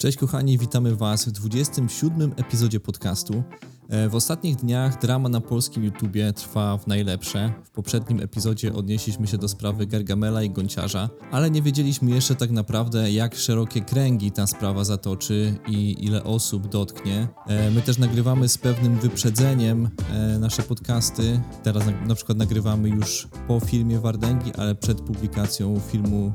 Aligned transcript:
Cześć 0.00 0.18
kochani, 0.18 0.58
witamy 0.58 0.96
Was 0.96 1.24
w 1.24 1.30
27 1.30 2.32
epizodzie 2.36 2.80
podcastu. 2.80 3.42
E, 3.90 4.08
w 4.08 4.14
ostatnich 4.14 4.56
dniach 4.56 5.00
drama 5.00 5.28
na 5.28 5.40
polskim 5.40 5.84
YouTubie 5.84 6.32
trwa 6.32 6.78
w 6.78 6.86
najlepsze. 6.86 7.52
W 7.64 7.70
poprzednim 7.70 8.20
epizodzie 8.20 8.72
odnieśliśmy 8.72 9.26
się 9.26 9.38
do 9.38 9.48
sprawy 9.48 9.86
Gargamela 9.86 10.42
i 10.42 10.50
Gonciarza, 10.50 11.08
ale 11.30 11.50
nie 11.50 11.62
wiedzieliśmy 11.62 12.10
jeszcze 12.10 12.34
tak 12.34 12.50
naprawdę, 12.50 13.12
jak 13.12 13.34
szerokie 13.34 13.80
kręgi 13.80 14.32
ta 14.32 14.46
sprawa 14.46 14.84
zatoczy 14.84 15.54
i 15.68 16.04
ile 16.04 16.24
osób 16.24 16.68
dotknie. 16.68 17.28
E, 17.46 17.70
my 17.70 17.82
też 17.82 17.98
nagrywamy 17.98 18.48
z 18.48 18.58
pewnym 18.58 18.98
wyprzedzeniem 18.98 19.88
e, 20.12 20.38
nasze 20.38 20.62
podcasty. 20.62 21.40
Teraz 21.62 21.84
na, 22.06 22.14
przykład 22.14 22.38
nagrywamy 22.38 22.88
już 22.88 23.28
po 23.48 23.60
filmie 23.60 24.00
Wardęgi, 24.00 24.52
ale 24.54 24.74
przed 24.74 25.00
publikacją 25.00 25.80
filmu 25.80 26.32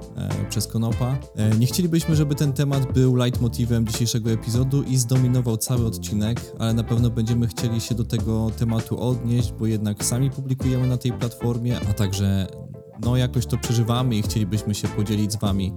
przez 0.50 0.68
Konopa. 0.68 1.18
Nie 1.60 1.68
chcielibyśmy, 1.68 2.16
żeby 2.16 2.36
ten 2.36 2.54
temat 2.54 2.94
był 2.94 3.16
leitmotivem 3.16 3.88
dzisiejszego 3.88 4.32
epizodu 4.32 4.84
i 4.84 4.98
zdominował 4.98 5.58
cały 5.58 5.86
odcinek, 5.86 6.42
ale 6.59 6.73
na 6.73 6.84
pewno 6.84 7.09
będziemy 7.09 7.45
będziemy 7.45 7.62
chcieli 7.62 7.81
się 7.81 7.95
do 7.95 8.04
tego 8.04 8.52
tematu 8.59 8.99
odnieść, 8.99 9.52
bo 9.52 9.66
jednak 9.66 10.03
sami 10.03 10.31
publikujemy 10.31 10.88
na 10.88 10.98
tej 10.98 11.13
platformie, 11.13 11.80
a 11.90 11.94
także 11.94 12.48
no 13.02 13.17
jakoś 13.17 13.45
to 13.45 13.58
przeżywamy 13.58 14.16
i 14.16 14.22
chcielibyśmy 14.22 14.76
się 14.76 14.88
podzielić 14.88 15.31
z 15.31 15.36
Wami 15.36 15.73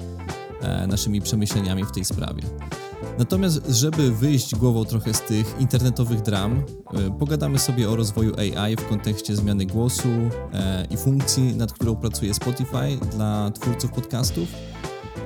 e, 0.62 0.86
naszymi 0.86 1.20
przemyśleniami 1.20 1.84
w 1.84 1.92
tej 1.92 2.04
sprawie. 2.04 2.42
Natomiast, 3.18 3.66
żeby 3.68 4.12
wyjść 4.12 4.54
głową 4.54 4.84
trochę 4.84 5.14
z 5.14 5.20
tych 5.20 5.60
internetowych 5.60 6.22
dram, 6.22 6.62
e, 6.94 7.18
pogadamy 7.18 7.58
sobie 7.58 7.90
o 7.90 7.96
rozwoju 7.96 8.32
AI 8.36 8.76
w 8.76 8.88
kontekście 8.88 9.36
zmiany 9.36 9.66
głosu 9.66 10.08
e, 10.52 10.86
i 10.90 10.96
funkcji, 10.96 11.56
nad 11.56 11.72
którą 11.72 11.96
pracuje 11.96 12.34
Spotify 12.34 12.98
dla 13.12 13.50
twórców 13.50 13.92
podcastów. 13.92 14.48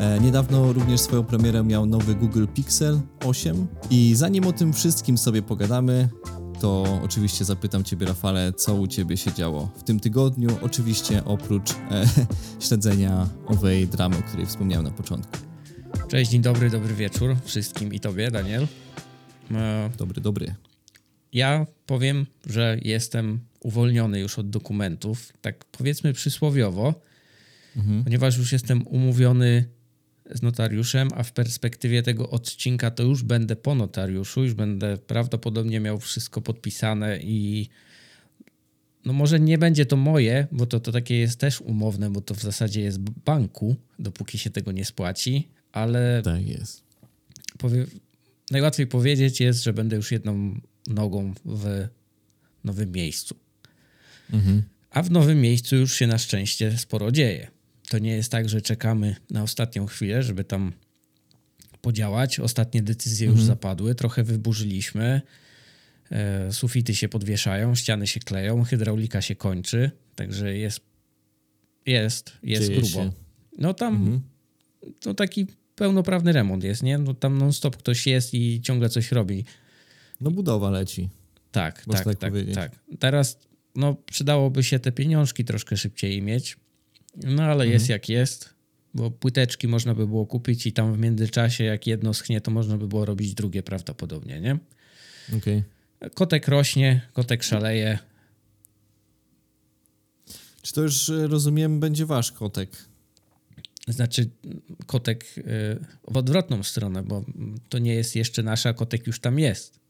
E, 0.01 0.21
niedawno 0.21 0.73
również 0.73 1.01
swoją 1.01 1.25
premierę 1.25 1.63
miał 1.63 1.87
nowy 1.87 2.15
Google 2.15 2.47
Pixel 2.55 3.01
8 3.25 3.67
i 3.91 4.15
zanim 4.15 4.47
o 4.47 4.53
tym 4.53 4.73
wszystkim 4.73 5.19
sobie 5.19 5.43
pogadamy, 5.43 6.09
to 6.61 7.01
oczywiście 7.03 7.45
zapytam 7.45 7.85
Ciebie, 7.85 8.07
Rafale, 8.07 8.53
co 8.53 8.75
u 8.75 8.87
Ciebie 8.87 9.17
się 9.17 9.33
działo 9.33 9.73
w 9.77 9.83
tym 9.83 10.01
tygodniu, 10.01 10.49
oczywiście 10.63 11.25
oprócz 11.25 11.71
e, 11.71 11.77
śledzenia 12.67 13.29
owej 13.47 13.89
dramy, 13.89 14.19
o 14.19 14.23
której 14.23 14.47
wspomniałem 14.47 14.85
na 14.85 14.91
początku. 14.91 15.39
Cześć, 16.09 16.31
dzień 16.31 16.43
dobry, 16.43 16.71
dobry 16.71 16.95
wieczór 16.95 17.37
wszystkim 17.45 17.95
i 17.95 18.01
Tobie, 18.01 18.31
Daniel. 18.31 18.67
E, 19.51 19.91
dobry, 19.99 20.21
dobry. 20.21 20.55
Ja 21.33 21.67
powiem, 21.87 22.27
że 22.47 22.79
jestem 22.83 23.41
uwolniony 23.61 24.21
już 24.21 24.39
od 24.39 24.51
dokumentów, 24.51 25.33
tak 25.41 25.65
powiedzmy 25.65 26.13
przysłowiowo, 26.13 26.95
mhm. 27.77 28.05
ponieważ 28.05 28.39
już 28.39 28.53
jestem 28.53 28.87
umówiony 28.87 29.65
z 30.31 30.43
notariuszem, 30.43 31.09
a 31.15 31.23
w 31.23 31.33
perspektywie 31.33 32.03
tego 32.03 32.31
odcinka 32.31 32.91
to 32.91 33.03
już 33.03 33.23
będę 33.23 33.57
po 33.57 33.75
notariuszu, 33.75 34.45
już 34.45 34.55
będę 34.55 34.99
prawdopodobnie 34.99 35.81
miał 35.81 36.01
wszystko 36.01 36.41
podpisane 36.41 37.19
i 37.19 37.69
no 39.05 39.13
może 39.13 39.41
nie 39.41 39.59
będzie 39.59 39.87
to 39.87 39.97
moje, 39.97 40.47
bo 40.53 40.67
to, 40.67 40.81
to 40.81 40.93
takie 40.93 41.17
jest 41.19 41.39
też 41.39 41.61
umowne, 41.61 42.11
bo 42.11 42.21
to 42.21 42.35
w 42.35 42.43
zasadzie 42.43 42.81
jest 42.81 42.99
banku, 42.99 43.77
dopóki 43.99 44.39
się 44.39 44.51
tego 44.51 44.73
nie 44.73 44.85
spłaci, 44.85 45.49
ale... 45.73 46.23
Tak 46.25 46.49
jest. 46.49 46.83
Powie... 47.59 47.87
Najłatwiej 48.51 48.87
powiedzieć 48.87 49.41
jest, 49.41 49.63
że 49.63 49.73
będę 49.73 49.97
już 49.97 50.13
jedną 50.13 50.61
nogą 50.87 51.35
w 51.45 51.89
nowym 52.65 52.93
miejscu. 52.93 53.37
Mhm. 54.33 54.63
A 54.91 55.03
w 55.03 55.11
nowym 55.11 55.41
miejscu 55.41 55.77
już 55.77 55.95
się 55.95 56.07
na 56.07 56.19
szczęście 56.19 56.79
sporo 56.79 57.13
dzieje. 57.13 57.51
To 57.93 57.99
nie 57.99 58.17
jest 58.17 58.33
tak, 58.33 58.49
że 58.49 58.61
czekamy 58.61 59.17
na 59.31 59.43
ostatnią 59.43 59.87
chwilę, 59.87 60.23
żeby 60.23 60.45
tam 60.45 60.73
podziałać. 61.81 62.41
Ostatnie 62.41 62.83
decyzje 62.83 63.27
mhm. 63.27 63.39
już 63.39 63.47
zapadły, 63.47 63.95
trochę 63.95 64.25
wyburzyliśmy. 64.25 65.23
E, 66.11 66.53
sufity 66.53 66.95
się 66.95 67.09
podwieszają, 67.09 67.75
ściany 67.75 68.07
się 68.07 68.21
kleją, 68.21 68.65
hydraulika 68.65 69.23
się 69.23 69.35
kończy, 69.35 69.91
także 70.15 70.57
jest 70.57 70.81
jest, 71.87 72.33
jest 72.43 72.67
Dzieje 72.67 72.81
grubo. 72.81 73.05
Się. 73.05 73.13
No 73.59 73.75
tam 73.75 73.95
mhm. 73.97 74.21
to 75.01 75.15
taki 75.15 75.47
pełnoprawny 75.75 76.33
remont 76.33 76.65
jest, 76.65 76.83
nie? 76.83 76.99
No 76.99 77.15
tam 77.15 77.39
non-stop 77.39 77.77
ktoś 77.77 78.07
jest 78.07 78.35
i 78.35 78.61
ciągle 78.61 78.89
coś 78.89 79.13
robi. 79.13 79.45
No 80.21 80.31
budowa 80.31 80.71
leci. 80.71 81.09
Tak, 81.51 81.85
tak, 81.85 82.05
tak, 82.05 82.19
tak, 82.19 82.33
tak. 82.55 82.73
Teraz 82.99 83.39
no, 83.77 83.97
przydałoby 84.11 84.65
się 84.65 84.79
te 84.79 84.93
pieniążki 84.93 85.45
troszkę 85.45 85.77
szybciej 85.77 86.23
mieć, 86.23 86.57
no 87.17 87.43
ale 87.43 87.65
mhm. 87.65 87.71
jest 87.71 87.89
jak 87.89 88.09
jest, 88.09 88.55
bo 88.95 89.11
płyteczki 89.11 89.69
można 89.69 89.95
by 89.95 90.07
było 90.07 90.27
kupić 90.27 90.67
i 90.67 90.73
tam 90.73 90.95
w 90.95 90.99
międzyczasie, 90.99 91.65
jak 91.65 91.87
jedno 91.87 92.15
schnie, 92.15 92.41
to 92.41 92.51
można 92.51 92.79
by 92.79 92.89
było 92.89 93.05
robić 93.05 93.35
drugie 93.35 93.63
prawdopodobnie, 93.63 94.41
nie? 94.41 94.59
Okej. 95.29 95.63
Okay. 95.99 96.11
Kotek 96.11 96.49
rośnie, 96.49 97.01
kotek 97.13 97.43
szaleje. 97.43 97.99
Czy 100.63 100.73
to 100.73 100.83
już, 100.83 101.09
e, 101.09 101.27
rozumiem, 101.27 101.81
będzie 101.81 102.07
wasz 102.07 102.33
kotek? 102.33 102.71
Znaczy, 103.89 104.31
kotek 104.87 105.25
e, 105.25 105.43
w 106.13 106.17
odwrotną 106.17 106.63
stronę, 106.63 107.03
bo 107.03 107.25
to 107.69 107.79
nie 107.79 107.95
jest 107.95 108.17
jeszcze 108.17 108.43
nasza, 108.43 108.73
kotek 108.73 109.07
już 109.07 109.21
tam 109.21 109.39
jest. 109.39 109.81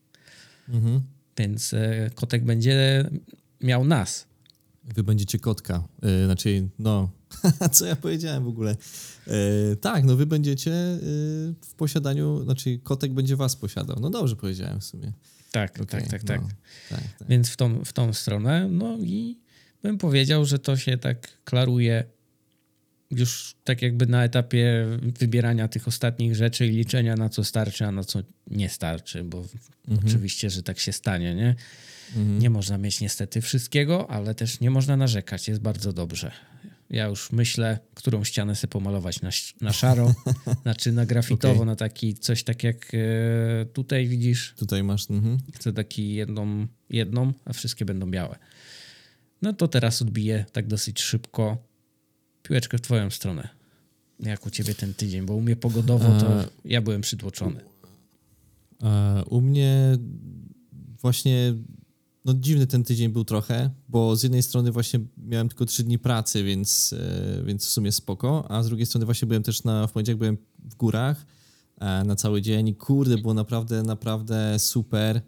Mhm. 0.69 1.01
Więc 1.37 1.75
e, 1.75 2.11
kotek 2.15 2.45
będzie 2.45 3.11
miał 3.61 3.85
nas. 3.85 4.27
Wy 4.85 5.03
będziecie 5.03 5.39
kotka. 5.39 5.89
Yy, 6.03 6.25
znaczy, 6.25 6.69
no, 6.79 7.11
co 7.73 7.87
ja 7.87 7.97
powiedziałem 7.97 8.45
w 8.45 8.49
ogóle? 8.49 8.77
Yy, 9.27 9.77
tak, 9.77 10.05
no 10.05 10.17
wy 10.17 10.27
będziecie 10.27 10.71
yy, 10.71 11.55
w 11.61 11.75
posiadaniu, 11.77 12.45
znaczy 12.45 12.79
kotek 12.83 13.13
będzie 13.13 13.37
was 13.37 13.57
posiadał. 13.57 13.97
No 14.01 14.11
dobrze 14.11 14.37
powiedziałem 14.37 14.81
w 14.81 14.85
sumie. 14.85 15.13
Tak, 15.53 15.81
okay, 15.81 15.87
tak, 15.87 16.11
tak, 16.11 16.25
tak. 16.25 16.43
No, 16.43 16.49
tak, 16.91 17.01
tak. 17.19 17.29
Więc 17.29 17.49
w 17.49 17.57
tą, 17.57 17.85
w 17.85 17.93
tą 17.93 18.13
stronę, 18.13 18.69
no 18.69 18.99
i 18.99 19.39
bym 19.83 19.99
powiedział, 19.99 20.45
że 20.45 20.59
to 20.59 20.77
się 20.77 20.99
tak 20.99 21.45
klaruje 21.45 22.05
już 23.11 23.55
tak 23.65 23.83
jakby 23.83 24.07
na 24.07 24.25
etapie 24.25 24.87
wybierania 25.19 25.69
tych 25.69 25.89
ostatnich 25.89 26.35
rzeczy 26.35 26.67
i 26.67 26.71
liczenia 26.71 27.17
na 27.17 27.29
co 27.29 27.45
starczy, 27.45 27.87
a 27.87 27.93
na 27.93 28.05
co 28.05 28.23
nie 28.47 28.69
starczy, 28.69 29.25
bo 29.25 29.45
mhm. 29.89 30.09
oczywiście, 30.09 30.51
że 30.51 30.63
tak 30.63 30.79
się 30.79 30.93
stanie, 30.93 31.35
nie? 31.35 31.55
Mhm. 32.17 32.39
Nie 32.39 32.51
można 32.51 32.79
mieć 32.79 33.01
niestety 33.01 33.41
wszystkiego, 33.41 34.11
ale 34.11 34.35
też 34.35 34.61
nie 34.61 34.71
można 34.71 34.97
narzekać. 34.97 35.49
Jest 35.49 35.61
bardzo 35.61 35.93
dobrze. 35.93 36.33
Ja 36.91 37.07
już 37.07 37.33
myślę, 37.33 37.79
którą 37.95 38.25
ścianę 38.25 38.57
sobie 38.57 38.71
pomalować 38.71 39.23
na, 39.23 39.31
na 39.61 39.73
szaro, 39.73 40.15
znaczy 40.63 40.93
na 40.93 41.07
grafitowo, 41.07 41.55
okay. 41.55 41.67
na 41.67 41.77
taki 41.77 42.15
coś 42.15 42.45
tak 42.45 42.65
jak 42.65 42.93
e, 42.95 42.99
tutaj 43.67 44.09
widzisz. 44.09 44.55
Tutaj 44.57 44.83
masz. 44.83 45.11
Mhm. 45.11 45.39
Chcę 45.55 45.73
taki 45.73 46.15
jedną, 46.15 46.67
jedną, 46.91 47.33
a 47.45 47.53
wszystkie 47.53 47.85
będą 47.85 48.11
białe. 48.11 48.39
No 49.43 49.53
to 49.53 49.69
teraz 49.69 50.03
odbiję 50.03 50.45
tak 50.53 50.67
dosyć 50.67 51.01
szybko 51.01 51.57
piłeczkę 52.43 52.79
w 52.79 52.81
twoją 52.81 53.11
stronę. 53.11 53.49
Jak 54.21 54.47
u 54.47 54.51
ciebie 54.51 54.75
ten 54.75 54.95
tydzień, 54.95 55.27
bo 55.27 55.35
u 55.35 55.41
mnie 55.41 55.57
pogodowo 55.57 56.21
to 56.21 56.43
e... 56.43 56.49
ja 56.65 56.81
byłem 56.81 57.01
przytłoczony. 57.01 57.61
E, 58.83 59.25
u 59.25 59.41
mnie 59.41 59.99
właśnie 61.01 61.55
no 62.25 62.35
dziwny 62.35 62.67
ten 62.67 62.85
tydzień 62.85 63.09
był 63.09 63.25
trochę, 63.25 63.71
bo 63.89 64.17
z 64.17 64.23
jednej 64.23 64.43
strony 64.43 64.73
właśnie 64.73 65.01
miałem 65.17 65.49
tylko 65.49 65.67
trzy 65.67 65.85
dni 65.85 65.99
pracy, 65.99 66.45
więc, 66.45 66.93
e, 66.93 67.43
więc 67.45 67.67
w 67.67 67.71
sumie 67.71 67.93
spoko, 67.93 68.51
a 68.51 68.63
z 68.63 68.67
drugiej 68.67 68.87
strony 68.87 69.05
właśnie 69.05 69.29
byłem 69.29 69.43
też 69.43 69.65
na, 69.65 69.87
w 69.87 69.93
poniedziałek 69.93 70.19
byłem 70.19 70.39
w 70.59 70.75
górach 70.75 71.27
e, 71.79 72.05
na 72.05 72.17
cały 72.17 72.43
dzień 72.43 72.69
i 72.69 72.75
kurde, 72.75 73.19
było 73.19 73.35
naprawdę, 73.35 73.83
naprawdę 73.83 74.59
super. 74.59 75.23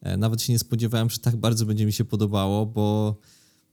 E, 0.00 0.16
nawet 0.16 0.42
się 0.42 0.52
nie 0.52 0.58
spodziewałem, 0.58 1.10
że 1.10 1.18
tak 1.18 1.36
bardzo 1.36 1.66
będzie 1.66 1.86
mi 1.86 1.92
się 1.92 2.04
podobało, 2.04 2.66
bo 2.66 3.16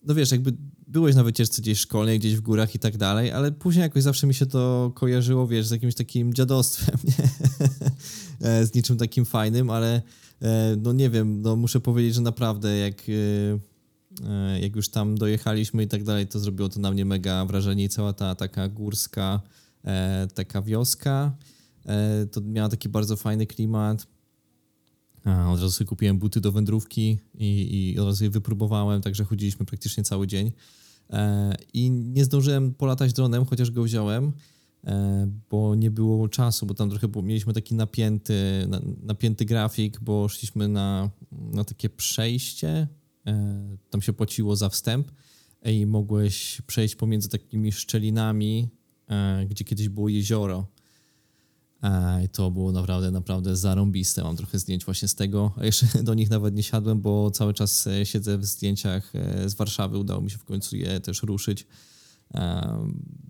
no 0.04 0.16
wiesz, 0.16 0.32
jakby 0.32 0.54
byłeś 0.88 1.16
na 1.16 1.24
wycieczce 1.24 1.62
gdzieś 1.62 1.80
szkolnej, 1.80 2.20
gdzieś 2.20 2.36
w 2.36 2.42
górach 2.42 2.76
i 2.76 2.80
tak 2.80 2.98
dalej, 2.98 3.32
ale 3.32 3.52
później 3.52 3.82
jakoś 3.82 4.04
zawsze 4.04 4.28
mi 4.28 4.34
się 4.34 4.46
to 4.46 4.92
kojarzyło, 4.96 5.48
wiesz, 5.48 5.68
z 5.68 5.72
jakimś 5.72 5.96
takim 5.96 6.34
dziadostwem, 6.34 6.96
nie? 7.04 7.30
Z 8.40 8.76
niczym 8.76 8.98
takim 8.98 9.26
fajnym, 9.26 9.70
ale 9.70 10.02
E, 10.42 10.76
no 10.82 10.94
nie 10.94 11.10
wiem, 11.10 11.42
no 11.42 11.56
muszę 11.56 11.80
powiedzieć, 11.80 12.16
że 12.16 12.22
naprawdę 12.22 12.78
jak, 12.78 13.02
e, 13.10 14.30
e, 14.30 14.60
jak 14.60 14.76
już 14.76 14.90
tam 14.90 15.18
dojechaliśmy 15.18 15.84
i 15.84 15.88
tak 15.88 16.04
dalej, 16.04 16.28
to 16.28 16.40
zrobiło 16.40 16.70
to 16.70 16.80
na 16.80 16.92
mnie 16.92 17.06
mega 17.06 17.46
wrażenie 17.46 17.84
i 17.84 17.90
cała 17.90 18.14
ta 18.14 18.36
taka 18.36 18.68
górska 18.68 19.42
taka 20.34 20.62
wioska 20.62 21.38
to 22.32 22.42
miała 22.42 22.70
taki 22.70 22.90
bardzo 22.90 23.16
fajny 23.16 23.48
klimat. 23.48 24.08
Od 25.26 25.60
razu 25.60 25.72
sobie 25.72 25.88
kupiłem 25.88 26.18
buty 26.18 26.42
do 26.42 26.52
wędrówki 26.52 27.20
i, 27.36 27.92
i 27.94 28.00
od 28.00 28.06
razu 28.06 28.24
je 28.24 28.30
wypróbowałem, 28.30 29.02
także 29.02 29.24
chodziliśmy 29.24 29.66
praktycznie 29.66 30.04
cały 30.04 30.28
dzień. 30.28 30.52
I 31.74 31.92
nie 31.92 32.26
zdążyłem 32.26 32.74
polatać 32.74 33.14
dronem, 33.14 33.46
chociaż 33.46 33.72
go 33.72 33.84
wziąłem. 33.84 34.32
E, 34.88 35.28
bo 35.50 35.76
nie 35.76 35.92
było 35.92 36.30
czasu, 36.30 36.66
bo 36.66 36.74
tam 36.74 36.90
trochę 36.90 37.08
mieliśmy 37.24 37.54
taki 37.54 37.76
napięty, 37.76 38.68
napięty 39.04 39.46
grafik, 39.46 40.00
bo 40.00 40.30
szliśmy 40.30 40.68
na, 40.68 41.10
na 41.32 41.64
takie 41.64 41.90
przejście, 41.90 42.88
e, 43.28 43.78
tam 43.90 44.02
się 44.02 44.14
płaciło 44.14 44.56
za 44.56 44.70
wstęp 44.70 45.12
i 45.66 45.86
mogłeś 45.86 46.62
przejść 46.68 46.96
pomiędzy 46.96 47.30
takimi 47.30 47.72
szczelinami, 47.72 48.70
e, 49.10 49.46
gdzie 49.46 49.66
kiedyś 49.66 49.90
było 49.90 50.10
jezioro. 50.10 50.68
I 52.26 52.30
to 52.30 52.52
było 52.52 52.72
naprawdę, 52.72 53.12
naprawdę 53.12 53.56
zarąbiste. 53.56 54.24
Mam 54.24 54.36
trochę 54.36 54.60
zdjęć 54.60 54.86
właśnie 54.86 55.08
z 55.08 55.16
tego. 55.16 55.52
A 55.58 55.66
jeszcze 55.66 55.88
do 56.04 56.14
nich 56.14 56.30
nawet 56.30 56.56
nie 56.56 56.64
siadłem, 56.64 57.02
bo 57.02 57.32
cały 57.32 57.54
czas 57.54 57.88
e, 57.88 58.06
siedzę 58.06 58.38
w 58.38 58.46
zdjęciach 58.46 59.16
e, 59.16 59.50
z 59.50 59.54
Warszawy. 59.54 59.98
Udało 59.98 60.22
mi 60.22 60.32
się 60.32 60.38
w 60.38 60.44
końcu 60.44 60.78
je 60.78 61.00
też 61.00 61.24
ruszyć. 61.24 61.68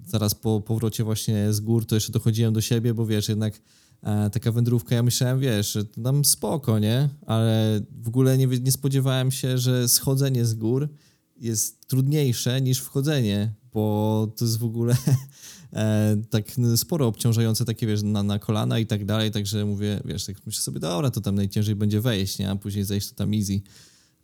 Zaraz 0.07 0.35
po 0.35 0.61
powrocie 0.61 1.03
właśnie 1.03 1.53
z 1.53 1.59
gór 1.59 1.85
to 1.85 1.95
jeszcze 1.95 2.11
dochodziłem 2.11 2.53
do 2.53 2.61
siebie, 2.61 2.93
bo 2.93 3.05
wiesz, 3.05 3.29
jednak 3.29 3.61
e, 4.03 4.29
taka 4.29 4.51
wędrówka, 4.51 4.95
ja 4.95 5.03
myślałem, 5.03 5.39
wiesz, 5.39 5.71
że 5.71 5.85
tam 5.85 6.25
spoko, 6.25 6.79
nie? 6.79 7.09
Ale 7.25 7.81
w 8.01 8.07
ogóle 8.07 8.37
nie, 8.37 8.47
nie 8.47 8.71
spodziewałem 8.71 9.31
się, 9.31 9.57
że 9.57 9.87
schodzenie 9.87 10.45
z 10.45 10.53
gór 10.53 10.89
jest 11.37 11.87
trudniejsze 11.87 12.61
niż 12.61 12.79
wchodzenie, 12.79 13.53
bo 13.73 14.27
to 14.37 14.45
jest 14.45 14.57
w 14.57 14.63
ogóle 14.63 14.95
e, 15.73 16.17
tak 16.29 16.45
sporo 16.75 17.07
obciążające 17.07 17.65
takie, 17.65 17.87
wiesz, 17.87 18.03
na, 18.03 18.23
na 18.23 18.39
kolana 18.39 18.79
i 18.79 18.85
tak 18.85 19.05
dalej, 19.05 19.31
także 19.31 19.65
mówię, 19.65 20.01
wiesz, 20.05 20.25
tak 20.25 20.35
myślę 20.45 20.61
sobie, 20.61 20.79
dobra, 20.79 21.11
to 21.11 21.21
tam 21.21 21.35
najciężej 21.35 21.75
będzie 21.75 22.01
wejść, 22.01 22.39
nie? 22.39 22.49
A 22.49 22.55
później 22.55 22.85
zejść 22.85 23.09
to 23.09 23.15
tam 23.15 23.33
easy 23.33 23.61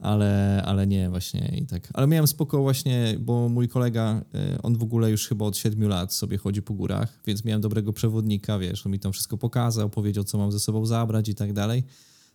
ale, 0.04 0.62
ale 0.66 0.88
nie 0.88 1.10
właśnie 1.10 1.54
i 1.58 1.66
tak. 1.66 1.90
Ale 1.94 2.08
miałem 2.08 2.28
spoko 2.28 2.62
właśnie, 2.62 3.16
bo 3.20 3.50
mój 3.50 3.68
kolega, 3.68 4.22
e, 4.34 4.62
on 4.62 4.78
w 4.78 4.84
ogóle 4.84 5.12
już 5.12 5.28
chyba 5.28 5.46
od 5.46 5.58
7 5.58 5.88
lat 5.88 6.14
sobie 6.14 6.38
chodzi 6.38 6.62
po 6.62 6.74
górach, 6.74 7.20
więc 7.28 7.46
miałem 7.46 7.62
dobrego 7.62 7.94
przewodnika, 7.94 8.60
wiesz, 8.60 8.86
on 8.86 8.92
mi 8.92 9.00
tam 9.00 9.12
wszystko 9.12 9.38
pokazał, 9.38 9.90
powiedział, 9.90 10.24
co 10.24 10.38
mam 10.38 10.52
ze 10.52 10.60
sobą 10.60 10.86
zabrać 10.86 11.30
i 11.30 11.36
tak 11.36 11.54
dalej. 11.54 11.84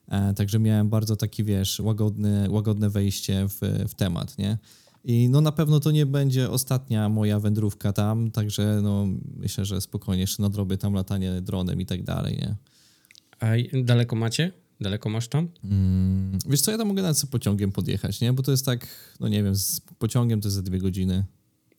E, 0.09 0.35
także 0.35 0.59
miałem 0.59 0.89
bardzo 0.89 1.17
taki, 1.17 1.45
wiesz, 1.45 1.81
łagodny, 1.81 2.51
łagodne 2.51 2.91
wejście 2.91 3.47
w, 3.49 3.61
w 3.89 3.95
temat, 3.95 4.39
nie? 4.39 4.59
I 5.05 5.29
no 5.29 5.41
na 5.41 5.53
pewno 5.53 5.81
to 5.81 5.91
nie 5.91 6.07
będzie 6.07 6.51
ostatnia 6.51 7.09
moja 7.09 7.41
wędrówka 7.41 7.93
tam, 7.93 8.31
także 8.31 8.81
no 8.83 9.07
myślę, 9.37 9.65
że 9.65 9.81
spokojnie 9.81 10.21
jeszcze 10.21 10.43
nadrobię 10.43 10.77
tam 10.77 10.95
latanie 10.95 11.41
dronem 11.41 11.81
i 11.81 11.87
tak 11.87 12.03
dalej, 12.03 12.37
nie? 12.37 12.55
A 13.41 13.47
daleko 13.83 14.17
macie? 14.17 14.53
Daleko 14.81 15.09
masz 15.09 15.29
tam? 15.29 15.49
Mm, 15.65 16.39
wiesz 16.49 16.61
co, 16.61 16.71
ja 16.71 16.79
tam 16.79 16.89
mogę 16.89 17.03
nawet 17.03 17.27
pociągiem 17.31 17.73
podjechać, 17.73 18.21
nie? 18.21 18.33
Bo 18.33 18.43
to 18.43 18.51
jest 18.51 18.67
tak, 18.67 18.87
no 19.21 19.29
nie 19.29 19.43
wiem, 19.43 19.57
z 19.57 19.81
pociągiem 19.81 20.41
to 20.41 20.49
jest 20.49 20.57
za 20.57 20.63
dwie 20.63 20.79
godziny. 20.79 21.25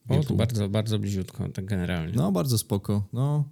O, 0.09 0.23
to 0.23 0.33
bardzo, 0.33 0.69
bardzo 0.69 0.99
bliziutko, 0.99 1.49
tak 1.49 1.65
generalnie. 1.65 2.13
No, 2.15 2.31
bardzo 2.31 2.57
spoko. 2.57 3.07
No, 3.13 3.49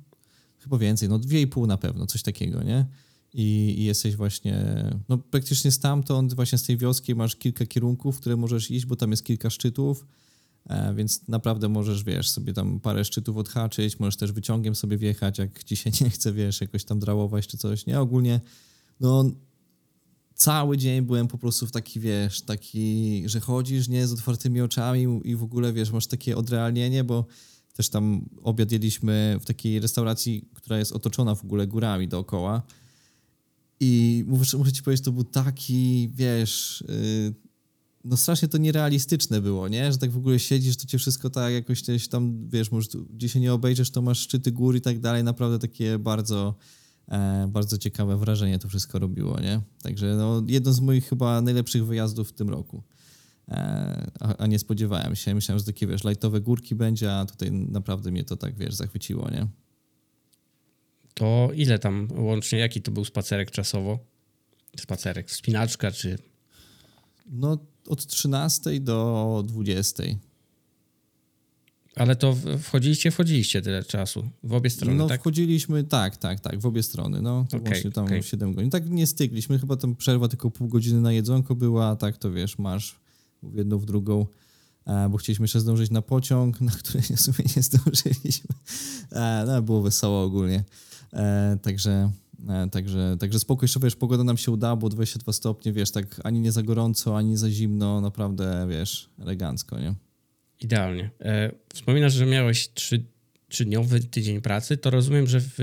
chyba 0.60 0.78
więcej, 0.78 1.10
no 1.10 1.20
dwie 1.20 1.42
i 1.42 1.48
pół 1.48 1.68
na 1.68 1.78
pewno, 1.78 2.08
coś 2.08 2.24
takiego, 2.24 2.64
nie? 2.64 2.86
I, 3.34 3.76
I, 3.78 3.84
jesteś 3.84 4.16
właśnie, 4.16 4.86
no 5.10 5.18
praktycznie 5.18 5.72
stamtąd, 5.72 6.34
właśnie 6.34 6.58
z 6.58 6.64
tej 6.64 6.78
wioski 6.78 7.16
masz 7.16 7.36
kilka 7.36 7.66
kierunków, 7.66 8.18
w 8.18 8.20
które 8.20 8.38
możesz 8.38 8.72
iść, 8.72 8.86
bo 8.86 8.96
tam 8.96 9.12
jest 9.12 9.26
kilka 9.26 9.50
szczytów, 9.50 10.06
e, 10.66 10.94
więc 10.96 11.28
naprawdę 11.28 11.70
możesz, 11.70 12.04
wiesz, 12.04 12.30
sobie 12.30 12.54
tam 12.54 12.80
parę 12.80 13.06
szczytów 13.06 13.38
odhaczyć, 13.38 14.00
możesz 14.00 14.16
też 14.16 14.32
wyciągiem 14.32 14.76
sobie 14.76 14.98
wjechać, 14.98 15.38
jak 15.38 15.64
ci 15.64 15.76
się 15.76 15.92
nie 16.02 16.10
chce, 16.10 16.34
wiesz, 16.34 16.62
jakoś 16.62 16.84
tam 16.84 17.00
drałować 17.00 17.48
czy 17.48 17.58
coś, 17.58 17.86
nie? 17.86 18.00
Ogólnie 18.00 18.42
no 19.00 19.32
cały 20.36 20.78
dzień 20.78 21.02
byłem 21.02 21.28
po 21.28 21.38
prostu 21.38 21.68
w 21.68 21.72
taki, 21.72 22.00
wiesz, 22.00 22.42
taki, 22.42 23.24
że 23.26 23.40
chodzisz, 23.40 23.88
nie, 23.88 24.08
z 24.08 24.14
otwartymi 24.14 24.62
oczami 24.62 25.22
i 25.24 25.36
w 25.36 25.44
ogóle, 25.44 25.74
wiesz, 25.74 25.92
masz 25.92 26.08
takie 26.08 26.38
odrealnienie, 26.38 27.04
bo 27.04 27.26
też 27.74 27.90
tam 27.90 28.30
obiad 28.44 28.72
jedliśmy 28.72 29.38
w 29.42 29.46
takiej 29.46 29.80
restauracji, 29.80 30.50
która 30.54 30.78
jest 30.78 30.92
otoczona 30.92 31.36
w 31.36 31.44
ogóle 31.44 31.68
górami 31.68 32.08
dookoła 32.08 32.64
i 33.80 34.24
muszę, 34.28 34.58
muszę 34.58 34.72
ci 34.72 34.84
powiedzieć, 34.84 35.06
to 35.06 35.12
był 35.12 35.24
taki, 35.24 36.10
wiesz, 36.14 36.84
yy, 36.88 37.34
no 38.04 38.18
strasznie 38.18 38.48
to 38.48 38.58
nierealistyczne 38.58 39.42
było, 39.42 39.68
nie? 39.68 39.92
Że 39.92 39.98
tak 39.98 40.12
w 40.12 40.18
ogóle 40.18 40.40
siedzisz, 40.40 40.78
to 40.78 40.86
cię 40.86 40.98
wszystko 40.98 41.30
tak 41.30 41.54
jakoś 41.54 41.84
tam, 42.10 42.50
wiesz, 42.50 42.72
może 42.72 42.88
gdzie 43.10 43.30
się 43.30 43.40
nie 43.40 43.54
obejrzysz, 43.54 43.90
to 43.90 44.02
masz 44.02 44.20
szczyty 44.20 44.52
gór 44.52 44.76
i 44.76 44.82
tak 44.82 45.00
dalej, 45.00 45.24
naprawdę 45.24 45.60
takie 45.60 46.00
bardzo 46.00 46.56
bardzo 47.48 47.78
ciekawe 47.78 48.18
wrażenie 48.18 48.60
to 48.60 48.70
wszystko 48.70 49.00
robiło, 49.00 49.40
nie? 49.40 49.62
Także 49.82 50.16
no, 50.16 50.44
jedno 50.48 50.74
z 50.74 50.80
moich 50.80 51.10
chyba 51.10 51.42
najlepszych 51.42 51.86
wyjazdów 51.86 52.30
w 52.30 52.34
tym 52.34 52.50
roku. 52.50 52.84
E, 53.50 54.12
a, 54.20 54.38
a, 54.38 54.48
nie 54.48 54.60
spodziewałem 54.60 55.16
się. 55.16 55.36
Myślałem, 55.36 55.60
że 55.60 55.66
takie, 55.66 55.88
wiesz, 55.88 56.04
lightowe 56.04 56.42
górki 56.42 56.76
będzie, 56.76 57.14
a 57.14 57.26
tutaj 57.26 57.52
naprawdę 57.52 58.12
mnie 58.12 58.24
to 58.24 58.38
tak, 58.38 58.58
wiesz, 58.58 58.74
zachwyciło, 58.74 59.30
nie? 59.30 59.48
To 61.14 61.50
ile 61.54 61.80
tam 61.80 62.08
łącznie, 62.18 62.60
jaki 62.60 62.82
to 62.82 62.92
był 62.92 63.06
spacerek 63.06 63.52
czasowo? 63.52 64.00
Spacerek, 64.80 65.32
spinaczka 65.32 65.92
czy... 65.92 66.18
No 67.26 67.58
od 67.88 68.06
13 68.06 68.80
do 68.80 69.44
20. 69.48 70.04
Ale 72.00 72.16
to 72.16 72.36
wchodziliście, 72.62 73.12
wchodziliście 73.12 73.62
tyle 73.62 73.84
czasu, 73.84 74.30
w 74.44 74.54
obie 74.54 74.70
strony, 74.70 74.98
no, 74.98 75.08
tak? 75.08 75.22
wchodziliśmy, 75.22 75.84
tak, 75.84 76.18
tak, 76.18 76.40
tak, 76.40 76.60
w 76.60 76.66
obie 76.66 76.84
strony, 76.84 77.22
no, 77.22 77.46
to 77.50 77.58
okay, 77.58 77.70
właśnie 77.70 77.92
tam 77.92 78.06
okay. 78.06 78.24
7 78.24 78.54
godzin. 78.54 78.70
Tak 78.70 78.90
nie 78.90 79.08
stygliśmy, 79.08 79.60
chyba 79.60 79.78
tam 79.78 79.96
przerwa 79.96 80.28
tylko 80.28 80.52
pół 80.52 80.68
godziny 80.68 81.02
na 81.02 81.12
jedzonko 81.12 81.56
była, 81.56 81.88
a 81.88 81.96
tak 81.96 82.18
to 82.18 82.32
wiesz, 82.32 82.58
masz 82.58 83.00
w 83.44 83.56
jedną, 83.56 83.78
w 83.78 83.86
drugą, 83.86 84.26
e, 84.86 85.10
bo 85.10 85.18
chcieliśmy 85.18 85.44
jeszcze 85.44 85.60
zdążyć 85.60 85.92
na 85.92 86.02
pociąg, 86.02 86.62
na 86.62 86.72
który 86.72 87.02
w 87.02 87.22
sumie 87.22 87.50
nie 87.56 87.64
zdążyliśmy. 87.64 88.56
E, 89.12 89.44
no, 89.48 89.62
było 89.62 89.82
wesoło 89.82 90.24
ogólnie. 90.24 90.64
E, 91.14 91.58
także, 91.62 92.12
także, 92.72 93.18
także 93.20 93.40
spoko, 93.40 93.64
jeszcze 93.64 93.80
wiesz, 93.80 93.96
pogoda 93.96 94.24
nam 94.24 94.38
się 94.38 94.52
udała, 94.52 94.76
było 94.76 94.90
22 94.90 95.34
stopnie, 95.34 95.74
wiesz, 95.74 95.92
tak 95.92 96.22
ani 96.24 96.40
nie 96.40 96.52
za 96.52 96.64
gorąco, 96.64 97.18
ani 97.18 97.30
nie 97.30 97.38
za 97.38 97.50
zimno, 97.50 98.02
naprawdę, 98.02 98.68
wiesz, 98.70 99.10
elegancko, 99.20 99.80
nie? 99.80 99.96
Idealnie. 100.62 101.10
E, 101.22 101.52
wspominasz, 101.74 102.14
że 102.14 102.26
miałeś 102.26 102.70
trzy, 102.74 103.04
trzydniowy 103.50 104.00
tydzień 104.00 104.42
pracy, 104.42 104.78
to 104.78 104.90
rozumiem, 104.90 105.28
że 105.28 105.42
w 105.42 105.58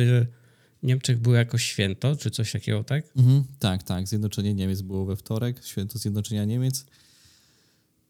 Niemczech 0.82 1.18
było 1.18 1.34
jakoś 1.34 1.64
święto, 1.64 2.16
czy 2.16 2.30
coś 2.30 2.52
takiego, 2.52 2.84
tak? 2.84 3.04
Mhm, 3.16 3.44
tak, 3.58 3.82
tak. 3.82 4.08
Zjednoczenie 4.08 4.54
Niemiec 4.54 4.82
było 4.82 5.04
we 5.04 5.16
wtorek, 5.16 5.64
święto 5.64 5.98
Zjednoczenia 5.98 6.44
Niemiec 6.44 6.86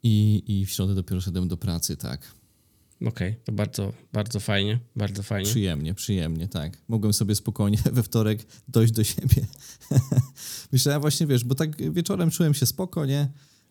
i, 0.02 0.42
i 0.46 0.66
w 0.66 0.70
środę 0.70 0.94
dopiero 0.94 1.20
szedłem 1.20 1.48
do 1.48 1.56
pracy, 1.56 1.96
tak. 1.96 2.34
Okej, 3.00 3.30
okay, 3.30 3.44
to 3.44 3.52
bardzo, 3.52 3.92
bardzo 4.12 4.40
fajnie, 4.40 4.78
bardzo 4.96 5.22
fajnie. 5.22 5.50
Przyjemnie, 5.50 5.94
przyjemnie, 5.94 6.48
tak. 6.48 6.78
Mogłem 6.88 7.12
sobie 7.12 7.34
spokojnie 7.34 7.78
we 7.92 8.02
wtorek 8.02 8.46
dojść 8.68 8.92
do 8.92 9.04
siebie. 9.04 9.46
Myślałem 10.72 11.00
właśnie, 11.00 11.26
wiesz, 11.26 11.44
bo 11.44 11.54
tak 11.54 11.92
wieczorem 11.92 12.30
czułem 12.30 12.54
się 12.54 12.66
spokojnie, 12.66 13.28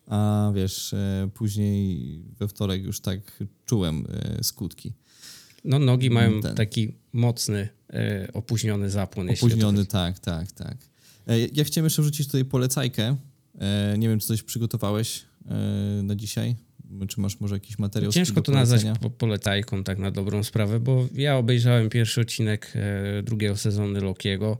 a 0.07 0.51
wiesz, 0.55 0.93
e, 0.93 1.29
później 1.33 2.19
we 2.39 2.47
wtorek 2.47 2.83
już 2.83 3.01
tak 3.01 3.43
czułem 3.65 4.05
e, 4.09 4.43
skutki. 4.43 4.93
No 5.63 5.79
nogi 5.79 6.09
mają 6.09 6.41
Ten. 6.41 6.55
taki 6.55 6.95
mocny, 7.13 7.69
e, 7.93 8.27
opóźniony 8.33 8.89
zapłon. 8.89 9.29
Opóźniony, 9.29 9.85
tak, 9.85 10.19
tak, 10.19 10.51
tak. 10.51 10.77
Ja 11.53 11.63
chciałem 11.63 11.85
jeszcze 11.85 12.01
wrzucić 12.01 12.27
tutaj 12.27 12.45
polecajkę. 12.45 13.17
Nie 13.97 14.09
wiem, 14.09 14.19
czy 14.19 14.27
coś 14.27 14.43
przygotowałeś 14.43 15.25
na 16.03 16.15
dzisiaj? 16.15 16.55
Czy 17.07 17.21
masz 17.21 17.39
może 17.39 17.55
jakiś 17.55 17.79
materiał? 17.79 18.11
Ciężko 18.11 18.41
to 18.41 18.51
nazwać 18.51 18.85
po 19.01 19.09
polecajką, 19.09 19.83
tak 19.83 19.99
na 19.99 20.11
dobrą 20.11 20.43
sprawę, 20.43 20.79
bo 20.79 21.07
ja 21.13 21.37
obejrzałem 21.37 21.89
pierwszy 21.89 22.21
odcinek 22.21 22.73
drugiego 23.23 23.57
sezonu 23.57 24.01
Lokiego 24.01 24.57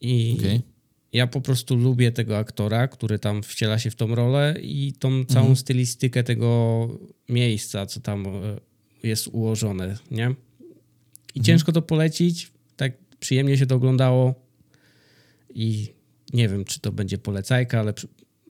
i 0.00 0.36
okay 0.38 0.75
ja 1.12 1.26
po 1.26 1.40
prostu 1.40 1.76
lubię 1.76 2.12
tego 2.12 2.38
aktora, 2.38 2.88
który 2.88 3.18
tam 3.18 3.42
wciela 3.42 3.78
się 3.78 3.90
w 3.90 3.96
tą 3.96 4.14
rolę 4.14 4.54
i 4.62 4.92
tą 4.92 5.24
całą 5.24 5.46
mhm. 5.46 5.56
stylistykę 5.56 6.24
tego 6.24 6.88
miejsca, 7.28 7.86
co 7.86 8.00
tam 8.00 8.26
e, 8.26 8.30
jest 9.02 9.28
ułożone, 9.28 9.96
nie? 10.10 10.24
I 11.34 11.38
mhm. 11.38 11.44
ciężko 11.44 11.72
to 11.72 11.82
polecić, 11.82 12.52
tak 12.76 12.92
przyjemnie 13.20 13.58
się 13.58 13.66
to 13.66 13.74
oglądało 13.74 14.34
i 15.54 15.88
nie 16.32 16.48
wiem, 16.48 16.64
czy 16.64 16.80
to 16.80 16.92
będzie 16.92 17.18
polecajka, 17.18 17.80
ale 17.80 17.94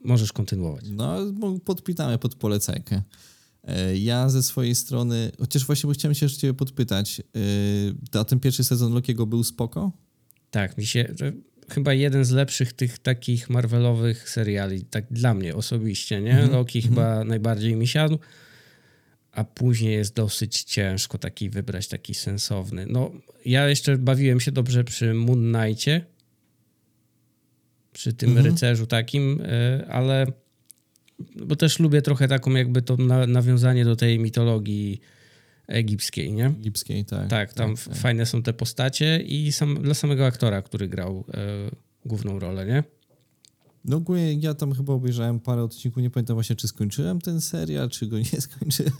możesz 0.04 0.32
kontynuować. 0.32 0.84
No, 0.90 1.18
podpitamy 1.64 2.18
pod 2.18 2.34
polecajkę. 2.34 3.02
E, 3.64 3.96
ja 3.96 4.28
ze 4.28 4.42
swojej 4.42 4.74
strony, 4.74 5.32
chociaż 5.38 5.66
właśnie 5.66 5.92
chciałem 5.92 6.14
się 6.14 6.26
jeszcze 6.26 6.40
ciebie 6.40 6.54
podpytać, 6.54 7.20
e, 8.14 8.20
a 8.20 8.24
ten 8.24 8.40
pierwszy 8.40 8.64
sezon 8.64 8.92
Lokiego 8.92 9.26
był 9.26 9.44
spoko? 9.44 9.92
Tak, 10.50 10.78
mi 10.78 10.86
się 10.86 11.14
chyba 11.70 11.94
jeden 11.94 12.24
z 12.24 12.30
lepszych 12.30 12.72
tych 12.72 12.98
takich 12.98 13.50
Marvelowych 13.50 14.28
seriali, 14.28 14.84
tak 14.84 15.04
dla 15.10 15.34
mnie 15.34 15.54
osobiście, 15.54 16.20
nie? 16.20 16.32
Mm 16.32 16.48
-hmm. 16.48 16.52
Loki 16.52 16.78
mm 16.78 16.86
-hmm. 16.86 16.94
chyba 16.94 17.24
najbardziej 17.24 17.76
mi 17.76 17.86
siadł, 17.86 18.18
a 19.32 19.44
później 19.44 19.94
jest 19.94 20.14
dosyć 20.14 20.62
ciężko 20.62 21.18
taki 21.18 21.50
wybrać, 21.50 21.88
taki 21.88 22.14
sensowny. 22.14 22.86
No, 22.88 23.12
ja 23.44 23.68
jeszcze 23.68 23.98
bawiłem 23.98 24.40
się 24.40 24.52
dobrze 24.52 24.84
przy 24.84 25.14
Moon 25.14 25.52
Knightie, 25.52 26.04
przy 27.92 28.12
tym 28.12 28.30
mm 28.30 28.42
-hmm. 28.42 28.46
rycerzu 28.46 28.86
takim, 28.86 29.40
e, 29.44 29.86
ale 29.88 30.26
bo 31.36 31.56
też 31.56 31.78
lubię 31.78 32.02
trochę 32.02 32.28
taką 32.28 32.50
jakby 32.50 32.82
to 32.82 32.96
nawiązanie 33.26 33.84
do 33.84 33.96
tej 33.96 34.18
mitologii 34.18 35.00
egipskiej, 35.66 36.32
nie? 36.32 36.46
Egipskiej, 36.46 37.04
tak. 37.04 37.28
Tak, 37.30 37.52
tam 37.52 37.76
tak, 37.76 37.84
tak. 37.84 37.96
fajne 37.96 38.26
są 38.26 38.42
te 38.42 38.52
postacie 38.52 39.22
i 39.22 39.52
sam, 39.52 39.82
dla 39.82 39.94
samego 39.94 40.26
aktora, 40.26 40.62
który 40.62 40.88
grał 40.88 41.24
e, 41.34 41.70
główną 42.04 42.38
rolę, 42.38 42.66
nie? 42.66 42.84
No 43.86 43.96
ogólnie 43.96 44.34
ja 44.34 44.54
tam 44.54 44.72
chyba 44.72 44.92
obejrzałem 44.92 45.40
parę 45.40 45.62
odcinków, 45.62 46.02
nie 46.02 46.10
pamiętam 46.10 46.36
właśnie, 46.36 46.56
czy 46.56 46.68
skończyłem 46.68 47.20
ten 47.20 47.40
serial, 47.40 47.90
czy 47.90 48.06
go 48.06 48.18
nie 48.32 48.40
skończyłem, 48.40 48.92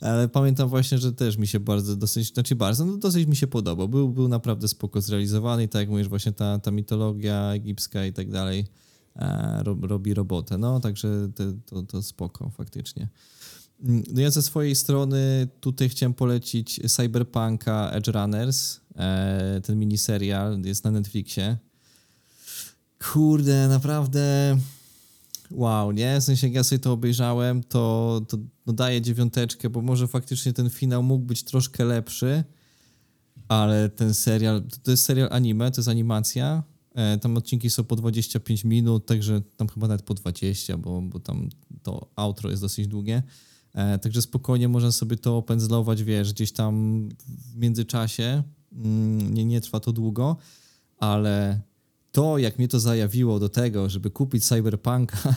ale 0.00 0.28
pamiętam 0.28 0.68
właśnie, 0.68 0.98
że 0.98 1.12
też 1.12 1.36
mi 1.36 1.46
się 1.46 1.60
bardzo, 1.60 1.96
dosyć, 1.96 2.34
znaczy 2.34 2.56
bardzo, 2.56 2.84
no 2.84 2.96
dosyć 2.96 3.26
mi 3.26 3.36
się 3.36 3.46
podobał. 3.46 3.88
Był, 3.88 4.08
był 4.08 4.28
naprawdę 4.28 4.68
spoko 4.68 5.00
zrealizowany 5.00 5.64
i 5.64 5.68
tak 5.68 5.80
jak 5.80 5.88
mówisz, 5.88 6.08
właśnie 6.08 6.32
ta, 6.32 6.58
ta 6.58 6.70
mitologia 6.70 7.52
egipska 7.52 8.06
i 8.06 8.12
tak 8.12 8.30
dalej 8.30 8.66
e, 9.16 9.62
robi 9.82 10.14
robotę, 10.14 10.58
no 10.58 10.80
także 10.80 11.28
te, 11.34 11.52
to, 11.66 11.82
to 11.82 12.02
spoko 12.02 12.50
faktycznie. 12.50 13.08
No 13.82 14.20
ja 14.20 14.30
ze 14.30 14.42
swojej 14.42 14.76
strony 14.76 15.48
tutaj 15.60 15.88
chciałem 15.88 16.14
polecić 16.14 16.80
Cyberpunka 16.92 17.90
Edge 17.90 18.08
Runners, 18.08 18.80
e, 18.96 19.60
ten 19.64 19.78
miniserial 19.78 20.60
jest 20.64 20.84
na 20.84 20.90
Netflixie. 20.90 21.56
Kurde, 22.98 23.68
naprawdę 23.68 24.56
wow, 25.50 25.92
nie? 25.92 26.20
W 26.20 26.24
sensie 26.24 26.46
jak 26.46 26.54
ja 26.54 26.64
sobie 26.64 26.78
to 26.78 26.92
obejrzałem, 26.92 27.62
to, 27.62 28.20
to 28.28 28.38
no 28.66 28.72
daję 28.72 29.00
dziewiąteczkę, 29.00 29.70
bo 29.70 29.82
może 29.82 30.08
faktycznie 30.08 30.52
ten 30.52 30.70
finał 30.70 31.02
mógł 31.02 31.24
być 31.24 31.42
troszkę 31.42 31.84
lepszy, 31.84 32.44
ale 33.48 33.88
ten 33.88 34.14
serial, 34.14 34.62
to 34.82 34.90
jest 34.90 35.04
serial 35.04 35.28
anime, 35.32 35.70
to 35.70 35.80
jest 35.80 35.88
animacja, 35.88 36.62
e, 36.94 37.18
tam 37.18 37.36
odcinki 37.36 37.70
są 37.70 37.84
po 37.84 37.96
25 37.96 38.64
minut, 38.64 39.06
także 39.06 39.42
tam 39.56 39.68
chyba 39.68 39.88
nawet 39.88 40.06
po 40.06 40.14
20, 40.14 40.76
bo, 40.76 41.02
bo 41.02 41.20
tam 41.20 41.48
to 41.82 42.10
outro 42.16 42.50
jest 42.50 42.62
dosyć 42.62 42.86
długie. 42.86 43.22
E, 43.74 43.98
także 43.98 44.22
spokojnie 44.22 44.68
można 44.68 44.92
sobie 44.92 45.16
to 45.16 45.36
opędzlować, 45.36 46.02
wiesz, 46.02 46.32
gdzieś 46.32 46.52
tam 46.52 47.08
w 47.52 47.56
międzyczasie. 47.56 48.42
Mm, 48.72 49.34
nie, 49.34 49.44
nie 49.44 49.60
trwa 49.60 49.80
to 49.80 49.92
długo, 49.92 50.36
ale 50.98 51.60
to, 52.12 52.38
jak 52.38 52.58
mnie 52.58 52.68
to 52.68 52.80
zajawiło 52.80 53.38
do 53.38 53.48
tego, 53.48 53.88
żeby 53.88 54.10
kupić 54.10 54.44
Cyberpunka, 54.46 55.18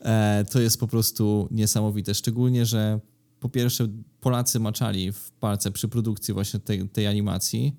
e, 0.00 0.44
to 0.50 0.60
jest 0.60 0.80
po 0.80 0.86
prostu 0.86 1.48
niesamowite. 1.50 2.14
Szczególnie, 2.14 2.66
że 2.66 3.00
po 3.40 3.48
pierwsze 3.48 3.88
Polacy 4.20 4.60
maczali 4.60 5.12
w 5.12 5.30
palce 5.30 5.70
przy 5.70 5.88
produkcji 5.88 6.34
właśnie 6.34 6.60
tej, 6.60 6.88
tej 6.88 7.06
animacji. 7.06 7.76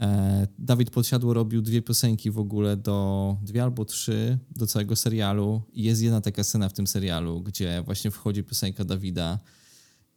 E, 0.00 0.46
Dawid 0.58 0.90
Podsiadło 0.90 1.34
robił 1.34 1.62
dwie 1.62 1.82
piosenki 1.82 2.30
w 2.30 2.38
ogóle 2.38 2.76
do, 2.76 3.36
dwie 3.42 3.62
albo 3.62 3.84
trzy 3.84 4.38
do 4.50 4.66
całego 4.66 4.96
serialu 4.96 5.62
i 5.72 5.82
jest 5.82 6.02
jedna 6.02 6.20
taka 6.20 6.44
scena 6.44 6.68
w 6.68 6.72
tym 6.72 6.86
serialu, 6.86 7.40
gdzie 7.40 7.82
właśnie 7.84 8.10
wchodzi 8.10 8.44
piosenka 8.44 8.84
Dawida 8.84 9.38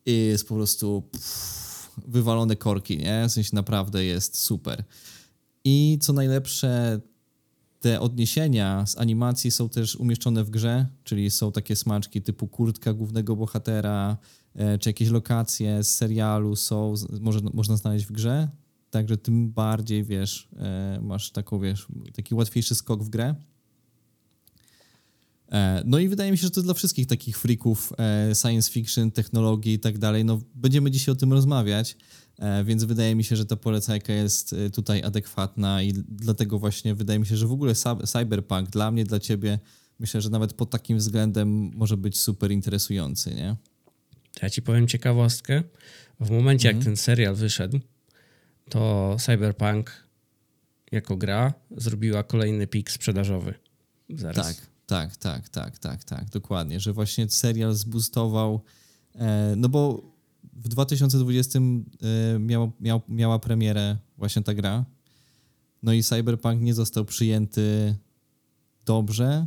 i 0.05 0.11
jest 0.11 0.47
po 0.47 0.55
prostu 0.55 1.01
pff, 1.11 1.91
wywalone 2.07 2.55
korki, 2.55 2.97
nie? 2.97 3.25
W 3.27 3.31
sensie 3.31 3.49
naprawdę 3.53 4.05
jest 4.05 4.37
super. 4.37 4.83
I 5.63 5.97
co 6.01 6.13
najlepsze, 6.13 7.01
te 7.79 7.99
odniesienia 7.99 8.85
z 8.85 8.97
animacji 8.97 9.51
są 9.51 9.69
też 9.69 9.95
umieszczone 9.95 10.43
w 10.43 10.49
grze, 10.49 10.87
czyli 11.03 11.31
są 11.31 11.51
takie 11.51 11.75
smaczki 11.75 12.21
typu 12.21 12.47
kurtka 12.47 12.93
głównego 12.93 13.35
bohatera, 13.35 14.17
e, 14.55 14.77
czy 14.77 14.89
jakieś 14.89 15.09
lokacje 15.09 15.83
z 15.83 15.95
serialu 15.95 16.55
są, 16.55 16.93
może, 17.21 17.39
można 17.53 17.77
znaleźć 17.77 18.05
w 18.05 18.11
grze, 18.11 18.47
także 18.93 19.17
tym 19.17 19.51
bardziej, 19.51 20.03
wiesz, 20.03 20.49
e, 20.57 20.99
masz 21.01 21.31
taką, 21.31 21.59
wiesz, 21.59 21.87
taki 22.15 22.35
łatwiejszy 22.35 22.75
skok 22.75 23.03
w 23.03 23.09
grę. 23.09 23.35
E, 25.51 25.83
no 25.85 25.99
i 25.99 26.07
wydaje 26.07 26.31
mi 26.31 26.37
się, 26.37 26.43
że 26.43 26.51
to 26.51 26.61
dla 26.61 26.73
wszystkich 26.73 27.07
takich 27.07 27.37
freaków 27.37 27.93
science 28.41 28.71
fiction, 28.71 29.11
technologii 29.11 29.73
i 29.73 29.79
tak 29.79 29.97
dalej. 29.97 30.25
No, 30.25 30.41
będziemy 30.55 30.91
dzisiaj 30.91 31.13
o 31.13 31.15
tym 31.15 31.33
rozmawiać. 31.33 31.97
E, 32.39 32.63
więc 32.63 32.83
wydaje 32.83 33.15
mi 33.15 33.23
się, 33.23 33.35
że 33.35 33.45
ta 33.45 33.55
polecajka 33.55 34.13
jest 34.13 34.53
e, 34.53 34.69
tutaj 34.69 35.03
adekwatna 35.03 35.83
i 35.83 35.93
dlatego 36.07 36.59
właśnie 36.59 36.95
wydaje 36.95 37.19
mi 37.19 37.25
się, 37.25 37.37
że 37.37 37.47
w 37.47 37.51
ogóle 37.51 37.73
Cyberpunk 38.05 38.69
dla 38.69 38.91
mnie, 38.91 39.03
dla 39.03 39.19
ciebie, 39.19 39.59
myślę, 39.99 40.21
że 40.21 40.29
nawet 40.29 40.53
pod 40.53 40.69
takim 40.69 40.97
względem 40.97 41.71
może 41.75 41.97
być 41.97 42.19
super 42.19 42.51
interesujący, 42.51 43.35
nie? 43.35 43.55
Ja 44.41 44.49
ci 44.49 44.61
powiem 44.61 44.87
ciekawostkę. 44.87 45.63
W 46.19 46.29
momencie, 46.29 46.67
jak 46.67 46.75
mhm. 46.75 46.95
ten 46.95 47.03
serial 47.03 47.35
wyszedł, 47.35 47.79
to 48.69 49.15
Cyberpunk 49.19 50.07
jako 50.91 51.17
gra 51.17 51.53
zrobiła 51.71 52.23
kolejny 52.23 52.67
pik 52.67 52.91
sprzedażowy. 52.91 53.53
Zaraz. 54.09 54.45
Tak, 54.45 54.67
tak, 54.85 55.17
tak, 55.17 55.49
tak, 55.49 55.79
tak, 55.79 56.03
tak, 56.03 56.29
dokładnie, 56.29 56.79
że 56.79 56.93
właśnie 56.93 57.29
serial 57.29 57.73
zboostował, 57.73 58.61
e, 59.15 59.53
no 59.57 59.69
bo 59.69 60.13
w 60.53 60.67
2020 60.67 61.59
y, 61.59 62.39
miał, 62.39 62.71
miał, 62.79 63.01
miała 63.09 63.39
premierę 63.39 63.97
właśnie 64.17 64.41
ta 64.41 64.53
gra. 64.53 64.85
No 65.83 65.93
i 65.93 66.03
Cyberpunk 66.03 66.61
nie 66.61 66.73
został 66.73 67.05
przyjęty 67.05 67.95
dobrze, 68.85 69.45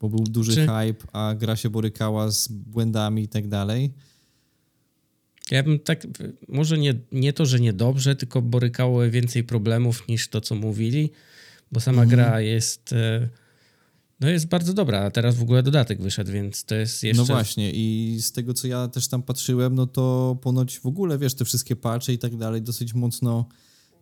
bo 0.00 0.08
był 0.08 0.24
duży 0.24 0.54
Czy... 0.54 0.60
hype, 0.60 1.06
a 1.12 1.34
gra 1.34 1.56
się 1.56 1.70
borykała 1.70 2.30
z 2.30 2.48
błędami 2.48 3.22
i 3.22 3.28
tak 3.28 3.48
dalej. 3.48 3.92
Ja 5.52 5.62
bym 5.62 5.78
tak, 5.78 6.06
może 6.48 6.78
nie, 6.78 6.94
nie 7.12 7.32
to, 7.32 7.46
że 7.46 7.60
niedobrze, 7.60 8.16
tylko 8.16 8.42
borykało 8.42 9.10
więcej 9.10 9.44
problemów 9.44 10.08
niż 10.08 10.28
to, 10.28 10.40
co 10.40 10.54
mówili, 10.54 11.10
bo 11.72 11.80
sama 11.80 12.02
mhm. 12.02 12.08
gra 12.08 12.40
jest 12.40 12.92
y, 12.92 13.28
no 14.20 14.28
jest 14.28 14.46
bardzo 14.46 14.74
dobra, 14.74 15.00
a 15.00 15.10
teraz 15.10 15.36
w 15.36 15.42
ogóle 15.42 15.62
dodatek 15.62 16.02
wyszedł, 16.02 16.32
więc 16.32 16.64
to 16.64 16.74
jest 16.74 17.02
jeszcze... 17.02 17.22
No 17.22 17.26
właśnie 17.26 17.70
i 17.70 18.18
z 18.20 18.32
tego, 18.32 18.54
co 18.54 18.68
ja 18.68 18.88
też 18.88 19.08
tam 19.08 19.22
patrzyłem, 19.22 19.74
no 19.74 19.86
to 19.86 20.36
ponoć 20.42 20.78
w 20.78 20.86
ogóle, 20.86 21.18
wiesz, 21.18 21.34
te 21.34 21.44
wszystkie 21.44 21.76
patche 21.76 22.12
i 22.12 22.18
tak 22.18 22.36
dalej 22.36 22.62
dosyć 22.62 22.94
mocno 22.94 23.46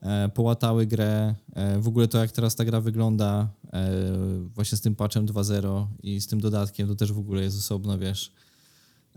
e, 0.02 0.28
połatały 0.28 0.86
grę. 0.86 1.34
E, 1.54 1.78
w 1.78 1.88
ogóle 1.88 2.08
to, 2.08 2.18
jak 2.18 2.32
teraz 2.32 2.56
ta 2.56 2.64
gra 2.64 2.80
wygląda 2.80 3.48
e, 3.72 3.90
właśnie 4.54 4.78
z 4.78 4.80
tym 4.80 4.94
patchem 4.94 5.26
2.0 5.26 5.86
i 6.02 6.20
z 6.20 6.26
tym 6.26 6.40
dodatkiem, 6.40 6.88
to 6.88 6.94
też 6.94 7.12
w 7.12 7.18
ogóle 7.18 7.42
jest 7.42 7.58
osobno, 7.58 7.98
wiesz, 7.98 8.32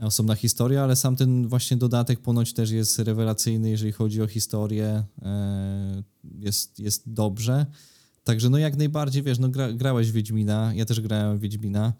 osobna 0.02 0.36
historia, 0.36 0.84
ale 0.84 0.96
sam 0.96 1.16
ten 1.16 1.48
właśnie 1.48 1.78
dodatek 1.78 2.20
ponoć 2.20 2.54
też 2.54 2.72
jest 2.72 3.00
rewelacyjny, 3.00 3.70
jeżeli 3.70 3.92
chodzi 3.92 4.22
o 4.22 4.28
historię. 4.28 5.04
E, 5.22 6.04
jest, 6.40 6.80
jest 6.80 7.14
dobrze. 7.14 7.66
Także 8.24 8.50
no 8.50 8.58
jak 8.58 8.78
najbardziej, 8.78 9.24
wiesz, 9.24 9.40
no 9.40 9.50
gra, 9.50 9.74
grałeś 9.74 10.12
Wiedźmina, 10.12 10.74
ja 10.76 10.86
też 10.86 11.02
grałem 11.02 11.40
Wiedźmina. 11.40 11.94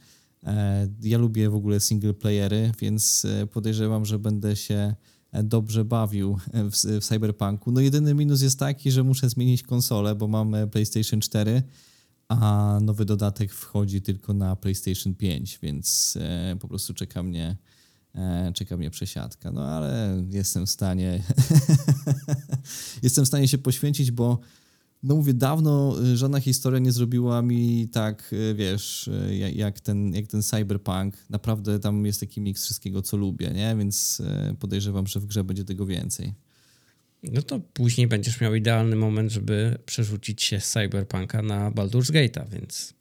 E, 0.44 0.88
ja 1.02 1.18
lubię 1.18 1.50
w 1.50 1.56
ogóle 1.56 1.80
single 1.80 2.14
playery, 2.14 2.72
więc 2.80 3.26
e, 3.26 3.48
podejrzewam, 3.48 4.06
że 4.06 4.20
będę 4.20 4.56
się 4.56 4.96
dobrze 5.44 5.86
bawił 5.86 6.38
w, 6.54 7.02
w 7.02 7.06
Cyberpunku. 7.06 7.72
No 7.72 7.82
jedyny 7.82 8.14
minus 8.14 8.42
jest 8.42 8.60
taki, 8.60 8.92
że 8.92 9.04
muszę 9.04 9.30
zmienić 9.30 9.64
konsolę, 9.64 10.16
bo 10.16 10.28
mam 10.28 10.56
PlayStation 10.72 11.20
4, 11.20 11.64
a 12.28 12.80
nowy 12.82 13.06
dodatek 13.06 13.54
wchodzi 13.54 14.02
tylko 14.02 14.34
na 14.34 14.56
PlayStation 14.56 15.16
5, 15.16 15.60
więc 15.62 16.18
po 16.60 16.68
prostu 16.68 16.94
czeka 16.94 17.24
mnie 17.24 17.58
czeka 18.54 18.78
mnie 18.78 18.90
przesiadka. 18.90 19.52
No 19.52 19.66
ale 19.66 20.24
jestem 20.30 20.66
w 20.66 20.70
stanie 20.70 21.24
jestem 23.04 23.26
w 23.26 23.28
stanie 23.28 23.48
się 23.48 23.58
poświęcić, 23.58 24.12
bo 24.12 24.40
no 25.04 25.16
mówię, 25.16 25.34
dawno 25.34 25.96
y, 26.04 26.18
żadna 26.18 26.40
historia 26.40 26.80
nie 26.80 26.92
zrobiła 26.92 27.42
mi 27.42 27.88
tak, 27.92 28.34
y, 28.34 28.56
wiesz, 28.56 29.08
y, 29.08 29.36
jak 29.56 29.80
ten, 29.80 30.14
jak 30.14 30.28
ten 30.28 30.44
cyberpunk. 30.44 31.16
Naprawdę 31.30 31.80
tam 31.80 32.06
jest 32.06 32.20
taki 32.20 32.42
miks 32.42 32.64
wszystkiego, 32.64 33.02
co 33.02 33.18
lubię, 33.18 33.52
nie? 33.52 33.76
Więc 33.78 34.22
podejrzewam, 34.60 35.08
że 35.08 35.20
w 35.20 35.26
grze 35.26 35.44
będzie 35.44 35.66
tego 35.66 35.86
więcej. 35.86 36.34
No 37.24 37.42
to 37.42 37.60
później 37.60 38.08
będziesz 38.08 38.42
miał 38.42 38.56
idealny 38.56 38.96
moment, 38.96 39.32
żeby 39.32 39.78
przerzucić 39.86 40.44
się 40.44 40.60
z 40.60 40.72
cyberpunka 40.72 41.42
na 41.42 41.72
Baldur's 41.72 42.12
Gate'a, 42.12 42.50
więc 42.50 42.94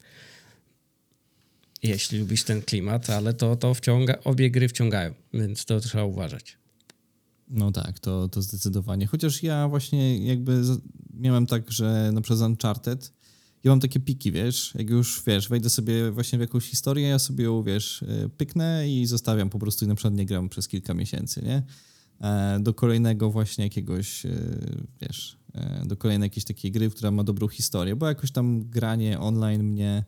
jeśli 1.83 2.19
lubisz 2.19 2.45
ten 2.45 2.62
klimat, 2.62 3.11
ale 3.11 3.35
to, 3.35 3.57
to 3.57 3.75
wciąga, 3.75 4.19
obie 4.25 4.51
gry 4.51 4.69
wciągają, 4.69 5.15
więc 5.35 5.65
to 5.65 5.81
trzeba 5.81 6.05
uważać. 6.05 6.59
No 7.49 7.73
tak, 7.73 7.99
to, 7.99 8.29
to 8.29 8.43
zdecydowanie. 8.43 9.07
Chociaż 9.07 9.43
ja 9.43 9.69
właśnie 9.69 10.27
jakby 10.27 10.62
miałem 11.15 11.47
tak, 11.47 11.73
że 11.73 12.11
na 12.12 12.21
przykład 12.21 12.49
Uncharted, 12.49 13.12
ja 13.65 13.71
mam 13.71 13.81
takie 13.81 14.01
piki, 14.01 14.33
wiesz, 14.33 14.75
jak 14.79 14.91
już, 14.91 15.23
wiesz, 15.27 15.49
wejdę 15.49 15.71
sobie 15.71 16.11
właśnie 16.11 16.39
w 16.39 16.41
jakąś 16.41 16.65
historię, 16.65 17.09
ja 17.09 17.19
sobie 17.19 17.45
ją, 17.45 17.62
wiesz, 17.62 18.03
e, 18.03 18.29
pyknę 18.29 18.89
i 18.89 19.07
zostawiam 19.07 19.51
po 19.51 19.59
prostu 19.59 19.85
i 19.85 19.89
na 19.89 19.95
przykład 19.95 20.15
nie 20.15 20.27
gram 20.27 20.49
przez 20.49 20.69
kilka 20.69 20.95
miesięcy, 20.95 21.43
nie? 21.43 21.62
E, 22.21 22.61
do 22.61 22.75
kolejnego 22.75 23.31
właśnie 23.31 23.65
jakiegoś, 23.65 24.27
e, 24.27 24.31
wiesz, 25.01 25.39
do 25.85 25.97
kolejnej 25.97 26.27
jakiejś 26.27 26.45
takiej 26.45 26.73
gry, 26.73 26.91
która 26.91 27.11
ma 27.11 27.25
dobrą 27.25 27.49
historię, 27.49 27.97
bo 27.97 28.07
jakoś 28.07 28.31
tam 28.31 28.71
granie 28.71 29.21
online 29.21 29.62
mnie 29.62 30.05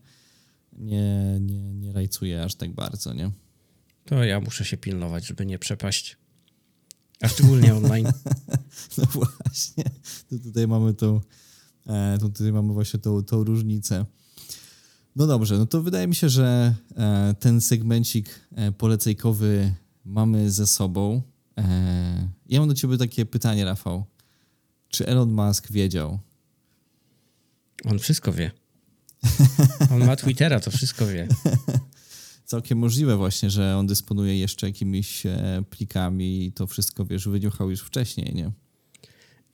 nie, 0.79 1.39
nie, 1.41 1.75
nie 1.75 1.93
rajcuje 1.93 2.43
aż 2.43 2.55
tak 2.55 2.73
bardzo, 2.73 3.13
nie? 3.13 3.31
To 4.05 4.25
ja 4.25 4.41
muszę 4.41 4.65
się 4.65 4.77
pilnować, 4.77 5.27
żeby 5.27 5.47
nie 5.47 5.59
przepaść. 5.59 6.17
A 7.21 7.29
szczególnie 7.29 7.75
online. 7.75 8.13
no 8.99 9.05
właśnie. 9.05 9.85
To 10.31 10.39
tutaj 10.39 10.69
mamy 10.69 10.95
tą, 10.95 11.21
e, 11.87 12.19
to 12.21 12.29
tutaj 12.29 12.53
mamy 12.53 12.73
właśnie 12.73 13.01
tą, 13.01 13.25
tą 13.25 13.45
różnicę. 13.45 14.07
No 15.17 15.27
dobrze, 15.27 15.59
no 15.59 15.67
to 15.67 15.83
wydaje 15.83 16.07
mi 16.07 16.15
się, 16.15 16.29
że 16.29 16.75
e, 16.97 17.35
ten 17.41 17.61
segmencik 17.61 18.41
e, 18.57 18.73
polecejkowy 18.73 19.75
mamy 20.05 20.51
ze 20.51 20.67
sobą. 20.67 21.23
Ja 22.49 22.61
mam 22.61 22.69
do 22.69 22.75
ciebie 22.75 22.99
takie 22.99 23.27
pytanie, 23.27 23.65
Rafał. 23.65 24.05
Czy 24.89 25.07
Elon 25.07 25.33
Musk 25.33 25.73
wiedział? 25.73 26.19
On 27.85 27.99
wszystko 27.99 28.33
wie. 28.33 28.51
On 29.91 30.07
ma 30.07 30.17
Twittera, 30.17 30.61
to 30.61 30.71
wszystko 30.71 31.07
wie. 31.07 31.29
Całkiem 32.45 32.79
możliwe 32.79 33.17
właśnie, 33.17 33.51
że 33.51 33.77
on 33.77 33.87
dysponuje 33.87 34.39
jeszcze 34.39 34.67
jakimiś 34.67 35.27
e, 35.27 35.63
plikami 35.71 36.47
i 36.47 36.53
to 36.53 36.67
wszystko, 36.67 37.05
wiesz, 37.05 37.29
wyniuchał 37.29 37.71
już 37.71 37.81
wcześniej, 37.81 38.35
nie? 38.35 38.51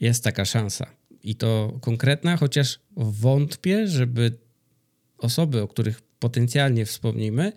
Jest 0.01 0.25
taka 0.25 0.45
szansa. 0.45 0.87
I 1.23 1.35
to 1.35 1.79
konkretna, 1.81 2.37
chociaż 2.37 2.81
wątpię, 2.97 3.89
żeby 3.89 4.39
osoby, 5.19 5.63
o 5.63 5.69
których 5.69 6.01
potencjalnie 6.01 6.87
wspomnimy, 6.87 7.53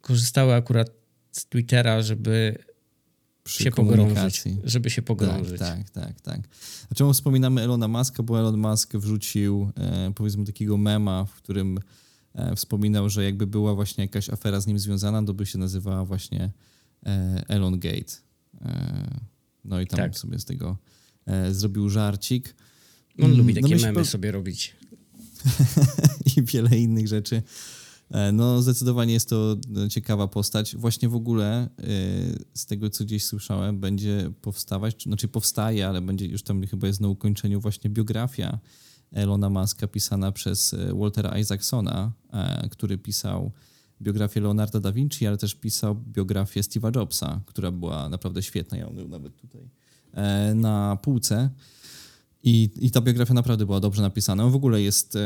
korzystały 0.00 0.54
akurat 0.54 0.90
z 1.32 1.46
Twittera, 1.46 2.02
żeby 2.02 2.58
Przy 3.44 3.62
się 3.64 3.70
pogrążyć. 3.70 4.44
Żeby 4.64 4.90
się 4.90 5.02
pogrążyć. 5.02 5.58
Tak, 5.58 5.90
tak, 5.90 6.04
tak, 6.04 6.20
tak. 6.20 6.40
A 6.90 6.94
czemu 6.94 7.12
wspominamy 7.12 7.60
Elona 7.62 7.88
Muska? 7.88 8.22
Bo 8.22 8.38
Elon 8.40 8.56
Musk 8.58 8.96
wrzucił, 8.96 9.70
e, 9.76 10.12
powiedzmy, 10.14 10.44
takiego 10.44 10.76
mema, 10.76 11.24
w 11.24 11.34
którym 11.34 11.78
e, 12.34 12.56
wspominał, 12.56 13.08
że 13.10 13.24
jakby 13.24 13.46
była 13.46 13.74
właśnie 13.74 14.04
jakaś 14.04 14.30
afera 14.30 14.60
z 14.60 14.66
nim 14.66 14.78
związana, 14.78 15.22
to 15.22 15.34
by 15.34 15.46
się 15.46 15.58
nazywała 15.58 16.04
właśnie 16.04 16.50
e, 17.06 17.44
Elon 17.48 17.78
Gate. 17.78 18.12
E, 18.60 19.20
no 19.64 19.80
i 19.80 19.86
tam 19.86 19.96
Tak. 19.96 20.18
sobie 20.18 20.38
z 20.38 20.44
tego 20.44 20.76
e, 21.26 21.54
zrobił 21.54 21.88
żarcik. 21.88 22.54
On 23.18 23.24
Mm, 23.24 23.38
lubi 23.38 23.54
no 23.54 23.60
takie 23.60 23.74
myślę, 23.74 23.88
memy 23.88 24.00
po- 24.04 24.10
sobie 24.10 24.32
robić. 24.32 24.76
i 26.36 26.42
wiele 26.42 26.78
innych 26.78 27.08
rzeczy. 27.08 27.42
E, 28.10 28.32
No, 28.32 28.62
zdecydowanie 28.62 29.12
jest 29.12 29.28
to 29.28 29.56
e, 29.84 29.88
ciekawa 29.88 30.28
postać. 30.28 30.76
Właśnie 30.76 31.08
w 31.08 31.14
ogóle 31.14 31.62
e, 31.62 31.68
z 32.54 32.66
tego, 32.66 32.90
co 32.90 33.04
gdzieś 33.04 33.24
słyszałem, 33.24 33.80
będzie 33.80 34.32
powstawać, 34.42 34.96
czy- 34.96 35.08
znaczy 35.08 35.28
powstaje, 35.28 35.88
ale 35.88 36.00
będzie 36.00 36.26
już 36.26 36.42
tam 36.42 36.66
chyba 36.66 36.86
jest 36.86 37.00
na 37.00 37.08
ukończeniu 37.08 37.60
właśnie 37.60 37.90
biografia 37.90 38.58
Elona 39.12 39.50
Muska 39.50 39.86
pisana 39.88 40.32
przez 40.32 40.74
Waltera 40.94 41.38
Isaacsona, 41.38 42.12
który 42.70 42.98
pisał 42.98 43.52
biografię 44.02 44.40
Leonarda 44.40 44.80
da 44.80 44.92
Vinci, 44.92 45.26
ale 45.26 45.38
też 45.38 45.54
pisał 45.54 45.94
biografię 45.94 46.60
Steve'a 46.60 46.96
Jobsa, 46.96 47.40
która 47.46 47.70
była 47.70 48.08
naprawdę 48.08 48.42
świetna. 48.42 48.76
Ja 48.78 48.84
ją 48.84 49.08
nawet 49.08 49.36
tutaj 49.36 49.68
na 50.54 50.98
półce. 51.02 51.50
I, 52.42 52.70
I 52.80 52.90
ta 52.90 53.00
biografia 53.00 53.34
naprawdę 53.34 53.66
była 53.66 53.80
dobrze 53.80 54.02
napisana. 54.02 54.44
On 54.44 54.50
w 54.52 54.54
ogóle 54.56 54.82
jest 54.82 55.18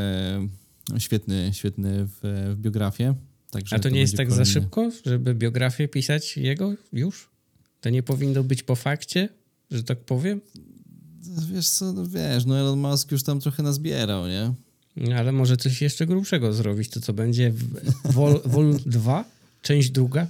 świetny, 0.99 1.50
świetny 1.55 2.07
w, 2.07 2.19
w 2.57 2.61
biografię. 2.61 3.14
Także 3.50 3.76
A 3.76 3.79
to 3.79 3.88
nie 3.88 4.00
jest 4.00 4.17
tak 4.17 4.31
za 4.31 4.37
kolejny- 4.37 4.53
szybko, 4.53 4.91
żeby 5.07 5.35
biografię 5.35 5.88
pisać 5.88 6.37
jego 6.37 6.75
już? 6.93 7.29
To 7.81 7.91
nie 7.91 8.03
powinno 8.03 8.43
być 8.45 8.62
po 8.62 8.76
fakcie, 8.76 9.29
że 9.71 9.83
tak 9.85 9.99
powiem? 10.00 10.41
Wiesz 11.53 11.69
co, 11.69 11.93
no 11.93 12.07
wiesz, 12.07 12.45
no 12.45 12.59
Elon 12.59 12.79
Musk 12.81 13.12
już 13.12 13.23
tam 13.23 13.41
trochę 13.41 13.62
nazbierał, 13.62 14.26
nie? 14.26 14.53
No, 14.97 15.17
Ale 15.17 15.33
może 15.33 15.57
coś 15.57 15.83
jeszcze 15.83 16.07
grubszego 16.07 16.53
zrobić. 16.53 16.88
To 16.88 17.00
co 17.00 17.12
będzie? 17.12 17.53
Vol, 18.05 18.41
Vol 18.45 18.76
2? 18.87 19.25
Część 19.62 19.91
druga? 19.91 20.26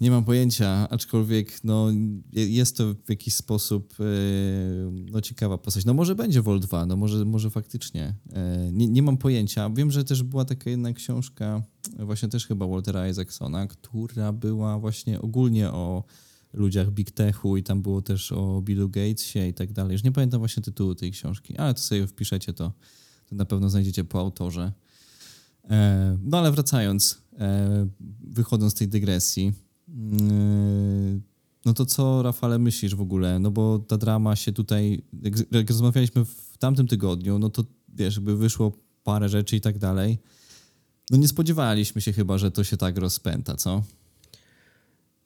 Nie 0.00 0.10
mam 0.10 0.24
pojęcia, 0.24 0.88
aczkolwiek 0.90 1.64
no, 1.64 1.88
je- 2.32 2.48
jest 2.48 2.76
to 2.76 2.94
w 2.94 3.08
jakiś 3.10 3.34
sposób 3.34 3.94
e, 4.00 4.04
no, 4.90 5.20
ciekawa 5.20 5.58
postać. 5.58 5.84
No 5.84 5.94
może 5.94 6.14
będzie 6.14 6.42
Vol 6.42 6.60
2, 6.60 6.86
no 6.86 6.96
może, 6.96 7.24
może 7.24 7.50
faktycznie. 7.50 8.14
E, 8.32 8.72
nie, 8.72 8.88
nie 8.88 9.02
mam 9.02 9.16
pojęcia. 9.16 9.70
Wiem, 9.70 9.90
że 9.90 10.04
też 10.04 10.22
była 10.22 10.44
taka 10.44 10.70
jedna 10.70 10.92
książka, 10.92 11.62
właśnie 11.98 12.28
też 12.28 12.46
chyba 12.46 12.66
Waltera 12.66 13.08
Isaacsona, 13.08 13.66
która 13.66 14.32
była 14.32 14.78
właśnie 14.78 15.20
ogólnie 15.20 15.70
o 15.70 16.04
ludziach 16.52 16.90
Big 16.90 17.10
Techu 17.10 17.56
i 17.56 17.62
tam 17.62 17.82
było 17.82 18.02
też 18.02 18.32
o 18.32 18.62
Billu 18.62 18.88
Gatesie 18.88 19.48
i 19.48 19.54
tak 19.54 19.72
dalej. 19.72 19.92
Już 19.92 20.02
nie 20.04 20.12
pamiętam 20.12 20.38
właśnie 20.40 20.62
tytułu 20.62 20.94
tej 20.94 21.10
książki, 21.12 21.56
ale 21.56 21.74
to 21.74 21.80
sobie 21.80 22.06
wpiszecie 22.06 22.52
to, 22.52 22.72
to 23.26 23.34
na 23.36 23.44
pewno 23.44 23.70
znajdziecie 23.70 24.04
po 24.04 24.18
autorze. 24.20 24.72
E, 25.70 26.18
No 26.22 26.38
ale 26.38 26.52
wracając, 26.52 27.22
wychodząc 28.20 28.72
z 28.72 28.76
tej 28.76 28.88
dygresji, 28.88 29.52
No 31.64 31.74
to 31.74 31.86
co, 31.86 32.22
Rafale, 32.22 32.58
myślisz 32.58 32.94
w 32.94 33.00
ogóle? 33.00 33.38
No 33.38 33.50
bo 33.50 33.78
ta 33.78 33.98
drama 33.98 34.36
się 34.36 34.52
tutaj, 34.52 35.02
jak, 35.52 35.70
rozmawialiśmy 35.70 36.24
w 36.24 36.58
tamtym 36.58 36.86
tygodniu, 36.86 37.38
no 37.38 37.50
to 37.50 37.64
wiesz, 37.88 38.14
jakby 38.14 38.36
wyszło 38.36 38.72
parę 39.04 39.28
rzeczy 39.28 39.56
i 39.56 39.60
tak 39.60 39.78
dalej. 39.78 40.18
No 41.10 41.16
nie 41.16 41.28
spodziewaliśmy 41.28 42.00
się 42.00 42.12
chyba, 42.12 42.38
że 42.38 42.50
to 42.50 42.64
się 42.64 42.76
tak 42.76 42.98
rozpęta, 42.98 43.56
co? 43.56 43.82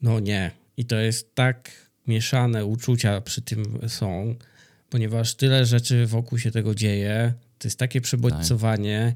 No 0.03 0.21
nie. 0.21 0.51
I 0.77 0.85
to 0.85 0.97
jest 0.97 1.35
tak 1.35 1.71
mieszane 2.07 2.65
uczucia 2.65 3.21
przy 3.21 3.43
tym 3.43 3.79
są, 3.89 4.35
ponieważ 4.91 5.35
tyle 5.35 5.67
rzeczy 5.67 6.07
wokół 6.07 6.39
się 6.39 6.51
tego 6.51 6.75
dzieje. 6.75 7.35
To 7.59 7.69
jest 7.69 7.79
takie 7.79 8.01
przebodźcowanie. 8.01 9.15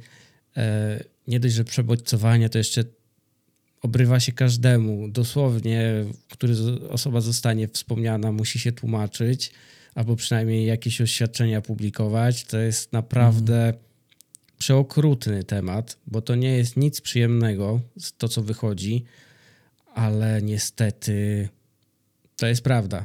E, 0.56 1.04
nie 1.28 1.40
dość, 1.40 1.54
że 1.54 1.64
przebodźcowanie, 1.64 2.48
to 2.48 2.58
jeszcze 2.58 2.84
obrywa 3.82 4.20
się 4.20 4.32
każdemu. 4.32 5.08
Dosłownie, 5.08 6.04
który 6.30 6.54
osoba 6.88 7.20
zostanie 7.20 7.68
wspomniana, 7.68 8.32
musi 8.32 8.58
się 8.58 8.72
tłumaczyć, 8.72 9.52
albo 9.94 10.16
przynajmniej 10.16 10.66
jakieś 10.66 11.00
oświadczenia 11.00 11.60
publikować. 11.60 12.44
To 12.44 12.58
jest 12.58 12.92
naprawdę 12.92 13.74
przeokrutny 14.58 15.44
temat, 15.44 15.98
bo 16.06 16.20
to 16.20 16.34
nie 16.34 16.56
jest 16.56 16.76
nic 16.76 17.00
przyjemnego, 17.00 17.80
to 18.18 18.28
co 18.28 18.42
wychodzi, 18.42 19.04
ale 19.94 20.42
niestety 20.42 21.48
to 22.36 22.46
jest 22.46 22.62
prawda. 22.62 23.04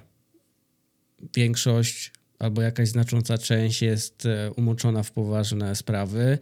Większość 1.36 2.12
albo 2.40 2.62
jakaś 2.62 2.90
znacząca 2.90 3.38
część 3.38 3.82
jest 3.82 4.26
e, 4.26 4.52
umoczona 4.52 5.04
w 5.04 5.12
poważne 5.12 5.76
sprawy, 5.76 6.38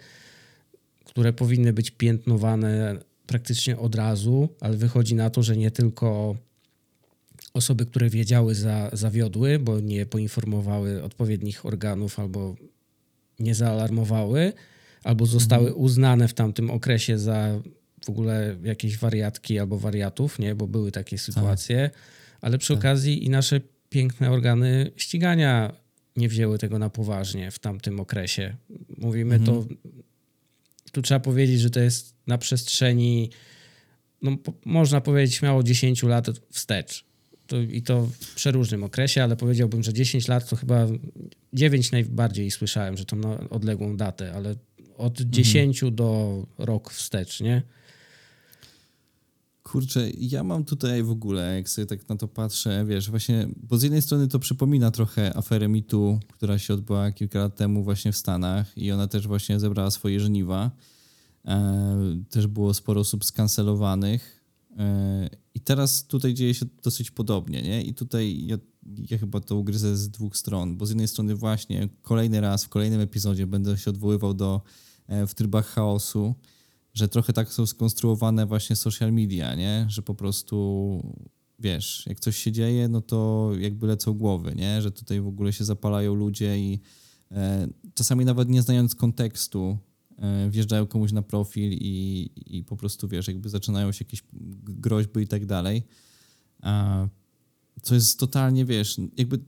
które 1.05 1.33
powinny 1.33 1.73
być 1.73 1.91
piętnowane 1.91 2.99
praktycznie 3.27 3.77
od 3.77 3.95
razu, 3.95 4.49
ale 4.61 4.77
wychodzi 4.77 5.15
na 5.15 5.29
to, 5.29 5.43
że 5.43 5.57
nie 5.57 5.71
tylko 5.71 6.35
osoby, 7.53 7.85
które 7.85 8.09
wiedziały, 8.09 8.55
za, 8.55 8.89
zawiodły, 8.93 9.59
bo 9.59 9.79
nie 9.79 10.05
poinformowały 10.05 11.03
odpowiednich 11.03 11.65
organów 11.65 12.19
albo 12.19 12.55
nie 13.39 13.55
zaalarmowały, 13.55 14.53
albo 15.03 15.25
zostały 15.25 15.73
uznane 15.73 16.27
w 16.27 16.33
tamtym 16.33 16.69
okresie 16.69 17.19
za 17.19 17.59
w 18.05 18.09
ogóle 18.09 18.55
jakieś 18.63 18.97
wariatki 18.97 19.59
albo 19.59 19.79
wariatów, 19.79 20.39
nie? 20.39 20.55
bo 20.55 20.67
były 20.67 20.91
takie 20.91 21.17
sytuacje, 21.17 21.89
ale 22.41 22.57
przy 22.57 22.73
okazji 22.73 23.25
i 23.25 23.29
nasze 23.29 23.61
piękne 23.89 24.31
organy 24.31 24.91
ścigania 24.95 25.73
nie 26.15 26.29
wzięły 26.29 26.57
tego 26.57 26.79
na 26.79 26.89
poważnie 26.89 27.51
w 27.51 27.59
tamtym 27.59 27.99
okresie. 27.99 28.55
Mówimy 28.97 29.39
to, 29.39 29.65
tu 30.95 31.01
trzeba 31.01 31.19
powiedzieć, 31.19 31.61
że 31.61 31.69
to 31.69 31.79
jest 31.79 32.15
na 32.27 32.37
przestrzeni, 32.37 33.29
no 34.21 34.37
po, 34.37 34.53
można 34.65 35.01
powiedzieć 35.01 35.35
śmiało 35.35 35.63
10 35.63 36.03
lat 36.03 36.27
wstecz. 36.51 37.05
To, 37.47 37.61
I 37.61 37.81
to 37.81 38.05
w 38.05 38.35
przeróżnym 38.35 38.83
okresie, 38.83 39.23
ale 39.23 39.35
powiedziałbym, 39.35 39.83
że 39.83 39.93
10 39.93 40.27
lat 40.27 40.49
to 40.49 40.55
chyba 40.55 40.87
9 41.53 41.91
najbardziej 41.91 42.51
słyszałem, 42.51 42.97
że 42.97 43.05
to 43.05 43.15
na 43.15 43.49
odległą 43.49 43.97
datę, 43.97 44.33
ale 44.33 44.55
od 44.97 45.21
10 45.21 45.83
do 45.91 46.43
rok 46.57 46.91
wstecz, 46.93 47.41
nie? 47.41 47.61
Kurczę, 49.69 50.09
ja 50.19 50.43
mam 50.43 50.65
tutaj 50.65 51.03
w 51.03 51.09
ogóle, 51.09 51.55
jak 51.55 51.69
sobie 51.69 51.85
tak 51.85 52.09
na 52.09 52.15
to 52.15 52.27
patrzę, 52.27 52.85
wiesz, 52.87 53.09
właśnie, 53.09 53.47
bo 53.57 53.77
z 53.77 53.83
jednej 53.83 54.01
strony 54.01 54.27
to 54.27 54.39
przypomina 54.39 54.91
trochę 54.91 55.37
aferę 55.37 55.67
MeToo, 55.67 56.19
która 56.33 56.59
się 56.59 56.73
odbyła 56.73 57.11
kilka 57.11 57.39
lat 57.39 57.55
temu 57.55 57.83
właśnie 57.83 58.11
w 58.11 58.17
Stanach 58.17 58.77
i 58.77 58.91
ona 58.91 59.07
też 59.07 59.27
właśnie 59.27 59.59
zebrała 59.59 59.91
swoje 59.91 60.19
żniwa. 60.19 60.71
E, 61.45 61.97
też 62.29 62.47
było 62.47 62.73
sporo 62.73 63.01
osób 63.01 63.25
skancelowanych 63.25 64.43
e, 64.77 65.29
i 65.53 65.59
teraz 65.59 66.07
tutaj 66.07 66.33
dzieje 66.33 66.53
się 66.53 66.65
dosyć 66.83 67.11
podobnie, 67.11 67.61
nie? 67.61 67.83
I 67.83 67.93
tutaj 67.93 68.45
ja, 68.45 68.57
ja 69.09 69.17
chyba 69.17 69.39
to 69.39 69.55
ugryzę 69.55 69.97
z 69.97 70.09
dwóch 70.09 70.37
stron, 70.37 70.77
bo 70.77 70.85
z 70.85 70.89
jednej 70.89 71.07
strony 71.07 71.35
właśnie 71.35 71.89
kolejny 72.01 72.41
raz 72.41 72.65
w 72.65 72.69
kolejnym 72.69 73.01
epizodzie 73.01 73.47
będę 73.47 73.77
się 73.77 73.89
odwoływał 73.89 74.33
do 74.33 74.61
e, 75.07 75.27
w 75.27 75.35
trybach 75.35 75.67
chaosu, 75.67 76.35
że 76.95 77.07
trochę 77.07 77.33
tak 77.33 77.53
są 77.53 77.65
skonstruowane 77.65 78.45
właśnie 78.45 78.75
social 78.75 79.13
media, 79.13 79.55
nie? 79.55 79.85
Że 79.89 80.01
po 80.01 80.15
prostu, 80.15 81.13
wiesz, 81.59 82.05
jak 82.07 82.19
coś 82.19 82.37
się 82.37 82.51
dzieje, 82.51 82.87
no 82.87 83.01
to 83.01 83.51
jakby 83.59 83.87
lecą 83.87 84.13
głowy, 84.13 84.55
nie? 84.55 84.81
Że 84.81 84.91
tutaj 84.91 85.21
w 85.21 85.27
ogóle 85.27 85.53
się 85.53 85.65
zapalają 85.65 86.15
ludzie 86.15 86.59
i 86.59 86.79
e, 87.31 87.67
czasami 87.93 88.25
nawet 88.25 88.49
nie 88.49 88.61
znając 88.61 88.95
kontekstu 88.95 89.77
e, 90.17 90.49
wjeżdżają 90.49 90.87
komuś 90.87 91.11
na 91.11 91.21
profil 91.21 91.71
i, 91.71 92.29
i 92.45 92.63
po 92.63 92.77
prostu, 92.77 93.07
wiesz, 93.07 93.27
jakby 93.27 93.49
zaczynają 93.49 93.91
się 93.91 94.05
jakieś 94.05 94.23
groźby 94.63 95.21
i 95.21 95.27
tak 95.27 95.45
dalej. 95.45 95.83
Co 97.81 97.95
jest 97.95 98.19
totalnie, 98.19 98.65
wiesz, 98.65 98.97
jakby 99.17 99.39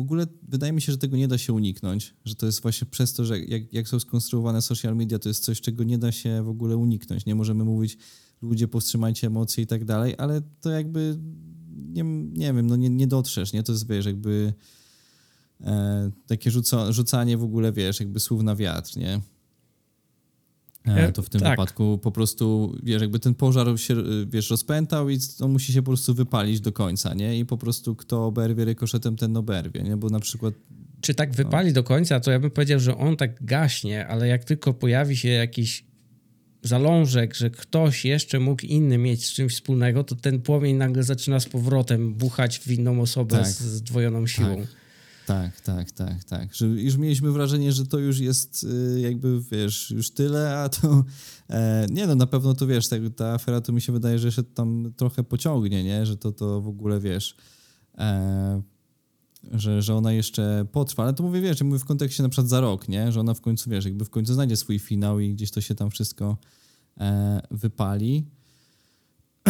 w 0.00 0.02
ogóle 0.02 0.26
wydaje 0.42 0.72
mi 0.72 0.82
się, 0.82 0.92
że 0.92 0.98
tego 0.98 1.16
nie 1.16 1.28
da 1.28 1.38
się 1.38 1.52
uniknąć, 1.52 2.14
że 2.24 2.34
to 2.34 2.46
jest 2.46 2.62
właśnie 2.62 2.86
przez 2.86 3.12
to, 3.12 3.24
że 3.24 3.38
jak, 3.38 3.72
jak 3.72 3.88
są 3.88 4.00
skonstruowane 4.00 4.62
social 4.62 4.96
media, 4.96 5.18
to 5.18 5.28
jest 5.28 5.44
coś, 5.44 5.60
czego 5.60 5.84
nie 5.84 5.98
da 5.98 6.12
się 6.12 6.42
w 6.42 6.48
ogóle 6.48 6.76
uniknąć. 6.76 7.26
Nie 7.26 7.34
możemy 7.34 7.64
mówić, 7.64 7.98
ludzie 8.42 8.68
powstrzymajcie 8.68 9.26
emocje 9.26 9.64
i 9.64 9.66
tak 9.66 9.84
dalej, 9.84 10.14
ale 10.18 10.42
to 10.60 10.70
jakby, 10.70 11.18
nie, 11.88 12.04
nie 12.32 12.52
wiem, 12.52 12.66
no 12.66 12.76
nie, 12.76 12.90
nie 12.90 13.06
dotrzesz, 13.06 13.52
nie? 13.52 13.62
To 13.62 13.72
jest, 13.72 13.88
wiesz, 13.88 14.06
jakby 14.06 14.54
e, 15.60 16.10
takie 16.26 16.50
rzuca, 16.50 16.92
rzucanie 16.92 17.36
w 17.38 17.42
ogóle, 17.42 17.72
wiesz, 17.72 18.00
jakby 18.00 18.20
słów 18.20 18.42
na 18.42 18.56
wiatr, 18.56 18.96
nie? 18.96 19.20
E, 20.84 21.12
to 21.12 21.22
w 21.22 21.28
tym 21.28 21.40
tak. 21.40 21.50
wypadku 21.50 21.98
po 21.98 22.12
prostu, 22.12 22.76
wiesz, 22.82 23.02
jakby 23.02 23.18
ten 23.18 23.34
pożar 23.34 23.80
się, 23.80 23.94
wiesz, 24.26 24.50
rozpętał 24.50 25.10
i 25.10 25.18
on 25.40 25.50
musi 25.50 25.72
się 25.72 25.82
po 25.82 25.86
prostu 25.86 26.14
wypalić 26.14 26.60
do 26.60 26.72
końca, 26.72 27.14
nie? 27.14 27.38
I 27.38 27.46
po 27.46 27.58
prostu 27.58 27.94
kto 27.94 28.26
oberwie 28.26 28.64
rykoszetem, 28.64 29.16
ten 29.16 29.36
oberwie, 29.36 29.82
nie? 29.82 29.96
Bo 29.96 30.08
na 30.08 30.20
przykład... 30.20 30.54
Czy 31.00 31.14
tak 31.14 31.32
wypali 31.32 31.68
no. 31.68 31.74
do 31.74 31.84
końca, 31.84 32.20
to 32.20 32.30
ja 32.30 32.38
bym 32.38 32.50
powiedział, 32.50 32.80
że 32.80 32.96
on 32.96 33.16
tak 33.16 33.44
gaśnie, 33.44 34.06
ale 34.06 34.28
jak 34.28 34.44
tylko 34.44 34.74
pojawi 34.74 35.16
się 35.16 35.28
jakiś 35.28 35.84
zalążek, 36.62 37.34
że 37.34 37.50
ktoś 37.50 38.04
jeszcze 38.04 38.40
mógł 38.40 38.66
inny 38.66 38.98
mieć 38.98 39.26
z 39.26 39.32
czymś 39.32 39.54
wspólnego, 39.54 40.04
to 40.04 40.16
ten 40.16 40.40
płomień 40.40 40.76
nagle 40.76 41.02
zaczyna 41.02 41.40
z 41.40 41.48
powrotem 41.48 42.14
buchać 42.14 42.58
w 42.58 42.70
inną 42.70 43.00
osobę 43.00 43.36
tak. 43.36 43.46
z 43.46 43.60
zdwojoną 43.60 44.26
siłą. 44.26 44.56
Tak. 44.56 44.79
Tak, 45.30 45.60
tak, 45.60 45.90
tak, 45.90 46.24
tak. 46.24 46.54
Że 46.54 46.66
już 46.66 46.96
mieliśmy 46.96 47.32
wrażenie, 47.32 47.72
że 47.72 47.86
to 47.86 47.98
już 47.98 48.18
jest 48.18 48.64
y, 48.96 49.00
jakby, 49.00 49.40
wiesz, 49.50 49.90
już 49.90 50.10
tyle, 50.10 50.58
a 50.58 50.68
to 50.68 51.04
e, 51.50 51.86
nie 51.90 52.06
no, 52.06 52.14
na 52.14 52.26
pewno 52.26 52.54
to 52.54 52.66
wiesz, 52.66 52.88
tak, 52.88 53.00
ta 53.16 53.32
afera 53.34 53.60
to 53.60 53.72
mi 53.72 53.80
się 53.80 53.92
wydaje, 53.92 54.18
że 54.18 54.28
jeszcze 54.28 54.44
tam 54.44 54.92
trochę 54.96 55.24
pociągnie, 55.24 55.84
nie? 55.84 56.06
Że 56.06 56.16
to, 56.16 56.32
to 56.32 56.60
w 56.60 56.68
ogóle, 56.68 57.00
wiesz, 57.00 57.36
e, 57.98 58.62
że, 59.52 59.82
że 59.82 59.94
ona 59.94 60.12
jeszcze 60.12 60.66
potrwa, 60.72 61.02
ale 61.02 61.12
to 61.12 61.22
mówię, 61.22 61.40
wiesz, 61.40 61.62
mówię 61.62 61.78
w 61.78 61.84
kontekście 61.84 62.22
na 62.22 62.28
przykład 62.28 62.48
za 62.48 62.60
rok, 62.60 62.88
nie? 62.88 63.12
Że 63.12 63.20
ona 63.20 63.34
w 63.34 63.40
końcu, 63.40 63.70
wiesz, 63.70 63.84
jakby 63.84 64.04
w 64.04 64.10
końcu 64.10 64.34
znajdzie 64.34 64.56
swój 64.56 64.78
finał 64.78 65.20
i 65.20 65.34
gdzieś 65.34 65.50
to 65.50 65.60
się 65.60 65.74
tam 65.74 65.90
wszystko 65.90 66.36
e, 67.00 67.40
wypali. 67.50 68.26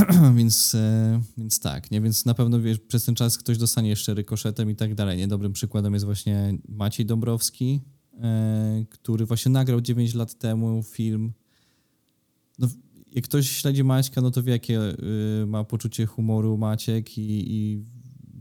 więc, 0.36 0.74
e, 0.74 1.20
więc 1.38 1.60
tak, 1.60 1.90
nie? 1.90 2.00
Więc 2.00 2.24
na 2.24 2.34
pewno 2.34 2.60
wiesz, 2.60 2.78
przez 2.78 3.04
ten 3.04 3.14
czas 3.14 3.38
ktoś 3.38 3.58
dostanie 3.58 3.88
jeszcze 3.88 4.14
rykoszetem 4.14 4.70
i 4.70 4.76
tak 4.76 4.94
dalej. 4.94 5.18
Nie? 5.18 5.28
Dobrym 5.28 5.52
przykładem 5.52 5.94
jest 5.94 6.04
właśnie 6.04 6.58
Maciej 6.68 7.06
Dąbrowski, 7.06 7.80
e, 8.20 8.84
który 8.90 9.26
właśnie 9.26 9.52
nagrał 9.52 9.80
9 9.80 10.14
lat 10.14 10.38
temu 10.38 10.82
film. 10.82 11.32
No, 12.58 12.68
jak 13.12 13.24
ktoś 13.24 13.50
śledzi 13.50 13.84
Maćka, 13.84 14.20
no 14.20 14.30
to 14.30 14.42
wie, 14.42 14.52
jakie 14.52 14.80
y, 15.42 15.46
ma 15.46 15.64
poczucie 15.64 16.06
humoru 16.06 16.58
Maciek 16.58 17.18
i, 17.18 17.54
i 17.54 17.84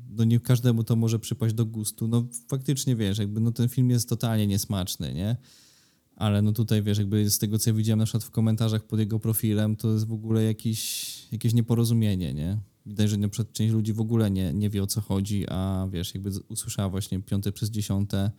no 0.09 0.23
nie 0.23 0.39
każdemu 0.39 0.83
to 0.83 0.95
może 0.95 1.19
przypaść 1.19 1.53
do 1.53 1.65
gustu. 1.65 2.07
No 2.07 2.27
faktycznie 2.47 2.95
wiesz, 2.95 3.17
jakby 3.17 3.39
no 3.39 3.51
ten 3.51 3.69
film 3.69 3.89
jest 3.89 4.09
totalnie 4.09 4.47
niesmaczny, 4.47 5.13
nie? 5.13 5.37
ale 6.19 6.41
no 6.41 6.51
tutaj 6.51 6.83
wiesz, 6.83 6.97
jakby 6.97 7.29
z 7.29 7.37
tego 7.37 7.59
co 7.59 7.69
ja 7.69 7.73
widziałem 7.73 7.99
na 7.99 8.05
przykład 8.05 8.23
w 8.23 8.31
komentarzach 8.31 8.83
pod 8.83 8.99
jego 8.99 9.19
profilem, 9.19 9.75
to 9.75 9.93
jest 9.93 10.07
w 10.07 10.13
ogóle 10.13 10.43
jakiś, 10.43 11.13
jakieś 11.31 11.53
nieporozumienie, 11.53 12.33
nie? 12.33 12.57
Widać, 12.85 13.09
że 13.09 13.17
na 13.17 13.29
przykład 13.29 13.53
część 13.53 13.73
ludzi 13.73 13.93
w 13.93 14.01
ogóle 14.01 14.31
nie, 14.31 14.53
nie 14.53 14.69
wie 14.69 14.83
o 14.83 14.87
co 14.87 15.01
chodzi, 15.01 15.45
a 15.49 15.87
wiesz, 15.91 16.13
jakby 16.13 16.29
usłyszała 16.47 16.89
właśnie 16.89 17.19
piąte 17.19 17.51
przez 17.51 17.69
dziesiąte 17.69 18.31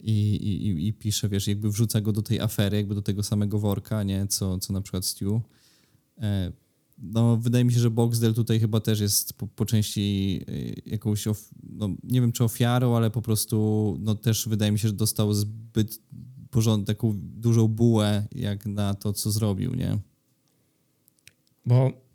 i, 0.00 0.34
i, 0.34 0.86
i 0.86 0.92
pisze, 0.92 1.28
wiesz, 1.28 1.46
jakby 1.46 1.70
wrzuca 1.70 2.00
go 2.00 2.12
do 2.12 2.22
tej 2.22 2.40
afery, 2.40 2.76
jakby 2.76 2.94
do 2.94 3.02
tego 3.02 3.22
samego 3.22 3.58
worka, 3.58 4.02
nie? 4.02 4.26
Co, 4.26 4.58
co 4.58 4.72
na 4.72 4.80
przykład 4.80 5.04
Stu. 5.04 5.40
E, 6.18 6.52
no, 6.98 7.36
wydaje 7.36 7.64
mi 7.64 7.72
się, 7.72 7.80
że 7.80 7.90
Boxdel 7.90 8.34
tutaj 8.34 8.60
chyba 8.60 8.80
też 8.80 9.00
jest 9.00 9.32
po, 9.32 9.46
po 9.46 9.66
części 9.66 10.40
e, 10.48 10.90
jakąś, 10.90 11.26
of, 11.26 11.50
no, 11.70 11.88
nie 12.02 12.20
wiem 12.20 12.32
czy 12.32 12.44
ofiarą, 12.44 12.96
ale 12.96 13.10
po 13.10 13.22
prostu 13.22 13.96
no, 14.00 14.14
też 14.14 14.48
wydaje 14.48 14.72
mi 14.72 14.78
się, 14.78 14.88
że 14.88 14.94
dostał 14.94 15.34
zbyt 15.34 16.00
porząd, 16.50 16.86
taką 16.86 17.12
dużą 17.16 17.68
bułę 17.68 18.26
jak 18.32 18.66
na 18.66 18.94
to, 18.94 19.12
co 19.12 19.30
zrobił, 19.30 19.74
nie? 19.74 19.98
Bo 21.66 22.05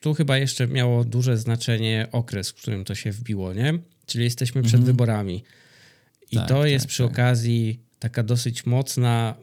tu 0.00 0.14
chyba 0.14 0.38
jeszcze 0.38 0.66
miało 0.66 1.04
duże 1.04 1.38
znaczenie 1.38 2.08
okres, 2.12 2.50
w 2.50 2.54
którym 2.54 2.84
to 2.84 2.94
się 2.94 3.12
wbiło, 3.12 3.52
nie? 3.52 3.78
Czyli 4.06 4.24
jesteśmy 4.24 4.62
przed 4.62 4.74
mhm. 4.74 4.86
wyborami. 4.86 5.44
I 6.30 6.36
tak, 6.36 6.48
to 6.48 6.66
jest 6.66 6.84
tak, 6.84 6.90
przy 6.90 7.02
tak. 7.02 7.12
okazji 7.12 7.80
taka 7.98 8.22
dosyć 8.22 8.66
mocna 8.66 9.34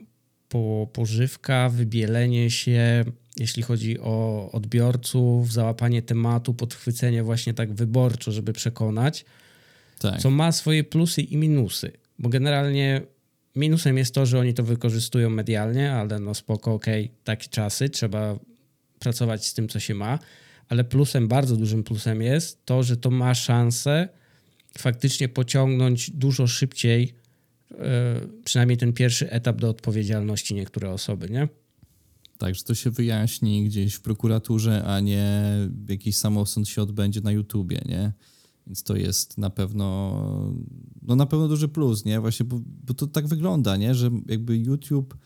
po, 0.49 0.87
pożywka, 0.93 1.69
wybielenie 1.69 2.51
się, 2.51 3.05
jeśli 3.37 3.63
chodzi 3.63 3.99
o 3.99 4.49
odbiorców, 4.51 5.53
załapanie 5.53 6.01
tematu, 6.01 6.53
podchwycenie 6.53 7.23
właśnie 7.23 7.53
tak 7.53 7.73
wyborczo, 7.73 8.31
żeby 8.31 8.53
przekonać, 8.53 9.25
tak. 9.99 10.21
co 10.21 10.29
ma 10.29 10.51
swoje 10.51 10.83
plusy 10.83 11.21
i 11.21 11.37
minusy. 11.37 11.91
Bo 12.19 12.29
generalnie 12.29 13.01
Minusem 13.55 13.97
jest 13.97 14.13
to, 14.13 14.25
że 14.25 14.39
oni 14.39 14.53
to 14.53 14.63
wykorzystują 14.63 15.29
medialnie, 15.29 15.91
ale 15.93 16.19
no 16.19 16.33
spoko, 16.33 16.73
okej, 16.73 17.05
okay, 17.05 17.15
takie 17.23 17.49
czasy, 17.49 17.89
trzeba 17.89 18.39
pracować 18.99 19.47
z 19.47 19.53
tym, 19.53 19.67
co 19.67 19.79
się 19.79 19.93
ma, 19.93 20.19
ale 20.69 20.83
plusem, 20.83 21.27
bardzo 21.27 21.57
dużym 21.57 21.83
plusem 21.83 22.21
jest 22.21 22.65
to, 22.65 22.83
że 22.83 22.97
to 22.97 23.11
ma 23.11 23.35
szansę 23.35 24.09
faktycznie 24.77 25.29
pociągnąć 25.29 26.11
dużo 26.11 26.47
szybciej 26.47 27.13
yy, 27.71 27.77
przynajmniej 28.43 28.77
ten 28.77 28.93
pierwszy 28.93 29.31
etap 29.31 29.61
do 29.61 29.69
odpowiedzialności 29.69 30.55
niektóre 30.55 30.91
osoby, 30.91 31.29
nie? 31.29 31.47
Tak, 32.37 32.55
że 32.55 32.63
to 32.63 32.75
się 32.75 32.91
wyjaśni 32.91 33.65
gdzieś 33.65 33.93
w 33.93 34.01
prokuraturze, 34.01 34.83
a 34.83 34.99
nie 34.99 35.43
jakiś 35.89 36.17
samosąd 36.17 36.69
się 36.69 36.81
odbędzie 36.81 37.21
na 37.21 37.31
YouTubie, 37.31 37.81
nie? 37.85 38.11
Więc 38.67 38.83
to 38.83 38.95
jest 38.95 39.37
na 39.37 39.49
pewno, 39.49 40.53
no 41.01 41.15
na 41.15 41.25
pewno 41.25 41.47
duży 41.47 41.67
plus, 41.67 42.05
nie? 42.05 42.19
Właśnie, 42.19 42.45
bo, 42.45 42.61
bo 42.87 42.93
to 42.93 43.07
tak 43.07 43.27
wygląda, 43.27 43.77
nie? 43.77 43.95
Że 43.95 44.09
jakby 44.27 44.57
YouTube, 44.57 45.17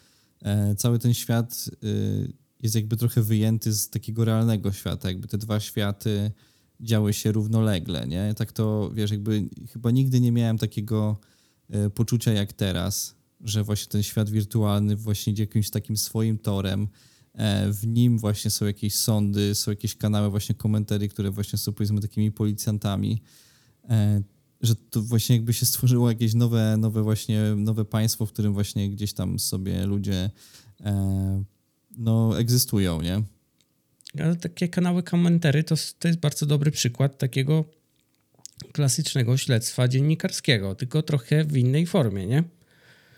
e, 0.41 0.75
cały 0.75 0.99
ten 0.99 1.13
świat 1.13 1.69
e, 1.83 1.87
jest 2.59 2.75
jakby 2.75 2.97
trochę 2.97 3.21
wyjęty 3.21 3.73
z 3.73 3.89
takiego 3.89 4.25
realnego 4.25 4.71
świata. 4.71 5.07
Jakby 5.07 5.27
te 5.27 5.37
dwa 5.37 5.59
światy 5.59 6.31
działy 6.79 7.13
się 7.13 7.31
równolegle, 7.31 8.07
nie? 8.07 8.33
Tak 8.37 8.51
to, 8.51 8.91
wiesz, 8.93 9.11
jakby 9.11 9.49
chyba 9.73 9.91
nigdy 9.91 10.21
nie 10.21 10.31
miałem 10.31 10.57
takiego 10.57 11.19
e, 11.69 11.89
poczucia 11.89 12.31
jak 12.31 12.53
teraz, 12.53 13.15
że 13.41 13.63
właśnie 13.63 13.87
ten 13.87 14.03
świat 14.03 14.29
wirtualny 14.29 14.95
właśnie 14.95 15.33
idzie 15.33 15.43
jakimś 15.43 15.69
takim 15.69 15.97
swoim 15.97 16.37
torem, 16.37 16.87
E, 17.39 17.71
w 17.71 17.87
nim 17.87 18.17
właśnie 18.17 18.51
są 18.51 18.65
jakieś 18.65 18.95
sądy, 18.95 19.55
są 19.55 19.71
jakieś 19.71 19.95
kanały, 19.95 20.29
właśnie 20.29 20.55
komentary, 20.55 21.09
które 21.09 21.31
właśnie 21.31 21.59
są 21.59 21.73
powiedzmy 21.73 22.01
takimi 22.01 22.31
policjantami, 22.31 23.21
e, 23.89 24.21
że 24.61 24.75
to 24.75 25.01
właśnie 25.01 25.35
jakby 25.35 25.53
się 25.53 25.65
stworzyło 25.65 26.09
jakieś 26.09 26.33
nowe, 26.33 26.77
nowe 26.77 27.03
właśnie, 27.03 27.41
nowe 27.55 27.85
państwo, 27.85 28.25
w 28.25 28.31
którym 28.33 28.53
właśnie 28.53 28.89
gdzieś 28.89 29.13
tam 29.13 29.39
sobie 29.39 29.85
ludzie 29.85 30.29
no 31.99 32.39
egzystują, 32.39 33.01
nie? 33.01 33.21
Ale 34.19 34.35
takie 34.35 34.67
kanały 34.67 35.03
komentary 35.03 35.63
to, 35.63 35.75
to 35.99 36.07
jest 36.07 36.19
bardzo 36.19 36.45
dobry 36.45 36.71
przykład 36.71 37.17
takiego 37.17 37.65
klasycznego 38.73 39.37
śledztwa 39.37 39.87
dziennikarskiego, 39.87 40.75
tylko 40.75 41.01
trochę 41.01 41.43
w 41.43 41.57
innej 41.57 41.85
formie, 41.85 42.27
nie? 42.27 42.43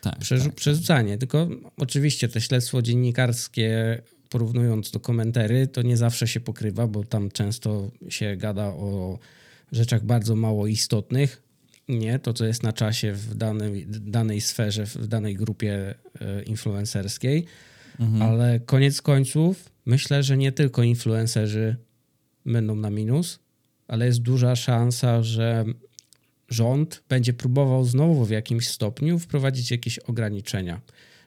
tak, 0.02 0.20
Przerzu- 0.20 0.46
tak, 0.46 0.56
przerzucanie. 0.56 1.12
Tak. 1.12 1.20
Tylko 1.20 1.50
oczywiście 1.78 2.30
to 2.30 2.40
śledztwo 2.40 2.82
dziennikarskie, 2.82 4.02
porównując 4.30 4.92
do 4.92 5.00
komentarzy, 5.00 5.68
to 5.68 5.82
nie 5.82 5.98
zawsze 5.98 6.28
się 6.28 6.40
pokrywa, 6.40 6.88
bo 6.88 7.04
tam 7.04 7.32
często 7.32 7.92
się 8.10 8.36
gada 8.38 8.66
o 8.66 9.20
rzeczach 9.72 10.06
bardzo 10.06 10.36
mało 10.36 10.68
istotnych. 10.68 11.42
Nie, 11.88 12.20
to 12.20 12.34
co 12.34 12.46
jest 12.46 12.64
na 12.64 12.74
czasie 12.74 13.14
w 13.14 13.36
danej, 13.36 13.86
danej 13.88 14.42
sferze, 14.42 14.86
w 14.86 15.08
danej 15.08 15.36
grupie 15.36 15.96
e, 16.22 16.44
influencerskiej. 16.44 17.46
Mhm. 18.00 18.22
Ale 18.22 18.60
koniec 18.60 19.02
końców 19.02 19.70
myślę, 19.86 20.24
że 20.24 20.38
nie 20.38 20.52
tylko 20.52 20.84
influencerzy 20.84 21.76
będą 22.46 22.76
na 22.76 22.90
minus, 22.90 23.40
ale 23.88 24.06
jest 24.06 24.22
duża 24.22 24.56
szansa, 24.56 25.24
że 25.24 25.66
rząd 26.50 27.04
będzie 27.10 27.34
próbował 27.34 27.86
znowu 27.86 28.26
w 28.26 28.30
jakimś 28.30 28.68
stopniu 28.68 29.20
wprowadzić 29.20 29.72
jakieś 29.72 30.00
ograniczenia 30.00 30.82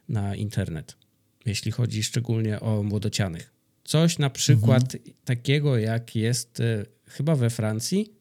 na 0.08 0.34
internet, 0.34 0.96
jeśli 1.46 1.72
chodzi 1.72 2.02
szczególnie 2.02 2.60
o 2.60 2.82
młodocianych. 2.82 3.52
Coś 3.84 4.18
na 4.18 4.30
przykład 4.30 4.94
mhm. 4.94 5.14
takiego, 5.24 5.78
jak 5.78 6.16
jest 6.16 6.60
y, 6.60 6.86
chyba 7.06 7.36
we 7.36 7.50
Francji, 7.50 8.12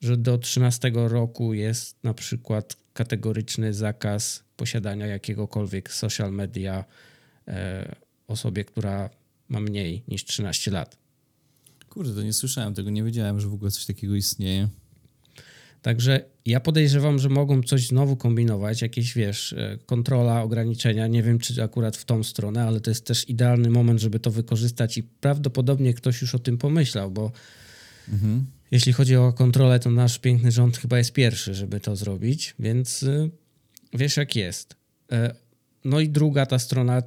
że 0.00 0.16
do 0.16 0.38
13 0.38 0.90
roku 0.94 1.54
jest 1.54 2.04
na 2.04 2.14
przykład 2.14 2.76
kategoryczny 2.92 3.74
zakaz 3.74 4.44
posiadania 4.56 5.06
jakiegokolwiek 5.06 5.92
social 5.92 6.32
media 6.32 6.84
osobie, 8.26 8.64
która 8.64 9.10
ma 9.48 9.60
mniej 9.60 10.02
niż 10.08 10.24
13 10.24 10.70
lat. 10.70 10.96
Kurde, 11.88 12.14
to 12.14 12.22
nie 12.22 12.32
słyszałem 12.32 12.74
tego, 12.74 12.90
nie 12.90 13.02
wiedziałem, 13.02 13.40
że 13.40 13.48
w 13.48 13.54
ogóle 13.54 13.70
coś 13.70 13.86
takiego 13.86 14.14
istnieje. 14.14 14.68
Także 15.82 16.24
ja 16.46 16.60
podejrzewam, 16.60 17.18
że 17.18 17.28
mogą 17.28 17.62
coś 17.62 17.86
znowu 17.86 18.16
kombinować, 18.16 18.82
jakieś 18.82 19.14
wiesz, 19.14 19.52
e, 19.52 19.78
kontrola, 19.86 20.42
ograniczenia. 20.42 21.06
Nie 21.06 21.22
wiem, 21.22 21.38
czy 21.38 21.62
akurat 21.62 21.96
w 21.96 22.04
tą 22.04 22.22
stronę, 22.22 22.64
ale 22.64 22.80
to 22.80 22.90
jest 22.90 23.06
też 23.06 23.28
idealny 23.28 23.70
moment, 23.70 24.00
żeby 24.00 24.20
to 24.20 24.30
wykorzystać 24.30 24.98
i 24.98 25.02
prawdopodobnie 25.02 25.94
ktoś 25.94 26.22
już 26.22 26.34
o 26.34 26.38
tym 26.38 26.58
pomyślał, 26.58 27.10
bo 27.10 27.32
mhm. 28.08 28.46
jeśli 28.70 28.92
chodzi 28.92 29.16
o 29.16 29.32
kontrolę, 29.32 29.80
to 29.80 29.90
nasz 29.90 30.18
piękny 30.18 30.52
rząd 30.52 30.78
chyba 30.78 30.98
jest 30.98 31.12
pierwszy, 31.12 31.54
żeby 31.54 31.80
to 31.80 31.96
zrobić, 31.96 32.54
więc 32.58 33.02
e, 33.02 33.28
wiesz, 33.92 34.16
jak 34.16 34.36
jest. 34.36 34.76
E, 35.12 35.34
no 35.84 36.00
i 36.00 36.08
druga 36.08 36.46
ta 36.46 36.58
strona 36.58 37.02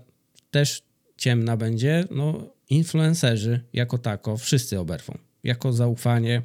też 0.58 0.84
ciemna 1.18 1.58
będzie. 1.58 2.08
No, 2.12 2.54
influencerzy 2.70 3.64
jako 3.74 3.98
tako 3.98 4.38
wszyscy 4.38 4.80
oberwą. 4.80 5.18
Jako 5.44 5.74
zaufanie 5.74 6.42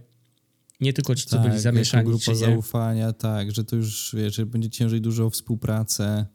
nie 0.81 0.93
tylko 0.93 1.15
ci, 1.15 1.27
co 1.27 1.37
tak, 1.37 1.47
byli 1.49 1.61
zamieszani. 1.61 2.07
grupa 2.07 2.25
czy 2.25 2.37
zaufania, 2.37 3.13
tak, 3.13 3.55
że 3.55 3.65
to 3.65 3.77
już, 3.77 4.15
wiesz, 4.19 4.45
będzie 4.45 4.71
ciężej 4.71 5.01
dużo 5.01 5.27
o 5.27 5.31
współpracę, 5.31 6.27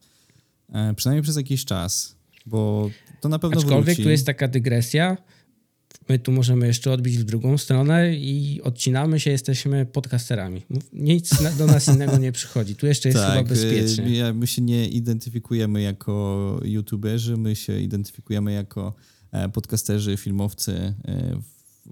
e, 0.74 0.94
przynajmniej 0.94 1.24
przez 1.24 1.36
jakiś 1.36 1.66
czas. 1.66 2.18
bo 2.46 2.90
to 3.22 3.30
na 3.30 3.40
pewno 3.40 3.58
Aczkolwiek 3.58 3.86
wróci. 3.86 4.04
tu 4.04 4.10
jest 4.10 4.26
taka 4.26 4.48
dygresja. 4.48 5.18
My 6.10 6.20
tu 6.20 6.32
możemy 6.32 6.67
jeszcze 6.67 6.91
odbić 6.91 7.17
w 7.17 7.24
drugą 7.24 7.58
stronę 7.58 8.15
i 8.15 8.62
odcinamy 8.63 9.20
się, 9.20 9.32
jesteśmy 9.32 9.86
podcasterami. 9.86 10.62
Nic 10.93 11.41
na- 11.41 11.52
do 11.52 11.65
nas 11.67 11.88
innego 11.88 12.17
nie 12.17 12.32
przychodzi. 12.32 12.76
Tu 12.76 12.88
jeszcze 12.88 13.10
jest 13.10 13.20
chyba 13.20 13.36
tak, 13.36 13.48
bezpiecznie. 13.48 14.06
y, 14.06 14.12
ja- 14.12 14.34
my 14.34 14.48
się 14.48 14.62
nie 14.62 14.88
identyfikujemy 14.88 15.82
jako 15.82 16.60
youtuberzy, 16.63 17.38
my 17.38 17.56
się 17.56 17.80
identyfikujemy 17.80 18.54
jako 18.54 18.93
e, 19.32 19.50
podcasterzy, 19.50 20.17
filmowcy, 20.17 20.93
e, 21.08 21.41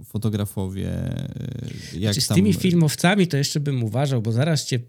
fotografowie. 0.06 0.90
e, 0.90 1.30
Jak 1.94 2.02
Znaczy, 2.14 2.22
z 2.22 2.28
tam, 2.28 2.36
tymi 2.36 2.54
filmowcami 2.54 3.28
to 3.28 3.38
jeszcze 3.38 3.60
bym 3.60 3.84
uważał, 3.84 4.22
bo 4.22 4.32
zaraz 4.32 4.66
cię 4.66 4.80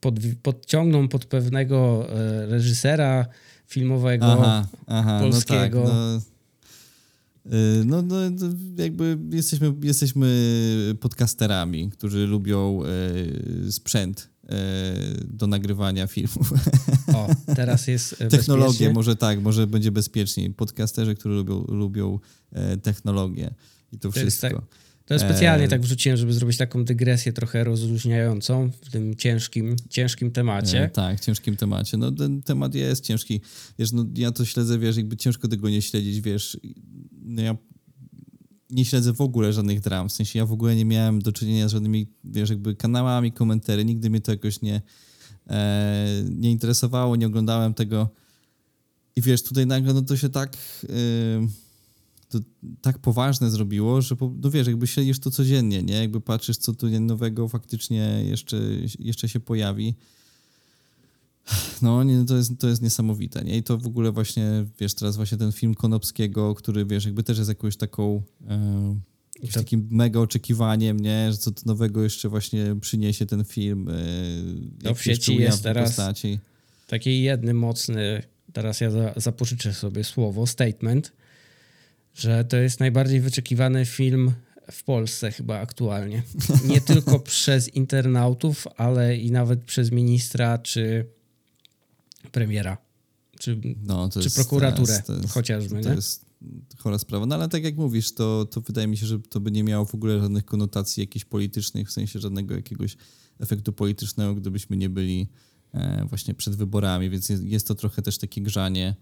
pod, 0.00 0.14
podciągną 0.42 1.08
pod 1.08 1.24
pewnego 1.24 2.06
e, 2.12 2.46
reżysera 2.46 3.26
filmowego. 3.66 4.26
Aha, 4.32 4.66
aha, 4.86 5.20
polskiego. 5.20 5.78
No 5.80 5.86
tak, 5.90 5.94
no, 5.94 6.31
no, 7.84 8.02
no, 8.02 8.30
no, 8.30 8.46
jakby 8.78 9.18
jesteśmy, 9.30 9.74
jesteśmy 9.82 10.28
podcasterami, 11.00 11.90
którzy 11.90 12.26
lubią 12.26 12.80
e, 13.66 13.72
sprzęt 13.72 14.30
e, 14.48 14.54
do 15.24 15.46
nagrywania 15.46 16.06
filmów. 16.06 16.52
O, 17.14 17.28
teraz 17.54 17.86
jest 17.86 18.12
e, 18.20 18.28
Technologię, 18.28 18.68
bezpiecznie. 18.68 18.94
może 18.94 19.16
tak, 19.16 19.42
może 19.42 19.66
będzie 19.66 19.92
bezpieczniej. 19.92 20.50
Podcasterzy, 20.50 21.14
którzy 21.14 21.34
lubią, 21.34 21.64
lubią 21.68 22.18
e, 22.52 22.76
technologię 22.76 23.54
i 23.92 23.98
to 23.98 24.12
To 24.12 24.20
jest 24.20 24.36
wszystko. 24.38 24.62
To 25.12 25.18
specjalnie 25.18 25.64
E, 25.64 25.68
tak 25.68 25.80
wrzuciłem, 25.80 26.16
żeby 26.18 26.32
zrobić 26.32 26.56
taką 26.56 26.84
dygresję 26.84 27.32
trochę 27.32 27.64
rozluźniającą 27.64 28.70
w 28.82 28.90
tym 28.90 29.16
ciężkim, 29.16 29.76
ciężkim 29.90 30.30
temacie. 30.30 30.84
E, 30.84 30.88
tak, 30.88 31.20
ciężkim 31.20 31.56
temacie. 31.56 31.96
No 31.96 32.12
ten 32.12 32.42
temat 32.42 32.74
jest 32.74 33.04
ciężki. 33.04 33.40
Wiesz, 33.78 33.92
no 33.92 34.06
ja 34.14 34.32
to 34.32 34.44
śledzę, 34.44 34.78
wiesz, 34.78 34.96
jakby 34.96 35.16
ciężko 35.16 35.48
tego 35.48 35.68
nie 35.68 35.82
śledzić, 35.82 36.20
wiesz. 36.20 36.60
No 37.22 37.42
ja 37.42 37.56
nie 38.70 38.84
śledzę 38.84 39.12
w 39.12 39.20
ogóle 39.20 39.52
żadnych 39.52 39.80
dram, 39.80 40.08
w 40.08 40.12
sensie 40.12 40.38
ja 40.38 40.46
w 40.46 40.52
ogóle 40.52 40.76
nie 40.76 40.84
miałem 40.84 41.22
do 41.22 41.32
czynienia 41.32 41.68
z 41.68 41.72
żadnymi, 41.72 42.06
wiesz, 42.24 42.50
jakby 42.50 42.76
kanałami, 42.76 43.32
komentarzy, 43.32 43.84
nigdy 43.84 44.10
mnie 44.10 44.20
to 44.20 44.32
jakoś 44.32 44.62
nie, 44.62 44.82
e, 45.50 46.24
nie 46.30 46.50
interesowało, 46.50 47.16
nie 47.16 47.26
oglądałem 47.26 47.74
tego. 47.74 48.10
I 49.16 49.22
wiesz, 49.22 49.42
tutaj 49.42 49.66
nagle 49.66 49.94
no 49.94 50.02
to 50.02 50.16
się 50.16 50.28
tak... 50.28 50.56
to 52.32 52.38
tak 52.80 52.98
poważne 52.98 53.50
zrobiło, 53.50 54.02
że 54.02 54.16
po, 54.16 54.32
no 54.42 54.50
wiesz, 54.50 54.66
jakby 54.66 54.86
śledzisz 54.86 55.18
to 55.18 55.30
codziennie, 55.30 55.82
nie? 55.82 55.94
Jakby 55.94 56.20
patrzysz, 56.20 56.56
co 56.56 56.72
tu 56.72 56.88
nowego 57.00 57.48
faktycznie 57.48 58.24
jeszcze, 58.28 58.56
jeszcze 58.98 59.28
się 59.28 59.40
pojawi. 59.40 59.94
No, 61.82 62.02
nie, 62.04 62.24
to, 62.24 62.36
jest, 62.36 62.52
to 62.58 62.68
jest 62.68 62.82
niesamowite, 62.82 63.44
nie? 63.44 63.56
I 63.56 63.62
to 63.62 63.78
w 63.78 63.86
ogóle 63.86 64.12
właśnie, 64.12 64.66
wiesz, 64.80 64.94
teraz 64.94 65.16
właśnie 65.16 65.38
ten 65.38 65.52
film 65.52 65.74
Konopskiego, 65.74 66.54
który, 66.54 66.86
wiesz, 66.86 67.04
jakby 67.04 67.22
też 67.22 67.38
jest 67.38 67.48
jakąś 67.48 67.76
taką, 67.76 68.22
e, 68.48 68.96
jakimś 69.34 69.54
takim 69.54 69.88
mega 69.90 70.20
oczekiwaniem, 70.20 71.00
nie? 71.00 71.32
Że 71.32 71.38
co 71.38 71.50
to 71.50 71.62
nowego 71.66 72.02
jeszcze 72.02 72.28
właśnie 72.28 72.76
przyniesie 72.80 73.26
ten 73.26 73.44
film. 73.44 73.88
E, 73.88 73.94
jak 74.82 74.96
w 74.96 75.02
sieci 75.02 75.36
jest 75.36 75.62
teraz- 75.62 75.88
Postaci. 75.88 76.38
Taki 76.86 77.22
jedny 77.22 77.54
mocny, 77.54 78.22
teraz 78.52 78.80
ja 78.80 78.90
za, 78.90 79.12
zapożyczę 79.16 79.74
sobie 79.74 80.04
słowo, 80.04 80.46
statement, 80.46 81.12
że 82.14 82.44
to 82.44 82.56
jest 82.56 82.80
najbardziej 82.80 83.20
wyczekiwany 83.20 83.86
film 83.86 84.32
w 84.72 84.84
Polsce 84.84 85.32
chyba 85.32 85.58
aktualnie. 85.58 86.22
Nie 86.64 86.80
tylko 86.94 87.20
przez 87.20 87.68
internautów, 87.68 88.66
ale 88.76 89.16
i 89.16 89.30
nawet 89.30 89.64
przez 89.64 89.90
ministra 89.90 90.58
czy 90.58 91.06
premiera. 92.32 92.78
Czy, 93.38 93.60
No, 93.82 94.08
czy 94.12 94.18
jest, 94.18 94.36
prokuraturę 94.36 94.86
to 94.86 94.92
jest, 94.92 95.06
to 95.06 95.12
jest, 95.12 95.28
chociażby, 95.28 95.82
To 95.82 95.88
nie? 95.88 95.94
jest 95.94 96.26
chora 96.78 96.98
sprawa. 96.98 97.26
No 97.26 97.34
ale 97.34 97.48
tak 97.48 97.64
jak 97.64 97.76
mówisz, 97.76 98.14
to, 98.14 98.44
to 98.44 98.60
wydaje 98.60 98.86
mi 98.86 98.96
się, 98.96 99.06
że 99.06 99.18
to 99.20 99.40
by 99.40 99.50
nie 99.50 99.64
miało 99.64 99.84
w 99.84 99.94
ogóle 99.94 100.20
żadnych 100.20 100.44
konotacji 100.44 101.00
jakichś 101.00 101.24
politycznych, 101.24 101.88
w 101.88 101.92
sensie 101.92 102.18
żadnego 102.18 102.54
jakiegoś 102.54 102.96
efektu 103.40 103.72
politycznego, 103.72 104.34
gdybyśmy 104.34 104.76
nie 104.76 104.88
byli 104.88 105.28
e, 105.74 106.06
właśnie 106.08 106.34
przed 106.34 106.56
wyborami, 106.56 107.10
więc 107.10 107.28
jest, 107.28 107.44
jest 107.44 107.68
to 107.68 107.74
trochę 107.74 108.02
też 108.02 108.18
takie 108.18 108.42
grzanie 108.42 108.96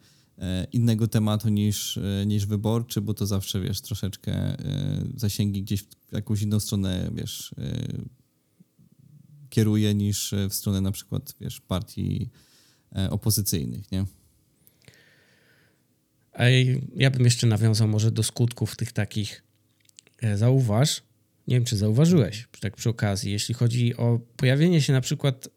innego 0.73 1.09
tematu 1.09 1.49
niż, 1.49 1.97
e, 1.99 2.27
niż 2.27 2.47
wyborczy, 2.47 3.01
bo 3.01 3.15
to 3.15 3.27
zawsze, 3.27 3.61
wiesz, 3.61 3.81
troszeczkę 3.81 4.33
e, 4.33 5.05
zasięgi 5.15 5.63
gdzieś 5.63 5.83
w 5.83 6.13
jakąś 6.13 6.43
inną 6.43 6.61
stronę, 6.61 7.11
wiesz, 7.15 7.55
e, 7.59 7.87
kieruje 9.51 9.95
niż 9.95 10.35
w 10.51 10.55
stronę 10.55 10.81
na 10.81 10.93
przykład, 10.93 11.35
wiesz, 11.41 11.61
partii 11.61 12.31
e, 12.97 13.11
opozycyjnych, 13.11 13.93
nie? 13.93 14.05
A 16.33 16.45
ja 16.97 17.11
bym 17.11 17.25
jeszcze 17.25 17.47
nawiązał 17.47 17.89
może 17.89 18.11
do 18.11 18.23
skutków 18.23 18.77
tych 18.77 18.93
takich. 18.93 19.43
e, 20.23 20.37
Zauważ, 20.37 21.03
nie 21.47 21.57
wiem 21.57 21.65
czy 21.65 21.77
zauważyłeś, 21.77 22.49
tak 22.61 22.77
przy 22.77 22.89
okazji, 22.89 23.33
jeśli 23.33 23.55
chodzi 23.55 23.97
o 23.97 24.21
pojawienie 24.37 24.83
się 24.83 24.93
na 24.93 25.01
przykład 25.01 25.49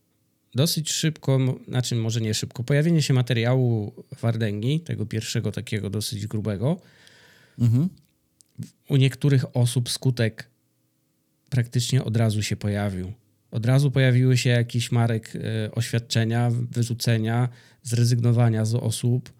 dosyć 0.55 0.91
szybko, 0.91 1.39
znaczy 1.67 1.95
może 1.95 2.21
nie 2.21 2.33
szybko, 2.33 2.63
pojawienie 2.63 3.01
się 3.01 3.13
materiału 3.13 3.93
Wardęgi, 4.21 4.79
tego 4.79 5.05
pierwszego 5.05 5.51
takiego 5.51 5.89
dosyć 5.89 6.27
grubego, 6.27 6.77
Mhm. 7.59 7.89
u 8.89 8.95
niektórych 8.95 9.57
osób 9.57 9.89
skutek 9.89 10.49
praktycznie 11.49 12.03
od 12.03 12.17
razu 12.17 12.43
się 12.43 12.55
pojawił. 12.55 13.13
Od 13.51 13.65
razu 13.65 13.91
pojawiły 13.91 14.37
się 14.37 14.49
jakiś 14.49 14.91
marek 14.91 15.33
e, 15.35 15.71
oświadczenia, 15.71 16.51
wyrzucenia, 16.51 17.49
zrezygnowania 17.83 18.65
z 18.65 18.75
osób. 18.75 19.33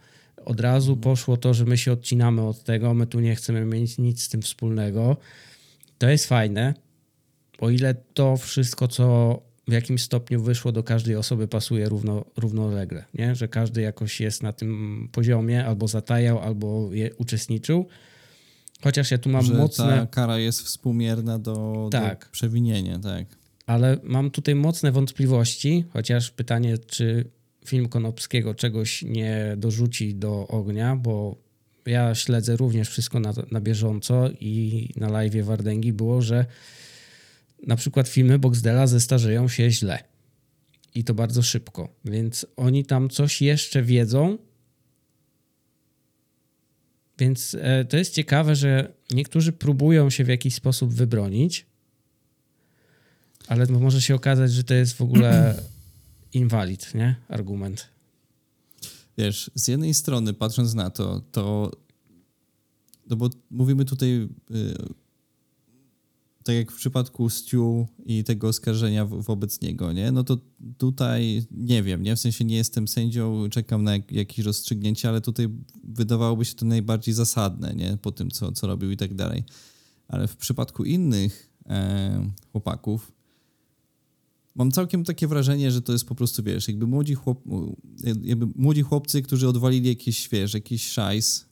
Od 0.46 0.60
razu 0.60 0.98
poszło 0.98 1.38
to, 1.38 1.54
że 1.54 1.66
my 1.66 1.78
się 1.78 1.92
odcinamy 1.92 2.42
od 2.42 2.64
tego, 2.64 2.94
my 2.94 3.08
tu 3.08 3.20
nie 3.20 3.36
chcemy 3.36 3.66
mieć 3.66 3.98
nic 3.98 4.24
z 4.24 4.30
tym 4.30 4.42
wspólnego. 4.42 5.18
To 5.98 6.10
jest 6.10 6.28
fajne, 6.28 6.74
o 7.60 7.70
ile 7.70 7.94
to 8.14 8.38
wszystko, 8.38 8.88
co 8.88 9.42
w 9.68 9.72
jakimś 9.72 10.02
stopniu 10.02 10.42
wyszło 10.42 10.72
do 10.72 10.84
każdej 10.84 11.16
osoby, 11.16 11.48
pasuje 11.48 11.90
równo, 11.90 12.26
równolegle, 12.38 13.06
nie? 13.14 13.36
że 13.36 13.48
każdy 13.48 13.82
jakoś 13.82 14.20
jest 14.20 14.44
na 14.44 14.54
tym 14.54 15.10
poziomie, 15.12 15.66
albo 15.66 15.88
zatajał, 15.88 16.40
albo 16.40 16.94
je 16.94 17.14
uczestniczył. 17.16 17.88
Chociaż 18.82 19.12
ja 19.12 19.18
tu 19.18 19.30
mam 19.30 19.46
że 19.46 19.54
mocne. 19.54 19.86
ta 19.86 20.06
kara 20.06 20.38
jest 20.40 20.62
współmierna 20.62 21.40
do, 21.40 21.88
Tak. 21.92 22.26
do 22.26 22.32
przewinienia, 22.32 23.00
tak. 23.00 23.26
ale 23.66 23.98
mam 24.04 24.32
tutaj 24.32 24.56
mocne 24.56 24.92
wątpliwości, 24.92 25.86
chociaż 25.94 26.32
pytanie, 26.32 26.78
czy 26.78 27.26
film 27.66 27.90
Konopskiego 27.90 28.56
czegoś 28.56 29.02
nie 29.02 29.54
dorzuci 29.58 30.16
do 30.16 30.48
ognia, 30.48 30.96
bo 30.96 31.36
ja 31.86 32.16
śledzę 32.16 32.56
również 32.56 32.90
wszystko 32.90 33.20
na, 33.20 33.34
na 33.52 33.62
bieżąco 33.62 34.30
i 34.40 34.90
na 34.96 35.10
live 35.10 35.46
Wardęgi 35.46 35.94
było, 35.94 36.22
że 36.22 36.46
na 37.68 37.76
przykład 37.76 38.08
filmy 38.08 38.40
Boxdela 38.40 38.88
zestarzeją 38.88 39.48
się 39.48 39.72
źle. 39.72 40.04
I 40.96 41.04
to 41.04 41.14
bardzo 41.14 41.42
szybko. 41.42 41.96
Więc 42.06 42.46
oni 42.56 42.86
tam 42.86 43.10
coś 43.10 43.42
jeszcze 43.42 43.84
wiedzą. 43.84 44.38
Więc 47.20 47.58
e, 47.60 47.86
to 47.86 47.98
jest 47.98 48.14
ciekawe, 48.14 48.56
że 48.56 48.94
niektórzy 49.12 49.52
próbują 49.52 50.10
się 50.10 50.24
w 50.24 50.28
jakiś 50.28 50.56
sposób 50.56 50.94
wybronić, 50.94 51.66
ale 53.48 53.66
może 53.66 54.02
się 54.02 54.16
okazać, 54.16 54.52
że 54.52 54.64
to 54.64 54.74
jest 54.74 54.94
w 54.94 55.02
ogóle 55.02 55.56
inwalid, 56.34 56.94
nie? 56.94 57.16
Argument. 57.28 57.90
Wiesz, 59.18 59.52
z 59.56 59.68
jednej 59.68 59.94
strony 59.94 60.34
patrząc 60.34 60.74
na 60.74 60.90
to, 60.90 61.22
to 61.32 61.72
no 63.10 63.16
bo 63.16 63.30
mówimy 63.52 63.86
tutaj 63.86 64.10
y, 64.10 64.94
tak 66.44 66.56
jak 66.56 66.72
w 66.72 66.76
przypadku 66.76 67.30
Stu 67.30 67.88
i 68.06 68.24
tego 68.24 68.48
oskarżenia 68.48 69.06
wo- 69.06 69.22
wobec 69.22 69.62
niego, 69.62 69.92
nie? 69.94 70.12
No 70.12 70.24
to 70.24 70.38
tutaj 70.78 71.46
nie 71.52 71.84
wiem, 71.84 72.04
nie? 72.04 72.16
W 72.16 72.20
sensie 72.20 72.46
nie 72.46 72.56
jestem 72.56 72.88
sędzią, 72.88 73.50
czekam 73.50 73.84
na 73.84 73.92
jak, 73.94 74.12
jakieś 74.12 74.46
rozstrzygnięcie, 74.46 75.10
ale 75.10 75.22
tutaj 75.22 75.50
wydawałoby 75.84 76.46
się 76.46 76.56
to 76.56 76.66
najbardziej 76.66 77.14
zasadne, 77.14 77.74
nie? 77.74 77.98
Po 78.02 78.12
tym, 78.12 78.32
co, 78.32 78.52
co 78.52 78.68
robił 78.68 78.92
i 78.92 78.98
tak 78.98 79.14
dalej. 79.14 79.44
Ale 80.08 80.28
w 80.28 80.38
przypadku 80.38 80.84
innych 80.84 81.50
e, 81.66 82.30
chłopaków 82.52 83.12
mam 84.56 84.72
całkiem 84.72 85.04
takie 85.04 85.28
wrażenie, 85.28 85.72
że 85.72 85.82
to 85.82 85.92
jest 85.94 86.06
po 86.06 86.16
prostu, 86.16 86.44
wiesz, 86.44 86.68
jakby 86.68 86.88
młodzi, 86.88 87.14
chłop, 87.14 87.44
jakby 88.24 88.48
młodzi 88.56 88.82
chłopcy, 88.82 89.22
którzy 89.22 89.48
odwalili 89.48 89.90
jakiś, 89.90 90.30
wiesz, 90.30 90.54
jakiś 90.54 90.88
szajs, 90.88 91.46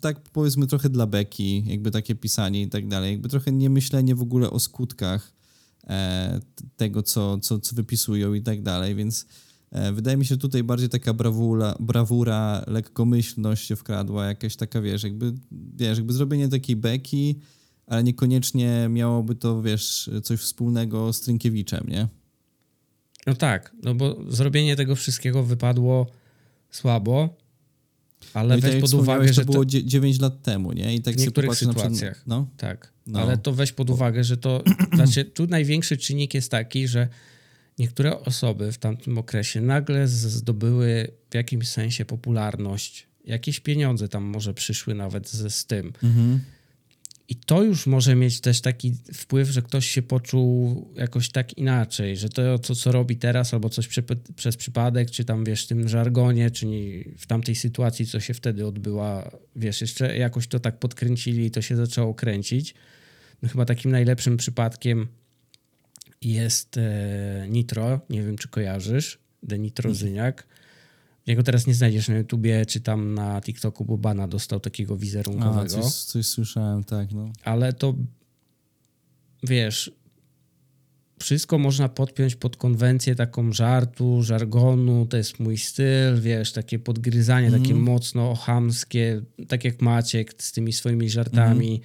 tak 0.00 0.20
powiedzmy 0.20 0.66
trochę 0.66 0.88
dla 0.88 1.06
beki, 1.06 1.64
jakby 1.66 1.90
takie 1.90 2.14
pisanie 2.14 2.62
i 2.62 2.68
tak 2.68 2.88
dalej, 2.88 3.12
jakby 3.12 3.28
trochę 3.28 3.52
nie 3.52 3.70
myślenie 3.70 4.14
w 4.14 4.22
ogóle 4.22 4.50
o 4.50 4.60
skutkach 4.60 5.32
e, 5.86 6.40
tego, 6.76 7.02
co, 7.02 7.38
co, 7.38 7.58
co 7.58 7.76
wypisują 7.76 8.34
i 8.34 8.42
tak 8.42 8.62
dalej, 8.62 8.94
więc 8.94 9.26
e, 9.70 9.92
wydaje 9.92 10.16
mi 10.16 10.24
się 10.26 10.36
tutaj 10.36 10.62
bardziej 10.62 10.88
taka 10.88 11.14
brawura, 11.14 11.74
brawura, 11.80 12.64
lekkomyślność 12.66 13.66
się 13.66 13.76
wkradła, 13.76 14.26
jakaś 14.26 14.56
taka, 14.56 14.80
wiesz, 14.80 15.02
jakby, 15.02 15.32
wiesz, 15.76 15.98
jakby 15.98 16.12
zrobienie 16.12 16.48
takiej 16.48 16.76
beki, 16.76 17.38
ale 17.86 18.04
niekoniecznie 18.04 18.88
miałoby 18.90 19.34
to, 19.34 19.62
wiesz, 19.62 20.10
coś 20.22 20.40
wspólnego 20.40 21.12
z 21.12 21.20
Trynkiewiczem, 21.20 21.86
nie? 21.88 22.08
No 23.26 23.34
tak, 23.34 23.76
no 23.82 23.94
bo 23.94 24.16
zrobienie 24.28 24.76
tego 24.76 24.96
wszystkiego 24.96 25.42
wypadło 25.42 26.06
słabo. 26.70 27.41
Ale 28.34 28.54
no 28.56 28.60
weź 28.60 28.72
tak 28.72 28.80
pod 28.80 28.94
uwagę, 28.94 29.26
to 29.26 29.32
że 29.32 29.44
było 29.44 29.64
9 29.64 30.20
lat 30.20 30.42
temu, 30.42 30.72
nie? 30.72 30.94
I 30.94 31.00
tak 31.00 31.14
w 31.14 31.18
niektórych 31.18 31.50
na 31.50 31.54
przykład- 31.56 31.76
sytuacjach. 31.76 32.22
No, 32.26 32.48
Tak, 32.56 32.92
No. 33.06 33.20
ale 33.20 33.38
to 33.38 33.52
weź 33.52 33.72
pod 33.72 33.90
uwagę, 33.90 34.24
że 34.24 34.36
to, 34.36 34.62
znaczy 34.94 35.24
tu 35.24 35.46
największy 35.46 35.96
czynnik 35.96 36.34
jest 36.34 36.50
taki, 36.50 36.88
że 36.88 37.08
niektóre 37.78 38.20
osoby 38.20 38.72
w 38.72 38.78
tamtym 38.78 39.18
okresie 39.18 39.60
nagle 39.60 40.08
zdobyły 40.08 41.08
w 41.30 41.34
jakimś 41.34 41.68
sensie 41.68 42.04
popularność, 42.04 43.06
jakieś 43.24 43.60
pieniądze 43.60 44.08
tam 44.08 44.22
może 44.24 44.54
przyszły 44.54 44.94
nawet 44.94 45.28
z, 45.30 45.54
z 45.54 45.66
tym. 45.66 45.92
mhm. 46.02 46.40
I 47.28 47.36
to 47.36 47.62
już 47.62 47.86
może 47.86 48.14
mieć 48.14 48.40
też 48.40 48.60
taki 48.60 48.94
wpływ, 49.14 49.48
że 49.48 49.62
ktoś 49.62 49.86
się 49.86 50.02
poczuł 50.02 50.88
jakoś 50.96 51.30
tak 51.30 51.58
inaczej, 51.58 52.16
że 52.16 52.28
to, 52.28 52.58
co, 52.58 52.74
co 52.74 52.92
robi 52.92 53.16
teraz, 53.16 53.54
albo 53.54 53.68
coś 53.68 53.88
przypa- 53.88 54.32
przez 54.36 54.56
przypadek, 54.56 55.10
czy 55.10 55.24
tam 55.24 55.44
wiesz, 55.44 55.64
w 55.64 55.68
tym 55.68 55.88
żargonie, 55.88 56.50
czy 56.50 56.66
nie, 56.66 57.04
w 57.18 57.26
tamtej 57.26 57.54
sytuacji, 57.54 58.06
co 58.06 58.20
się 58.20 58.34
wtedy 58.34 58.66
odbyła, 58.66 59.30
wiesz, 59.56 59.80
jeszcze 59.80 60.16
jakoś 60.16 60.46
to 60.46 60.60
tak 60.60 60.78
podkręcili 60.78 61.46
i 61.46 61.50
to 61.50 61.62
się 61.62 61.76
zaczęło 61.76 62.14
kręcić. 62.14 62.74
No 63.42 63.48
chyba 63.48 63.64
takim 63.64 63.90
najlepszym 63.90 64.36
przypadkiem 64.36 65.06
jest 66.22 66.76
e, 66.76 67.46
Nitro, 67.48 68.00
nie 68.10 68.22
wiem 68.22 68.38
czy 68.38 68.48
kojarzysz, 68.48 69.18
The 69.48 69.58
Nitrozyniak. 69.58 70.46
Jego 71.26 71.42
teraz 71.42 71.66
nie 71.66 71.74
znajdziesz 71.74 72.08
na 72.08 72.16
YouTubie, 72.16 72.66
czy 72.66 72.80
tam 72.80 73.14
na 73.14 73.40
TikToku, 73.40 73.84
bo 73.84 73.98
bana 73.98 74.28
dostał 74.28 74.60
takiego 74.60 74.94
A, 74.94 74.96
wizerunkowego 74.96 75.68
coś, 75.68 75.92
coś 75.92 76.26
słyszałem, 76.26 76.84
tak, 76.84 77.12
no. 77.12 77.32
ale 77.44 77.72
to 77.72 77.94
wiesz, 79.42 79.92
wszystko 81.22 81.58
można 81.58 81.88
podpiąć 81.88 82.36
pod 82.36 82.56
konwencję 82.56 83.14
taką 83.14 83.52
żartu, 83.52 84.22
żargonu, 84.22 85.06
to 85.06 85.16
jest 85.16 85.40
mój 85.40 85.58
styl, 85.58 86.20
wiesz, 86.20 86.52
takie 86.52 86.78
podgryzanie, 86.78 87.50
takie 87.50 87.74
mocno 87.74 88.34
chamskie, 88.34 89.22
tak 89.48 89.64
jak 89.64 89.82
Maciek 89.82 90.42
z 90.42 90.52
tymi 90.52 90.72
swoimi 90.72 91.10
żartami. 91.10 91.82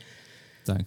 Tak. 0.66 0.84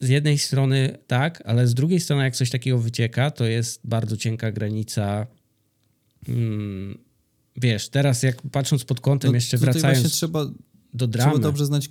Z 0.00 0.08
jednej 0.08 0.38
strony 0.38 0.98
tak, 1.06 1.42
ale 1.46 1.66
z 1.66 1.74
drugiej 1.74 2.00
strony 2.00 2.22
jak 2.22 2.36
coś 2.36 2.50
takiego 2.50 2.78
wycieka, 2.78 3.30
to 3.30 3.44
jest 3.44 3.80
bardzo 3.84 4.16
cienka 4.16 4.52
granica. 4.52 5.26
Mm, 6.28 6.98
wiesz, 7.60 7.88
teraz 7.88 8.22
jak 8.22 8.42
patrząc 8.42 8.84
pod 8.84 9.00
kątem, 9.00 9.30
No, 9.30 9.34
jeszcze 9.34 9.58
wracając 9.58 10.12
trzeba, 10.12 10.44
do 10.44 10.54
trzeba 10.94 11.08
dramy, 11.08 11.38
dobrze 11.38 11.66
znać, 11.66 11.90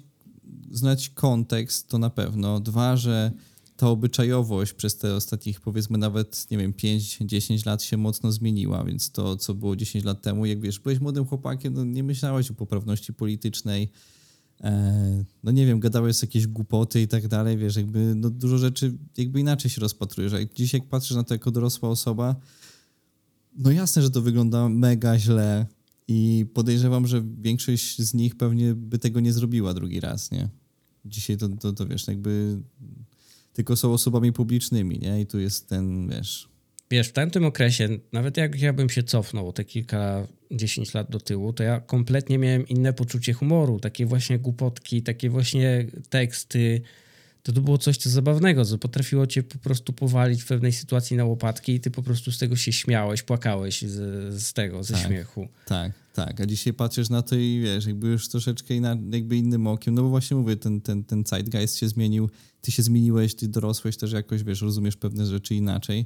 znać 0.71 1.09
kontekst, 1.09 1.87
to 1.87 1.97
na 1.97 2.09
pewno. 2.09 2.59
Dwa, 2.59 2.97
że 2.97 3.31
ta 3.79 3.87
obyczajowość 3.87 4.73
przez 4.73 4.97
te 4.97 5.15
ostatnich, 5.15 5.61
powiedzmy 5.61 5.97
nawet, 5.97 6.47
nie 6.51 6.57
wiem, 6.57 6.73
5-10 6.73 7.65
lat 7.65 7.83
się 7.83 7.97
mocno 7.97 8.31
zmieniła, 8.31 8.83
więc 8.83 9.11
to, 9.11 9.37
co 9.37 9.53
było 9.53 9.75
10 9.75 10.05
lat 10.05 10.21
temu, 10.21 10.45
jak 10.45 10.61
wiesz, 10.61 10.79
byłeś 10.79 10.99
młodym 10.99 11.25
chłopakiem, 11.25 11.73
no 11.73 11.83
nie 11.83 12.03
myślałeś 12.03 12.51
o 12.51 12.53
poprawności 12.53 13.13
politycznej, 13.13 13.89
e, 14.61 15.23
no 15.43 15.51
nie 15.51 15.65
wiem, 15.65 15.79
gadałeś 15.79 16.21
jakieś 16.21 16.47
głupoty 16.47 17.01
i 17.01 17.07
tak 17.07 17.27
dalej, 17.27 17.57
wiesz, 17.57 17.75
jakby 17.75 18.15
no 18.15 18.29
dużo 18.29 18.57
rzeczy 18.57 18.97
jakby 19.17 19.39
inaczej 19.39 19.71
się 19.71 19.81
rozpatrujesz, 19.81 20.33
a 20.33 20.39
jak 20.39 20.53
dziś 20.53 20.73
jak 20.73 20.89
patrzysz 20.89 21.17
na 21.17 21.23
to 21.23 21.33
jako 21.33 21.51
dorosła 21.51 21.89
osoba, 21.89 22.35
no 23.59 23.71
jasne, 23.71 24.01
że 24.01 24.09
to 24.09 24.21
wygląda 24.21 24.69
mega 24.69 25.19
źle 25.19 25.65
i 26.07 26.45
podejrzewam, 26.53 27.07
że 27.07 27.23
większość 27.41 28.01
z 28.01 28.13
nich 28.13 28.35
pewnie 28.35 28.73
by 28.73 28.99
tego 28.99 29.19
nie 29.19 29.33
zrobiła 29.33 29.73
drugi 29.73 29.99
raz, 29.99 30.31
nie? 30.31 30.49
Dzisiaj 31.05 31.37
to, 31.37 31.49
to, 31.49 31.73
to 31.73 31.85
wiesz, 31.85 32.07
jakby 32.07 32.61
tylko 33.53 33.75
są 33.75 33.93
osobami 33.93 34.33
publicznymi, 34.33 34.99
nie? 34.99 35.21
I 35.21 35.25
tu 35.25 35.39
jest 35.39 35.69
ten, 35.69 36.09
wiesz... 36.09 36.49
Wiesz, 36.91 37.07
w 37.07 37.11
tamtym 37.11 37.45
okresie, 37.45 37.89
nawet 38.13 38.37
jak 38.37 38.61
ja 38.61 38.73
bym 38.73 38.89
się 38.89 39.03
cofnął 39.03 39.53
te 39.53 39.65
kilka, 39.65 40.27
dziesięć 40.51 40.93
lat 40.93 41.11
do 41.11 41.19
tyłu, 41.19 41.53
to 41.53 41.63
ja 41.63 41.79
kompletnie 41.79 42.37
miałem 42.37 42.67
inne 42.67 42.93
poczucie 42.93 43.33
humoru. 43.33 43.79
Takie 43.79 44.05
właśnie 44.05 44.39
głupotki, 44.39 45.03
takie 45.03 45.29
właśnie 45.29 45.87
teksty. 46.09 46.81
To, 47.43 47.51
to 47.53 47.61
było 47.61 47.77
coś 47.77 47.97
co 47.97 48.09
zabawnego, 48.09 48.65
co 48.65 48.77
potrafiło 48.77 49.27
cię 49.27 49.43
po 49.43 49.57
prostu 49.57 49.93
powalić 49.93 50.43
w 50.43 50.47
pewnej 50.47 50.73
sytuacji 50.73 51.17
na 51.17 51.25
łopatki 51.25 51.73
i 51.73 51.79
ty 51.79 51.91
po 51.91 52.03
prostu 52.03 52.31
z 52.31 52.37
tego 52.37 52.55
się 52.55 52.73
śmiałeś, 52.73 53.23
płakałeś 53.23 53.81
z, 53.81 54.33
z 54.43 54.53
tego, 54.53 54.83
ze 54.83 54.93
Tak. 54.93 55.03
śmiechu. 55.07 55.47
Tak, 55.65 55.91
tak. 56.13 56.41
A 56.41 56.45
dzisiaj 56.45 56.73
patrzysz 56.73 57.09
na 57.09 57.21
to 57.21 57.35
i 57.35 57.59
wiesz, 57.63 57.85
jakby 57.85 58.07
już 58.07 58.27
troszeczkę 58.29 58.75
inna, 58.75 58.97
jakby 59.11 59.37
innym 59.37 59.67
okiem, 59.67 59.95
no 59.95 60.01
bo 60.01 60.09
właśnie 60.09 60.37
mówię, 60.37 60.55
ten, 60.55 60.81
ten, 60.81 61.03
ten 61.03 61.23
zeitgeist 61.27 61.77
się 61.77 61.89
zmienił, 61.89 62.29
ty 62.61 62.71
się 62.71 62.83
zmieniłeś, 62.83 63.35
ty 63.35 63.47
dorosłeś 63.47 63.97
też 63.97 64.11
jakoś, 64.11 64.43
wiesz, 64.43 64.61
rozumiesz 64.61 64.95
pewne 64.97 65.25
rzeczy 65.25 65.55
inaczej. 65.55 66.05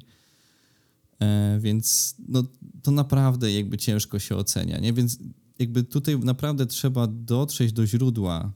E, 1.21 1.59
więc 1.61 2.15
no, 2.27 2.43
to 2.83 2.91
naprawdę 2.91 3.53
jakby 3.53 3.77
ciężko 3.77 4.19
się 4.19 4.35
ocenia, 4.35 4.79
nie? 4.79 4.93
Więc 4.93 5.17
jakby 5.59 5.83
tutaj 5.83 6.19
naprawdę 6.19 6.65
trzeba 6.65 7.07
dotrzeć 7.07 7.73
do 7.73 7.87
źródła, 7.87 8.51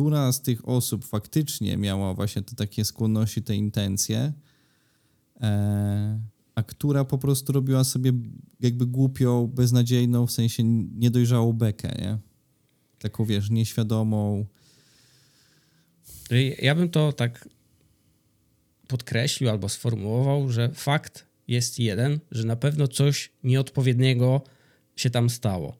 która 0.00 0.32
z 0.32 0.42
tych 0.42 0.68
osób 0.68 1.04
faktycznie 1.04 1.76
miała 1.76 2.14
właśnie 2.14 2.42
te 2.42 2.54
takie 2.54 2.84
skłonności, 2.84 3.42
te 3.42 3.56
intencje, 3.56 4.32
e, 5.40 6.20
a 6.54 6.62
która 6.62 7.04
po 7.04 7.18
prostu 7.18 7.52
robiła 7.52 7.84
sobie 7.84 8.12
jakby 8.60 8.86
głupią, 8.86 9.46
beznadziejną, 9.46 10.26
w 10.26 10.32
sensie 10.32 10.62
niedojrzałą 10.64 11.52
bekę, 11.52 11.88
nie? 11.98 12.18
Taką, 12.98 13.24
wiesz, 13.24 13.50
nieświadomą. 13.50 14.46
Ja 16.62 16.74
bym 16.74 16.88
to 16.88 17.12
tak 17.12 17.48
podkreślił 18.88 19.50
albo 19.50 19.68
sformułował, 19.68 20.48
że 20.52 20.68
fakt 20.74 21.26
jest 21.48 21.78
jeden, 21.78 22.20
że 22.30 22.44
na 22.44 22.56
pewno 22.56 22.88
coś 22.88 23.32
nieodpowiedniego 23.44 24.42
się 24.96 25.10
tam 25.10 25.30
stało. 25.30 25.76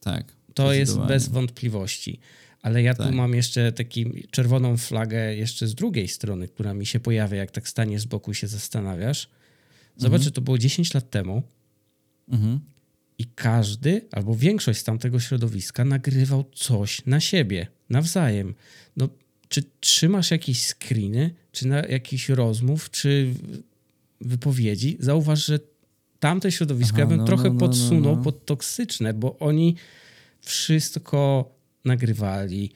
Tak. 0.00 0.36
To 0.54 0.72
jest 0.72 0.98
bez 0.98 1.28
wątpliwości. 1.28 2.20
Ale 2.64 2.82
ja 2.82 2.94
Tak. 2.94 3.06
tu 3.06 3.12
mam 3.12 3.34
jeszcze 3.34 3.72
taką 3.72 4.00
czerwoną 4.30 4.76
flagę 4.76 5.36
jeszcze 5.36 5.66
z 5.66 5.74
drugiej 5.74 6.08
strony, 6.08 6.48
która 6.48 6.74
mi 6.74 6.86
się 6.86 7.00
pojawia, 7.00 7.36
jak 7.36 7.50
tak 7.50 7.68
staniesz 7.68 8.02
z 8.02 8.04
boku 8.04 8.30
i 8.30 8.34
się 8.34 8.46
zastanawiasz. 8.46 9.28
Zobacz, 9.96 10.22
że 10.22 10.30
to 10.30 10.40
było 10.40 10.58
10 10.58 10.94
lat 10.94 11.10
temu 11.10 11.42
Mhm. 12.28 12.60
i 13.18 13.24
każdy 13.34 14.08
albo 14.12 14.34
większość 14.36 14.80
z 14.80 14.84
tamtego 14.84 15.20
środowiska 15.20 15.84
nagrywał 15.84 16.44
coś 16.54 17.06
na 17.06 17.20
siebie, 17.20 17.66
nawzajem. 17.90 18.54
No, 18.96 19.08
czy 19.48 19.62
trzymasz 19.80 20.30
jakieś 20.30 20.66
screeny, 20.66 21.34
czy 21.52 21.66
na 21.68 21.76
jakichś 21.80 22.28
rozmów, 22.28 22.90
czy 22.90 23.34
wypowiedzi? 24.20 24.96
Zauważ, 25.00 25.46
że 25.46 25.58
tamte 26.20 26.52
środowisko 26.52 26.94
Aha, 26.94 27.00
ja 27.00 27.06
bym 27.06 27.18
no, 27.18 27.24
trochę 27.24 27.44
no, 27.48 27.54
no, 27.54 27.60
podsunął 27.60 28.12
no, 28.12 28.16
no. 28.16 28.22
pod 28.22 28.46
toksyczne, 28.46 29.14
bo 29.14 29.38
oni 29.38 29.76
wszystko 30.40 31.50
nagrywali, 31.84 32.70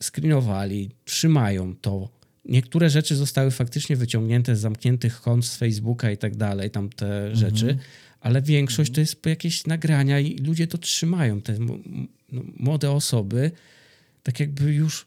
screenowali, 0.00 0.90
trzymają 1.04 1.76
to. 1.76 2.08
Niektóre 2.44 2.90
rzeczy 2.90 3.16
zostały 3.16 3.50
faktycznie 3.50 3.96
wyciągnięte 3.96 4.56
z 4.56 4.60
zamkniętych 4.60 5.20
kont 5.20 5.44
z 5.46 5.56
Facebooka 5.56 6.10
i 6.10 6.16
tak 6.18 6.36
dalej, 6.36 6.70
tam 6.70 6.88
te 6.90 7.06
Mhm. 7.26 7.36
rzeczy, 7.36 7.78
ale 8.20 8.42
większość 8.42 8.92
to 8.92 9.00
jest 9.00 9.26
jakieś 9.26 9.66
nagrania 9.66 10.20
i 10.20 10.38
ludzie 10.38 10.66
to 10.66 10.78
trzymają. 10.78 11.40
Te 11.42 11.58
no, 11.58 11.78
młode 12.56 12.90
osoby, 12.90 13.50
tak 14.22 14.40
jakby 14.40 14.72
już 14.72 15.06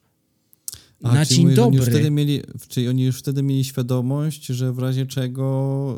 A, 1.04 1.14
na 1.14 1.26
czyli 1.26 1.38
dzień 1.38 1.56
że 1.56 1.64
Oni 1.64 1.76
już 1.76 1.86
dobry. 1.86 1.92
wtedy 2.00 2.12
mieli, 2.12 2.42
czyli 2.68 2.88
oni 2.88 3.04
już 3.06 3.20
wtedy 3.20 3.44
mieli 3.44 3.64
świadomość, 3.64 4.46
że 4.46 4.74
w 4.74 4.80
razie 4.80 5.06
czego, 5.06 5.98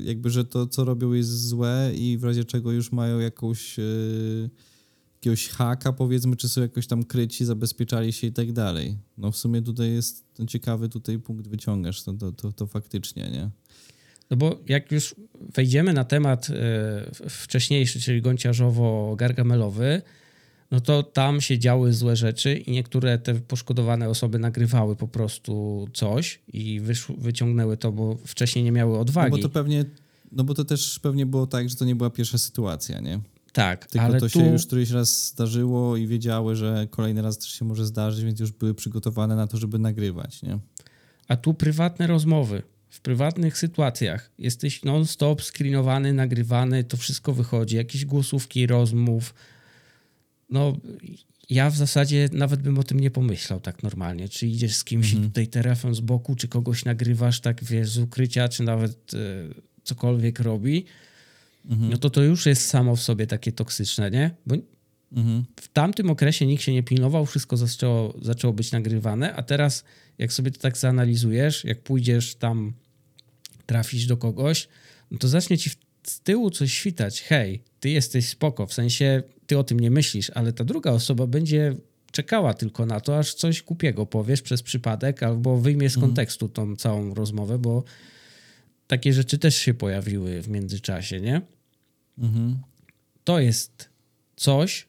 y, 0.00 0.04
jakby, 0.04 0.30
że 0.30 0.44
to, 0.44 0.66
co 0.66 0.84
robią 0.84 1.12
jest 1.12 1.48
złe 1.48 1.92
i 1.96 2.18
w 2.18 2.24
razie 2.24 2.44
czego 2.44 2.72
już 2.72 2.92
mają 2.92 3.18
jakąś, 3.18 3.78
y, 3.78 4.50
jakiegoś 5.22 5.48
haka, 5.48 5.92
powiedzmy, 5.92 6.36
czy 6.36 6.48
są 6.48 6.60
jakoś 6.60 6.86
tam 6.86 7.04
kryci, 7.04 7.44
zabezpieczali 7.44 8.12
się 8.12 8.26
i 8.26 8.32
tak 8.32 8.52
dalej. 8.52 8.98
No 9.18 9.30
w 9.32 9.36
sumie 9.36 9.62
tutaj 9.62 9.92
jest 9.92 10.34
ten 10.34 10.46
ciekawy 10.46 10.88
tutaj 10.88 11.18
punkt 11.18 11.48
wyciągasz, 11.48 12.02
to, 12.02 12.12
to, 12.12 12.32
to, 12.32 12.52
to 12.52 12.66
faktycznie, 12.66 13.30
nie? 13.30 13.50
No 14.30 14.36
bo 14.36 14.58
jak 14.68 14.92
już 14.92 15.14
wejdziemy 15.54 15.92
na 15.92 16.04
temat 16.04 16.50
e, 16.50 17.28
wcześniejszy, 17.28 18.00
czyli 18.00 18.22
gonciarzowo-gargamelowy, 18.22 20.02
no 20.70 20.80
to 20.80 21.02
tam 21.02 21.40
się 21.40 21.58
działy 21.58 21.92
złe 21.92 22.16
rzeczy 22.16 22.56
i 22.56 22.70
niektóre 22.70 23.18
te 23.18 23.34
poszkodowane 23.34 24.08
osoby 24.08 24.38
nagrywały 24.38 24.96
po 24.96 25.08
prostu 25.08 25.86
coś 25.92 26.40
i 26.52 26.80
wyciągnęły 27.18 27.76
to, 27.76 27.92
bo 27.92 28.16
wcześniej 28.26 28.64
nie 28.64 28.72
miały 28.72 28.92
No 28.92 29.00
odwagi. 29.00 29.30
bo 29.30 29.38
to 29.38 29.48
pewnie, 29.48 29.84
no 30.32 30.44
bo 30.44 30.54
to 30.54 30.64
też 30.64 30.98
pewnie 30.98 31.26
było 31.26 31.46
tak, 31.46 31.68
że 31.68 31.76
to 31.76 31.84
nie 31.84 31.96
była 31.96 32.10
pierwsza 32.10 32.38
sytuacja, 32.38 33.00
nie? 33.00 33.20
Tak, 33.52 33.86
Tylko 33.86 34.06
ale 34.06 34.20
to 34.20 34.28
tu... 34.28 34.38
się 34.38 34.52
już 34.52 34.66
któryś 34.66 34.90
raz 34.90 35.28
zdarzyło 35.28 35.96
i 35.96 36.06
wiedziały, 36.06 36.56
że 36.56 36.86
kolejny 36.90 37.22
raz 37.22 37.38
też 37.38 37.48
się 37.48 37.64
może 37.64 37.86
zdarzyć, 37.86 38.24
więc 38.24 38.40
już 38.40 38.52
były 38.52 38.74
przygotowane 38.74 39.36
na 39.36 39.46
to, 39.46 39.56
żeby 39.56 39.78
nagrywać, 39.78 40.42
nie? 40.42 40.58
A 41.28 41.36
tu 41.36 41.54
prywatne 41.54 42.06
rozmowy. 42.06 42.62
W 42.90 43.00
prywatnych 43.00 43.58
sytuacjach 43.58 44.30
jesteś 44.38 44.84
non-stop 44.84 45.42
screenowany, 45.42 46.12
nagrywany, 46.12 46.84
to 46.84 46.96
wszystko 46.96 47.32
wychodzi, 47.32 47.76
jakieś 47.76 48.04
głosówki 48.04 48.66
rozmów. 48.66 49.34
No, 50.50 50.76
ja 51.50 51.70
w 51.70 51.76
zasadzie 51.76 52.28
nawet 52.32 52.62
bym 52.62 52.78
o 52.78 52.82
tym 52.82 53.00
nie 53.00 53.10
pomyślał 53.10 53.60
tak 53.60 53.82
normalnie. 53.82 54.28
Czy 54.28 54.46
idziesz 54.46 54.76
z 54.76 54.84
kimś 54.84 55.12
i 55.12 55.16
tutaj 55.16 55.48
telefon 55.48 55.94
z 55.94 56.00
boku, 56.00 56.34
czy 56.34 56.48
kogoś 56.48 56.84
nagrywasz 56.84 57.40
tak, 57.40 57.64
wiesz, 57.64 57.90
z 57.90 57.98
ukrycia, 57.98 58.48
czy 58.48 58.62
nawet 58.62 59.14
e, 59.14 59.18
cokolwiek 59.84 60.40
robi, 60.40 60.84
no 61.64 61.96
to 61.96 62.10
to 62.10 62.22
już 62.22 62.46
jest 62.46 62.66
samo 62.66 62.96
w 62.96 63.02
sobie 63.02 63.26
takie 63.26 63.52
toksyczne, 63.52 64.10
nie? 64.10 64.30
Bo 64.46 64.56
Mhm. 65.16 65.44
W 65.60 65.68
tamtym 65.68 66.10
okresie 66.10 66.46
nikt 66.46 66.62
się 66.62 66.72
nie 66.72 66.82
pilnował, 66.82 67.26
wszystko 67.26 67.56
zaczęło, 67.56 68.14
zaczęło 68.22 68.52
być 68.52 68.72
nagrywane, 68.72 69.34
a 69.34 69.42
teraz 69.42 69.84
jak 70.18 70.32
sobie 70.32 70.50
to 70.50 70.60
tak 70.60 70.78
zanalizujesz, 70.78 71.64
jak 71.64 71.82
pójdziesz 71.82 72.34
tam, 72.34 72.72
trafisz 73.66 74.06
do 74.06 74.16
kogoś, 74.16 74.68
no 75.10 75.18
to 75.18 75.28
zacznie 75.28 75.58
ci 75.58 75.70
z 76.02 76.20
tyłu 76.20 76.50
coś 76.50 76.72
świtać. 76.72 77.22
Hej, 77.22 77.62
ty 77.80 77.90
jesteś 77.90 78.28
spoko, 78.28 78.66
w 78.66 78.74
sensie 78.74 79.22
ty 79.46 79.58
o 79.58 79.64
tym 79.64 79.80
nie 79.80 79.90
myślisz, 79.90 80.30
ale 80.30 80.52
ta 80.52 80.64
druga 80.64 80.90
osoba 80.90 81.26
będzie 81.26 81.74
czekała 82.12 82.54
tylko 82.54 82.86
na 82.86 83.00
to, 83.00 83.18
aż 83.18 83.34
coś 83.34 83.62
kupiego 83.62 84.06
powiesz 84.06 84.42
przez 84.42 84.62
przypadek 84.62 85.22
albo 85.22 85.56
wyjmie 85.56 85.90
z 85.90 85.94
mhm. 85.94 86.10
kontekstu 86.10 86.48
tą 86.48 86.76
całą 86.76 87.14
rozmowę, 87.14 87.58
bo 87.58 87.84
takie 88.86 89.12
rzeczy 89.12 89.38
też 89.38 89.56
się 89.56 89.74
pojawiły 89.74 90.42
w 90.42 90.48
międzyczasie, 90.48 91.20
nie? 91.20 91.42
Mhm. 92.18 92.58
To 93.24 93.40
jest 93.40 93.88
coś, 94.36 94.88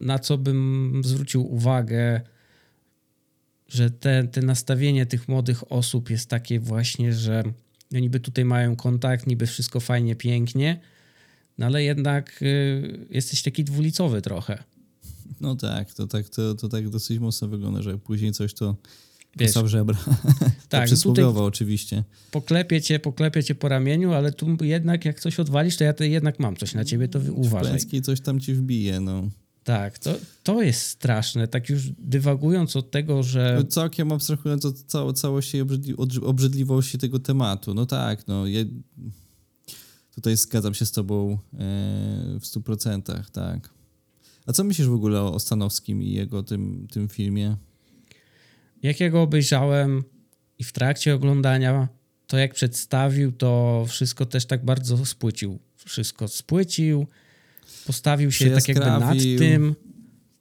na 0.00 0.18
co 0.18 0.38
bym 0.38 1.02
zwrócił 1.04 1.54
uwagę, 1.54 2.20
że 3.68 3.90
te, 3.90 4.24
te 4.24 4.42
nastawienie 4.42 5.06
tych 5.06 5.28
młodych 5.28 5.72
osób 5.72 6.10
jest 6.10 6.28
takie 6.28 6.60
właśnie, 6.60 7.12
że 7.12 7.42
no 7.90 7.98
niby 7.98 8.20
tutaj 8.20 8.44
mają 8.44 8.76
kontakt, 8.76 9.26
niby 9.26 9.46
wszystko 9.46 9.80
fajnie, 9.80 10.16
pięknie, 10.16 10.80
no 11.58 11.66
ale 11.66 11.82
jednak 11.82 12.42
y, 12.42 13.06
jesteś 13.10 13.42
taki 13.42 13.64
dwulicowy 13.64 14.22
trochę. 14.22 14.64
No 15.40 15.56
tak, 15.56 15.94
to 15.94 16.06
tak, 16.06 16.28
to, 16.28 16.54
to 16.54 16.68
tak 16.68 16.88
dosyć 16.88 17.18
mocno 17.18 17.48
wygląda, 17.48 17.82
że 17.82 17.98
później 17.98 18.32
coś 18.32 18.54
to 18.54 18.76
Wiesz, 19.36 19.50
sam 19.50 19.68
żebra. 19.68 19.98
tak, 20.68 20.86
przysłowiowo 20.86 21.44
oczywiście. 21.44 22.04
Poklepię 22.30 22.82
cię, 22.82 22.98
poklepię 22.98 23.44
cię 23.44 23.54
po 23.54 23.68
ramieniu, 23.68 24.12
ale 24.12 24.32
tu 24.32 24.56
jednak 24.60 25.04
jak 25.04 25.20
coś 25.20 25.40
odwalisz, 25.40 25.76
to 25.76 25.84
ja 25.84 25.92
to 25.92 26.04
jednak 26.04 26.38
mam 26.38 26.56
coś 26.56 26.74
na 26.74 26.84
ciebie, 26.84 27.08
to 27.08 27.20
uważaj. 27.32 27.78
W 27.78 28.00
coś 28.00 28.20
tam 28.20 28.40
ci 28.40 28.54
wbije, 28.54 29.00
no. 29.00 29.28
Tak, 29.64 29.98
to, 29.98 30.14
to 30.42 30.62
jest 30.62 30.80
straszne. 30.80 31.48
Tak 31.48 31.68
już 31.68 31.90
dywagując 31.98 32.76
od 32.76 32.90
tego, 32.90 33.22
że. 33.22 33.56
No, 33.58 33.64
całkiem 33.64 34.12
abstrahując 34.12 34.64
od 34.64 34.78
całe, 34.78 35.12
całości 35.12 35.60
obrzydli, 35.60 35.94
obrzydliwości 36.22 36.98
tego 36.98 37.18
tematu. 37.18 37.74
No 37.74 37.86
tak, 37.86 38.26
no. 38.26 38.46
Ja 38.46 38.60
tutaj 40.14 40.36
zgadzam 40.36 40.74
się 40.74 40.86
z 40.86 40.92
Tobą 40.92 41.32
e, 41.32 41.36
w 42.40 42.46
stu 42.46 42.60
procentach, 42.60 43.30
tak. 43.30 43.70
A 44.46 44.52
co 44.52 44.64
myślisz 44.64 44.88
w 44.88 44.94
ogóle 44.94 45.22
o 45.22 45.40
Stanowskim 45.40 46.02
i 46.02 46.10
jego 46.10 46.42
tym, 46.42 46.86
tym 46.90 47.08
filmie? 47.08 47.56
Jak 48.82 49.00
ja 49.00 49.10
go 49.10 49.22
obejrzałem 49.22 50.04
i 50.58 50.64
w 50.64 50.72
trakcie 50.72 51.14
oglądania, 51.14 51.88
to 52.26 52.38
jak 52.38 52.54
przedstawił, 52.54 53.32
to 53.32 53.84
wszystko 53.88 54.26
też 54.26 54.46
tak 54.46 54.64
bardzo 54.64 55.06
spłycił. 55.06 55.58
Wszystko 55.76 56.28
spłycił, 56.28 57.06
postawił 57.86 58.32
się 58.32 58.50
tak 58.50 58.68
jakby 58.68 58.84
nad 58.84 59.18
tym. 59.38 59.74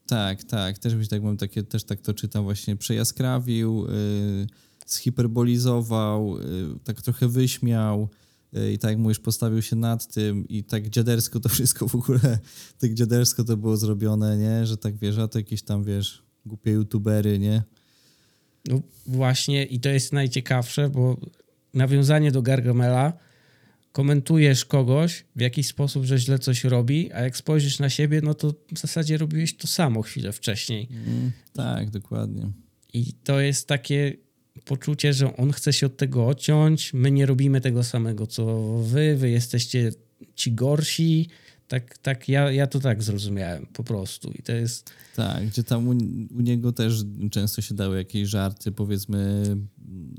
Tak, 0.06 0.44
tak. 0.44 0.78
Też 0.78 0.94
mi 0.94 1.08
tak 1.08 1.24
mam 1.24 1.38
takie, 1.38 1.64
też 1.64 1.84
tak 1.84 2.02
to 2.02 2.14
czytam 2.14 2.44
właśnie. 2.44 2.76
Przejaskrawił, 2.76 3.86
yy, 3.88 4.48
zhiperbolizował, 4.88 6.38
yy, 6.40 6.80
tak 6.84 7.02
trochę 7.02 7.28
wyśmiał 7.28 8.10
yy, 8.54 8.74
i 8.74 8.78
tak 8.78 8.92
jak 8.92 9.00
mówisz, 9.00 9.20
postawił 9.20 9.62
się 9.62 9.76
nad 9.76 10.14
tym 10.14 10.48
i 10.48 10.64
tak 10.64 10.90
dziadersko 10.90 11.40
to 11.40 11.50
wszystko 11.50 11.88
w 11.88 11.96
ogóle, 11.96 12.40
tak 12.78 12.94
dziadersko 12.94 13.44
to 13.44 13.58
było 13.58 13.78
zrobione, 13.78 14.38
nie? 14.38 14.66
Że 14.66 14.78
tak 14.78 14.98
wiesz, 14.98 15.18
a 15.18 15.28
to 15.28 15.40
jakieś 15.40 15.62
tam, 15.62 15.84
wiesz, 15.84 16.24
głupie 16.46 16.72
youtubery, 16.72 17.40
nie? 17.40 17.64
No 18.66 18.82
właśnie 19.05 19.64
i 19.64 19.80
to 19.80 19.89
jest 19.89 20.14
najciekawsze, 20.14 20.89
bo 20.89 21.18
nawiązanie 21.74 22.32
do 22.32 22.41
Gargamela 22.41 23.14
komentujesz 23.91 24.66
kogoś 24.66 25.26
w 25.36 25.41
jakiś 25.41 25.68
sposób, 25.68 26.05
że 26.05 26.18
źle 26.18 26.39
coś 26.39 26.64
robi, 26.64 27.11
a 27.14 27.22
jak 27.22 27.38
spojrzysz 27.38 27.80
na 27.80 27.89
siebie, 27.89 28.22
no 28.24 28.34
to 28.34 28.53
w 28.74 28.80
zasadzie 28.80 29.18
robiłeś 29.18 29.57
to 29.57 29.68
samo 29.68 30.01
chwilę 30.01 30.32
wcześniej. 30.32 30.88
Mm, 31.07 31.32
tak, 31.53 31.89
dokładnie. 31.89 32.51
I 32.93 33.14
to 33.24 33.39
jest 33.39 33.68
takie 33.68 34.14
poczucie, 34.66 35.14
że 35.14 35.38
on 35.38 35.51
chce 35.51 35.74
się 35.74 35.86
od 35.86 35.97
tego 35.97 36.28
odciąć, 36.28 36.93
my 36.93 37.11
nie 37.11 37.26
robimy 37.26 37.61
tego 37.61 37.84
samego 37.84 38.28
co 38.28 38.78
wy, 38.78 39.16
wy 39.16 39.30
jesteście 39.30 39.91
ci 40.36 40.51
gorsi, 40.51 41.30
tak, 41.74 41.98
tak 41.98 42.30
ja, 42.30 42.52
ja 42.52 42.68
to 42.68 42.80
tak 42.80 43.04
zrozumiałem 43.04 43.66
po 43.74 43.84
prostu 43.84 44.32
i 44.32 44.44
to 44.44 44.52
jest... 44.52 44.92
Tak, 45.16 45.48
gdzie 45.48 45.64
tam 45.64 45.88
u, 45.88 45.92
u, 46.36 46.42
niego 46.42 46.72
też 46.72 47.04
często 47.32 47.62
się 47.62 47.76
dały 47.76 47.98
jakieś 47.98 48.30
żarty, 48.30 48.72
powiedzmy, 48.72 49.44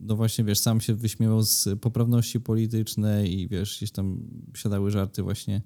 no 0.02 0.16
właśnie, 0.16 0.44
wiesz, 0.44 0.58
sam 0.58 0.80
się 0.80 0.94
wyśmiewał 0.94 1.42
z 1.42 1.68
poprawności 1.80 2.40
politycznej 2.40 3.40
i 3.40 3.48
wiesz, 3.48 3.76
gdzieś 3.76 3.90
tam 3.90 4.28
siadały 4.56 4.90
żarty 4.90 5.22
właśnie 5.22 5.62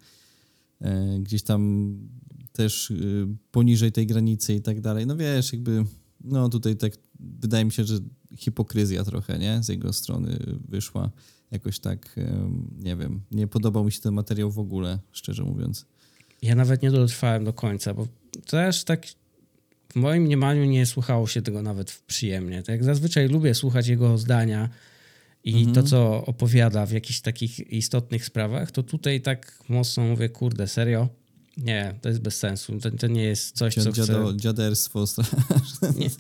e, 0.81 1.19
gdzieś 1.21 1.43
tam 1.43 1.93
też 2.53 2.91
e, 2.91 2.95
poniżej 3.51 3.93
tej 3.93 4.07
granicy 4.07 4.55
i 4.55 4.61
tak 4.61 4.81
dalej. 4.81 5.07
No 5.07 5.17
wiesz, 5.17 5.53
jakby, 5.53 5.85
no 6.21 6.49
tutaj 6.49 6.77
tak 6.77 6.93
wydaje 7.21 7.65
mi 7.65 7.73
się, 7.73 7.85
że 7.85 7.99
hipokryzja 8.37 9.05
trochę, 9.05 9.39
nie, 9.39 9.63
z 9.63 9.69
jego 9.69 9.93
strony 9.93 10.39
wyszła 10.69 11.11
jakoś 11.51 11.79
tak, 11.79 12.17
nie 12.79 12.97
wiem, 12.97 13.21
nie 13.31 13.47
podobał 13.47 13.85
mi 13.85 13.93
się 13.93 14.01
ten 14.01 14.15
materiał 14.15 14.51
w 14.51 14.59
ogóle, 14.59 14.99
szczerze 15.13 15.45
mówiąc. 15.45 15.87
Ja 16.43 16.55
nawet 16.55 16.83
nie 16.83 16.91
dotrwałem 16.91 17.45
do 17.45 17.53
końca, 17.53 17.95
bo 17.95 18.07
też 18.47 18.85
tak 18.85 19.07
w 19.93 19.97
moim 19.97 20.23
mniemaniu 20.23 20.65
nie 20.65 20.87
słuchało 20.87 21.27
się 21.27 21.43
tego 21.43 21.63
nawet 21.63 22.03
przyjemnie. 22.07 22.63
Tak 22.63 22.69
jak 22.69 22.85
zazwyczaj 22.85 23.29
lubię 23.29 23.55
słuchać 23.55 23.87
jego 23.87 24.19
zdania 24.19 24.69
i 25.45 25.55
mhm. 25.55 25.75
to, 25.75 25.83
co 25.83 26.27
opowiada 26.27 26.87
w 26.87 26.93
jakichś 26.93 27.21
takich 27.21 27.73
istotnych 27.73 28.25
sprawach, 28.25 28.71
to 28.71 28.83
tutaj 28.83 29.21
tak 29.21 29.59
mocno 29.69 30.05
mówię, 30.05 30.29
kurde, 30.29 30.67
serio? 30.67 31.09
Nie, 31.57 31.95
to 32.01 32.09
jest 32.09 32.21
bez 32.21 32.37
sensu. 32.37 32.79
To, 32.79 32.91
to 32.91 33.07
nie 33.07 33.23
jest 33.23 33.57
coś, 33.57 33.75
co 33.75 33.93
Dziado, 33.93 34.29
chcę... 34.29 34.37
Dziaderstwo 34.37 35.07
straszne. 35.07 35.93
Nie. 35.97 36.11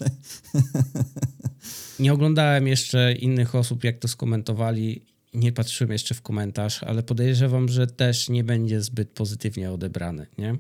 nie 2.05 2.12
oglądałem 2.12 2.66
jeszcze 2.66 3.12
innych 3.12 3.55
osób, 3.55 3.85
jak 3.85 3.99
to 3.99 4.09
skomentowali 4.09 5.03
nie 5.35 5.53
patrzyłem 5.53 5.93
jeszcze 5.93 6.14
w 6.14 6.22
komentarz, 6.22 6.83
ale 6.83 7.03
podejrzewam, 7.03 7.68
że 7.68 7.87
też 7.87 8.29
nie 8.29 8.45
będzie 8.45 8.83
zbyt 8.83 9.11
pozytywnie 9.11 9.72
odebrany, 9.72 10.26
nie? 10.39 10.59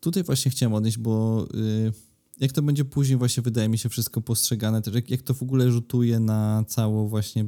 Tutaj 0.00 0.22
właśnie 0.22 0.50
chciałem 0.50 0.74
odnieść, 0.74 0.98
bo 0.98 1.46
y, 1.54 1.92
jak 2.40 2.52
to 2.52 2.62
będzie 2.62 2.84
później 2.84 3.18
właśnie 3.18 3.42
wydaje 3.42 3.68
mi 3.68 3.78
się 3.78 3.88
wszystko 3.88 4.20
postrzegane, 4.20 4.82
też 4.82 4.94
jak, 4.94 5.10
jak 5.10 5.22
to 5.22 5.34
w 5.34 5.42
ogóle 5.42 5.70
rzutuje 5.70 6.20
na 6.20 6.64
całą 6.68 7.08
właśnie 7.08 7.44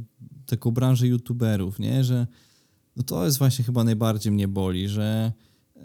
taką 0.47 0.71
branżę 0.71 1.07
youtuberów, 1.07 1.79
nie? 1.79 2.05
Że 2.05 2.27
no 2.97 3.03
to 3.03 3.25
jest 3.25 3.39
właśnie 3.39 3.65
chyba 3.65 3.85
najbardziej 3.85 4.33
mnie 4.33 4.49
boli, 4.49 4.89
że 4.89 5.33
y, 5.77 5.81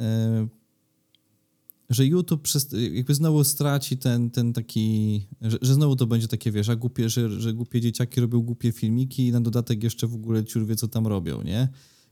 że 1.94 2.06
YouTube 2.06 2.48
jakby 2.94 3.16
znowu 3.16 3.44
straci 3.44 3.98
ten, 3.98 4.30
ten 4.30 4.54
taki, 4.54 5.28
że, 5.42 5.58
że 5.62 5.74
znowu 5.74 5.96
to 5.96 6.08
będzie 6.08 6.28
takie, 6.28 6.52
wiesz, 6.52 6.70
a 6.70 6.76
głupie, 6.76 7.10
że, 7.10 7.42
że 7.42 7.54
głupie 7.54 7.82
dzieciaki 7.82 8.22
robią 8.22 8.42
głupie 8.42 8.72
filmiki 8.72 9.28
i 9.28 9.32
na 9.32 9.42
dodatek 9.42 9.84
jeszcze 9.84 10.08
w 10.08 10.16
ogóle 10.16 10.44
ciur 10.44 10.66
wie, 10.66 10.76
co 10.76 10.88
tam 10.88 11.08
robią, 11.08 11.42
nie? 11.42 11.70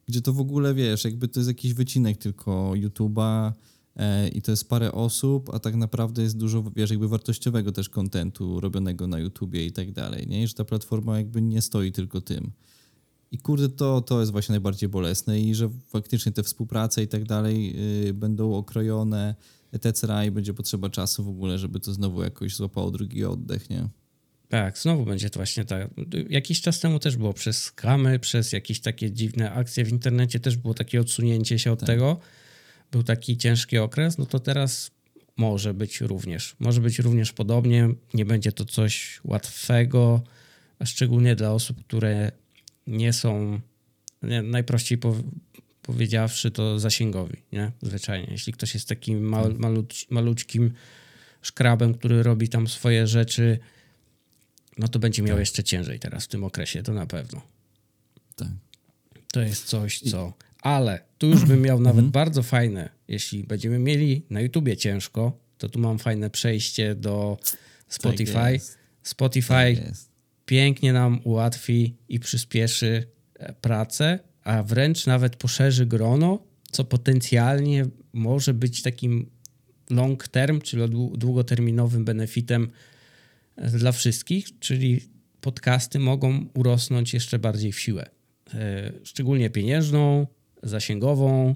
Gdzie 0.07 0.21
to 0.21 0.33
w 0.33 0.39
ogóle, 0.39 0.73
wiesz, 0.73 1.03
jakby 1.03 1.27
to 1.27 1.39
jest 1.39 1.47
jakiś 1.47 1.73
wycinek 1.73 2.17
tylko 2.17 2.71
YouTube'a 2.75 3.51
e, 3.95 4.27
i 4.27 4.41
to 4.41 4.51
jest 4.51 4.69
parę 4.69 4.91
osób, 4.91 5.49
a 5.53 5.59
tak 5.59 5.75
naprawdę 5.75 6.21
jest 6.23 6.37
dużo, 6.37 6.63
wiesz, 6.75 6.89
jakby 6.89 7.07
wartościowego 7.07 7.71
też 7.71 7.89
kontentu 7.89 8.59
robionego 8.59 9.07
na 9.07 9.19
YouTubie 9.19 9.65
i 9.65 9.71
tak 9.71 9.91
dalej, 9.91 10.27
nie? 10.27 10.43
I 10.43 10.47
że 10.47 10.53
ta 10.53 10.65
platforma 10.65 11.17
jakby 11.17 11.41
nie 11.41 11.61
stoi 11.61 11.91
tylko 11.91 12.21
tym. 12.21 12.51
I 13.31 13.37
kurde, 13.37 13.69
to, 13.69 14.01
to 14.01 14.19
jest 14.19 14.31
właśnie 14.31 14.53
najbardziej 14.53 14.89
bolesne 14.89 15.41
i 15.41 15.55
że 15.55 15.69
faktycznie 15.87 16.31
te 16.31 16.43
współprace 16.43 17.03
i 17.03 17.07
tak 17.07 17.23
dalej 17.23 17.75
yy, 18.05 18.13
będą 18.13 18.53
okrojone, 18.53 19.35
etc. 19.71 20.07
i 20.27 20.31
będzie 20.31 20.53
potrzeba 20.53 20.89
czasu 20.89 21.23
w 21.23 21.29
ogóle, 21.29 21.57
żeby 21.57 21.79
to 21.79 21.93
znowu 21.93 22.23
jakoś 22.23 22.55
złapało 22.55 22.91
drugi 22.91 23.25
oddech, 23.25 23.69
nie? 23.69 23.89
Tak, 24.49 24.77
znowu 24.77 25.05
będzie 25.05 25.29
to 25.29 25.39
właśnie 25.39 25.65
tak. 25.65 25.89
Jakiś 26.29 26.61
czas 26.61 26.79
temu 26.79 26.99
też 26.99 27.17
było 27.17 27.33
przez 27.33 27.63
skamy, 27.63 28.19
przez 28.19 28.51
jakieś 28.51 28.79
takie 28.79 29.11
dziwne 29.11 29.51
akcje 29.51 29.85
w 29.85 29.89
internecie, 29.89 30.39
też 30.39 30.57
było 30.57 30.73
takie 30.73 31.01
odsunięcie 31.01 31.59
się 31.59 31.71
od 31.71 31.79
tak. 31.79 31.87
tego. 31.87 32.19
Był 32.91 33.03
taki 33.03 33.37
ciężki 33.37 33.77
okres, 33.77 34.17
no 34.17 34.25
to 34.25 34.39
teraz 34.39 34.91
może 35.37 35.73
być 35.73 36.01
również. 36.01 36.55
Może 36.59 36.81
być 36.81 36.99
również 36.99 37.33
podobnie. 37.33 37.89
Nie 38.13 38.25
będzie 38.25 38.51
to 38.51 38.65
coś 38.65 39.21
łatwego, 39.23 40.21
a 40.79 40.85
szczególnie 40.85 41.35
dla 41.35 41.51
osób, 41.51 41.83
które 41.85 42.31
nie 42.87 43.13
są 43.13 43.59
najprościej 44.43 44.97
powiedziawszy, 45.91 46.51
to 46.51 46.79
zasięgowi, 46.79 47.37
nie? 47.51 47.71
Zwyczajnie. 47.81 48.27
Jeśli 48.31 48.53
ktoś 48.53 48.73
jest 48.73 48.89
takim 48.89 49.21
mal, 49.21 49.51
tak. 49.51 49.59
maluć, 49.59 50.07
maluczkim 50.09 50.73
szkrabem, 51.41 51.93
który 51.93 52.23
robi 52.23 52.49
tam 52.49 52.67
swoje 52.67 53.07
rzeczy, 53.07 53.59
no 54.77 54.87
to 54.87 54.99
będzie 54.99 55.21
miał 55.21 55.35
tak. 55.35 55.39
jeszcze 55.39 55.63
ciężej 55.63 55.99
teraz 55.99 56.25
w 56.25 56.27
tym 56.27 56.43
okresie, 56.43 56.83
to 56.83 56.93
na 56.93 57.05
pewno. 57.05 57.41
Tak. 58.35 58.47
To 59.33 59.41
jest 59.41 59.65
coś, 59.65 59.99
co... 59.99 60.33
Ale 60.61 61.03
tu 61.17 61.27
już 61.27 61.45
bym 61.45 61.61
miał 61.61 61.79
nawet 61.89 62.05
mhm. 62.05 62.11
bardzo 62.11 62.43
fajne, 62.43 62.89
jeśli 63.07 63.43
będziemy 63.43 63.79
mieli 63.79 64.25
na 64.29 64.41
YouTubie 64.41 64.77
ciężko, 64.77 65.37
to 65.57 65.69
tu 65.69 65.79
mam 65.79 65.99
fajne 65.99 66.29
przejście 66.29 66.95
do 66.95 67.37
Spotify. 67.87 68.33
Tak 68.33 68.61
Spotify 69.03 69.75
tak 69.85 69.93
pięknie 70.45 70.93
nam 70.93 71.19
ułatwi 71.23 71.95
i 72.09 72.19
przyspieszy 72.19 73.07
e, 73.35 73.53
pracę 73.53 74.19
a 74.43 74.63
wręcz 74.63 75.05
nawet 75.05 75.35
poszerzy 75.35 75.85
grono 75.85 76.51
co 76.71 76.83
potencjalnie 76.83 77.85
może 78.13 78.53
być 78.53 78.81
takim 78.81 79.29
long 79.89 80.27
term, 80.27 80.61
czyli 80.61 80.89
długoterminowym 81.17 82.05
benefitem 82.05 82.71
dla 83.57 83.91
wszystkich, 83.91 84.59
czyli 84.59 85.01
podcasty 85.41 85.99
mogą 85.99 86.45
urosnąć 86.53 87.13
jeszcze 87.13 87.39
bardziej 87.39 87.71
w 87.71 87.79
siłę. 87.79 88.09
E, 88.53 88.91
szczególnie 89.03 89.49
pieniężną, 89.49 90.27
zasięgową, 90.63 91.55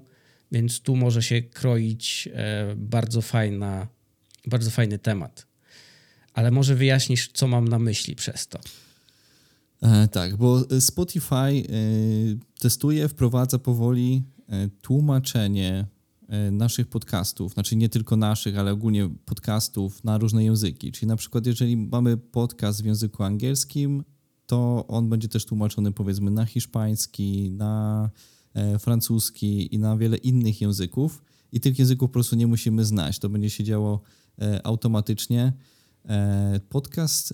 więc 0.52 0.82
tu 0.82 0.96
może 0.96 1.24
się 1.24 1.42
kroić 1.42 2.30
e, 2.34 2.76
bardzo, 2.78 3.22
fajna, 3.22 3.88
bardzo 4.48 4.72
fajny 4.72 5.00
temat. 5.00 5.48
Ale 6.34 6.52
może 6.52 6.76
wyjaśnisz, 6.76 7.30
co 7.34 7.48
mam 7.48 7.68
na 7.68 7.80
myśli 7.80 8.16
przez 8.16 8.48
to. 8.48 8.60
E, 9.82 10.08
tak, 10.08 10.38
bo 10.38 10.66
Spotify 10.80 11.36
e, 11.36 11.64
testuje, 12.66 13.08
wprowadza 13.08 13.60
powoli 13.60 14.24
e, 14.48 14.70
tłumaczenie 14.70 15.88
e, 16.28 16.52
naszych 16.52 16.88
podcastów, 16.88 17.54
znaczy 17.54 17.76
nie 17.76 17.90
tylko 17.90 18.18
naszych, 18.18 18.58
ale 18.58 18.72
ogólnie 18.72 19.10
podcastów 19.26 20.04
na 20.04 20.18
różne 20.18 20.44
języki. 20.44 20.92
Czyli 20.92 21.08
na 21.08 21.16
przykład, 21.16 21.46
jeżeli 21.46 21.78
mamy 21.78 22.18
podcast 22.18 22.82
w 22.82 22.86
języku 22.86 23.24
angielskim, 23.24 24.04
to 24.46 24.86
on 24.88 25.10
będzie 25.10 25.28
też 25.28 25.46
tłumaczony 25.46 25.92
powiedzmy 25.92 26.32
na 26.32 26.46
hiszpański, 26.46 27.52
na 27.52 28.10
E, 28.56 28.80
francuski 28.80 29.76
i 29.76 29.80
na 29.80 29.98
wiele 29.98 30.18
innych 30.18 30.62
języków 30.62 31.24
i 31.52 31.60
tych 31.60 31.80
języków 31.80 32.10
po 32.10 32.14
prostu 32.14 32.36
nie 32.36 32.48
musimy 32.48 32.86
znać. 32.86 33.20
To 33.20 33.30
będzie 33.30 33.50
się 33.50 33.64
działo 33.64 34.02
automatycznie. 34.64 35.54
E, 36.10 36.60
podcast 36.70 37.34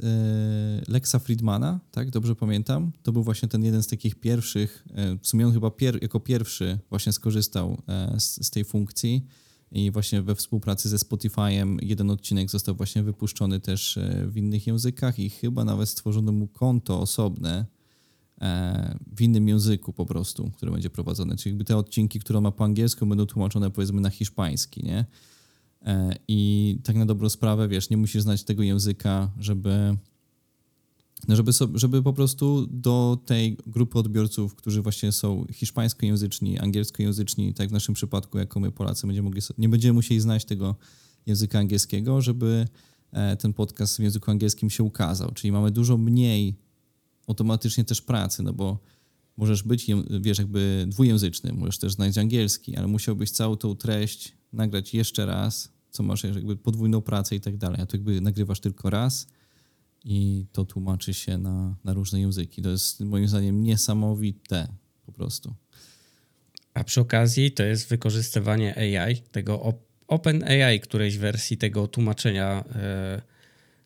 Lexa 0.88 1.20
Friedmana, 1.20 1.80
tak, 1.92 2.10
dobrze 2.10 2.36
pamiętam, 2.36 2.92
to 3.04 3.12
był 3.12 3.24
właśnie 3.24 3.50
ten 3.50 3.64
jeden 3.64 3.84
z 3.84 3.88
takich 3.88 4.16
pierwszych, 4.16 4.86
w 5.22 5.28
sumie 5.28 5.48
on 5.48 5.54
chyba 5.54 5.72
pier 5.72 6.02
jako 6.02 6.20
pierwszy 6.20 6.80
właśnie 6.90 7.14
skorzystał 7.14 7.82
z, 8.18 8.46
z 8.46 8.50
tej 8.50 8.66
funkcji 8.66 9.26
i 9.72 9.92
właśnie 9.92 10.22
we 10.22 10.36
współpracy 10.36 10.90
ze 10.90 10.98
Spotify'em 10.98 11.78
jeden 11.82 12.12
odcinek 12.12 12.50
został 12.50 12.76
właśnie 12.76 13.04
wypuszczony 13.04 13.60
też 13.60 14.00
w 14.26 14.38
innych 14.38 14.68
językach 14.68 15.20
i 15.20 15.30
chyba 15.30 15.66
nawet 15.66 15.90
stworzono 15.90 16.32
mu 16.32 16.48
konto 16.48 17.00
osobne, 17.00 17.66
E, 18.42 18.98
w 19.16 19.22
innym 19.22 19.48
języku 19.48 19.94
po 19.94 20.06
prostu, 20.06 20.52
które 20.52 20.72
będzie 20.72 20.90
prowadzone. 20.90 21.36
Czyli 21.36 21.54
jakby 21.54 21.66
te 21.66 21.78
odcinki, 21.78 22.20
które 22.20 22.42
ma 22.42 22.52
po 22.52 22.64
angielsku, 22.64 23.06
będą 23.06 23.26
tłumaczone 23.26 23.72
powiedzmy 23.72 24.02
na 24.02 24.10
hiszpański, 24.10 24.84
nie? 24.84 25.06
E, 25.86 26.16
I 26.28 26.78
tak 26.84 26.96
na 26.96 27.06
dobrą 27.06 27.30
sprawę, 27.30 27.68
wiesz, 27.68 27.90
nie 27.90 27.98
musisz 27.98 28.22
znać 28.22 28.44
tego 28.44 28.64
języka, 28.64 29.32
żeby, 29.40 29.98
no 31.28 31.36
żeby, 31.36 31.52
żeby 31.74 32.04
po 32.04 32.14
prostu 32.14 32.68
do 32.72 33.20
tej 33.26 33.58
grupy 33.68 34.00
odbiorców, 34.00 34.56
którzy 34.56 34.82
właśnie 34.82 35.12
są 35.12 35.46
hiszpańskojęzyczni, 35.54 36.60
angielskojęzyczni, 36.60 37.54
tak 37.54 37.70
w 37.70 37.72
naszym 37.72 37.96
przypadku, 37.96 38.38
jako 38.38 38.60
my 38.60 38.72
Polacy, 38.72 39.08
będziemy 39.08 39.26
mogli, 39.26 39.42
nie 39.58 39.70
będziemy 39.70 39.94
musieli 39.94 40.20
znać 40.20 40.46
tego 40.46 40.76
języka 41.26 41.60
angielskiego, 41.60 42.22
żeby 42.22 42.68
e, 43.12 43.38
ten 43.38 43.54
podcast 43.54 43.98
w 43.98 44.00
języku 44.00 44.32
angielskim 44.32 44.70
się 44.70 44.84
ukazał. 44.84 45.32
Czyli 45.32 45.52
mamy 45.52 45.72
dużo 45.72 45.98
mniej 45.98 46.56
automatycznie 47.28 47.86
też 47.86 48.02
pracy, 48.02 48.44
no 48.44 48.54
bo 48.54 48.80
możesz 49.38 49.64
być, 49.64 49.88
wiesz, 50.22 50.38
jakby 50.38 50.86
dwujęzyczny, 50.88 51.54
możesz 51.54 51.78
też 51.78 51.94
znać 51.94 52.18
angielski, 52.18 52.76
ale 52.76 52.88
musiałbyś 52.88 53.32
całą 53.32 53.56
tą 53.56 53.76
treść 53.76 54.41
nagrać 54.54 54.94
jeszcze 54.94 55.26
raz, 55.26 55.72
co 55.90 56.04
masz 56.04 56.24
jakby 56.24 56.58
podwójną 56.58 57.02
pracę 57.02 57.36
i 57.36 57.42
tak 57.42 57.58
dalej, 57.58 57.82
a 57.82 57.86
tu 57.86 57.98
jakby 57.98 58.22
nagrywasz 58.22 58.60
tylko 58.60 58.90
raz 58.90 59.28
i 60.04 60.46
to 60.52 60.66
tłumaczy 60.66 61.14
się 61.14 61.38
na, 61.38 61.76
na 61.84 61.94
różne 61.94 62.20
języki. 62.20 62.62
To 62.62 62.70
jest 62.70 63.00
moim 63.00 63.28
zdaniem 63.28 63.64
niesamowite 63.64 64.68
po 65.06 65.12
prostu. 65.12 65.54
A 66.74 66.84
przy 66.84 67.02
okazji 67.02 67.52
to 67.52 67.64
jest 67.64 67.90
wykorzystywanie 67.90 68.78
AI, 68.78 69.18
tego 69.18 69.74
Open 70.08 70.44
AI, 70.44 70.80
którejś 70.80 71.18
wersji 71.18 71.58
tego 71.58 71.88
tłumaczenia 71.88 72.64
yy 73.16 73.32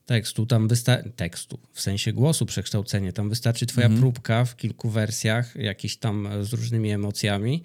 tekstu, 0.06 0.46
tam 0.46 0.68
wystarczy, 0.68 1.10
tekstu, 1.16 1.60
w 1.72 1.82
sensie 1.82 2.14
głosu 2.14 2.46
przekształcenie, 2.46 3.14
tam 3.14 3.30
wystarczy 3.30 3.66
twoja 3.66 3.86
mhm. 3.86 4.02
próbka 4.02 4.46
w 4.46 4.56
kilku 4.56 4.90
wersjach, 4.90 5.56
jakiś 5.56 5.98
tam 5.98 6.30
z 6.42 6.54
różnymi 6.54 6.92
emocjami, 6.92 7.64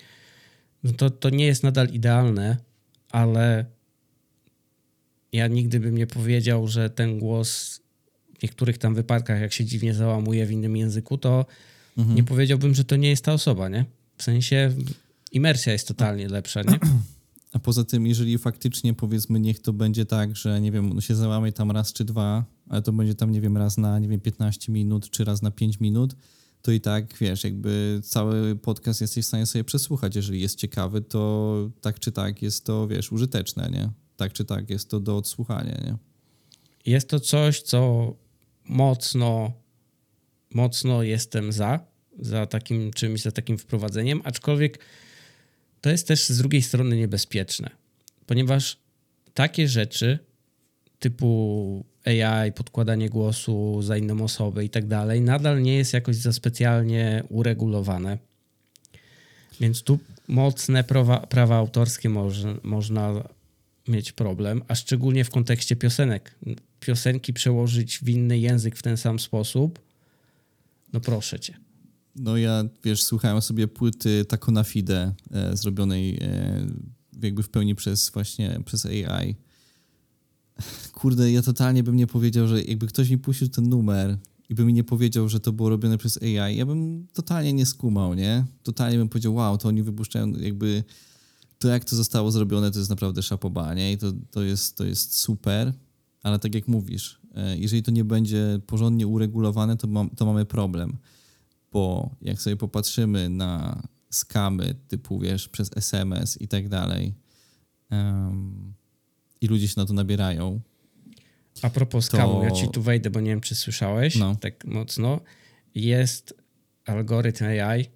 no 0.83 0.93
to, 0.93 1.11
to 1.11 1.31
nie 1.31 1.47
jest 1.47 1.63
nadal 1.63 1.89
idealne, 1.89 2.57
ale 3.11 3.65
ja 5.33 5.47
nigdy 5.47 5.81
bym 5.81 5.97
nie 5.97 6.07
powiedział, 6.07 6.69
że 6.69 6.91
ten 6.91 7.19
głos 7.19 7.81
w 8.39 8.43
niektórych 8.43 8.79
tam 8.79 8.95
wypadkach, 8.95 9.41
jak 9.41 9.53
się 9.53 9.65
dziwnie 9.65 9.95
załamuje 9.95 10.47
w 10.47 10.53
innym 10.53 10.77
języku, 10.77 11.19
to 11.19 11.47
mhm. 11.99 12.17
nie 12.17 12.25
powiedziałbym, 12.25 12.75
że 12.75 12.85
to 12.85 12.97
nie 12.97 13.09
jest 13.09 13.25
ta 13.25 13.33
osoba, 13.33 13.69
nie? 13.69 13.85
W 14.17 14.23
sensie 14.23 14.73
imersja 15.33 15.73
jest 15.73 15.89
totalnie 15.89 16.29
lepsza, 16.29 16.63
nie? 16.63 16.79
A 17.53 17.59
poza 17.59 17.85
tym, 17.85 18.07
jeżeli 18.07 18.39
faktycznie 18.39 18.95
powiedzmy, 18.95 19.41
niech 19.41 19.61
to 19.61 19.73
będzie 19.73 20.07
tak, 20.07 20.37
że 20.37 20.61
nie 20.61 20.73
wiem, 20.73 20.95
no 20.95 21.01
się 21.01 21.15
załamie 21.15 21.53
tam 21.53 21.71
raz 21.71 21.93
czy 21.93 22.05
dwa, 22.05 22.45
ale 22.69 22.83
to 22.83 22.93
będzie 22.93 23.15
tam, 23.15 23.31
nie 23.31 23.41
wiem, 23.41 23.57
raz 23.57 23.79
na, 23.79 23.99
nie 23.99 24.09
wiem, 24.09 24.21
15 24.21 24.73
minut 24.73 25.11
czy 25.11 25.25
raz 25.25 25.43
na 25.43 25.51
5 25.51 25.81
minut, 25.81 26.17
to 26.63 26.73
i 26.73 26.81
tak, 26.81 27.15
wiesz, 27.19 27.45
jakby 27.45 28.01
cały 28.03 28.57
podcast 28.57 29.01
jesteś 29.01 29.25
w 29.25 29.29
stanie 29.29 29.47
sobie 29.47 29.65
przesłuchać. 29.65 30.17
Jeżeli 30.17 30.41
jest 30.41 30.59
ciekawy, 30.59 31.01
to 31.01 31.71
tak 31.81 32.01
czy 32.01 32.13
tak 32.13 32.43
jest 32.43 32.65
to, 32.65 32.89
wiesz, 32.89 33.13
użyteczne, 33.13 33.71
nie? 33.71 33.91
Tak 34.17 34.33
czy 34.33 34.45
tak 34.45 34.71
jest 34.71 34.91
to 34.91 35.01
do 35.01 35.17
odsłuchania, 35.17 35.81
nie? 35.85 35.97
Jest 36.87 37.09
to 37.09 37.21
coś, 37.21 37.63
co 37.63 38.15
mocno, 38.65 39.53
mocno 40.55 41.03
jestem 41.03 41.53
za, 41.53 41.81
za 42.19 42.47
takim 42.47 42.93
czymś, 42.93 43.23
za 43.23 43.33
takim 43.33 43.59
wprowadzeniem, 43.59 44.21
aczkolwiek 44.25 44.79
to 45.81 45.91
jest 45.91 46.09
też 46.09 46.29
z 46.29 46.39
drugiej 46.39 46.63
strony 46.63 46.97
niebezpieczne, 46.97 47.71
ponieważ 48.27 48.79
takie 49.35 49.69
rzeczy 49.69 50.19
typu 50.99 51.85
AI, 52.05 52.53
podkładanie 52.53 53.09
głosu 53.09 53.83
za 53.83 53.97
inną 53.97 54.25
osobę 54.25 54.65
i 54.65 54.71
tak 54.71 54.87
dalej, 54.87 55.21
nadal 55.21 55.63
nie 55.63 55.75
jest 55.75 55.93
jakoś 55.93 56.17
za 56.17 56.33
specjalnie 56.33 57.25
uregulowane. 57.29 58.19
Więc 59.61 59.83
tu 59.83 59.99
mocne 60.29 60.85
prawa, 60.85 61.27
prawa 61.27 61.57
autorskie 61.57 62.09
może, 62.09 62.57
można 62.63 63.29
mieć 63.89 64.13
problem, 64.13 64.63
a 64.69 64.75
szczególnie 64.75 65.25
w 65.25 65.31
kontekście 65.31 65.77
piosenek. 65.77 66.35
Piosenki 66.81 67.33
przełożyć 67.33 67.99
w 67.99 68.09
inny 68.09 68.39
język 68.39 68.77
w 68.77 68.83
ten 68.83 68.97
sam 68.97 69.19
sposób, 69.19 69.79
no 70.93 71.01
proszę 71.01 71.41
cię. 71.41 71.55
No 72.17 72.37
ja, 72.37 72.65
wiesz, 72.85 73.03
słuchałem 73.03 73.43
sobie 73.43 73.69
płyty 73.69 74.25
Taco 74.25 74.53
na 74.53 74.65
Fide 74.65 75.13
e, 75.33 75.57
zrobionej 75.57 76.19
e, 76.21 76.67
jakby 77.23 77.43
w 77.43 77.49
pełni 77.49 77.75
przez 77.75 78.11
właśnie 78.11 78.61
przez 78.65 78.87
AI. 78.87 79.37
Kurde, 80.93 81.33
ja 81.33 81.43
totalnie 81.43 81.83
bym 81.83 81.97
nie 81.97 82.07
powiedział, 82.07 82.47
że 82.47 82.63
jakby 82.63 82.87
ktoś 82.87 83.11
mi 83.11 83.19
puścił 83.19 83.49
ten 83.49 83.69
numer 83.69 84.19
i 84.49 84.55
by 84.55 84.65
mi 84.65 84.73
nie 84.73 84.85
powiedział, 84.85 85.29
że 85.29 85.41
to 85.41 85.53
było 85.53 85.69
robione 85.69 85.99
przez 85.99 86.23
AI, 86.23 86.57
ja 86.57 86.67
bym 86.67 87.07
totalnie 87.13 87.53
nie 87.53 87.67
skumał, 87.67 88.15
nie? 88.15 88.45
Totalnie 88.63 88.99
bym 88.99 89.09
powiedział, 89.09 89.35
wow, 89.35 89.59
to 89.59 89.69
oni 89.69 89.83
wypuszczają 89.83 90.33
jakby 90.33 90.85
to, 91.59 91.69
jak 91.69 91.85
to 91.85 91.97
zostało 91.97 92.31
zrobione, 92.31 92.71
to 92.71 92.79
jest 92.79 92.91
naprawdę 92.91 93.23
szapoba, 93.23 93.75
nie? 93.75 93.93
I 93.93 93.99
to, 93.99 94.13
to, 94.31 94.43
jest, 94.43 94.77
to 94.77 94.85
jest 94.85 95.17
super, 95.17 95.73
ale 96.23 96.39
tak 96.39 96.55
jak 96.55 96.69
mówisz, 96.69 97.21
e, 97.35 97.59
jeżeli 97.59 97.83
to 97.83 97.91
nie 97.91 98.05
będzie 98.05 98.61
porządnie 98.67 99.07
uregulowane, 99.07 99.77
to, 99.77 99.87
mam, 99.87 100.11
to 100.11 100.27
mamy 100.27 100.45
problem 100.45 100.99
bo 101.73 102.11
jak 102.23 102.43
sobie 102.43 102.57
popatrzymy 102.57 103.29
na 103.29 103.83
skamy 104.11 104.75
typu, 104.89 105.19
wiesz, 105.19 105.49
przez 105.49 105.71
SMS 105.77 106.41
i 106.41 106.49
tak 106.49 106.69
dalej 106.69 107.15
um, 107.91 108.75
i 109.41 109.47
ludzie 109.47 109.69
się 109.69 109.75
na 109.77 109.87
to 109.87 109.93
nabierają. 109.93 110.61
A 111.63 111.71
propos 111.71 112.09
to... 112.09 112.17
skamu, 112.17 112.45
ja 112.45 112.51
ci 112.51 112.69
tu 112.69 112.83
wejdę, 112.83 113.11
bo 113.11 113.21
nie 113.21 113.31
wiem, 113.31 113.41
czy 113.41 113.55
słyszałeś 113.55 114.17
no. 114.17 114.37
tak 114.37 114.65
mocno. 114.65 115.21
Jest 115.75 116.35
algorytm 116.85 117.45
AI, 117.45 117.87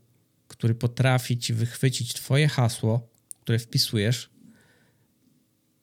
który 0.49 0.75
potrafi 0.75 1.39
ci 1.39 1.55
wychwycić 1.55 2.15
twoje 2.15 2.49
hasło, 2.49 3.09
które 3.41 3.59
wpisujesz, 3.59 4.31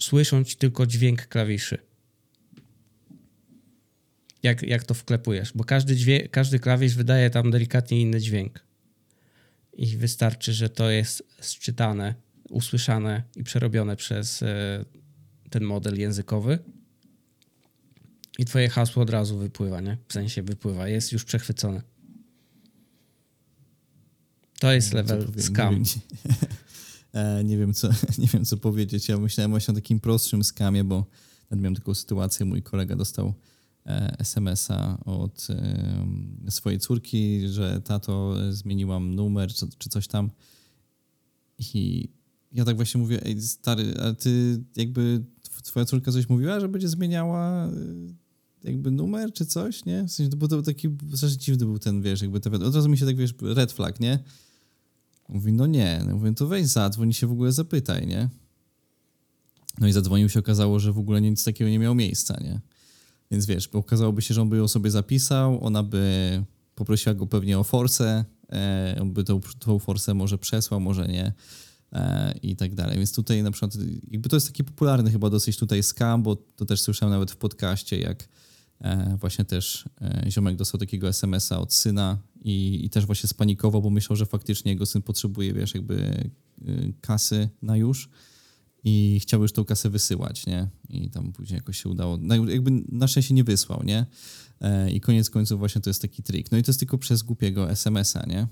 słysząc 0.01 0.55
tylko 0.55 0.86
dźwięk 0.86 1.28
klawiszy 1.28 1.78
jak, 4.43 4.64
jak 4.64 4.84
to 4.84 4.93
wklepujesz, 4.93 5.51
bo 5.55 5.64
każdy, 5.64 6.28
każdy 6.32 6.59
klawisz 6.59 6.95
wydaje 6.95 7.30
tam 7.30 7.51
delikatnie 7.51 8.01
inny 8.01 8.20
dźwięk. 8.20 8.66
I 9.74 9.97
wystarczy, 9.97 10.53
że 10.53 10.70
to 10.70 10.89
jest 10.89 11.24
sczytane, 11.39 12.16
usłyszane 12.49 13.24
i 13.36 13.43
przerobione 13.43 13.95
przez 13.95 14.43
e, 14.43 14.86
ten 15.52 15.64
model 15.64 15.99
językowy. 15.99 16.60
I 18.38 18.45
twoje 18.45 18.70
hasło 18.70 19.04
od 19.04 19.10
razu 19.10 19.38
wypływa, 19.38 19.82
nie? 19.82 19.97
W 20.08 20.14
sensie 20.14 20.43
wypływa, 20.43 20.88
jest 20.88 21.12
już 21.12 21.24
przechwycone. 21.24 21.82
To 24.60 24.72
jest 24.72 24.93
level 24.93 25.28
scam. 25.38 25.84
Nie, 25.84 25.86
e, 27.22 27.43
nie, 27.43 27.58
wiem, 27.58 27.74
co, 27.74 27.89
nie 28.18 28.28
wiem, 28.28 28.45
co 28.45 28.58
powiedzieć. 28.58 29.10
Ja 29.10 29.18
myślałem 29.18 29.52
właśnie 29.52 29.72
o 29.72 29.76
takim 29.76 29.99
prostszym 29.99 30.43
skamie, 30.43 30.84
bo 30.84 31.06
miałem 31.52 31.76
taką 31.76 31.93
sytuację, 31.93 32.45
mój 32.45 32.64
kolega 32.64 32.95
dostał 32.95 33.34
E, 33.86 34.16
SMS-a 34.20 34.97
od 35.06 35.47
e, 35.49 36.52
swojej 36.52 36.80
córki, 36.80 37.47
że 37.47 37.82
tato 37.82 38.36
zmieniłam 38.54 39.16
numer 39.16 39.54
czy, 39.54 39.68
czy 39.78 39.89
coś 39.89 40.08
tam. 40.08 40.32
I 41.60 42.10
ja 42.52 42.66
tak 42.66 42.76
właśnie 42.76 43.02
mówię, 43.02 43.26
ej 43.26 43.41
stary, 43.41 43.93
a 43.99 44.14
ty 44.14 44.64
jakby 44.76 45.24
twoja 45.64 45.86
córka 45.86 46.12
coś 46.12 46.30
mówiła, 46.30 46.59
że 46.59 46.70
będzie 46.70 46.89
zmieniała 46.89 47.68
y, 47.68 48.14
jakby 48.64 48.91
numer 48.91 49.34
czy 49.34 49.45
coś, 49.45 49.86
nie? 49.86 50.03
W 50.03 50.12
sensie, 50.12 50.38
to 50.47 50.62
taki 50.62 50.89
strasznie 51.14 51.38
dziwny 51.38 51.66
był 51.66 51.80
ten, 51.80 52.01
wiesz, 52.01 52.22
jakby 52.22 52.39
te, 52.39 52.51
od 52.51 52.76
razu 52.76 52.89
mi 52.89 52.97
się 52.97 53.05
tak, 53.05 53.16
wiesz, 53.16 53.34
red 53.41 53.72
flag, 53.72 53.99
nie? 53.99 54.20
Mówi, 55.30 55.53
no 55.53 55.68
nie. 55.68 56.03
No 56.07 56.16
mówię, 56.16 56.34
to 56.34 56.47
weź 56.47 56.68
zadzwoń 56.68 57.14
się 57.14 57.28
w 57.28 57.32
ogóle 57.32 57.51
zapytaj, 57.51 58.07
nie? 58.07 58.30
No 59.80 59.88
i 59.88 59.91
zadzwonił 59.91 60.30
się, 60.30 60.39
okazało, 60.39 60.80
że 60.80 60.93
w 60.93 60.97
ogóle 60.97 61.22
nic 61.22 61.43
takiego 61.43 61.70
nie 61.70 61.80
miało 61.80 61.95
miejsca, 61.95 62.38
nie? 62.41 62.59
Więc 63.32 63.45
wiesz, 63.45 63.68
bo 63.68 63.80
okazałoby 63.80 64.22
się, 64.22 64.34
że 64.34 64.41
on 64.41 64.49
by 64.49 64.57
ją 64.57 64.68
sobie 64.68 64.91
zapisał, 64.91 65.66
ona 65.66 65.84
by 65.84 66.43
poprosiła 66.76 67.16
go 67.16 67.28
pewnie 67.28 67.59
o 67.59 67.64
forsę, 67.64 68.26
e, 68.51 68.97
on 69.01 69.14
by 69.14 69.24
tą, 69.24 69.41
tą 69.59 69.80
forsę 69.80 70.14
może 70.14 70.38
przesłał, 70.38 70.80
może 70.80 71.07
nie 71.07 71.34
i 72.42 72.56
tak 72.56 72.76
dalej. 72.76 72.98
Więc 72.98 73.16
tutaj 73.16 73.44
na 73.44 73.52
przykład, 73.52 73.78
jakby 74.12 74.30
to 74.30 74.36
jest 74.36 74.48
taki 74.48 74.64
popularny 74.64 75.12
chyba 75.12 75.30
dosyć 75.30 75.58
tutaj 75.58 75.84
scam, 75.84 76.24
bo 76.24 76.36
to 76.36 76.66
też 76.66 76.82
słyszałem 76.82 77.14
nawet 77.14 77.32
w 77.32 77.36
podcaście, 77.36 78.00
jak 78.00 78.28
e, 78.82 79.18
właśnie 79.20 79.46
też 79.46 79.86
e, 80.02 80.26
ziomek 80.30 80.56
dostał 80.56 80.80
takiego 80.80 81.08
SMS-a 81.08 81.60
od 81.60 81.74
syna 81.74 82.18
i, 82.42 82.86
i 82.86 82.89
też 82.89 83.06
właśnie 83.06 83.28
spanikował, 83.28 83.82
bo 83.82 83.89
myślał, 83.89 84.16
że 84.16 84.26
faktycznie 84.26 84.72
jego 84.72 84.86
syn 84.86 85.02
potrzebuje, 85.02 85.54
wiesz, 85.54 85.74
jakby 85.74 86.02
e, 86.02 86.32
kasy 87.02 87.50
na 87.62 87.78
już 87.78 88.10
i 88.84 89.20
chciał 89.22 89.42
już 89.42 89.54
tą 89.54 89.66
kasę 89.66 89.89
wysyłać, 89.89 90.46
nie? 90.46 90.68
I 90.89 91.10
tam 91.10 91.32
później 91.32 91.58
jakoś 91.58 91.82
się 91.82 91.89
udało, 91.89 92.18
no 92.22 92.36
jakby 92.36 92.72
na 92.89 93.08
szczęście 93.08 93.34
nie 93.34 93.44
wysłał, 93.44 93.84
nie? 93.84 94.06
E, 94.62 94.92
I 94.92 95.02
koniec 95.02 95.30
końców 95.30 95.60
właśnie 95.60 95.82
to 95.82 95.89
jest 95.89 96.02
taki 96.02 96.24
trik. 96.24 96.52
No 96.52 96.58
i 96.58 96.64
to 96.64 96.70
jest 96.70 96.80
tylko 96.80 96.98
przez 96.98 97.24
głupiego 97.24 97.72
SMS-a, 97.72 98.26
nie? 98.26 98.48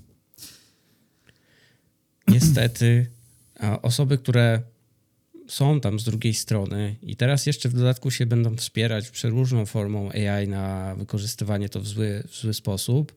Niestety 2.28 3.19
osoby, 3.82 4.18
które 4.18 4.62
są 5.48 5.80
tam 5.80 6.00
z 6.00 6.04
drugiej 6.04 6.34
strony 6.34 6.96
i 7.02 7.16
teraz 7.16 7.46
jeszcze 7.46 7.68
w 7.68 7.74
dodatku 7.74 8.10
się 8.10 8.26
będą 8.26 8.56
wspierać 8.56 9.10
przeróżną 9.10 9.66
formą 9.66 10.10
AI 10.10 10.48
na 10.48 10.94
wykorzystywanie 10.94 11.68
to 11.68 11.80
w 11.80 11.86
zły, 11.86 12.22
w 12.28 12.36
zły 12.36 12.54
sposób, 12.54 13.14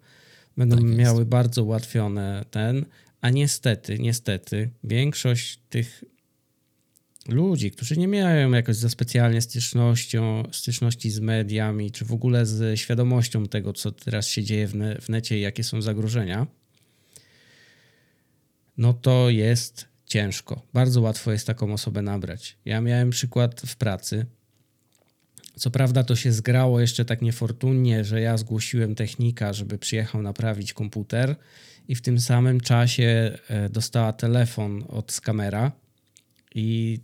będą 0.58 0.76
tak 0.76 0.86
miały 0.86 1.26
bardzo 1.26 1.64
ułatwione 1.64 2.46
ten, 2.52 2.86
a 3.22 3.30
niestety, 3.30 4.00
niestety 4.00 4.70
większość 4.84 5.60
tych 5.70 6.04
ludzi, 7.28 7.72
którzy 7.72 7.98
nie 7.98 8.08
mają 8.08 8.52
jakoś 8.52 8.76
za 8.76 8.90
specjalnie 8.90 9.42
stycznością, 9.42 10.44
styczności 10.52 11.12
z 11.12 11.20
mediami, 11.20 11.92
czy 11.92 12.06
w 12.06 12.12
ogóle 12.12 12.46
z 12.46 12.80
świadomością 12.80 13.48
tego, 13.48 13.74
co 13.74 13.92
teraz 13.92 14.28
się 14.28 14.44
dzieje 14.44 14.68
w, 14.68 14.76
ne 14.76 15.02
w 15.02 15.10
necie 15.10 15.38
i 15.38 15.42
jakie 15.42 15.64
są 15.64 15.82
zagrożenia, 15.82 16.48
no 18.78 18.94
to 18.94 19.30
jest 19.30 19.93
ciężko. 20.14 20.62
Bardzo 20.74 21.02
łatwo 21.02 21.32
jest 21.32 21.48
taką 21.48 21.74
osobę 21.74 22.02
nabrać. 22.02 22.58
Ja 22.66 22.82
miałem 22.82 23.10
przykład 23.10 23.62
w 23.62 23.76
pracy. 23.76 24.26
Co 25.56 25.72
prawda 25.72 26.04
to 26.04 26.16
się 26.16 26.32
zgrało 26.32 26.80
jeszcze 26.80 27.06
tak 27.06 27.22
niefortunnie, 27.22 28.04
że 28.04 28.22
ja 28.22 28.38
zgłosiłem 28.38 28.96
technika, 28.96 29.54
żeby 29.54 29.78
przyjechał 29.78 30.22
naprawić 30.22 30.74
komputer 30.74 31.36
i 31.88 31.96
w 31.96 32.02
tym 32.02 32.20
samym 32.20 32.62
czasie 32.62 33.38
e, 33.50 33.70
dostała 33.70 34.14
telefon 34.14 34.84
od 34.90 35.12
skamera 35.12 35.72
i 36.56 37.00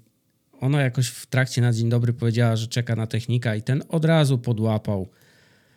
ona 0.59 0.81
jakoś 0.81 1.07
w 1.07 1.25
trakcie 1.25 1.61
na 1.61 1.73
dzień 1.73 1.89
dobry 1.89 2.13
powiedziała, 2.13 2.55
że 2.55 2.67
czeka 2.67 2.95
na 2.95 3.07
technika 3.07 3.55
i 3.55 3.61
ten 3.61 3.83
od 3.87 4.05
razu 4.05 4.37
podłapał 4.37 5.09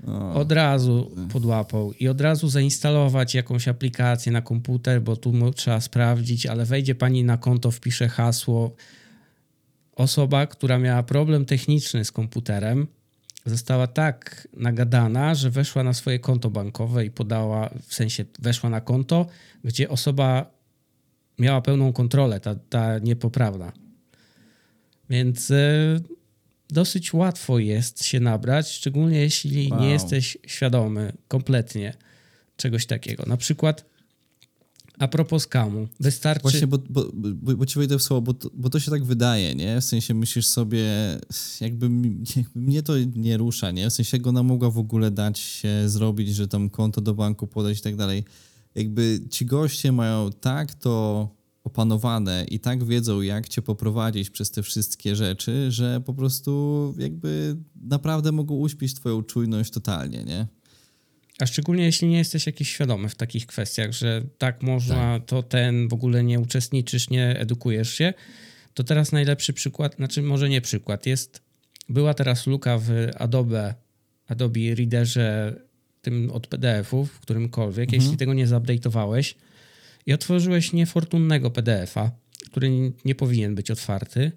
o. 0.07 0.35
Od 0.35 0.53
razu 0.53 1.11
podłapał 1.33 1.93
i 1.93 2.09
od 2.09 2.21
razu 2.21 2.49
zainstalować 2.49 3.35
jakąś 3.35 3.69
aplikację 3.69 4.33
na 4.33 4.43
komputer, 4.43 5.03
bo 5.03 5.17
tu 5.17 5.53
trzeba 5.53 5.81
sprawdzić, 5.81 6.47
ale 6.47 6.65
wejdzie 6.65 6.95
pani 6.95 7.25
na 7.25 7.37
konto, 7.37 7.71
wpisze 7.71 8.09
hasło. 8.09 8.77
Osoba, 9.97 10.47
która 10.47 10.79
miała 10.79 11.03
problem 11.03 11.45
techniczny 11.45 12.05
z 12.05 12.13
komputerem, 12.13 12.87
została 13.47 13.87
tak 13.87 14.49
nagadana, 14.57 15.35
że 15.35 15.51
weszła 15.51 15.83
na 15.83 15.93
swoje 15.93 16.19
konto 16.19 16.51
bankowe 16.51 17.05
i 17.05 17.11
podała, 17.11 17.71
w 17.87 17.95
sensie 17.95 18.25
weszła 18.39 18.71
na 18.71 18.81
konto, 18.81 19.27
gdzie 19.65 19.89
osoba 19.89 20.51
miała 21.39 21.61
pełną 21.61 21.93
kontrolę, 21.93 22.41
ta, 22.41 22.55
ta 22.55 22.99
niepoprawna. 22.99 23.73
Więc 25.11 25.51
e, 25.51 26.01
dosyć 26.73 27.13
łatwo 27.13 27.59
jest 27.59 28.05
się 28.05 28.21
nabrać, 28.21 28.69
szczególnie 28.69 29.19
jeśli 29.19 29.71
wow. 29.71 29.81
nie 29.81 29.91
jesteś 29.91 30.39
świadomy 30.47 31.13
kompletnie 31.29 31.95
czegoś 32.57 32.87
takiego. 32.87 33.25
Na 33.27 33.37
przykład 33.37 33.93
a 34.99 35.09
propos 35.09 35.43
skamu, 35.43 35.89
wystarczy... 36.01 36.43
Właśnie, 36.43 36.67
bo, 36.67 36.79
bo, 36.89 37.05
bo, 37.15 37.57
bo 37.57 37.67
ci 37.67 37.79
wejdę 37.79 37.99
w 37.99 38.03
słowo, 38.03 38.23
bo 38.23 38.35
to, 38.35 38.51
bo 38.55 38.71
to 38.71 38.81
się 38.81 38.91
tak 38.91 39.05
wydaje, 39.05 39.55
nie? 39.55 39.81
W 39.81 39.85
sensie 39.85 40.15
myślisz 40.15 40.47
sobie, 40.47 40.85
jakby, 41.61 41.91
jakby 42.37 42.61
mnie 42.61 42.83
to 42.83 42.93
nie 43.17 43.37
rusza, 43.37 43.71
nie? 43.71 43.91
W 43.91 43.93
sensie 43.93 44.17
jak 44.17 44.27
ona 44.27 44.43
mogła 44.43 44.71
w 44.71 44.79
ogóle 44.79 45.11
dać 45.11 45.39
się 45.39 45.89
zrobić, 45.89 46.35
że 46.35 46.49
tam 46.49 46.71
konto 46.71 47.01
do 47.01 47.15
banku 47.15 47.47
podać 47.47 47.79
i 47.79 47.83
tak 47.83 47.97
dalej. 47.97 48.25
Jakby 48.75 49.21
ci 49.31 49.47
goście 49.47 49.93
mają 49.93 50.31
tak 50.41 50.75
to 50.75 51.29
opanowane 51.65 52.45
i 52.49 52.61
tak 52.61 52.85
wiedzą, 52.85 53.21
jak 53.21 53.49
cię 53.49 53.63
poprowadzić 53.63 54.31
przez 54.31 54.51
te 54.51 54.63
wszystkie 54.63 55.17
rzeczy, 55.17 55.71
że 55.71 56.01
po 56.01 56.15
prostu 56.15 56.95
jakby 56.99 57.57
naprawdę 57.83 58.33
mogą 58.33 58.55
uśpić 58.55 58.95
twoją 58.95 59.23
czujność 59.23 59.71
totalnie, 59.71 60.25
nie? 60.25 60.47
A 61.39 61.47
szczególnie 61.47 61.85
jeśli 61.85 62.09
nie 62.09 62.19
jesteś 62.19 62.47
jakiś 62.47 62.69
świadomy 62.69 63.09
w 63.09 63.15
takich 63.15 63.47
kwestiach, 63.47 63.93
że 63.93 64.23
tak 64.39 64.63
można, 64.63 65.19
tak. 65.19 65.25
to 65.27 65.43
ten, 65.43 65.89
w 65.89 65.93
ogóle 65.93 66.25
nie 66.25 66.41
uczestniczysz, 66.41 67.11
nie 67.11 67.39
edukujesz 67.39 67.95
się, 67.95 68.15
to 68.75 68.85
teraz 68.85 69.13
najlepszy 69.13 69.53
przykład, 69.53 69.97
znaczy 69.97 70.23
może 70.23 70.49
nie 70.49 70.61
przykład, 70.61 71.07
jest, 71.07 71.43
była 71.89 72.15
teraz 72.15 72.47
luka 72.47 72.79
w 72.79 72.91
Adobe, 73.19 73.75
Adobe 74.27 74.75
Readerze 74.75 75.57
tym 76.03 76.31
od 76.31 76.47
PDF-ów, 76.47 77.21
którymkolwiek, 77.21 77.89
mhm. 77.89 78.03
jeśli 78.03 78.17
tego 78.17 78.35
nie 78.35 78.47
zupdate'owałeś, 78.47 79.35
i 80.07 80.13
otworzyłeś 80.13 80.73
niefortunnego 80.73 81.51
PDF-a, 81.51 82.11
który 82.51 82.93
nie 83.05 83.15
powinien 83.15 83.55
być 83.55 83.71
otwarty, 83.71 84.33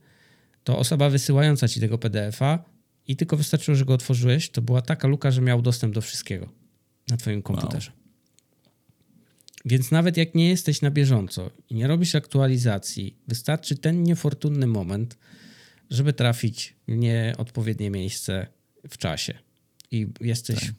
to 0.64 0.78
osoba 0.78 1.10
wysyłająca 1.10 1.68
ci 1.68 1.80
tego 1.80 1.98
PDF-a 1.98 2.64
i 3.08 3.16
tylko 3.16 3.38
wystarczyło, 3.38 3.76
że 3.76 3.86
go 3.86 3.94
otworzyłeś, 3.94 4.50
to 4.50 4.62
była 4.62 4.82
taka 4.82 5.08
luka, 5.08 5.32
że 5.32 5.42
miał 5.42 5.62
dostęp 5.62 5.94
do 5.94 6.02
wszystkiego 6.02 6.50
na 7.10 7.18
twoim 7.18 7.42
komputerze. 7.42 7.92
Wow. 7.92 8.06
Więc 9.66 9.92
nawet 9.92 10.18
jak 10.18 10.36
nie 10.36 10.50
jesteś 10.50 10.82
na 10.82 10.92
bieżąco 10.92 11.52
i 11.70 11.76
nie 11.76 11.88
robisz 11.88 12.16
aktualizacji, 12.16 13.18
wystarczy 13.28 13.76
ten 13.76 14.04
niefortunny 14.04 14.68
moment, 14.68 15.18
żeby 15.90 16.14
trafić 16.14 16.76
w 16.88 16.96
nieodpowiednie 16.96 17.90
miejsce 17.90 18.48
w 18.90 18.98
czasie. 18.98 19.34
I 19.92 20.08
jesteś, 20.22 20.60
tak. 20.60 20.74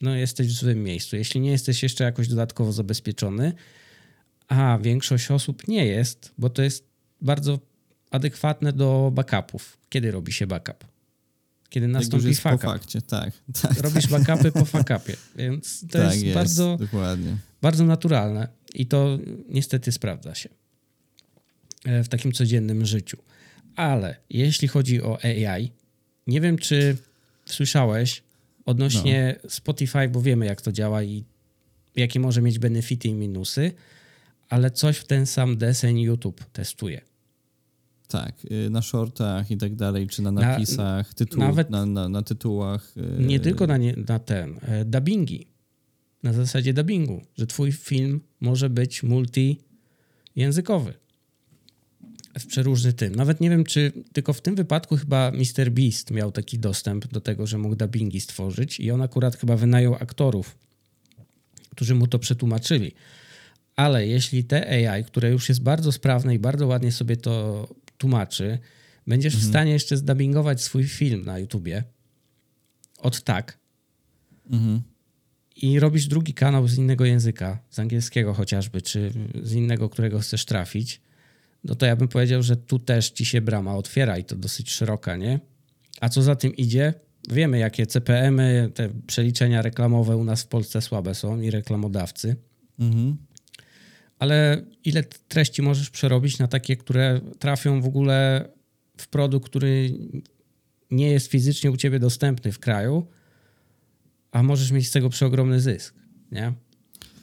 no, 0.00 0.16
jesteś 0.16 0.46
w 0.46 0.52
złym 0.52 0.82
miejscu. 0.82 1.16
Jeśli 1.16 1.40
nie 1.40 1.50
jesteś 1.50 1.82
jeszcze 1.82 2.04
jakoś 2.04 2.28
dodatkowo 2.28 2.72
zabezpieczony, 2.72 3.52
a 4.48 4.78
większość 4.78 5.30
osób 5.30 5.68
nie 5.68 5.86
jest, 5.86 6.32
bo 6.38 6.50
to 6.50 6.62
jest 6.62 6.88
bardzo 7.20 7.58
adekwatne 8.10 8.72
do 8.72 9.10
backupów. 9.14 9.78
Kiedy 9.88 10.10
robi 10.10 10.32
się 10.32 10.46
backup? 10.46 10.84
Kiedy 11.68 11.88
nastąpi 11.88 12.34
fuck 12.34 12.50
po 12.50 12.58
fakcie, 12.58 13.02
tak. 13.16 13.30
tak 13.62 13.80
Robisz 13.80 14.06
tak. 14.06 14.24
backupy 14.24 14.52
po 14.52 14.64
fuckupie, 14.64 15.16
więc 15.36 15.80
to 15.80 15.98
tak 15.98 16.12
jest, 16.12 16.22
jest, 16.22 16.34
bardzo, 16.34 16.76
dokładnie. 16.80 17.36
bardzo 17.62 17.84
naturalne 17.84 18.48
i 18.74 18.86
to 18.86 19.18
niestety 19.48 19.92
sprawdza 19.92 20.34
się 20.34 20.48
e, 21.84 22.04
w 22.04 22.08
takim 22.08 22.32
codziennym 22.32 22.86
życiu. 22.86 23.16
Ale 23.76 24.16
jeśli 24.30 24.68
chodzi 24.68 25.02
o 25.02 25.18
AI, 25.24 25.72
nie 26.26 26.40
wiem, 26.40 26.58
czy 26.58 26.96
słyszałeś 27.46 28.22
odnośnie 28.66 29.36
no. 29.44 29.50
Spotify, 29.50 30.08
bo 30.08 30.22
wiemy, 30.22 30.46
jak 30.46 30.60
to 30.60 30.72
działa 30.72 31.02
i 31.02 31.24
jakie 31.96 32.20
może 32.20 32.42
mieć 32.42 32.58
benefity 32.58 33.08
i 33.08 33.14
minusy 33.14 33.72
ale 34.48 34.70
coś 34.70 34.98
w 34.98 35.06
ten 35.06 35.26
sam 35.26 35.56
deseń 35.56 36.00
YouTube 36.00 36.44
testuje. 36.52 37.00
Tak, 38.08 38.34
y, 38.66 38.70
na 38.70 38.82
shortach 38.82 39.50
i 39.50 39.56
tak 39.56 39.74
dalej, 39.74 40.06
czy 40.06 40.22
na 40.22 40.30
napisach, 40.30 41.08
na, 41.08 41.14
tytuł, 41.14 41.40
nawet 41.40 41.70
na, 41.70 41.86
na, 41.86 42.08
na, 42.08 42.22
tytułach. 42.22 42.92
Y, 42.96 43.22
nie 43.22 43.40
tylko 43.40 43.66
na, 43.66 43.76
nie, 43.76 43.94
na 44.08 44.18
ten, 44.18 44.58
e, 44.62 44.84
dubbingi. 44.84 45.46
Na 46.22 46.32
zasadzie 46.32 46.74
dubbingu, 46.74 47.22
że 47.38 47.46
twój 47.46 47.72
film 47.72 48.20
może 48.40 48.70
być 48.70 49.02
multijęzykowy. 49.02 50.94
W 52.38 52.46
przeróżny 52.46 52.92
tym. 52.92 53.14
Nawet 53.14 53.40
nie 53.40 53.50
wiem, 53.50 53.64
czy 53.64 53.92
tylko 54.12 54.32
w 54.32 54.40
tym 54.40 54.54
wypadku 54.54 54.96
chyba 54.96 55.30
Mr. 55.30 55.70
Beast 55.70 56.10
miał 56.10 56.32
taki 56.32 56.58
dostęp 56.58 57.06
do 57.06 57.20
tego, 57.20 57.46
że 57.46 57.58
mógł 57.58 57.76
dubbingi 57.76 58.20
stworzyć 58.20 58.80
i 58.80 58.90
on 58.90 59.02
akurat 59.02 59.36
chyba 59.36 59.56
wynajął 59.56 59.94
aktorów, 59.94 60.58
którzy 61.70 61.94
mu 61.94 62.06
to 62.06 62.18
przetłumaczyli. 62.18 62.92
Ale 63.76 64.06
jeśli 64.06 64.44
te 64.44 64.90
AI, 64.90 65.04
które 65.04 65.30
już 65.30 65.48
jest 65.48 65.62
bardzo 65.62 65.92
sprawne 65.92 66.34
i 66.34 66.38
bardzo 66.38 66.66
ładnie 66.66 66.92
sobie 66.92 67.16
to 67.16 67.68
tłumaczy, 67.98 68.58
będziesz 69.06 69.34
mhm. 69.34 69.48
w 69.48 69.52
stanie 69.52 69.72
jeszcze 69.72 69.96
zdubbingować 69.96 70.62
swój 70.62 70.84
film 70.84 71.24
na 71.24 71.38
YouTubie 71.38 71.84
od 72.98 73.22
tak 73.22 73.58
mhm. 74.50 74.82
i 75.56 75.80
robisz 75.80 76.06
drugi 76.06 76.34
kanał 76.34 76.68
z 76.68 76.78
innego 76.78 77.04
języka, 77.04 77.58
z 77.70 77.78
angielskiego 77.78 78.34
chociażby, 78.34 78.82
czy 78.82 79.12
z 79.42 79.52
innego, 79.52 79.88
którego 79.88 80.20
chcesz 80.20 80.44
trafić, 80.44 81.00
no 81.64 81.74
to 81.74 81.86
ja 81.86 81.96
bym 81.96 82.08
powiedział, 82.08 82.42
że 82.42 82.56
tu 82.56 82.78
też 82.78 83.10
ci 83.10 83.24
się 83.24 83.40
brama 83.40 83.76
otwiera 83.76 84.18
i 84.18 84.24
to 84.24 84.36
dosyć 84.36 84.70
szeroka, 84.70 85.16
nie? 85.16 85.40
A 86.00 86.08
co 86.08 86.22
za 86.22 86.36
tym 86.36 86.56
idzie? 86.56 86.94
Wiemy, 87.30 87.58
jakie 87.58 87.86
CPM-y, 87.86 88.70
te 88.74 88.88
przeliczenia 89.06 89.62
reklamowe 89.62 90.16
u 90.16 90.24
nas 90.24 90.42
w 90.42 90.46
Polsce 90.46 90.82
słabe 90.82 91.14
są 91.14 91.40
i 91.40 91.50
reklamodawcy. 91.50 92.36
Mhm. 92.78 93.16
Ale 94.18 94.62
ile 94.84 95.02
treści 95.02 95.62
możesz 95.62 95.90
przerobić 95.90 96.38
na 96.38 96.48
takie, 96.48 96.76
które 96.76 97.20
trafią 97.38 97.80
w 97.80 97.86
ogóle 97.86 98.48
w 98.96 99.08
produkt, 99.08 99.46
który 99.46 99.98
nie 100.90 101.10
jest 101.10 101.26
fizycznie 101.26 101.70
u 101.70 101.76
ciebie 101.76 101.98
dostępny 101.98 102.52
w 102.52 102.58
kraju, 102.58 103.06
a 104.32 104.42
możesz 104.42 104.70
mieć 104.70 104.88
z 104.88 104.90
tego 104.90 105.10
przeogromny 105.10 105.60
zysk, 105.60 105.94
nie? 106.32 106.52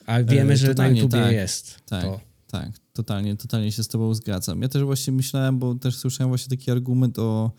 A 0.05 0.23
wiemy, 0.23 0.53
e, 0.53 0.57
że 0.57 0.73
na 0.73 0.87
YouTube 0.87 1.11
tak, 1.11 1.31
jest 1.31 1.79
tak, 1.85 2.03
to. 2.03 2.19
Tak, 2.47 2.71
totalnie, 2.93 3.37
totalnie 3.37 3.71
się 3.71 3.83
z 3.83 3.87
tobą 3.87 4.13
zgadzam. 4.13 4.61
Ja 4.61 4.67
też 4.67 4.83
właśnie 4.83 5.13
myślałem, 5.13 5.59
bo 5.59 5.75
też 5.75 5.95
słyszałem 5.95 6.29
właśnie 6.29 6.57
taki 6.57 6.71
argument 6.71 7.19
o, 7.19 7.51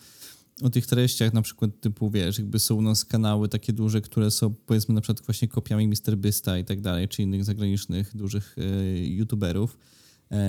o 0.63 0.71
tych 0.71 0.87
treściach, 0.87 1.33
na 1.33 1.43
przykład 1.43 1.81
typu, 1.81 2.11
wiesz, 2.11 2.39
jakby 2.39 2.59
są 2.59 2.75
u 2.75 2.83
nas 2.83 3.05
kanały 3.05 3.49
takie 3.49 3.73
duże, 3.73 4.01
które 4.01 4.31
są 4.31 4.55
powiedzmy 4.55 4.95
na 4.95 5.01
przykład 5.01 5.27
właśnie 5.27 5.49
kopiami 5.49 5.85
MrBysta 5.85 6.59
i 6.59 6.65
tak 6.65 6.81
dalej, 6.81 7.09
czy 7.09 7.23
innych 7.23 7.45
zagranicznych 7.45 8.17
dużych 8.17 8.57
y, 8.59 9.07
youtuberów, 9.07 9.79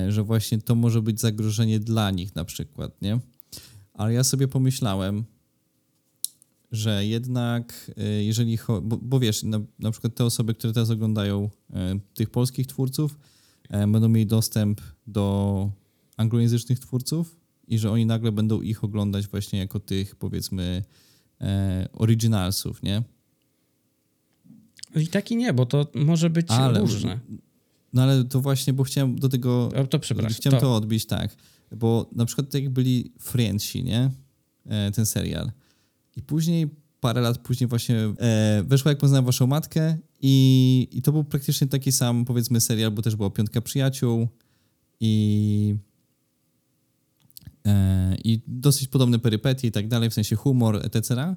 y, 0.07 0.11
że 0.11 0.23
właśnie 0.23 0.61
to 0.61 0.75
może 0.75 1.01
być 1.01 1.19
zagrożenie 1.19 1.79
dla 1.79 2.11
nich 2.11 2.35
na 2.35 2.45
przykład, 2.45 3.01
nie? 3.01 3.19
Ale 3.93 4.13
ja 4.13 4.23
sobie 4.23 4.47
pomyślałem, 4.47 5.23
że 6.71 7.05
jednak 7.05 7.91
y, 8.19 8.23
jeżeli, 8.23 8.57
bo, 8.81 8.97
bo 8.97 9.19
wiesz, 9.19 9.43
na, 9.43 9.59
na 9.79 9.91
przykład 9.91 10.15
te 10.15 10.25
osoby, 10.25 10.53
które 10.53 10.73
teraz 10.73 10.89
oglądają 10.89 11.49
tych 12.13 12.29
polskich 12.29 12.67
twórców, 12.67 13.17
będą 13.69 14.09
mieli 14.09 14.27
dostęp 14.27 14.81
do 15.07 15.71
anglojęzycznych 16.17 16.79
twórców 16.79 17.35
i 17.67 17.79
że 17.79 17.91
oni 17.91 18.05
nagle 18.05 18.31
będą 18.31 18.61
ich 18.61 18.83
oglądać 18.83 19.27
właśnie 19.27 19.59
jako 19.59 19.79
tych, 19.79 20.15
powiedzmy, 20.15 20.83
e, 21.41 21.87
originalsów, 21.93 22.83
nie? 22.83 23.03
I 24.95 25.07
taki 25.07 25.35
nie, 25.35 25.53
bo 25.53 25.65
to 25.65 25.87
może 25.95 26.29
być 26.29 26.47
ale, 26.49 26.79
różne. 26.79 27.19
No 27.93 28.03
ale 28.03 28.23
to 28.23 28.41
właśnie, 28.41 28.73
bo 28.73 28.83
chciałem 28.83 29.19
do 29.19 29.29
tego... 29.29 29.71
O, 29.75 29.87
to 29.87 29.99
przepraszam. 29.99 30.33
Chciałem 30.33 30.59
to. 30.59 30.65
to 30.65 30.75
odbić, 30.75 31.05
tak. 31.05 31.35
Bo 31.75 32.09
na 32.15 32.25
przykład 32.25 32.49
tak 32.49 32.63
jak 32.63 32.73
byli 32.73 33.11
Friendsi, 33.19 33.83
nie? 33.83 34.11
E, 34.65 34.91
ten 34.91 35.05
serial. 35.05 35.51
I 36.15 36.21
później, 36.21 36.67
parę 36.99 37.21
lat 37.21 37.37
później 37.37 37.67
właśnie 37.67 37.95
e, 38.17 38.63
weszła 38.67 38.91
Jak 38.91 38.97
poznałem 38.97 39.25
waszą 39.25 39.47
matkę 39.47 39.97
i, 40.21 40.87
i 40.91 41.01
to 41.01 41.11
był 41.11 41.23
praktycznie 41.23 41.67
taki 41.67 41.91
sam, 41.91 42.25
powiedzmy, 42.25 42.61
serial, 42.61 42.91
bo 42.91 43.01
też 43.01 43.15
była 43.15 43.29
Piątka 43.29 43.61
Przyjaciół 43.61 44.27
i 44.99 45.75
i 48.23 48.41
dosyć 48.47 48.87
podobne 48.87 49.19
perypetie 49.19 49.67
i 49.67 49.71
tak 49.71 49.87
dalej, 49.87 50.09
w 50.09 50.13
sensie 50.13 50.35
humor, 50.35 50.81
etc. 50.83 51.35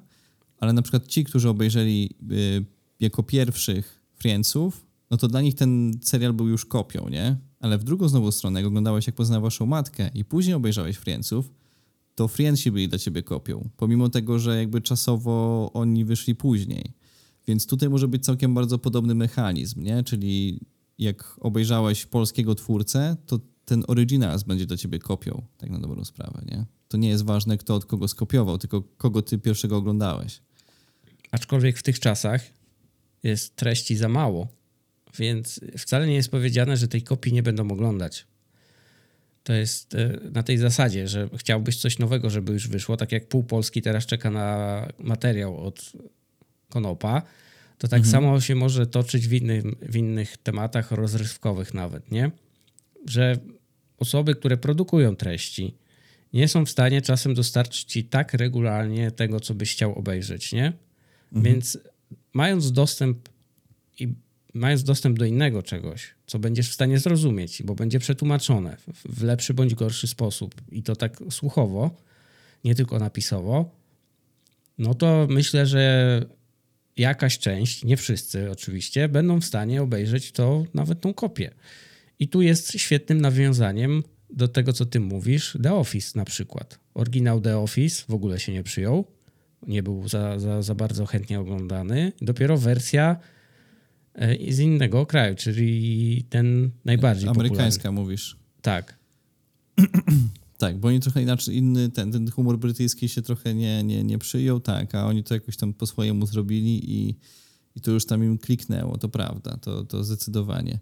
Ale 0.57 0.73
na 0.73 0.81
przykład 0.81 1.07
ci, 1.07 1.23
którzy 1.23 1.49
obejrzeli 1.49 2.15
y, 2.31 2.65
jako 2.99 3.23
pierwszych 3.23 4.01
Friendsów, 4.13 4.85
no 5.11 5.17
to 5.17 5.27
dla 5.27 5.41
nich 5.41 5.55
ten 5.55 5.99
serial 6.03 6.33
był 6.33 6.47
już 6.47 6.65
kopią, 6.65 7.09
nie? 7.09 7.37
Ale 7.59 7.77
w 7.77 7.83
drugą 7.83 8.07
znowu 8.07 8.31
stronę, 8.31 8.59
jak 8.59 8.67
oglądałeś 8.67 9.07
jak 9.07 9.15
poznała 9.15 9.41
waszą 9.41 9.65
matkę 9.65 10.09
i 10.13 10.25
później 10.25 10.55
obejrzałeś 10.55 10.97
Friendsów, 10.97 11.51
to 12.15 12.27
Friendsi 12.27 12.71
byli 12.71 12.89
dla 12.89 12.99
ciebie 12.99 13.23
kopią. 13.23 13.69
Pomimo 13.77 14.09
tego, 14.09 14.39
że 14.39 14.57
jakby 14.57 14.81
czasowo 14.81 15.69
oni 15.73 16.05
wyszli 16.05 16.35
później. 16.35 16.93
Więc 17.47 17.67
tutaj 17.67 17.89
może 17.89 18.07
być 18.07 18.25
całkiem 18.25 18.53
bardzo 18.53 18.77
podobny 18.77 19.15
mechanizm, 19.15 19.83
nie? 19.83 20.03
Czyli 20.03 20.59
jak 20.97 21.35
obejrzałeś 21.39 22.05
polskiego 22.05 22.55
twórcę, 22.55 23.17
to 23.25 23.39
ten 23.69 23.83
originals 23.87 24.43
będzie 24.43 24.65
do 24.65 24.77
ciebie 24.77 24.99
kopią, 24.99 25.43
tak 25.57 25.69
na 25.69 25.79
dobrą 25.79 26.05
sprawę, 26.05 26.41
nie? 26.45 26.65
To 26.87 26.97
nie 26.97 27.09
jest 27.09 27.25
ważne, 27.25 27.57
kto 27.57 27.75
od 27.75 27.85
kogo 27.85 28.07
skopiował, 28.07 28.57
tylko 28.57 28.81
kogo 28.81 29.21
ty 29.21 29.37
pierwszego 29.37 29.77
oglądałeś. 29.77 30.41
Aczkolwiek 31.31 31.77
w 31.77 31.83
tych 31.83 31.99
czasach 31.99 32.41
jest 33.23 33.55
treści 33.55 33.95
za 33.95 34.09
mało, 34.09 34.47
więc 35.17 35.59
wcale 35.77 36.07
nie 36.07 36.15
jest 36.15 36.31
powiedziane, 36.31 36.77
że 36.77 36.87
tej 36.87 37.03
kopii 37.03 37.33
nie 37.33 37.43
będą 37.43 37.71
oglądać. 37.71 38.27
To 39.43 39.53
jest 39.53 39.95
e, 39.95 40.19
na 40.31 40.43
tej 40.43 40.57
zasadzie, 40.57 41.07
że 41.07 41.29
chciałbyś 41.37 41.77
coś 41.77 41.99
nowego, 41.99 42.29
żeby 42.29 42.53
już 42.53 42.67
wyszło, 42.67 42.97
tak 42.97 43.11
jak 43.11 43.27
pół 43.27 43.43
Polski 43.43 43.81
teraz 43.81 44.05
czeka 44.05 44.31
na 44.31 44.87
materiał 44.99 45.57
od 45.57 45.91
Konopa, 46.69 47.21
to 47.77 47.87
tak 47.87 47.97
mhm. 47.97 48.11
samo 48.11 48.41
się 48.41 48.55
może 48.55 48.87
toczyć 48.87 49.27
w 49.27 49.33
innych, 49.33 49.63
w 49.81 49.95
innych 49.95 50.37
tematach 50.37 50.91
rozrywkowych 50.91 51.73
nawet, 51.73 52.11
nie? 52.11 52.31
Że 53.05 53.37
osoby, 53.99 54.35
które 54.35 54.57
produkują 54.57 55.15
treści, 55.15 55.75
nie 56.33 56.47
są 56.47 56.65
w 56.65 56.69
stanie 56.69 57.01
czasem 57.01 57.33
dostarczyć 57.33 57.83
ci 57.83 58.03
tak 58.03 58.33
regularnie 58.33 59.11
tego, 59.11 59.39
co 59.39 59.53
byś 59.53 59.71
chciał 59.71 59.95
obejrzeć, 59.95 60.53
nie? 60.53 60.65
Mhm. 60.65 61.43
Więc 61.43 61.77
mając 62.33 62.71
dostęp 62.71 63.29
i 63.99 64.13
mając 64.53 64.83
dostęp 64.83 65.19
do 65.19 65.25
innego 65.25 65.63
czegoś, 65.63 66.15
co 66.27 66.39
będziesz 66.39 66.69
w 66.69 66.73
stanie 66.73 66.99
zrozumieć, 66.99 67.63
bo 67.63 67.75
będzie 67.75 67.99
przetłumaczone 67.99 68.77
w 69.05 69.23
lepszy 69.23 69.53
bądź 69.53 69.75
gorszy 69.75 70.07
sposób 70.07 70.55
i 70.71 70.83
to 70.83 70.95
tak 70.95 71.19
słuchowo, 71.29 71.97
nie 72.63 72.75
tylko 72.75 72.99
napisowo, 72.99 73.71
no 74.77 74.93
to 74.93 75.27
myślę, 75.29 75.65
że 75.65 76.25
jakaś 76.97 77.39
część, 77.39 77.83
nie 77.83 77.97
wszyscy 77.97 78.51
oczywiście, 78.51 79.09
będą 79.09 79.41
w 79.41 79.45
stanie 79.45 79.81
obejrzeć 79.81 80.31
to 80.31 80.65
nawet 80.73 81.01
tą 81.01 81.13
kopię. 81.13 81.51
I 82.19 82.27
tu 82.27 82.41
jest 82.41 82.71
świetnym 82.71 83.21
nawiązaniem 83.21 84.03
do 84.29 84.47
tego, 84.47 84.73
co 84.73 84.85
ty 84.85 84.99
mówisz, 84.99 85.57
The 85.63 85.73
Office 85.73 86.11
na 86.15 86.25
przykład. 86.25 86.79
Oryginał 86.93 87.41
The 87.41 87.57
Office 87.57 88.03
w 88.09 88.13
ogóle 88.13 88.39
się 88.39 88.51
nie 88.51 88.63
przyjął, 88.63 89.05
nie 89.67 89.83
był 89.83 90.07
za, 90.07 90.39
za, 90.39 90.61
za 90.61 90.75
bardzo 90.75 91.05
chętnie 91.05 91.39
oglądany. 91.39 92.11
Dopiero 92.21 92.57
wersja 92.57 93.17
e, 94.13 94.53
z 94.53 94.59
innego 94.59 95.05
kraju, 95.05 95.35
czyli 95.35 96.25
ten 96.29 96.71
najbardziej 96.85 97.29
Amerykańska 97.29 97.83
popularny. 97.83 98.01
mówisz. 98.01 98.37
Tak. 98.61 98.99
tak, 100.57 100.77
bo 100.77 100.87
oni 100.87 100.99
trochę 100.99 101.21
inaczej, 101.21 101.55
inny, 101.55 101.89
ten, 101.89 102.11
ten 102.11 102.31
humor 102.31 102.59
brytyjski 102.59 103.09
się 103.09 103.21
trochę 103.21 103.53
nie, 103.53 103.83
nie, 103.83 104.03
nie 104.03 104.17
przyjął, 104.17 104.59
tak, 104.59 104.95
a 104.95 105.05
oni 105.05 105.23
to 105.23 105.33
jakoś 105.33 105.57
tam 105.57 105.73
po 105.73 105.87
swojemu 105.87 106.25
zrobili 106.25 106.91
i, 106.91 107.15
i 107.75 107.81
to 107.81 107.91
już 107.91 108.05
tam 108.05 108.23
im 108.23 108.37
kliknęło, 108.37 108.97
to 108.97 109.09
prawda, 109.09 109.57
to, 109.57 109.83
to 109.83 110.03
zdecydowanie. 110.03 110.79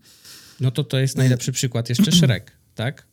No 0.62 0.72
to 0.72 0.84
to 0.84 0.99
jest 0.99 1.18
najlepszy 1.18 1.51
przykład. 1.51 1.89
Jeszcze 1.89 2.12
Shrek, 2.22 2.51
tak? 2.76 3.08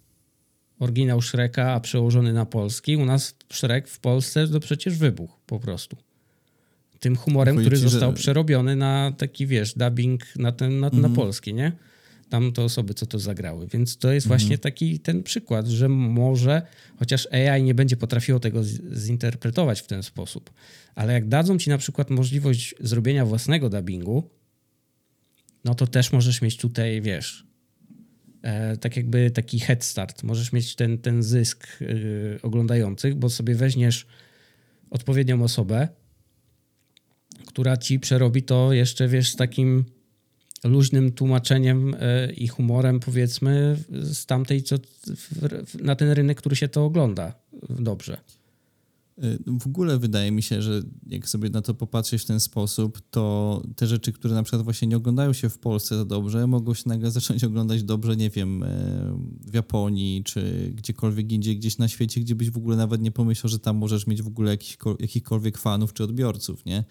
Oryginał 0.78 1.22
Shreka, 1.22 1.72
a 1.72 1.80
przełożony 1.80 2.32
na 2.32 2.46
polski. 2.46 2.96
U 2.96 3.04
nas 3.04 3.34
Shrek 3.52 3.88
w 3.88 4.00
Polsce 4.00 4.48
to 4.48 4.60
przecież 4.60 4.98
wybuch 4.98 5.40
po 5.46 5.60
prostu. 5.60 5.96
Tym 7.00 7.16
humorem, 7.16 7.56
który 7.56 7.76
został 7.76 8.10
że... 8.10 8.16
przerobiony 8.16 8.76
na 8.76 9.12
taki, 9.18 9.46
wiesz, 9.46 9.74
dubbing 9.74 10.36
na, 10.36 10.52
ten, 10.52 10.80
na, 10.80 10.86
mm. 10.86 11.00
na 11.00 11.08
mhm. 11.08 11.14
polski, 11.14 11.54
nie? 11.54 11.72
Tam 12.28 12.52
to 12.52 12.64
osoby, 12.64 12.94
co 12.94 13.06
to 13.06 13.18
zagrały. 13.18 13.66
Więc 13.66 13.98
to 13.98 14.12
jest 14.12 14.26
mm. 14.26 14.38
właśnie 14.38 14.58
taki 14.58 15.00
ten 15.00 15.22
przykład, 15.22 15.66
że 15.66 15.88
może, 15.88 16.62
chociaż 16.98 17.28
AI 17.32 17.62
nie 17.62 17.74
będzie 17.74 17.96
potrafiło 17.96 18.40
tego 18.40 18.60
zinterpretować 18.96 19.80
w 19.80 19.86
ten 19.86 20.02
sposób, 20.02 20.50
ale 20.94 21.12
jak 21.12 21.28
dadzą 21.28 21.58
ci 21.58 21.70
na 21.70 21.78
przykład 21.78 22.10
możliwość 22.10 22.74
zrobienia 22.80 23.26
własnego 23.26 23.70
dubbingu, 23.70 24.30
no 25.64 25.74
to 25.74 25.86
też 25.86 26.12
możesz 26.12 26.42
mieć 26.42 26.56
tutaj, 26.56 27.00
wiesz, 27.00 27.46
e, 28.42 28.76
tak 28.76 28.96
jakby 28.96 29.30
taki 29.30 29.60
head 29.60 29.84
start. 29.84 30.22
Możesz 30.22 30.52
mieć 30.52 30.74
ten, 30.74 30.98
ten 30.98 31.22
zysk 31.22 31.66
y, 31.80 32.38
oglądających, 32.42 33.14
bo 33.14 33.30
sobie 33.30 33.54
weźmiesz 33.54 34.06
odpowiednią 34.90 35.42
osobę, 35.42 35.88
która 37.46 37.76
ci 37.76 38.00
przerobi 38.00 38.42
to 38.42 38.72
jeszcze, 38.72 39.08
wiesz, 39.08 39.32
z 39.32 39.36
takim 39.36 39.84
luźnym 40.64 41.12
tłumaczeniem 41.12 41.94
y, 41.94 42.32
i 42.32 42.48
humorem, 42.48 43.00
powiedzmy, 43.00 43.76
z 43.90 44.26
tamtej, 44.26 44.62
co 44.62 44.76
w, 45.06 45.82
na 45.82 45.96
ten 45.96 46.10
rynek, 46.10 46.38
który 46.38 46.56
się 46.56 46.68
to 46.68 46.84
ogląda 46.84 47.34
dobrze. 47.68 48.16
Y, 49.22 49.38
w 49.60 49.66
ogóle 49.66 49.98
wydaje 49.98 50.32
mi 50.32 50.42
się, 50.42 50.62
że 50.62 50.82
jak 51.06 51.28
sobie 51.28 51.50
na 51.50 51.62
to 51.62 51.74
popatrzeć 51.74 52.22
w 52.22 52.24
ten 52.24 52.40
sposób, 52.40 53.00
to 53.10 53.62
te 53.76 53.86
rzeczy, 53.86 54.12
które 54.12 54.34
na 54.34 54.42
przykład 54.42 54.62
właśnie 54.62 54.88
nie 54.88 54.96
oglądają 54.96 55.32
się 55.32 55.48
w 55.48 55.58
Polsce 55.58 55.96
za 55.96 56.04
dobrze, 56.04 56.46
mogą 56.46 56.74
się 56.74 56.82
nagle 56.86 57.10
zacząć 57.20 57.44
oglądać 57.44 57.82
dobrze, 57.82 58.16
nie 58.16 58.30
wiem, 58.30 58.62
e, 58.62 58.68
w 59.40 59.54
Japonii 59.54 60.24
czy 60.24 60.72
gdziekolwiek 60.74 61.32
indziej, 61.32 61.58
gdzieś 61.58 61.78
na 61.78 61.88
świecie, 61.88 62.20
gdzie 62.20 62.34
byś 62.34 62.50
w 62.50 62.56
ogóle 62.56 62.76
nawet 62.76 63.00
nie 63.00 63.10
pomyślał, 63.10 63.50
że 63.50 63.58
tam 63.58 63.76
możesz 63.76 64.06
mieć 64.06 64.22
w 64.22 64.26
ogóle 64.26 64.56
jakichkolwiek 65.00 65.58
fanów 65.58 65.92
czy 65.92 66.04
odbiorców, 66.04 66.64
nie? 66.64 66.84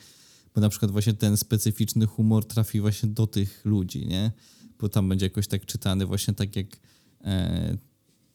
Bo 0.55 0.61
na 0.61 0.69
przykład 0.69 0.91
właśnie 0.91 1.13
ten 1.13 1.37
specyficzny 1.37 2.05
humor 2.05 2.45
trafi 2.45 2.81
właśnie 2.81 3.09
do 3.09 3.27
tych 3.27 3.61
ludzi, 3.65 4.07
nie? 4.07 4.31
Bo 4.79 4.89
tam 4.89 5.09
będzie 5.09 5.25
jakoś 5.25 5.47
tak 5.47 5.65
czytany 5.65 6.05
właśnie 6.05 6.33
tak 6.33 6.55
jak 6.55 6.67
e, 7.21 7.77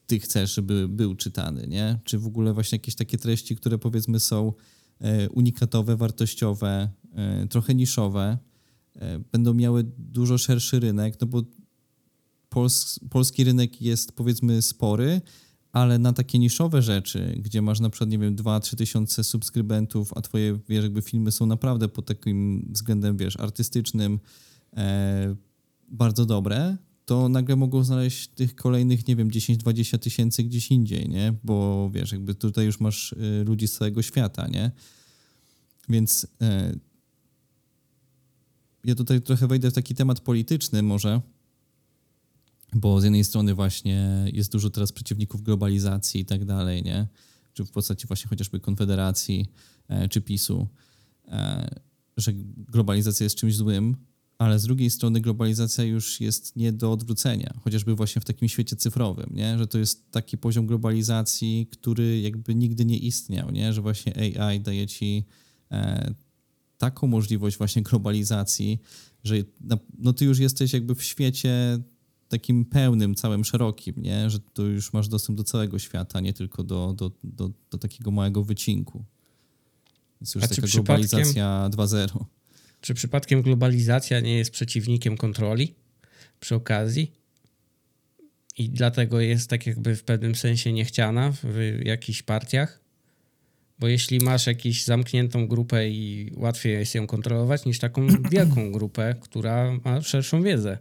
ty 0.09 0.19
chcesz, 0.19 0.55
żeby 0.55 0.87
był 0.87 1.15
czytany, 1.15 1.67
nie? 1.67 1.99
Czy 2.03 2.19
w 2.19 2.27
ogóle 2.27 2.53
właśnie 2.53 2.75
jakieś 2.75 2.95
takie 2.95 3.17
treści, 3.17 3.55
które 3.55 3.77
powiedzmy 3.77 4.19
są 4.19 4.53
e, 4.99 5.29
unikatowe, 5.29 5.95
wartościowe, 5.95 6.89
e, 7.15 7.47
trochę 7.47 7.75
niszowe, 7.75 8.37
e, 8.95 9.19
będą 9.31 9.53
miały 9.53 9.83
dużo 9.97 10.37
szerszy 10.37 10.79
rynek, 10.79 11.21
no 11.21 11.27
bo 11.27 11.43
pols 12.49 12.99
polski 13.09 13.43
rynek 13.43 13.81
jest 13.81 14.11
powiedzmy 14.11 14.61
spory, 14.61 15.21
ale 15.71 15.99
na 15.99 16.13
takie 16.13 16.39
niszowe 16.39 16.81
rzeczy, 16.81 17.35
gdzie 17.39 17.61
masz 17.61 17.79
na 17.79 17.89
przykład, 17.89 18.09
nie 18.09 18.19
wiem, 18.19 18.35
2-3 18.35 18.75
tysiące 18.75 19.23
subskrybentów, 19.23 20.11
a 20.15 20.21
twoje, 20.21 20.59
wiesz, 20.69 20.83
jakby 20.83 21.01
filmy 21.01 21.31
są 21.31 21.45
naprawdę 21.45 21.87
pod 21.87 22.05
takim 22.05 22.69
względem, 22.71 23.17
wiesz, 23.17 23.39
artystycznym 23.39 24.19
e, 24.77 25.35
bardzo 25.91 26.25
dobre, 26.25 26.77
to 27.09 27.29
nagle 27.29 27.55
mogą 27.55 27.83
znaleźć 27.83 28.27
tych 28.27 28.55
kolejnych, 28.55 29.07
nie 29.07 29.15
wiem, 29.15 29.31
10-20 29.31 29.99
tysięcy 29.99 30.43
gdzieś 30.43 30.71
indziej, 30.71 31.09
nie? 31.09 31.33
Bo 31.43 31.89
wiesz, 31.93 32.11
jakby 32.11 32.35
tutaj 32.35 32.65
już 32.65 32.79
masz 32.79 33.11
y, 33.13 33.43
ludzi 33.47 33.67
z 33.67 33.73
całego 33.73 34.01
świata, 34.01 34.47
nie? 34.47 34.71
Więc 35.89 36.27
e, 36.41 36.75
ja 38.83 38.95
tutaj 38.95 39.21
trochę 39.21 39.47
wejdę 39.47 39.71
w 39.71 39.73
taki 39.73 39.95
temat 39.95 40.19
polityczny 40.19 40.83
może, 40.83 41.21
bo 42.73 43.01
z 43.01 43.03
jednej 43.03 43.23
strony 43.23 43.55
właśnie 43.55 44.25
jest 44.33 44.51
dużo 44.51 44.69
teraz 44.69 44.91
przeciwników 44.91 45.41
globalizacji 45.41 46.21
i 46.21 46.25
tak 46.25 46.45
dalej, 46.45 46.83
nie? 46.83 47.07
Czy 47.53 47.65
w 47.65 47.71
postaci 47.71 48.07
właśnie 48.07 48.29
chociażby 48.29 48.59
Konfederacji 48.59 49.45
e, 49.87 50.09
czy 50.09 50.21
PiSu, 50.21 50.67
e, 51.27 51.69
że 52.17 52.31
globalizacja 52.57 53.23
jest 53.23 53.35
czymś 53.35 53.55
złym, 53.55 53.95
ale 54.39 54.59
z 54.59 54.63
drugiej 54.63 54.89
strony 54.89 55.21
globalizacja 55.21 55.83
już 55.83 56.21
jest 56.21 56.55
nie 56.55 56.71
do 56.71 56.91
odwrócenia, 56.91 57.53
chociażby 57.63 57.95
właśnie 57.95 58.21
w 58.21 58.25
takim 58.25 58.49
świecie 58.49 58.75
cyfrowym, 58.75 59.29
nie? 59.33 59.57
że 59.57 59.67
to 59.67 59.77
jest 59.77 60.11
taki 60.11 60.37
poziom 60.37 60.67
globalizacji, 60.67 61.67
który 61.71 62.21
jakby 62.21 62.55
nigdy 62.55 62.85
nie 62.85 62.97
istniał, 62.97 63.51
nie? 63.51 63.73
że 63.73 63.81
właśnie 63.81 64.39
AI 64.41 64.59
daje 64.59 64.87
ci 64.87 65.25
e, 65.71 66.13
taką 66.77 67.07
możliwość 67.07 67.57
właśnie 67.57 67.81
globalizacji, 67.81 68.79
że 69.23 69.35
no 69.97 70.13
ty 70.13 70.25
już 70.25 70.39
jesteś 70.39 70.73
jakby 70.73 70.95
w 70.95 71.03
świecie 71.03 71.79
takim 72.27 72.65
pełnym, 72.65 73.15
całym 73.15 73.45
szerokim, 73.45 73.95
nie? 73.97 74.29
że 74.29 74.39
tu 74.39 74.67
już 74.67 74.93
masz 74.93 75.07
dostęp 75.07 75.37
do 75.37 75.43
całego 75.43 75.79
świata, 75.79 76.19
nie 76.19 76.33
tylko 76.33 76.63
do, 76.63 76.93
do, 76.93 77.11
do, 77.23 77.51
do 77.71 77.77
takiego 77.77 78.11
małego 78.11 78.43
wycinku. 78.43 79.03
Jest 80.21 80.35
już 80.35 80.43
A 80.43 80.47
taka 80.47 80.67
globalizacja 80.67 81.69
2.0. 81.73 82.25
Czy 82.81 82.93
przypadkiem 82.93 83.41
globalizacja 83.41 84.19
nie 84.19 84.37
jest 84.37 84.51
przeciwnikiem 84.51 85.17
kontroli 85.17 85.75
przy 86.39 86.55
okazji? 86.55 87.11
I 88.57 88.69
dlatego 88.69 89.21
jest 89.21 89.49
tak 89.49 89.67
jakby 89.67 89.95
w 89.95 90.03
pewnym 90.03 90.35
sensie 90.35 90.73
niechciana 90.73 91.33
w 91.43 91.79
jakichś 91.83 92.21
partiach? 92.21 92.79
Bo 93.79 93.87
jeśli 93.87 94.19
masz 94.19 94.47
jakąś 94.47 94.83
zamkniętą 94.83 95.47
grupę 95.47 95.89
i 95.89 96.31
łatwiej 96.35 96.73
jest 96.73 96.95
ją 96.95 97.07
kontrolować 97.07 97.65
niż 97.65 97.79
taką 97.79 98.07
wielką 98.31 98.71
grupę, 98.71 99.15
która 99.21 99.79
ma 99.85 100.01
szerszą 100.01 100.43
wiedzę. 100.43 100.77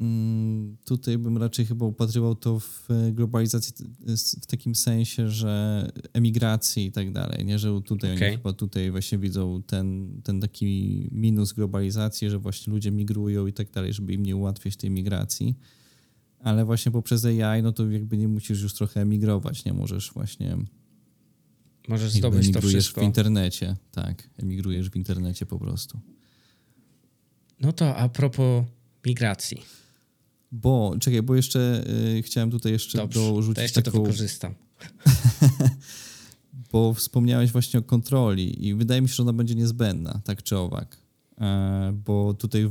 Mm, 0.00 0.76
tutaj 0.84 1.18
bym 1.18 1.38
raczej 1.38 1.66
chyba 1.66 1.86
upatrywał 1.86 2.34
to 2.34 2.60
w 2.60 2.88
globalizacji 3.12 3.72
w 4.42 4.46
takim 4.46 4.74
sensie, 4.74 5.28
że 5.28 5.92
emigracji 6.12 6.86
i 6.86 6.92
tak 6.92 7.12
dalej, 7.12 7.44
nie? 7.44 7.58
Że 7.58 7.82
tutaj 7.82 8.14
okay. 8.14 8.28
oni 8.28 8.36
chyba 8.36 8.52
tutaj 8.52 8.90
właśnie 8.90 9.18
widzą 9.18 9.62
ten, 9.66 10.20
ten 10.24 10.40
taki 10.40 11.08
minus 11.12 11.52
globalizacji, 11.52 12.30
że 12.30 12.38
właśnie 12.38 12.72
ludzie 12.72 12.90
migrują 12.90 13.46
i 13.46 13.52
tak 13.52 13.70
dalej, 13.70 13.92
żeby 13.92 14.12
im 14.12 14.22
nie 14.22 14.36
ułatwiać 14.36 14.76
tej 14.76 14.90
migracji. 14.90 15.56
Ale 16.38 16.64
właśnie 16.64 16.92
poprzez 16.92 17.24
AI, 17.24 17.62
no 17.62 17.72
to 17.72 17.90
jakby 17.90 18.18
nie 18.18 18.28
musisz 18.28 18.62
już 18.62 18.74
trochę 18.74 19.00
emigrować, 19.00 19.64
nie? 19.64 19.72
Możesz 19.72 20.12
właśnie... 20.12 20.56
Możesz 21.88 22.10
zdobyć 22.12 22.52
to 22.52 22.60
wszystko. 22.60 23.00
w 23.00 23.04
internecie, 23.04 23.76
tak. 23.90 24.30
Emigrujesz 24.36 24.90
w 24.90 24.96
internecie 24.96 25.46
po 25.46 25.58
prostu. 25.58 26.00
No 27.60 27.72
to 27.72 27.96
a 27.96 28.08
propos 28.08 28.64
migracji. 29.06 29.83
Bo, 30.54 30.94
czekaj, 31.00 31.22
bo 31.22 31.34
jeszcze 31.34 31.84
y, 32.16 32.22
chciałem 32.22 32.50
tutaj 32.50 32.72
jeszcze 32.72 32.98
Dobrze, 32.98 33.20
dorzucić 33.20 33.56
to 33.56 33.62
jeszcze 33.62 33.82
taką... 33.82 33.98
to 33.98 34.02
wykorzystam. 34.02 34.54
bo 36.72 36.94
wspomniałeś 36.94 37.52
właśnie 37.52 37.80
o 37.80 37.82
kontroli 37.82 38.66
i 38.66 38.74
wydaje 38.74 39.02
mi 39.02 39.08
się, 39.08 39.14
że 39.14 39.22
ona 39.22 39.32
będzie 39.32 39.54
niezbędna, 39.54 40.20
tak 40.24 40.42
czy 40.42 40.58
owak. 40.58 40.96
E, 41.40 41.92
bo 42.06 42.34
tutaj 42.34 42.70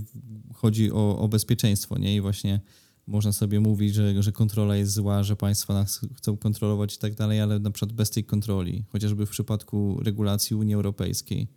chodzi 0.53 0.91
o, 0.91 1.19
o 1.19 1.27
bezpieczeństwo, 1.27 1.97
nie? 1.97 2.15
I 2.15 2.21
właśnie 2.21 2.61
można 3.07 3.31
sobie 3.31 3.59
mówić, 3.59 3.93
że, 3.93 4.23
że 4.23 4.31
kontrola 4.31 4.75
jest 4.75 4.93
zła, 4.93 5.23
że 5.23 5.35
państwa 5.35 5.73
nas 5.73 6.01
chcą 6.17 6.37
kontrolować 6.37 6.95
i 6.95 6.97
tak 6.97 7.15
dalej, 7.15 7.41
ale 7.41 7.59
na 7.59 7.71
przykład 7.71 7.93
bez 7.93 8.09
tej 8.09 8.23
kontroli, 8.23 8.83
chociażby 8.89 9.25
w 9.25 9.29
przypadku 9.29 9.99
regulacji 10.03 10.55
Unii 10.55 10.75
Europejskiej, 10.75 11.47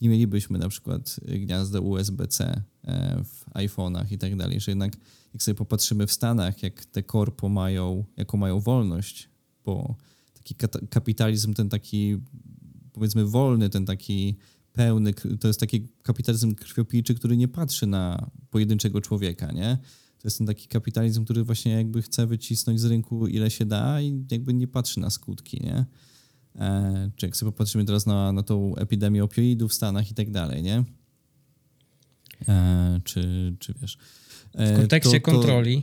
nie 0.00 0.08
mielibyśmy 0.08 0.58
na 0.58 0.68
przykład 0.68 1.20
gniazda 1.22 1.80
USB-C 1.80 2.62
e, 2.84 3.24
w 3.24 3.44
iPhone'ach 3.54 4.12
i 4.12 4.18
tak 4.18 4.36
dalej, 4.36 4.60
że 4.60 4.70
jednak 4.70 4.92
jak 5.34 5.42
sobie 5.42 5.54
popatrzymy 5.54 6.06
w 6.06 6.12
Stanach, 6.12 6.62
jak 6.62 6.84
te 6.84 7.02
korpo 7.02 7.48
mają, 7.48 8.04
jaką 8.16 8.38
mają 8.38 8.60
wolność, 8.60 9.28
bo 9.64 9.96
taki 10.34 10.54
kapitalizm, 10.90 11.54
ten 11.54 11.68
taki 11.68 12.16
powiedzmy 12.92 13.24
wolny, 13.26 13.68
ten 13.68 13.86
taki 13.86 14.36
pełny, 14.72 15.14
to 15.40 15.48
jest 15.48 15.60
taki 15.60 15.88
kapitalizm 16.02 16.54
krwiopijczy, 16.54 17.14
który 17.14 17.36
nie 17.36 17.48
patrzy 17.48 17.86
na 17.86 18.30
pojedynczego 18.50 19.00
człowieka, 19.00 19.52
nie? 19.52 19.78
To 20.18 20.28
jest 20.28 20.38
ten 20.38 20.46
taki 20.46 20.68
kapitalizm, 20.68 21.24
który 21.24 21.44
właśnie 21.44 21.72
jakby 21.72 22.02
chce 22.02 22.26
wycisnąć 22.26 22.80
z 22.80 22.84
rynku 22.84 23.26
ile 23.26 23.50
się 23.50 23.64
da 23.64 24.00
i 24.00 24.24
jakby 24.30 24.54
nie 24.54 24.68
patrzy 24.68 25.00
na 25.00 25.10
skutki, 25.10 25.60
nie? 25.60 25.86
E, 26.58 27.10
czy 27.16 27.26
jak 27.26 27.36
sobie 27.36 27.52
popatrzymy 27.52 27.84
teraz 27.84 28.06
na, 28.06 28.32
na 28.32 28.42
tą 28.42 28.76
epidemię 28.76 29.24
opioidów 29.24 29.70
w 29.70 29.74
Stanach 29.74 30.10
i 30.10 30.14
tak 30.14 30.30
dalej, 30.30 30.62
nie? 30.62 30.84
E, 32.48 33.00
czy, 33.04 33.54
czy 33.58 33.74
wiesz... 33.80 33.98
E, 34.54 34.74
w 34.74 34.76
kontekście 34.76 35.20
to, 35.20 35.26
to... 35.26 35.32
kontroli, 35.32 35.82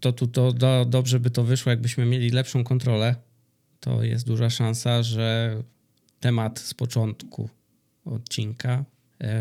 to 0.00 0.12
tu 0.12 0.26
to, 0.26 0.52
do, 0.52 0.86
dobrze 0.88 1.20
by 1.20 1.30
to 1.30 1.44
wyszło, 1.44 1.70
jakbyśmy 1.70 2.06
mieli 2.06 2.30
lepszą 2.30 2.64
kontrolę, 2.64 3.16
to 3.80 4.02
jest 4.02 4.26
duża 4.26 4.50
szansa, 4.50 5.02
że 5.02 5.62
temat 6.20 6.58
z 6.58 6.74
początku 6.74 7.48
odcinka 8.04 8.84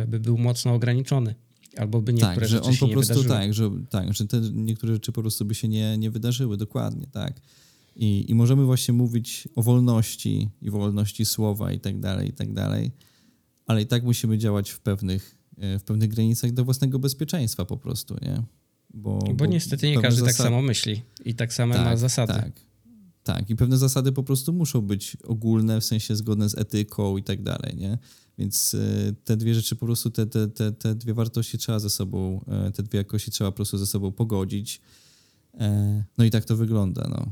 by 0.08 0.20
był 0.20 0.38
mocno 0.38 0.74
ograniczony. 0.74 1.36
Albo 1.78 2.02
by 2.02 2.14
niektóre 2.14 2.36
tak, 2.36 2.50
że 2.50 2.62
on 2.62 2.78
po 2.78 2.88
prostu 2.88 3.24
tak, 3.24 3.54
że, 3.54 3.72
tak, 3.90 4.14
że 4.14 4.28
te 4.28 4.42
niektóre 4.54 4.94
rzeczy 4.94 5.12
po 5.12 5.22
prostu 5.22 5.46
by 5.46 5.56
się 5.56 5.68
nie, 5.68 5.98
nie 5.98 6.12
wydarzyły, 6.12 6.58
dokładnie, 6.58 7.08
tak. 7.08 7.42
I, 7.96 8.32
I 8.32 8.36
możemy 8.36 8.66
właśnie 8.66 8.94
mówić 8.94 9.48
o 9.56 9.64
wolności 9.64 10.50
i 10.62 10.70
wolności 10.70 11.26
słowa 11.26 11.72
i 11.72 11.80
tak 11.80 12.00
dalej, 12.00 12.30
i 12.30 12.34
tak 12.34 12.54
dalej, 12.54 12.92
ale 13.66 13.82
i 13.82 13.86
tak 13.86 14.04
musimy 14.04 14.38
działać 14.38 14.70
w 14.70 14.80
pewnych 14.80 15.42
E, 15.62 15.80
w 15.80 15.84
pewnych 15.84 16.10
granicach 16.10 16.52
do 16.52 16.66
własnego 16.66 17.00
bezpieczeństwa 17.00 17.66
po 17.66 17.78
prostu, 17.78 18.16
nie? 18.22 18.44
Bo, 18.94 19.20
bo, 19.20 19.34
bo 19.34 19.46
niestety 19.46 19.90
nie 19.90 20.02
każdy 20.02 20.24
tak 20.24 20.34
samo 20.34 20.62
myśli 20.62 21.02
i 21.26 21.36
tak 21.36 21.54
samo 21.54 21.74
tak, 21.74 21.86
ma 21.86 21.98
zasady. 21.98 22.34
Tak, 22.34 22.52
tak, 23.24 23.50
i 23.50 23.56
pewne 23.56 23.78
zasady 23.78 24.12
po 24.12 24.24
prostu 24.24 24.54
muszą 24.54 24.82
być 24.82 25.18
ogólne, 25.24 25.82
w 25.82 25.86
sensie 25.86 26.16
zgodne 26.16 26.50
z 26.50 26.58
etyką 26.58 27.18
i 27.18 27.24
tak 27.24 27.44
dalej, 27.44 27.76
nie? 27.78 27.98
Więc 28.38 28.74
e, 28.74 29.14
te 29.24 29.38
dwie 29.38 29.56
rzeczy 29.56 29.76
po 29.76 29.86
prostu, 29.86 30.10
te, 30.10 30.26
te, 30.26 30.48
te, 30.48 30.72
te 30.72 30.96
dwie 30.96 31.14
wartości 31.14 31.58
trzeba 31.58 31.80
ze 31.80 31.90
sobą, 31.90 32.46
e, 32.48 32.72
te 32.72 32.84
dwie 32.84 32.98
jakości 32.98 33.32
trzeba 33.32 33.52
po 33.52 33.56
prostu 33.56 33.78
ze 33.78 33.86
sobą 33.86 34.12
pogodzić. 34.12 34.82
No 36.18 36.24
i 36.24 36.30
tak 36.30 36.46
to 36.46 36.58
wygląda, 36.58 37.08
no. 37.10 37.32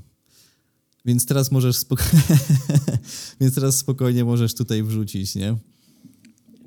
Więc 1.05 1.25
teraz 1.25 1.51
możesz 1.51 1.77
spokojnie, 1.77 2.23
więc 3.41 3.55
teraz 3.55 3.77
spokojnie 3.77 4.25
możesz 4.25 4.55
tutaj 4.55 4.83
wrzucić, 4.83 5.35
nie? 5.35 5.55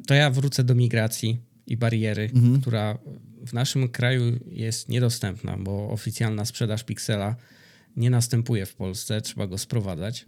To 0.06 0.14
ja 0.14 0.30
wrócę 0.30 0.64
do 0.64 0.74
migracji 0.74 1.40
i 1.66 1.76
bariery, 1.76 2.30
mhm. 2.34 2.60
która 2.60 2.98
w 3.46 3.52
naszym 3.52 3.88
kraju 3.88 4.38
jest 4.50 4.88
niedostępna, 4.88 5.56
bo 5.58 5.90
oficjalna 5.90 6.44
sprzedaż 6.44 6.84
Pixela 6.84 7.36
nie 7.96 8.10
następuje 8.10 8.66
w 8.66 8.74
Polsce, 8.74 9.20
trzeba 9.20 9.46
go 9.46 9.58
sprowadzać. 9.58 10.26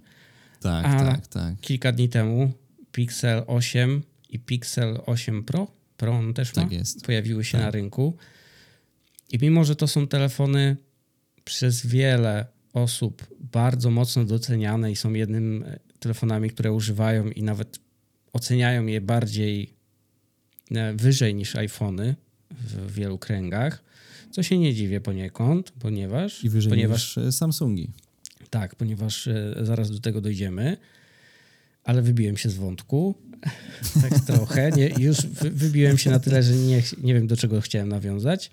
Tak, 0.60 0.86
A 0.86 0.98
tak, 0.98 1.26
tak. 1.26 1.60
Kilka 1.60 1.92
dni 1.92 2.08
temu 2.08 2.52
Pixel 2.92 3.42
8 3.46 4.02
i 4.30 4.38
Pixel 4.38 5.00
8 5.06 5.44
Pro, 5.44 5.66
Pro 5.96 6.12
on 6.12 6.34
też 6.34 6.50
tak 6.50 6.70
ma, 6.70 6.76
jest. 6.76 7.04
pojawiły 7.04 7.44
się 7.44 7.58
tak. 7.58 7.60
na 7.60 7.70
rynku. 7.70 8.16
I 9.32 9.38
mimo, 9.38 9.64
że 9.64 9.76
to 9.76 9.88
są 9.88 10.06
telefony 10.06 10.76
przez 11.44 11.86
wiele 11.86 12.46
osób 12.74 13.26
bardzo 13.52 13.90
mocno 13.90 14.24
doceniane 14.24 14.92
i 14.92 14.96
są 14.96 15.12
jednym 15.12 15.64
telefonami, 15.98 16.50
które 16.50 16.72
używają 16.72 17.30
i 17.30 17.42
nawet 17.42 17.78
oceniają 18.32 18.86
je 18.86 19.00
bardziej 19.00 19.74
E, 20.70 20.94
wyżej 20.94 21.34
niż 21.34 21.56
iPhony 21.56 22.14
w 22.50 22.92
wielu 22.92 23.18
kręgach, 23.18 23.84
co 24.30 24.42
się 24.42 24.58
nie 24.58 24.74
dziwię 24.74 25.00
poniekąd, 25.00 25.70
ponieważ... 25.70 26.44
I 26.44 26.48
wyżej 26.48 26.70
ponieważ, 26.70 27.16
niż 27.16 27.26
e, 27.26 27.32
Samsungi. 27.32 27.90
Tak, 28.50 28.74
ponieważ 28.74 29.26
e, 29.26 29.54
zaraz 29.62 29.90
do 29.90 30.00
tego 30.00 30.20
dojdziemy, 30.20 30.76
ale 31.84 32.02
wybiłem 32.02 32.36
się 32.36 32.50
z 32.50 32.54
wątku, 32.54 33.14
tak 34.02 34.20
trochę, 34.20 34.70
nie, 34.70 34.88
już 34.98 35.26
wybiłem 35.36 35.98
się 35.98 36.10
na 36.10 36.18
tyle, 36.18 36.42
że 36.42 36.54
nie, 36.54 36.82
nie 37.02 37.14
wiem 37.14 37.26
do 37.26 37.36
czego 37.36 37.60
chciałem 37.60 37.88
nawiązać, 37.88 38.50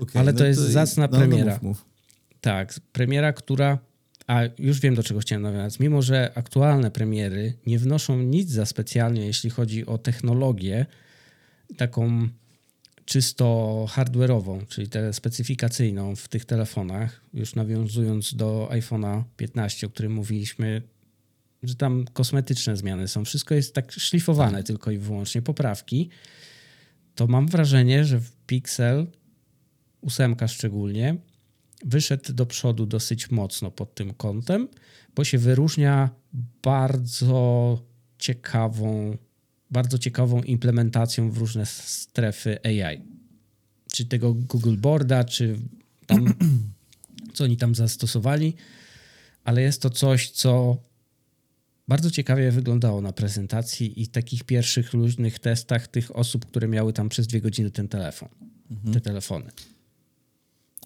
okay, 0.00 0.20
ale 0.22 0.32
no 0.32 0.38
to 0.38 0.46
jest 0.46 0.60
to 0.60 0.70
zacna 0.70 1.08
no, 1.12 1.18
premiera. 1.18 1.58
No, 1.62 1.68
mów, 1.68 1.78
mów. 1.78 1.84
Tak, 2.40 2.80
premiera, 2.92 3.32
która 3.32 3.78
a 4.28 4.42
już 4.58 4.80
wiem, 4.80 4.94
do 4.94 5.02
czego 5.02 5.20
chciałem 5.20 5.42
nawiązać. 5.42 5.80
Mimo, 5.80 6.02
że 6.02 6.32
aktualne 6.34 6.90
premiery 6.90 7.52
nie 7.66 7.78
wnoszą 7.78 8.18
nic 8.18 8.50
za 8.50 8.66
specjalnie, 8.66 9.26
jeśli 9.26 9.50
chodzi 9.50 9.86
o 9.86 9.98
technologię, 9.98 10.86
taką 11.76 12.28
czysto 13.04 13.86
hardware'ową, 13.88 14.66
czyli 14.66 14.88
tę 14.88 15.12
specyfikacyjną 15.12 16.16
w 16.16 16.28
tych 16.28 16.44
telefonach, 16.44 17.20
już 17.34 17.54
nawiązując 17.54 18.34
do 18.34 18.68
iPhone'a 18.72 19.22
15, 19.36 19.86
o 19.86 19.90
którym 19.90 20.12
mówiliśmy, 20.12 20.82
że 21.62 21.74
tam 21.74 22.04
kosmetyczne 22.12 22.76
zmiany 22.76 23.08
są. 23.08 23.24
Wszystko 23.24 23.54
jest 23.54 23.74
tak 23.74 23.92
szlifowane 23.92 24.62
tylko 24.62 24.90
i 24.90 24.98
wyłącznie, 24.98 25.42
poprawki. 25.42 26.10
To 27.14 27.26
mam 27.26 27.46
wrażenie, 27.46 28.04
że 28.04 28.20
w 28.20 28.36
Pixel, 28.46 29.06
ósemka 30.00 30.48
szczególnie, 30.48 31.16
wyszedł 31.84 32.32
do 32.32 32.46
przodu 32.46 32.86
dosyć 32.86 33.30
mocno 33.30 33.70
pod 33.70 33.94
tym 33.94 34.14
kątem, 34.14 34.68
bo 35.14 35.24
się 35.24 35.38
wyróżnia 35.38 36.10
bardzo 36.62 37.82
ciekawą, 38.18 39.16
bardzo 39.70 39.98
ciekawą 39.98 40.42
implementacją 40.42 41.30
w 41.30 41.38
różne 41.38 41.66
strefy 41.66 42.58
AI. 42.64 43.02
Czy 43.92 44.06
tego 44.06 44.34
Google 44.34 44.76
Boarda, 44.76 45.24
czy 45.24 45.58
tam, 46.06 46.34
co 47.34 47.44
oni 47.44 47.56
tam 47.56 47.74
zastosowali, 47.74 48.54
ale 49.44 49.62
jest 49.62 49.82
to 49.82 49.90
coś, 49.90 50.30
co 50.30 50.76
bardzo 51.88 52.10
ciekawie 52.10 52.52
wyglądało 52.52 53.00
na 53.00 53.12
prezentacji 53.12 54.02
i 54.02 54.08
takich 54.08 54.44
pierwszych 54.44 54.92
luźnych 54.92 55.38
testach 55.38 55.88
tych 55.88 56.16
osób, 56.16 56.46
które 56.46 56.68
miały 56.68 56.92
tam 56.92 57.08
przez 57.08 57.26
dwie 57.26 57.40
godziny 57.40 57.70
ten 57.70 57.88
telefon, 57.88 58.28
mhm. 58.70 58.94
te 58.94 59.00
telefony. 59.00 59.50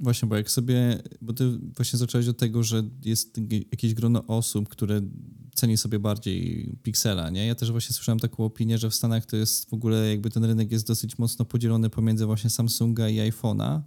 Właśnie, 0.00 0.28
bo 0.28 0.36
jak 0.36 0.50
sobie, 0.50 1.02
bo 1.20 1.32
ty 1.32 1.58
właśnie 1.58 1.98
zacząłeś 1.98 2.28
od 2.28 2.38
tego, 2.38 2.62
że 2.62 2.82
jest 3.04 3.40
jakieś 3.70 3.94
grono 3.94 4.26
osób, 4.26 4.68
które 4.68 5.00
ceni 5.54 5.76
sobie 5.76 5.98
bardziej 5.98 6.72
Pixela, 6.82 7.30
nie? 7.30 7.46
Ja 7.46 7.54
też 7.54 7.70
właśnie 7.70 7.94
słyszałem 7.94 8.18
taką 8.18 8.44
opinię, 8.44 8.78
że 8.78 8.90
w 8.90 8.94
Stanach 8.94 9.26
to 9.26 9.36
jest 9.36 9.70
w 9.70 9.74
ogóle 9.74 10.08
jakby 10.08 10.30
ten 10.30 10.44
rynek 10.44 10.72
jest 10.72 10.86
dosyć 10.86 11.18
mocno 11.18 11.44
podzielony 11.44 11.90
pomiędzy 11.90 12.26
właśnie 12.26 12.50
Samsunga 12.50 13.08
i 13.08 13.30
iPhone'a 13.30 13.80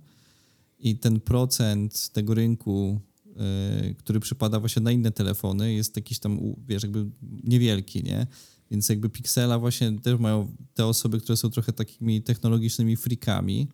i 0.79 0.97
ten 0.97 1.19
procent 1.19 2.09
tego 2.09 2.33
rynku, 2.33 2.99
yy, 3.25 3.95
który 3.95 4.19
przypada 4.19 4.59
właśnie 4.59 4.81
na 4.81 4.91
inne 4.91 5.11
telefony 5.11 5.73
jest 5.73 5.95
jakiś 5.95 6.19
tam, 6.19 6.39
wiesz, 6.67 6.83
jakby 6.83 7.05
niewielki, 7.43 8.03
nie? 8.03 8.27
Więc 8.71 8.89
jakby 8.89 9.09
Pixela 9.09 9.59
właśnie 9.59 9.99
też 9.99 10.19
mają 10.19 10.55
te 10.73 10.85
osoby, 10.85 11.19
które 11.19 11.37
są 11.37 11.49
trochę 11.49 11.73
takimi 11.73 12.21
technologicznymi 12.21 12.95
freakami, 12.95 13.67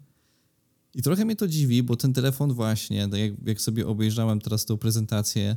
i 0.95 1.01
trochę 1.01 1.25
mnie 1.25 1.35
to 1.35 1.47
dziwi, 1.47 1.83
bo 1.83 1.95
ten 1.95 2.13
telefon 2.13 2.53
właśnie, 2.53 3.07
tak 3.07 3.19
jak, 3.19 3.33
jak 3.45 3.61
sobie 3.61 3.87
obejrzałem 3.87 4.41
teraz 4.41 4.65
tą 4.65 4.77
prezentację, 4.77 5.55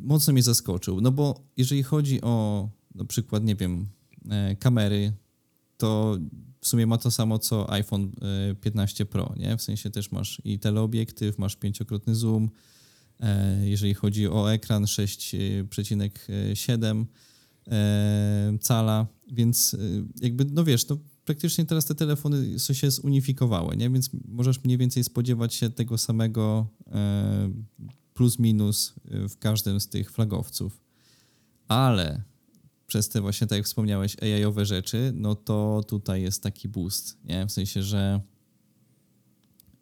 mocno 0.00 0.32
mnie 0.32 0.42
zaskoczył. 0.42 1.00
No 1.00 1.12
bo 1.12 1.40
jeżeli 1.56 1.82
chodzi 1.82 2.22
o 2.22 2.68
na 2.94 3.04
przykład, 3.04 3.44
nie 3.44 3.56
wiem, 3.56 3.86
e, 4.30 4.56
kamery, 4.56 5.12
to 5.76 6.18
w 6.60 6.68
sumie 6.68 6.86
ma 6.86 6.98
to 6.98 7.10
samo 7.10 7.38
co 7.38 7.72
iPhone 7.72 8.12
15 8.60 9.04
e, 9.04 9.06
Pro, 9.06 9.34
nie? 9.36 9.56
W 9.56 9.62
sensie 9.62 9.90
też 9.90 10.12
masz 10.12 10.42
i 10.44 10.58
teleobiektyw, 10.58 11.38
masz 11.38 11.56
pięciokrotny 11.56 12.14
zoom. 12.14 12.50
E, 13.20 13.68
jeżeli 13.68 13.94
chodzi 13.94 14.28
o 14.28 14.52
ekran 14.52 14.84
6,7 14.84 17.04
cala, 18.60 19.06
więc 19.32 19.76
jakby, 20.20 20.44
no 20.44 20.64
wiesz, 20.64 20.88
no 20.88 20.98
praktycznie 21.24 21.66
teraz 21.66 21.84
te 21.84 21.94
telefony 21.94 22.58
się 22.58 22.90
zunifikowały, 22.90 23.76
nie? 23.76 23.90
więc 23.90 24.10
możesz 24.28 24.64
mniej 24.64 24.78
więcej 24.78 25.04
spodziewać 25.04 25.54
się 25.54 25.70
tego 25.70 25.98
samego 25.98 26.66
e, 26.86 27.50
plus 28.14 28.38
minus 28.38 28.94
e, 29.10 29.28
w 29.28 29.38
każdym 29.38 29.80
z 29.80 29.88
tych 29.88 30.10
flagowców. 30.10 30.80
Ale 31.68 32.22
przez 32.86 33.08
te 33.08 33.20
właśnie, 33.20 33.46
tak 33.46 33.56
jak 33.56 33.66
wspomniałeś, 33.66 34.16
AI-owe 34.22 34.66
rzeczy, 34.66 35.12
no 35.14 35.34
to 35.34 35.84
tutaj 35.88 36.22
jest 36.22 36.42
taki 36.42 36.68
boost, 36.68 37.18
nie? 37.24 37.46
W 37.46 37.52
sensie, 37.52 37.82
że 37.82 38.20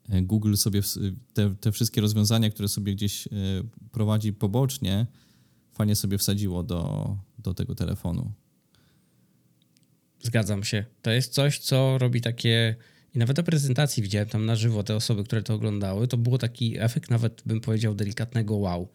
e, 0.09 0.23
Google 0.23 0.55
sobie 0.55 0.81
te, 1.35 1.55
te 1.55 1.73
wszystkie 1.73 2.01
rozwiązania, 2.01 2.51
które 2.51 2.69
sobie 2.69 2.95
gdzieś 2.95 3.29
prowadzi 3.93 4.33
pobocznie, 4.33 5.07
fajnie 5.73 5.97
sobie 5.97 6.19
wsadziło 6.19 6.63
do, 6.63 7.17
do 7.39 7.55
tego 7.55 7.75
telefonu. 7.75 8.33
Zgadzam 10.23 10.65
się. 10.65 10.85
To 11.03 11.11
jest 11.11 11.33
coś, 11.33 11.59
co 11.59 11.99
robi 11.99 12.21
takie. 12.21 12.75
I 13.15 13.19
nawet 13.19 13.39
o 13.39 13.43
prezentacji 13.43 14.03
widziałem 14.03 14.29
tam 14.29 14.47
na 14.47 14.57
żywo 14.57 14.83
te 14.83 14.97
osoby, 14.97 15.25
które 15.25 15.43
to 15.43 15.55
oglądały. 15.55 16.09
To 16.09 16.17
było 16.17 16.39
taki 16.39 16.79
efekt, 16.79 17.11
nawet 17.11 17.43
bym 17.47 17.61
powiedział, 17.61 17.95
delikatnego 17.95 18.57
wow. 18.57 18.89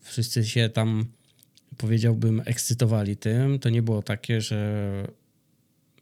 Wszyscy 0.00 0.44
się 0.44 0.68
tam, 0.68 1.04
powiedziałbym, 1.76 2.42
ekscytowali 2.44 3.16
tym. 3.16 3.58
To 3.58 3.70
nie 3.70 3.82
było 3.82 4.02
takie, 4.02 4.40
że 4.40 5.08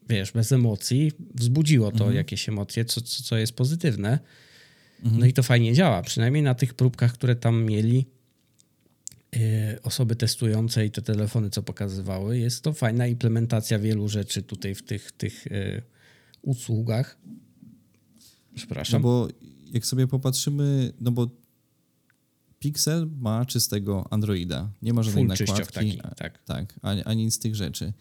wiesz, 0.09 0.33
bez 0.33 0.53
emocji. 0.53 1.12
Wzbudziło 1.35 1.91
to 1.91 1.99
mhm. 1.99 2.14
jakieś 2.14 2.49
emocje, 2.49 2.85
co, 2.85 3.01
co, 3.01 3.22
co 3.22 3.37
jest 3.37 3.53
pozytywne. 3.53 4.18
Mhm. 5.03 5.20
No 5.20 5.27
i 5.27 5.33
to 5.33 5.43
fajnie 5.43 5.74
działa. 5.74 6.03
Przynajmniej 6.03 6.43
na 6.43 6.55
tych 6.55 6.74
próbkach, 6.74 7.12
które 7.12 7.37
tam 7.37 7.64
mieli, 7.64 8.07
osoby 9.83 10.16
testujące 10.16 10.87
i 10.87 10.91
te 10.91 11.03
telefony, 11.03 11.51
co 11.51 11.62
pokazywały. 11.62 12.39
Jest 12.39 12.62
to 12.62 12.72
fajna 12.72 13.07
implementacja 13.07 13.79
wielu 13.79 14.09
rzeczy 14.09 14.43
tutaj 14.43 14.74
w 14.74 14.83
tych, 14.83 15.12
tych 15.12 15.47
y, 15.47 15.83
usługach. 16.43 17.18
Przepraszam. 18.55 19.03
No 19.03 19.09
bo 19.09 19.29
jak 19.72 19.87
sobie 19.87 20.07
popatrzymy, 20.07 20.93
no 21.01 21.12
bo 21.12 21.31
Pixel 22.59 23.11
ma 23.18 23.45
czystego 23.45 24.07
Androida. 24.11 24.70
Nie 24.83 24.93
ma 24.93 25.03
żadnej 25.03 25.24
Full 25.24 25.47
nakładki. 25.49 25.74
Taki, 25.74 25.99
tak. 26.16 26.43
tak 26.45 26.74
ani, 26.83 27.03
ani 27.05 27.24
nic 27.24 27.35
z 27.35 27.39
tych 27.39 27.55
rzeczy. 27.55 27.93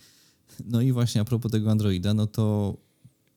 No 0.65 0.82
i 0.82 0.91
właśnie 0.91 1.21
a 1.21 1.26
propos 1.26 1.51
tego 1.51 1.71
Androida, 1.71 2.13
no 2.13 2.28
to 2.28 2.78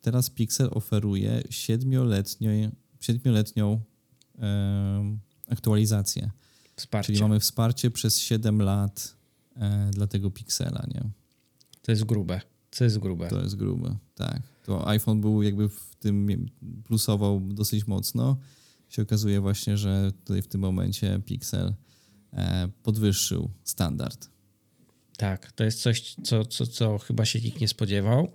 teraz 0.01 0.30
Pixel 0.30 0.68
oferuje 0.72 1.43
siedmioletnią, 1.51 2.51
siedmioletnią 3.01 3.80
e, 4.39 5.16
aktualizację. 5.49 6.30
Wsparcie. 6.79 7.07
Czyli 7.07 7.22
mamy 7.22 7.41
wsparcie 7.41 7.91
przez 7.91 8.18
7 8.18 8.62
lat 8.62 9.16
e, 9.57 9.91
dla 9.93 10.07
tego 10.07 10.31
Pixela, 10.31 10.87
nie? 10.95 11.11
To 11.83 11.93
jest 11.93 12.05
grube. 12.05 12.41
To 12.70 12.85
jest 12.85 12.99
grube. 12.99 13.29
To 13.29 13.43
jest 13.43 13.57
grube, 13.57 13.97
tak. 14.14 14.43
To 14.62 14.89
iPhone 14.89 15.20
był 15.20 15.43
jakby 15.43 15.68
w 15.68 15.95
tym 15.99 16.47
plusował 16.85 17.41
dosyć 17.41 17.87
mocno. 17.87 18.37
Się 18.89 19.03
okazuje 19.03 19.41
właśnie, 19.41 19.76
że 19.76 20.12
tutaj 20.24 20.43
w 20.43 20.49
tym 20.49 20.61
momencie 20.61 21.20
Pixel 21.24 21.74
e, 22.33 22.68
podwyższył 22.83 23.51
standard. 23.64 24.29
Tak, 25.16 25.53
to 25.53 25.64
jest 25.64 25.83
coś, 25.83 26.16
co, 26.24 26.45
co, 26.45 26.66
co 26.66 26.99
chyba 26.99 27.24
się 27.24 27.41
nikt 27.41 27.61
nie 27.61 27.68
spodziewał. 27.68 28.33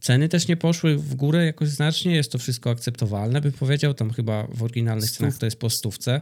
Ceny 0.00 0.28
też 0.28 0.48
nie 0.48 0.56
poszły 0.56 0.96
w 0.96 1.14
górę 1.14 1.44
jakoś 1.44 1.68
znacznie, 1.68 2.14
jest 2.14 2.32
to 2.32 2.38
wszystko 2.38 2.70
akceptowalne, 2.70 3.40
bym 3.40 3.52
powiedział. 3.52 3.94
Tam 3.94 4.10
chyba 4.10 4.46
w 4.46 4.62
oryginalnych 4.62 5.10
Stów... 5.10 5.18
cenach 5.18 5.38
to 5.38 5.46
jest 5.46 5.58
po 5.58 5.70
stówce. 5.70 6.20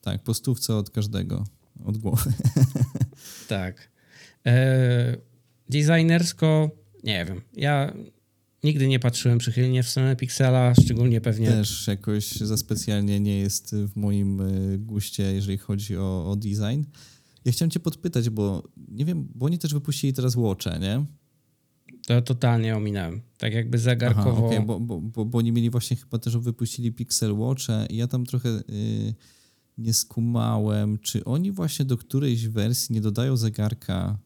Tak, 0.00 0.22
po 0.22 0.34
stówce 0.34 0.76
od 0.76 0.90
każdego, 0.90 1.44
od 1.84 1.98
głowy. 1.98 2.32
tak. 3.48 3.90
E, 4.46 5.16
designersko, 5.68 6.70
nie 7.04 7.24
wiem, 7.24 7.40
ja 7.56 7.94
nigdy 8.64 8.88
nie 8.88 8.98
patrzyłem 8.98 9.38
przychylnie 9.38 9.82
w 9.82 9.88
stronę 9.88 10.16
Pixela, 10.16 10.74
szczególnie 10.84 11.20
pewnie... 11.20 11.48
Też 11.48 11.86
jakoś 11.86 12.30
za 12.30 12.56
specjalnie 12.56 13.20
nie 13.20 13.38
jest 13.38 13.74
w 13.74 13.96
moim 13.96 14.40
e, 14.40 14.78
guście, 14.78 15.22
jeżeli 15.22 15.58
chodzi 15.58 15.96
o, 15.96 16.30
o 16.30 16.36
design. 16.36 16.82
Ja 17.44 17.52
chciałem 17.52 17.70
cię 17.70 17.80
podpytać, 17.80 18.30
bo 18.30 18.68
nie 18.88 19.04
wiem, 19.04 19.28
bo 19.34 19.46
oni 19.46 19.58
też 19.58 19.74
wypuścili 19.74 20.12
teraz 20.12 20.34
Watche, 20.34 20.78
nie? 20.78 21.04
To 22.06 22.22
totalnie 22.22 22.76
ominąłem. 22.76 23.20
Tak 23.38 23.52
jakby 23.52 23.78
zegarkowo... 23.78 24.30
Aha, 24.30 24.46
okay, 24.46 24.60
bo, 24.60 24.80
bo, 24.80 25.00
bo, 25.00 25.24
bo 25.24 25.38
oni 25.38 25.52
mieli 25.52 25.70
właśnie 25.70 25.96
chyba 25.96 26.18
też 26.18 26.36
wypuścili 26.36 26.92
Pixel 26.92 27.36
Watche 27.36 27.86
i 27.90 27.96
ja 27.96 28.06
tam 28.06 28.26
trochę... 28.26 28.48
Yy 28.48 29.14
nie 29.78 29.94
skumałem, 29.94 30.98
czy 30.98 31.24
oni 31.24 31.52
właśnie 31.52 31.84
do 31.84 31.96
którejś 31.96 32.48
wersji 32.48 32.94
nie 32.94 33.00
dodają 33.00 33.36
zegarka. 33.36 34.18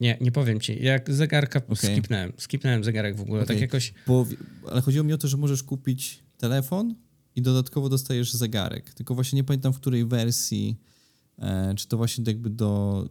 Nie, 0.00 0.18
nie 0.20 0.32
powiem 0.32 0.60
ci. 0.60 0.84
Jak 0.84 1.12
zegarka 1.12 1.58
okay. 1.58 1.76
skipnąłem. 1.76 2.32
Skipnąłem 2.36 2.84
zegarek 2.84 3.16
w 3.16 3.20
ogóle, 3.20 3.42
okay. 3.42 3.56
tak 3.56 3.60
jakoś. 3.60 3.94
Bo, 4.06 4.26
ale 4.70 4.80
chodziło 4.80 5.04
mi 5.04 5.12
o 5.12 5.18
to, 5.18 5.28
że 5.28 5.36
możesz 5.36 5.62
kupić 5.62 6.22
telefon 6.38 6.94
i 7.36 7.42
dodatkowo 7.42 7.88
dostajesz 7.88 8.32
zegarek. 8.32 8.94
Tylko 8.94 9.14
właśnie 9.14 9.36
nie 9.36 9.44
pamiętam 9.44 9.72
w 9.72 9.76
której 9.80 10.06
wersji, 10.06 10.80
e, 11.38 11.74
czy 11.76 11.88
to 11.88 11.96
właśnie 11.96 12.24
jakby 12.26 12.50
do 12.50 13.08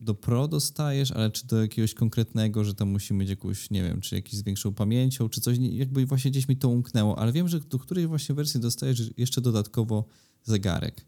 do 0.00 0.14
Pro 0.14 0.48
dostajesz, 0.48 1.12
ale 1.12 1.30
czy 1.30 1.46
do 1.46 1.62
jakiegoś 1.62 1.94
konkretnego, 1.94 2.64
że 2.64 2.74
tam 2.74 2.88
musi 2.88 3.14
mieć 3.14 3.30
jakąś, 3.30 3.70
nie 3.70 3.82
wiem, 3.82 4.00
czy 4.00 4.14
jakiś 4.14 4.34
z 4.34 4.42
większą 4.42 4.74
pamięcią, 4.74 5.28
czy 5.28 5.40
coś, 5.40 5.58
jakby 5.58 6.06
właśnie 6.06 6.30
gdzieś 6.30 6.48
mi 6.48 6.56
to 6.56 6.68
umknęło, 6.68 7.18
ale 7.18 7.32
wiem, 7.32 7.48
że 7.48 7.60
do 7.60 7.78
której 7.78 8.06
właśnie 8.06 8.34
wersji 8.34 8.60
dostajesz 8.60 9.10
jeszcze 9.16 9.40
dodatkowo 9.40 10.04
zegarek. 10.44 11.04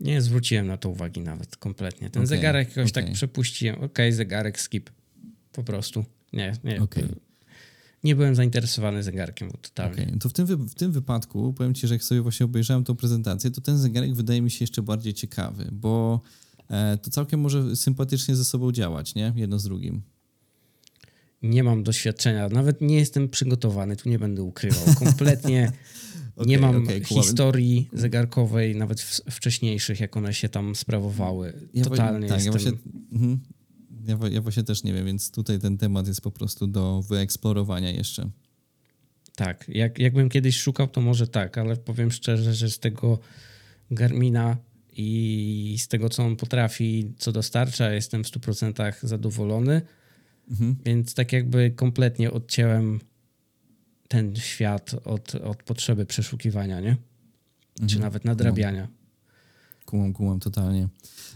Nie 0.00 0.22
zwróciłem 0.22 0.66
na 0.66 0.76
to 0.76 0.88
uwagi 0.88 1.20
nawet 1.20 1.56
kompletnie. 1.56 2.10
Ten 2.10 2.22
okay, 2.22 2.26
zegarek 2.26 2.76
jakoś 2.76 2.90
okay. 2.90 3.04
tak 3.04 3.12
przepuściłem. 3.12 3.76
Okej, 3.76 3.86
okay, 3.86 4.12
zegarek, 4.12 4.60
skip. 4.60 4.90
Po 5.52 5.64
prostu. 5.64 6.04
Nie, 6.32 6.52
nie. 6.64 6.80
Nie 8.04 8.16
byłem 8.16 8.34
zainteresowany 8.34 9.02
zegarkiem 9.02 9.50
totalnie. 9.50 10.02
Okay. 10.02 10.18
To 10.18 10.28
w 10.28 10.32
tym, 10.32 10.46
w 10.68 10.74
tym 10.74 10.92
wypadku 10.92 11.52
powiem 11.52 11.74
Ci, 11.74 11.86
że 11.86 11.94
jak 11.94 12.04
sobie 12.04 12.20
właśnie 12.20 12.46
obejrzałem 12.46 12.84
tą 12.84 12.96
prezentację, 12.96 13.50
to 13.50 13.60
ten 13.60 13.78
zegarek 13.78 14.14
wydaje 14.14 14.42
mi 14.42 14.50
się 14.50 14.62
jeszcze 14.62 14.82
bardziej 14.82 15.14
ciekawy, 15.14 15.68
bo 15.72 16.20
to 17.02 17.10
całkiem 17.10 17.40
może 17.40 17.76
sympatycznie 17.76 18.36
ze 18.36 18.44
sobą 18.44 18.72
działać, 18.72 19.14
nie? 19.14 19.32
Jedno 19.36 19.58
z 19.58 19.64
drugim. 19.64 20.02
nie 21.42 21.62
mam 21.62 21.82
doświadczenia, 21.82 22.48
nawet 22.48 22.80
nie 22.80 22.96
jestem 22.96 23.28
przygotowany, 23.28 23.96
tu 23.96 24.08
nie 24.08 24.18
będę 24.18 24.42
ukrywał. 24.42 24.94
Kompletnie 25.04 25.72
okay, 26.36 26.46
nie 26.46 26.58
mam 26.58 26.82
okay, 26.82 27.04
historii 27.04 27.88
zegarkowej, 27.92 28.76
nawet 28.76 29.00
wcześniejszych, 29.30 30.00
jak 30.00 30.16
one 30.16 30.34
się 30.34 30.48
tam 30.48 30.74
sprawowały. 30.74 31.68
Ja 31.74 31.84
Totalnie 31.84 32.28
tak, 32.28 32.44
jestem... 32.44 32.54
Ja 32.54 32.58
właśnie, 32.58 32.72
mhm. 33.12 33.40
ja, 34.06 34.18
ja 34.28 34.42
właśnie 34.42 34.62
też 34.62 34.84
nie 34.84 34.92
wiem, 34.92 35.06
więc 35.06 35.30
tutaj 35.30 35.58
ten 35.58 35.78
temat 35.78 36.06
jest 36.08 36.20
po 36.20 36.30
prostu 36.30 36.66
do 36.66 37.02
wyeksplorowania 37.02 37.90
jeszcze. 37.90 38.30
Tak, 39.36 39.64
jak, 39.68 39.98
jakbym 39.98 40.28
kiedyś 40.28 40.56
szukał, 40.56 40.88
to 40.88 41.00
może 41.00 41.26
tak, 41.26 41.58
ale 41.58 41.76
powiem 41.76 42.10
szczerze, 42.10 42.54
że 42.54 42.70
z 42.70 42.78
tego 42.78 43.18
Garmina 43.90 44.56
i 44.98 45.76
z 45.78 45.88
tego, 45.88 46.08
co 46.08 46.24
on 46.24 46.36
potrafi, 46.36 47.12
co 47.18 47.32
dostarcza, 47.32 47.92
jestem 47.92 48.24
w 48.24 48.26
100% 48.26 48.94
zadowolony. 49.02 49.82
Mhm. 50.50 50.76
Więc 50.84 51.14
tak 51.14 51.32
jakby 51.32 51.70
kompletnie 51.70 52.30
odcięłem 52.30 53.00
ten 54.08 54.36
świat 54.36 54.94
od, 55.04 55.34
od 55.34 55.62
potrzeby 55.62 56.06
przeszukiwania, 56.06 56.80
nie? 56.80 56.90
Mhm. 56.90 57.88
Czy 57.88 58.00
nawet 58.00 58.24
nadrabiania. 58.24 58.88
Kumam, 59.86 60.12
kumam 60.12 60.40
totalnie. 60.40 60.88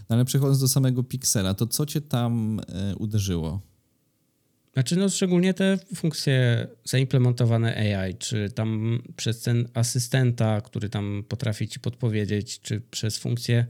No 0.09 0.15
ale 0.15 0.25
przechodząc 0.25 0.59
do 0.59 0.67
samego 0.67 1.03
Pixela, 1.03 1.53
to 1.53 1.67
co 1.67 1.85
cię 1.85 2.01
tam 2.01 2.59
e, 2.67 2.95
uderzyło? 2.95 3.61
Znaczy, 4.73 4.95
no 4.95 5.09
szczególnie 5.09 5.53
te 5.53 5.77
funkcje 5.95 6.67
zaimplementowane 6.83 7.97
AI, 7.97 8.15
czy 8.15 8.49
tam 8.55 9.01
przez 9.15 9.41
ten 9.41 9.67
asystenta, 9.73 10.61
który 10.61 10.89
tam 10.89 11.23
potrafi 11.27 11.67
ci 11.67 11.79
podpowiedzieć, 11.79 12.59
czy 12.61 12.81
przez 12.81 13.17
funkcje, 13.17 13.65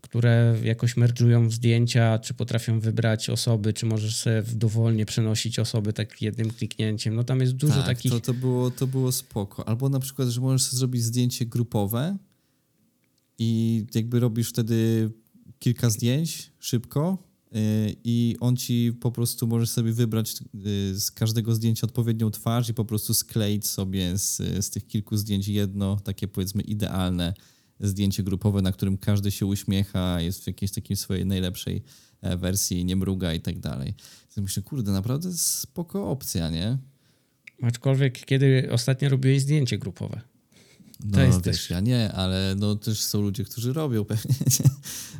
które 0.00 0.56
jakoś 0.62 0.96
merdżują 0.96 1.50
zdjęcia, 1.50 2.18
czy 2.18 2.34
potrafią 2.34 2.80
wybrać 2.80 3.30
osoby, 3.30 3.72
czy 3.72 3.86
możesz 3.86 4.16
sobie 4.16 4.42
dowolnie 4.52 5.06
przenosić 5.06 5.58
osoby 5.58 5.92
tak 5.92 6.22
jednym 6.22 6.50
kliknięciem. 6.50 7.14
No 7.14 7.24
tam 7.24 7.40
jest 7.40 7.52
dużo 7.52 7.74
tak, 7.74 7.86
takich... 7.86 8.12
To, 8.12 8.20
to, 8.20 8.34
było, 8.34 8.70
to 8.70 8.86
było 8.86 9.12
spoko. 9.12 9.68
Albo 9.68 9.88
na 9.88 10.00
przykład, 10.00 10.28
że 10.28 10.40
możesz 10.40 10.62
sobie 10.62 10.78
zrobić 10.78 11.02
zdjęcie 11.02 11.46
grupowe 11.46 12.16
i 13.38 13.82
jakby 13.94 14.20
robisz 14.20 14.48
wtedy 14.48 15.10
kilka 15.58 15.90
zdjęć 15.90 16.52
szybko 16.58 17.33
i 18.04 18.36
on 18.40 18.56
ci 18.56 18.92
po 19.00 19.12
prostu 19.12 19.46
możesz 19.46 19.70
sobie 19.70 19.92
wybrać 19.92 20.34
y, 20.66 21.00
z 21.00 21.10
każdego 21.10 21.54
zdjęcia 21.54 21.86
odpowiednią 21.86 22.30
twarz 22.30 22.68
i 22.68 22.74
po 22.74 22.84
prostu 22.84 23.14
skleić 23.14 23.66
sobie 23.66 24.18
z, 24.18 24.36
z 24.66 24.70
tych 24.70 24.86
kilku 24.86 25.16
zdjęć 25.16 25.48
jedno, 25.48 25.96
takie 25.96 26.28
powiedzmy 26.28 26.62
idealne 26.62 27.34
zdjęcie 27.80 28.22
grupowe, 28.22 28.62
na 28.62 28.72
którym 28.72 28.98
każdy 28.98 29.30
się 29.30 29.46
uśmiecha, 29.46 30.20
jest 30.20 30.44
w 30.44 30.46
jakiejś 30.46 30.72
takiej 30.72 30.96
swojej 30.96 31.26
najlepszej 31.26 31.82
e, 32.20 32.36
wersji, 32.36 32.84
nie 32.84 32.96
mruga 32.96 33.34
i 33.34 33.40
tak 33.40 33.58
dalej. 33.58 33.94
Myślę, 34.36 34.62
kurde, 34.62 34.92
naprawdę 34.92 35.32
spoko 35.32 36.10
opcja, 36.10 36.50
nie? 36.50 36.78
Aczkolwiek 37.62 38.24
kiedy 38.24 38.68
ostatnio 38.72 39.08
robiłeś 39.08 39.42
zdjęcie 39.42 39.78
grupowe? 39.78 40.20
No, 41.04 41.14
to 41.14 41.20
jest 41.20 41.44
wiesz, 41.44 41.56
też. 41.56 41.70
ja 41.70 41.80
nie, 41.80 42.12
ale 42.12 42.54
no 42.58 42.76
też 42.76 43.02
są 43.02 43.22
ludzie, 43.22 43.44
którzy 43.44 43.72
robią 43.72 44.04
pewnie, 44.14 44.34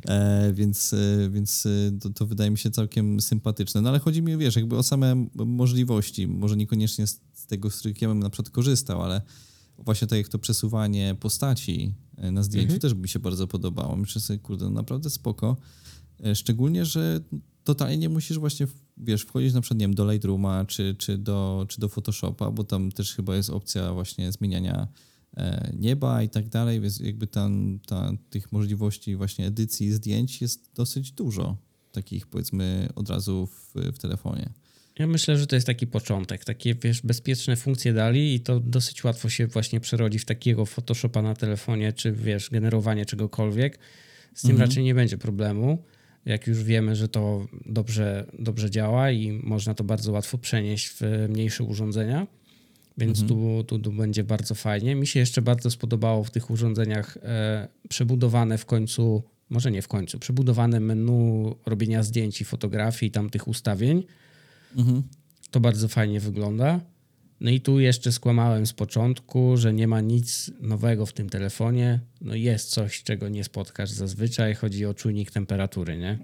e, 0.07 0.53
więc, 0.53 0.93
e, 0.93 1.31
więc 1.31 1.67
e, 1.67 1.99
to, 2.01 2.11
to, 2.11 2.27
wydaje 2.27 2.51
mi 2.51 2.59
się 2.59 2.71
całkiem 2.71 3.21
sympatyczne. 3.21 3.81
No 3.81 3.89
ale 3.89 3.99
chodzi 3.99 4.23
mi, 4.23 4.37
wiesz, 4.37 4.57
jakby 4.57 4.77
o 4.77 4.83
same 4.83 5.27
możliwości, 5.35 6.27
może 6.27 6.57
niekoniecznie 6.57 7.07
z, 7.07 7.21
tego, 7.47 7.71
z 7.71 7.79
których 7.79 8.03
ja 8.03 8.09
bym 8.09 8.21
na 8.21 8.31
przykład 8.31 8.51
korzystał, 8.51 9.03
ale 9.03 9.23
właśnie 9.79 10.09
tak 10.09 10.19
jak 10.19 10.29
to 10.29 10.39
przesuwanie 10.39 11.17
postaci 11.21 11.95
e, 12.17 12.31
na 12.31 12.43
zdjęciu 12.43 12.75
mhm. 12.75 12.81
też 12.81 12.95
by 12.95 13.03
mi 13.03 13.09
się 13.09 13.19
bardzo 13.19 13.47
podobało. 13.47 13.97
Myślę 13.97 14.21
sobie, 14.21 14.39
kurde, 14.39 14.65
no 14.65 14.71
naprawdę 14.71 15.11
spoko. 15.11 15.57
Szczególnie, 16.35 16.85
że 16.85 17.21
totalnie 17.65 17.99
nie 17.99 18.09
musisz 18.09 18.39
właśnie, 18.39 18.67
wiesz, 18.97 19.23
wchodzić 19.23 19.55
na 19.55 19.61
przykład, 19.61 19.81
nie 19.81 19.85
wiem, 19.85 19.95
do 19.95 20.13
Lightrooma 20.13 20.65
czy, 20.65 20.95
czy, 20.99 21.19
do, 21.19 21.67
czy 21.69 21.81
do 21.81 21.89
Photoshopa, 21.89 22.51
bo 22.51 22.65
tam 22.65 22.93
też 22.93 23.15
chyba 23.15 23.37
jest 23.37 23.51
opcja 23.51 23.93
właśnie 23.93 24.33
zmieniania 24.33 24.89
nieba 25.79 26.23
i 26.23 26.29
tak 26.29 26.49
dalej, 26.49 26.81
więc 26.81 27.01
jakby 27.01 27.27
tam, 27.27 27.79
ta, 27.87 28.13
tych 28.31 28.53
możliwości 28.53 29.17
właśnie 29.17 29.47
edycji 29.47 29.93
zdjęć 29.93 30.43
jest 30.43 30.71
dosyć 30.75 31.13
dużo, 31.13 31.57
takich 31.93 32.27
powiedzmy 32.27 32.89
od 32.95 33.11
razu 33.11 33.47
w, 33.47 33.75
w 33.75 33.99
telefonie. 33.99 34.51
Ja 34.99 35.07
myślę, 35.07 35.39
że 35.39 35.47
to 35.47 35.57
jest 35.57 35.67
taki 35.67 35.87
początek. 35.87 36.45
Takie, 36.45 36.75
wiesz, 36.75 37.03
bezpieczne 37.03 37.57
funkcje 37.57 37.93
dali 37.93 38.35
i 38.35 38.41
to 38.41 38.61
dosyć 38.61 39.05
łatwo 39.05 39.29
się 39.29 39.47
właśnie 39.47 39.81
przerodzi 39.81 40.19
w 40.19 40.25
takiego 40.25 40.67
Photoshopa 40.67 41.23
na 41.23 41.35
telefonie, 41.35 41.93
czy 41.93 42.13
wiesz, 42.13 42.51
generowanie 42.51 43.07
czegokolwiek. 43.07 43.79
Z 44.35 44.43
tym 44.43 44.51
mhm. 44.51 44.69
raczej 44.69 44.85
nie 44.85 44.95
będzie 44.95 45.19
problemu. 45.19 45.85
Jak 46.25 46.47
już 46.47 46.65
wiemy, 46.65 46.97
że 46.97 47.09
to 47.09 47.47
dobrze, 47.67 48.27
dobrze 48.39 48.71
działa 48.71 49.11
i 49.11 49.33
można 49.33 49.75
to 49.75 49.85
bardzo 49.85 50.13
łatwo 50.13 50.39
przenieść 50.39 50.89
w 50.89 51.27
mniejsze 51.29 51.65
urządzenia. 51.65 52.27
Więc 52.99 53.21
mhm. 53.21 53.41
tu, 53.41 53.65
tu, 53.65 53.79
tu 53.79 53.93
będzie 53.93 54.25
bardzo 54.25 54.55
fajnie. 54.55 54.95
Mi 54.95 55.07
się 55.07 55.21
jeszcze 55.21 55.43
bardzo 55.43 55.71
spodobało 55.71 56.25
w 56.25 56.31
tych 56.31 56.51
urządzeniach 56.51 57.19
e, 57.23 57.69
przebudowane 57.89 58.59
w 58.59 58.67
końcu, 58.67 59.23
może 59.51 59.71
nie 59.71 59.83
w 59.83 59.89
końcu, 59.89 60.19
przebudowane 60.19 60.81
menu 60.81 61.55
robienia 61.67 62.03
zdjęć 62.03 62.41
i 62.41 62.45
fotografii, 62.45 63.13
tam 63.13 63.31
tych 63.31 63.49
ustawień. 63.49 64.05
Mhm. 64.77 65.03
To 65.51 65.61
bardzo 65.61 65.89
fajnie 65.89 66.21
wygląda. 66.21 66.81
No 67.41 67.51
i 67.51 67.61
tu 67.61 67.81
jeszcze 67.81 68.13
skłamałem 68.13 68.67
z 68.67 68.73
początku, 68.73 69.57
że 69.57 69.73
nie 69.73 69.89
ma 69.89 70.01
nic 70.01 70.51
nowego 70.61 71.07
w 71.07 71.13
tym 71.13 71.31
telefonie. 71.31 72.01
No 72.21 72.35
jest 72.35 72.71
coś, 72.71 73.03
czego 73.03 73.29
nie 73.29 73.45
spotkasz 73.45 73.91
zazwyczaj. 73.91 74.55
Chodzi 74.55 74.87
o 74.87 74.95
czujnik 74.95 75.31
temperatury, 75.31 75.97
nie? 75.97 76.19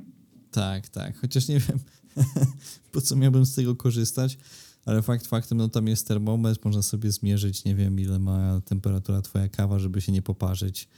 Tak, 0.51 0.89
tak. 0.89 1.19
Chociaż 1.19 1.49
nie 1.49 1.61
wiem, 1.61 1.79
po 2.93 3.01
co 3.01 3.17
miałbym 3.17 3.47
z 3.47 3.55
tego 3.55 3.77
korzystać 3.77 4.39
ale 4.87 5.03
fakt 5.03 5.27
faktem, 5.27 5.59
no 5.59 5.69
tam 5.69 5.87
jest 5.87 6.09
termometr, 6.09 6.61
można 6.65 6.83
sobie 6.83 7.13
zmierzyć, 7.13 7.65
nie 7.65 7.75
wiem 7.75 8.01
ile 8.01 8.19
ma 8.19 8.61
temperatura 8.65 9.23
twoja 9.23 9.49
kawa, 9.49 9.79
żeby 9.79 10.01
się 10.01 10.13
nie 10.13 10.23
poparzyć. 10.23 10.89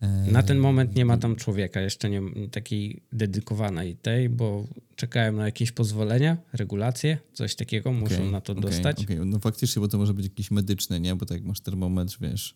E, 0.00 0.32
na 0.32 0.42
ten 0.42 0.58
moment 0.58 0.96
nie 0.96 1.04
ma 1.04 1.18
tam 1.18 1.36
człowieka, 1.36 1.80
jeszcze 1.80 2.10
nie 2.10 2.22
takiej 2.50 3.02
dedykowanej 3.12 3.96
tej, 3.96 4.28
bo 4.28 4.66
czekałem 4.96 5.36
na 5.36 5.44
jakieś 5.44 5.72
pozwolenia, 5.72 6.36
regulacje, 6.52 7.18
coś 7.32 7.54
takiego, 7.54 7.92
muszą 7.92 8.14
okay, 8.14 8.30
na 8.30 8.40
to 8.40 8.52
okay, 8.52 8.62
dostać. 8.62 9.04
Okay. 9.04 9.24
No 9.24 9.38
faktycznie, 9.38 9.80
bo 9.80 9.88
to 9.88 9.98
może 9.98 10.14
być 10.14 10.24
jakiś 10.24 10.50
medyczny, 10.50 11.00
nie? 11.00 11.16
Bo 11.16 11.26
tak 11.26 11.38
jak 11.38 11.46
masz 11.46 11.60
termometr, 11.60 12.16
wiesz, 12.20 12.54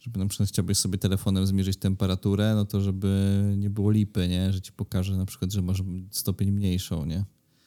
żeby 0.00 0.18
na 0.18 0.26
przykład 0.26 0.48
chciałbyś 0.48 0.78
sobie 0.78 0.98
telefonem 0.98 1.46
zmierzyć 1.46 1.76
temperaturę, 1.76 2.54
no 2.54 2.64
to 2.64 2.80
żeby 2.80 3.42
nie 3.56 3.70
było 3.70 3.90
lipy, 3.90 4.28
nie? 4.28 4.52
Że 4.52 4.60
ci 4.60 4.72
pokaże 4.72 5.16
na 5.16 5.26
przykład, 5.26 5.52
że 5.52 5.62
masz 5.62 5.82
stopień 6.10 6.50
mniejszą, 6.50 7.04
nie? 7.04 7.24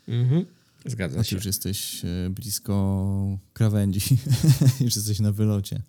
Mhm. 0.07 0.45
Zgadza 0.85 1.23
się. 1.23 1.35
już 1.35 1.45
jesteś 1.45 2.05
e, 2.05 2.29
blisko 2.29 3.37
krawędzi, 3.53 3.99
już 4.85 4.95
jesteś 4.95 5.19
na 5.19 5.31
wylocie, 5.31 5.81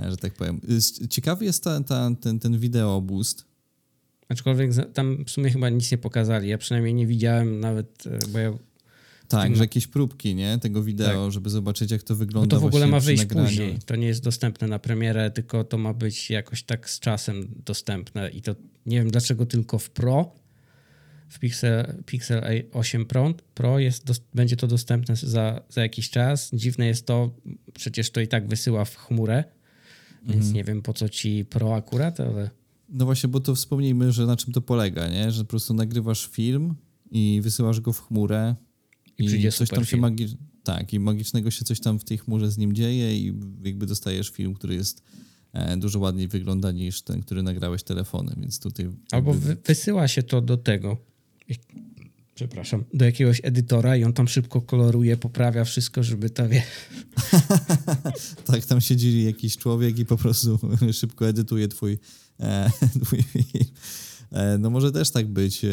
e, 0.00 0.10
że 0.10 0.16
tak 0.16 0.34
powiem. 0.34 0.60
Ciekawy 1.10 1.44
jest 1.44 1.64
ta, 1.64 1.80
ta, 1.80 2.10
ten, 2.20 2.38
ten 2.38 2.58
wideo 2.58 3.00
boost. 3.00 3.44
Aczkolwiek 4.28 4.70
tam 4.92 5.24
w 5.24 5.30
sumie 5.30 5.50
chyba 5.50 5.68
nic 5.68 5.92
nie 5.92 5.98
pokazali. 5.98 6.48
Ja 6.48 6.58
przynajmniej 6.58 6.94
nie 6.94 7.06
widziałem 7.06 7.60
nawet, 7.60 8.06
e, 8.06 8.18
bo 8.32 8.38
ja 8.38 8.52
tak, 9.28 9.44
tym... 9.44 9.56
że 9.56 9.64
jakieś 9.64 9.86
próbki, 9.86 10.34
nie? 10.34 10.58
Tego 10.58 10.82
wideo, 10.82 11.24
tak. 11.24 11.32
żeby 11.32 11.50
zobaczyć, 11.50 11.90
jak 11.90 12.02
to 12.02 12.16
wygląda. 12.16 12.56
Bo 12.56 12.60
to 12.60 12.60
w 12.60 12.68
ogóle 12.68 12.86
ma 12.86 13.00
wyjść 13.00 13.24
później. 13.24 13.78
To 13.86 13.96
nie 13.96 14.06
jest 14.06 14.22
dostępne 14.22 14.68
na 14.68 14.78
premierę, 14.78 15.30
tylko 15.30 15.64
to 15.64 15.78
ma 15.78 15.94
być 15.94 16.30
jakoś 16.30 16.62
tak 16.62 16.90
z 16.90 17.00
czasem 17.00 17.48
dostępne. 17.64 18.30
I 18.30 18.42
to 18.42 18.54
nie 18.86 18.98
wiem 18.98 19.10
dlaczego 19.10 19.46
tylko 19.46 19.78
w 19.78 19.90
Pro, 19.90 20.34
w 21.28 21.38
Pixel, 21.38 22.02
Pixel 22.06 22.42
8 22.72 23.06
Pro, 23.06 23.34
Pro 23.54 23.78
jest, 23.78 24.04
będzie 24.34 24.56
to 24.56 24.66
dostępne 24.66 25.16
za, 25.16 25.62
za 25.68 25.82
jakiś 25.82 26.10
czas. 26.10 26.50
Dziwne 26.52 26.86
jest 26.86 27.06
to, 27.06 27.34
przecież 27.74 28.10
to 28.10 28.20
i 28.20 28.28
tak 28.28 28.48
wysyła 28.48 28.84
w 28.84 28.96
chmurę, 28.96 29.44
więc 30.22 30.36
mhm. 30.36 30.54
nie 30.54 30.64
wiem 30.64 30.82
po 30.82 30.92
co 30.92 31.08
ci 31.08 31.44
Pro 31.44 31.74
akurat, 31.76 32.20
ale... 32.20 32.50
No 32.88 33.04
właśnie, 33.04 33.28
bo 33.28 33.40
to 33.40 33.54
wspomnijmy, 33.54 34.12
że 34.12 34.26
na 34.26 34.36
czym 34.36 34.52
to 34.52 34.60
polega, 34.60 35.08
nie? 35.08 35.30
Że 35.30 35.44
po 35.44 35.50
prostu 35.50 35.74
nagrywasz 35.74 36.26
film 36.26 36.74
i 37.10 37.40
wysyłasz 37.42 37.80
go 37.80 37.92
w 37.92 38.00
chmurę 38.00 38.54
i, 39.18 39.24
i 39.24 39.52
coś 39.52 39.68
tam 39.68 39.84
się 39.84 39.96
magi- 39.96 40.36
tak, 40.64 40.92
i 40.92 41.00
magicznego 41.00 41.50
się 41.50 41.64
coś 41.64 41.80
tam 41.80 41.98
w 41.98 42.04
tej 42.04 42.18
chmurze 42.18 42.50
z 42.50 42.58
nim 42.58 42.72
dzieje 42.72 43.18
i 43.18 43.34
jakby 43.64 43.86
dostajesz 43.86 44.30
film, 44.30 44.54
który 44.54 44.74
jest 44.74 45.02
e, 45.52 45.76
dużo 45.76 45.98
ładniej 45.98 46.28
wygląda 46.28 46.72
niż 46.72 47.02
ten, 47.02 47.22
który 47.22 47.42
nagrałeś 47.42 47.82
telefonem, 47.82 48.36
więc 48.40 48.58
tutaj... 48.58 48.90
Albo 49.12 49.34
wysyła 49.64 50.08
się 50.08 50.22
to 50.22 50.40
do 50.40 50.56
tego, 50.56 50.96
przepraszam, 52.34 52.84
do 52.94 53.04
jakiegoś 53.04 53.40
edytora 53.42 53.96
i 53.96 54.04
on 54.04 54.12
tam 54.12 54.28
szybko 54.28 54.60
koloruje, 54.60 55.16
poprawia 55.16 55.64
wszystko, 55.64 56.02
żeby 56.02 56.30
to 56.30 56.48
wie. 56.48 56.62
tak, 58.46 58.64
tam 58.64 58.80
siedzi 58.80 59.24
jakiś 59.24 59.56
człowiek 59.56 59.98
i 59.98 60.06
po 60.06 60.16
prostu 60.16 60.58
szybko 61.00 61.28
edytuje 61.28 61.68
twój, 61.68 61.98
e, 62.40 62.70
twój 63.04 63.22
film. 63.22 63.64
E, 64.32 64.58
no 64.58 64.70
może 64.70 64.92
też 64.92 65.10
tak 65.10 65.26
być, 65.26 65.64
e, 65.64 65.70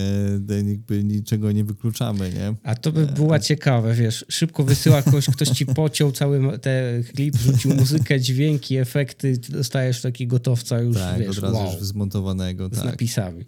jakby 0.70 1.04
niczego 1.04 1.52
nie 1.52 1.64
wykluczamy, 1.64 2.34
nie? 2.34 2.56
A 2.64 2.76
to 2.76 2.92
by 2.92 3.06
było 3.06 3.40
ciekawe, 3.40 3.94
wiesz, 3.94 4.26
szybko 4.30 4.64
wysyła 4.64 5.02
kogoś, 5.02 5.26
ktoś 5.26 5.50
ci 5.50 5.66
pociął 5.66 6.12
cały 6.12 6.60
ten 6.60 7.04
klip, 7.04 7.36
rzucił 7.38 7.76
muzykę, 7.76 8.20
dźwięki, 8.20 8.78
efekty, 8.78 9.38
dostajesz 9.50 10.02
taki 10.02 10.28
gotowca 10.28 10.80
już, 10.80 10.98
tak, 10.98 11.20
wiesz, 11.20 11.30
od 11.30 11.38
razu 11.38 11.56
wow, 11.56 11.74
już 11.74 11.84
zmontowanego. 11.84 12.68
Z 12.68 12.72
tak. 12.72 12.86
napisami. 12.86 13.46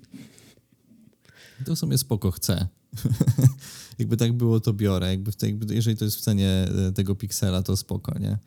To 1.64 1.76
w 1.76 1.80
sumie 1.80 1.98
spoko 1.98 2.31
chce. 2.31 2.68
jakby 3.99 4.18
tak 4.18 4.34
było, 4.34 4.60
to 4.60 4.73
biorę. 4.73 5.10
Jakby, 5.10 5.34
te, 5.34 5.48
jakby 5.48 5.76
jeżeli 5.76 5.98
to 5.98 6.06
jest 6.06 6.18
w 6.18 6.22
cenie 6.22 6.49
e, 6.49 6.91
tego 6.91 7.15
piksela, 7.15 7.64
to 7.64 7.77
spoko, 7.77 8.19
nie? 8.19 8.38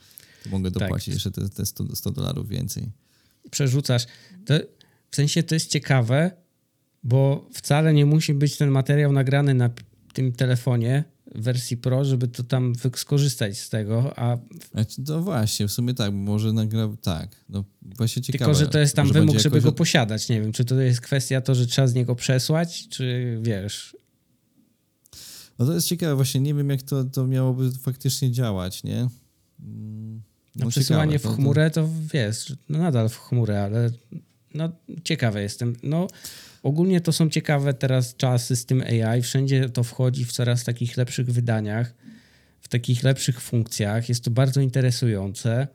To 0.45 0.51
mogę 0.51 0.71
tak. 0.71 0.83
dopłacić 0.83 1.07
tak. 1.07 1.15
jeszcze 1.15 1.31
te, 1.31 1.49
te 1.49 1.67
100, 1.67 1.97
100 1.97 2.11
dolarów 2.11 2.49
więcej. 2.49 2.91
Przerzucasz. 3.51 4.07
To, 4.47 4.55
w 5.11 5.17
sensie 5.17 5.43
to 5.43 5.55
jest 5.55 5.71
ciekawe, 5.71 6.31
bo 7.03 7.49
wcale 7.53 7.95
nie 7.95 8.07
musi 8.07 8.35
być 8.35 8.57
ten 8.57 8.71
materiał 8.71 9.13
nagrany 9.13 9.55
na 9.55 9.71
tym 10.13 10.33
telefonie 10.33 11.05
wersji 11.39 11.77
Pro, 11.77 12.05
żeby 12.05 12.29
to 12.29 12.43
tam 12.43 12.73
skorzystać 12.95 13.59
z 13.59 13.69
tego, 13.69 14.19
a... 14.19 14.39
No 14.99 15.23
właśnie, 15.23 15.69
w 15.69 15.73
sumie 15.73 15.95
tak, 15.95 16.13
może 16.13 16.53
nagra... 16.53 16.89
tak, 17.03 17.37
no 17.49 17.65
właśnie 17.83 18.23
ciekawe. 18.23 18.45
Tylko, 18.45 18.59
że 18.59 18.67
to 18.67 18.79
jest 18.79 18.97
tam 18.97 19.13
wymóg, 19.13 19.39
żeby 19.39 19.61
go 19.61 19.73
posiadać, 19.73 20.29
nie 20.29 20.41
wiem, 20.41 20.53
czy 20.53 20.65
to 20.65 20.81
jest 20.81 21.01
kwestia 21.01 21.41
to, 21.41 21.55
że 21.55 21.67
trzeba 21.67 21.89
z 21.89 21.95
niego 21.95 22.15
przesłać, 22.15 22.89
czy 22.89 23.39
wiesz... 23.43 23.97
No 25.59 25.67
to 25.67 25.73
jest 25.73 25.87
ciekawe, 25.87 26.15
właśnie 26.15 26.41
nie 26.41 26.55
wiem, 26.55 26.71
jak 26.71 26.83
to, 26.83 27.05
to 27.05 27.27
miałoby 27.27 27.71
faktycznie 27.73 28.33
działać, 28.33 28.85
nie? 28.85 29.09
Mm, 29.61 30.23
no, 30.57 30.65
no 30.65 30.71
przesyłanie 30.71 31.13
ciekawe, 31.13 31.35
w 31.35 31.37
chmurę 31.37 31.71
to, 31.71 31.83
to 31.83 31.89
wiesz, 32.13 32.57
no 32.69 32.79
nadal 32.79 33.09
w 33.09 33.19
chmurę, 33.19 33.63
ale 33.63 33.91
no 34.55 34.73
ciekawe 35.05 35.43
jestem. 35.43 35.77
No 35.83 36.07
ogólnie 36.67 37.01
to 37.01 37.13
są 37.13 37.31
ciekawe 37.31 37.75
teraz 37.75 38.17
czasy 38.17 38.57
z 38.57 38.67
tym 38.67 38.83
AI. 38.83 39.23
Wszędzie 39.23 39.69
to 39.69 39.85
wchodzi 39.85 40.25
w 40.25 40.33
coraz 40.33 40.65
takich 40.65 40.97
lepszych 40.97 41.33
wydaniach, 41.33 41.95
w 42.61 42.69
takich 42.69 43.03
lepszych 43.03 43.41
funkcjach. 43.41 44.09
Jest 44.09 44.25
to 44.25 44.31
bardzo 44.31 44.61
interesujące. 44.61 45.69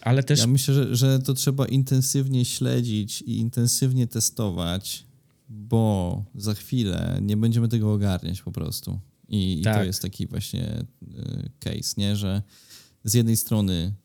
Ale 0.00 0.22
też. 0.22 0.40
Ja 0.40 0.46
myślę, 0.46 0.74
że, 0.74 0.96
że 0.96 1.18
to 1.18 1.34
trzeba 1.34 1.66
intensywnie 1.66 2.44
śledzić 2.44 3.22
i 3.22 3.38
intensywnie 3.38 4.06
testować, 4.06 5.06
bo 5.48 6.24
za 6.34 6.54
chwilę 6.54 7.18
nie 7.22 7.36
będziemy 7.36 7.68
tego 7.68 7.92
ogarniać 7.92 8.42
po 8.42 8.52
prostu. 8.52 9.00
I, 9.28 9.60
tak. 9.64 9.72
i 9.72 9.74
to 9.74 9.78
tak. 9.78 9.86
jest 9.86 10.02
taki 10.02 10.26
właśnie 10.26 10.84
y, 11.02 11.50
case, 11.60 11.94
nie? 11.96 12.16
że 12.16 12.42
z 13.04 13.14
jednej 13.14 13.36
strony 13.36 13.92
E, 13.92 14.01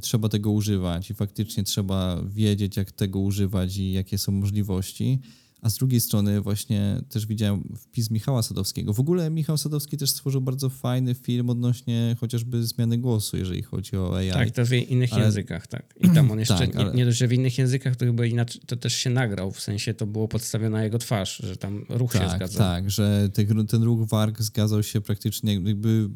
trzeba 0.00 0.28
tego 0.28 0.50
używać 0.50 1.10
i 1.10 1.14
faktycznie 1.14 1.64
trzeba 1.64 2.22
wiedzieć, 2.28 2.76
jak 2.76 2.92
tego 2.92 3.18
używać 3.18 3.76
i 3.76 3.92
jakie 3.92 4.18
są 4.18 4.32
możliwości. 4.32 5.20
A 5.62 5.70
z 5.70 5.74
drugiej 5.74 6.00
strony 6.00 6.40
właśnie 6.40 7.00
też 7.08 7.26
widziałem 7.26 7.76
wpis 7.78 8.10
Michała 8.10 8.42
Sadowskiego. 8.42 8.92
W 8.92 9.00
ogóle 9.00 9.30
Michał 9.30 9.58
Sadowski 9.58 9.96
też 9.96 10.10
stworzył 10.10 10.40
bardzo 10.40 10.70
fajny 10.70 11.14
film 11.14 11.50
odnośnie 11.50 12.16
chociażby 12.20 12.66
zmiany 12.66 12.98
głosu, 12.98 13.36
jeżeli 13.36 13.62
chodzi 13.62 13.96
o 13.96 14.16
AI. 14.16 14.30
Tak, 14.30 14.50
to 14.50 14.66
w 14.66 14.72
innych 14.72 15.12
ale... 15.12 15.24
językach, 15.24 15.66
tak. 15.66 15.94
I 16.00 16.08
tam 16.08 16.30
on 16.30 16.38
jeszcze, 16.38 16.58
tak, 16.66 16.76
ale... 16.76 16.90
nie, 16.90 16.96
nie 16.96 17.04
dość, 17.04 17.18
że 17.18 17.28
w 17.28 17.32
innych 17.32 17.58
językach, 17.58 17.96
to 17.96 18.04
chyba 18.04 18.26
inaczej, 18.26 18.60
to 18.66 18.76
też 18.76 18.94
się 18.94 19.10
nagrał, 19.10 19.52
w 19.52 19.60
sensie 19.60 19.94
to 19.94 20.06
było 20.06 20.28
podstawione 20.28 20.70
na 20.70 20.84
jego 20.84 20.98
twarz, 20.98 21.36
że 21.36 21.56
tam 21.56 21.84
ruch 21.88 22.12
tak, 22.12 22.22
się 22.22 22.36
zgadzał. 22.36 22.58
Tak, 22.58 22.90
że 22.90 23.30
ten, 23.32 23.66
ten 23.66 23.82
ruch 23.82 24.08
warg 24.08 24.42
zgadzał 24.42 24.82
się 24.82 25.00
praktycznie, 25.00 25.54
jakby 25.54 26.08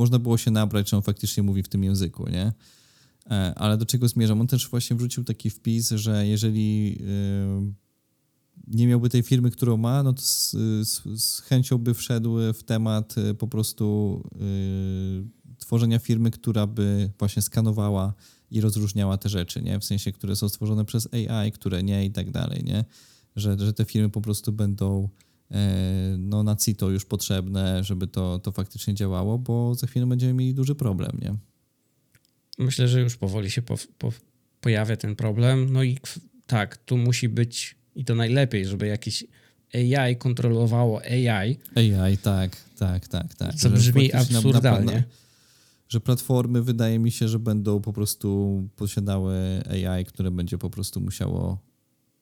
można 0.00 0.18
było 0.18 0.38
się 0.38 0.50
nabrać, 0.50 0.86
czy 0.86 0.96
on 0.96 1.02
faktycznie 1.02 1.42
mówi 1.42 1.62
w 1.62 1.68
tym 1.68 1.84
języku, 1.84 2.28
nie? 2.28 2.52
E, 3.30 3.54
ale 3.56 3.76
do 3.76 3.86
czego 3.86 4.08
zmierzam? 4.08 4.40
On 4.40 4.46
też 4.46 4.68
właśnie 4.68 4.96
wrzucił 4.96 5.24
taki 5.24 5.50
wpis, 5.50 5.90
że 5.90 6.26
jeżeli 6.26 6.98
e, 7.00 7.72
nie 8.66 8.86
miałby 8.86 9.08
tej 9.08 9.22
firmy, 9.22 9.50
którą 9.50 9.76
ma, 9.76 10.02
no 10.02 10.12
to 10.12 10.22
z, 10.22 10.50
z, 10.82 11.22
z 11.22 11.40
chęcią 11.40 11.78
by 11.78 11.94
wszedł 11.94 12.36
w 12.54 12.62
temat 12.62 13.14
e, 13.18 13.34
po 13.34 13.48
prostu 13.48 14.22
tworzenia 15.58 15.98
firmy, 15.98 16.30
która 16.30 16.66
by 16.66 17.10
właśnie 17.18 17.42
skanowała 17.42 18.14
i 18.50 18.60
rozróżniała 18.60 19.18
te 19.18 19.28
rzeczy, 19.28 19.62
nie? 19.62 19.80
W 19.80 19.84
sensie, 19.84 20.12
które 20.12 20.36
są 20.36 20.48
stworzone 20.48 20.84
przez 20.84 21.08
AI, 21.12 21.52
które 21.52 21.82
nie 21.82 22.04
i 22.04 22.10
tak 22.10 22.30
dalej, 22.30 22.64
nie? 22.64 22.84
Że, 23.36 23.56
że 23.58 23.72
te 23.72 23.84
firmy 23.84 24.10
po 24.10 24.20
prostu 24.20 24.52
będą 24.52 25.08
no, 26.18 26.42
na 26.42 26.56
CITO 26.56 26.90
już 26.90 27.04
potrzebne, 27.04 27.84
żeby 27.84 28.06
to, 28.06 28.38
to 28.38 28.52
faktycznie 28.52 28.94
działało, 28.94 29.38
bo 29.38 29.74
za 29.74 29.86
chwilę 29.86 30.06
będziemy 30.06 30.32
mieli 30.32 30.54
duży 30.54 30.74
problem, 30.74 31.18
nie? 31.22 31.36
myślę, 32.60 32.88
że 32.88 33.00
już 33.00 33.16
powoli 33.16 33.50
się 33.50 33.62
po, 33.62 33.76
po, 33.98 34.12
pojawia 34.60 34.96
ten 34.96 35.16
problem. 35.16 35.72
No 35.72 35.82
i 35.82 35.98
tak, 36.46 36.76
tu 36.76 36.96
musi 36.96 37.28
być 37.28 37.76
i 37.94 38.04
to 38.04 38.14
najlepiej, 38.14 38.66
żeby 38.66 38.86
jakieś 38.86 39.24
AI 39.74 40.16
kontrolowało 40.16 41.02
AI. 41.02 41.58
AI, 41.74 42.18
tak, 42.18 42.56
tak, 42.78 43.08
tak, 43.08 43.34
tak. 43.34 43.54
Co 43.54 43.70
brzmi 43.70 44.12
absurdalnie. 44.12 44.94
Na, 44.94 45.02
że 45.88 46.00
platformy 46.00 46.62
wydaje 46.62 46.98
mi 46.98 47.10
się, 47.10 47.28
że 47.28 47.38
będą 47.38 47.80
po 47.80 47.92
prostu 47.92 48.62
posiadały 48.76 49.36
AI, 49.66 50.04
które 50.04 50.30
będzie 50.30 50.58
po 50.58 50.70
prostu 50.70 51.00
musiało 51.00 51.58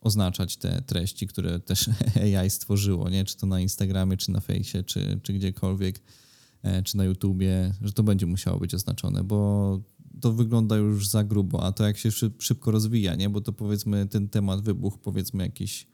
oznaczać 0.01 0.57
te 0.57 0.83
treści, 0.83 1.27
które 1.27 1.61
też 1.61 1.91
AI 2.39 2.51
stworzyło, 2.51 3.09
nie? 3.09 3.25
Czy 3.25 3.37
to 3.37 3.47
na 3.47 3.61
Instagramie, 3.61 4.17
czy 4.17 4.31
na 4.31 4.41
fejsie, 4.41 4.83
czy, 4.83 5.21
czy 5.23 5.33
gdziekolwiek, 5.33 6.01
e, 6.63 6.83
czy 6.83 6.97
na 6.97 7.05
YouTubie, 7.05 7.75
że 7.81 7.93
to 7.93 8.03
będzie 8.03 8.27
musiało 8.27 8.59
być 8.59 8.75
oznaczone, 8.75 9.25
bo 9.25 9.81
to 10.21 10.33
wygląda 10.33 10.77
już 10.77 11.09
za 11.09 11.25
grubo, 11.25 11.65
a 11.65 11.73
to 11.73 11.85
jak 11.85 11.99
się 11.99 12.09
szybko 12.39 12.71
rozwija, 12.71 13.15
nie? 13.15 13.31
Bo 13.31 13.41
to 13.41 13.53
powiedzmy 13.53 14.07
ten 14.07 14.29
temat 14.29 14.63
wybuchł 14.63 14.99
powiedzmy 14.99 15.43
jakiś 15.45 15.87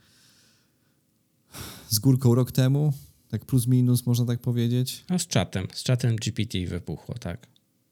z 1.89 1.98
górką 1.98 2.35
rok 2.35 2.52
temu, 2.52 2.93
tak 3.28 3.44
plus 3.44 3.66
minus 3.66 4.06
można 4.06 4.24
tak 4.24 4.40
powiedzieć. 4.40 5.05
A 5.09 5.18
z 5.18 5.26
czatem, 5.26 5.66
z 5.72 5.82
czatem 5.82 6.16
GPT 6.16 6.66
wybuchło, 6.66 7.14
tak. 7.14 7.47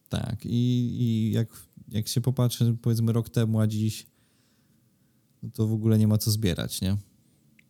Tak 0.08 0.46
i, 0.46 0.96
i 1.02 1.32
jak, 1.32 1.48
jak 1.88 2.08
się 2.08 2.20
popatrzy 2.20 2.76
powiedzmy 2.82 3.12
rok 3.12 3.28
temu, 3.28 3.60
a 3.60 3.66
dziś 3.66 4.06
no 5.42 5.50
to 5.50 5.66
w 5.66 5.72
ogóle 5.72 5.98
nie 5.98 6.08
ma 6.08 6.18
co 6.18 6.30
zbierać, 6.30 6.80
nie? 6.80 6.96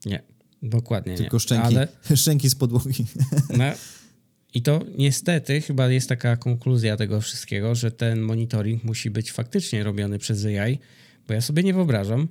Nie, 0.06 0.22
dokładnie 0.62 1.16
Tylko 1.16 1.36
nie. 1.36 1.40
szczęki, 1.40 1.66
Ale... 1.66 1.88
szczęki 2.16 2.50
z 2.50 2.54
podłogi. 2.54 3.06
No, 3.58 3.64
i 4.54 4.62
to 4.62 4.80
niestety 4.98 5.60
chyba 5.60 5.88
jest 5.88 6.08
taka 6.08 6.36
konkluzja 6.36 6.96
tego 6.96 7.20
wszystkiego, 7.20 7.74
że 7.74 7.90
ten 7.90 8.20
monitoring 8.20 8.84
musi 8.84 9.10
być 9.10 9.32
faktycznie 9.32 9.84
robiony 9.84 10.18
przez 10.18 10.44
AI, 10.44 10.78
bo 11.28 11.34
ja 11.34 11.40
sobie 11.40 11.62
nie 11.62 11.74
wyobrażam, 11.74 12.28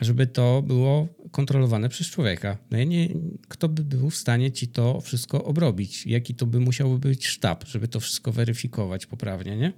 żeby 0.00 0.26
to 0.26 0.62
było 0.62 1.08
kontrolowane 1.30 1.88
przez 1.88 2.06
człowieka. 2.06 2.58
No 2.70 2.78
ja 2.78 2.84
nie, 2.84 3.08
kto 3.48 3.68
by 3.68 3.84
był 3.84 4.10
w 4.10 4.16
stanie 4.16 4.52
ci 4.52 4.68
to 4.68 5.00
wszystko 5.00 5.44
obrobić? 5.44 6.06
Jaki 6.06 6.34
to 6.34 6.46
by 6.46 6.60
musiał 6.60 6.98
być 6.98 7.26
sztab, 7.26 7.64
żeby 7.66 7.88
to 7.88 8.00
wszystko 8.00 8.32
weryfikować 8.32 9.06
poprawnie, 9.06 9.56
nie? 9.56 9.72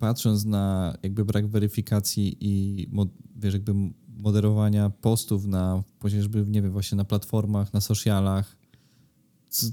Patrząc 0.00 0.44
na 0.44 0.96
jakby 1.02 1.24
brak 1.24 1.46
weryfikacji 1.46 2.36
i 2.40 2.86
wiesz, 3.36 3.54
jakby 3.54 3.72
moderowania 4.08 4.90
postów 4.90 5.46
na 5.46 5.82
chociażby, 5.98 6.44
nie 6.48 6.62
wiem, 6.62 6.72
właśnie 6.72 6.96
na 6.96 7.04
platformach, 7.04 7.72
na 7.72 7.80
socialach, 7.80 8.56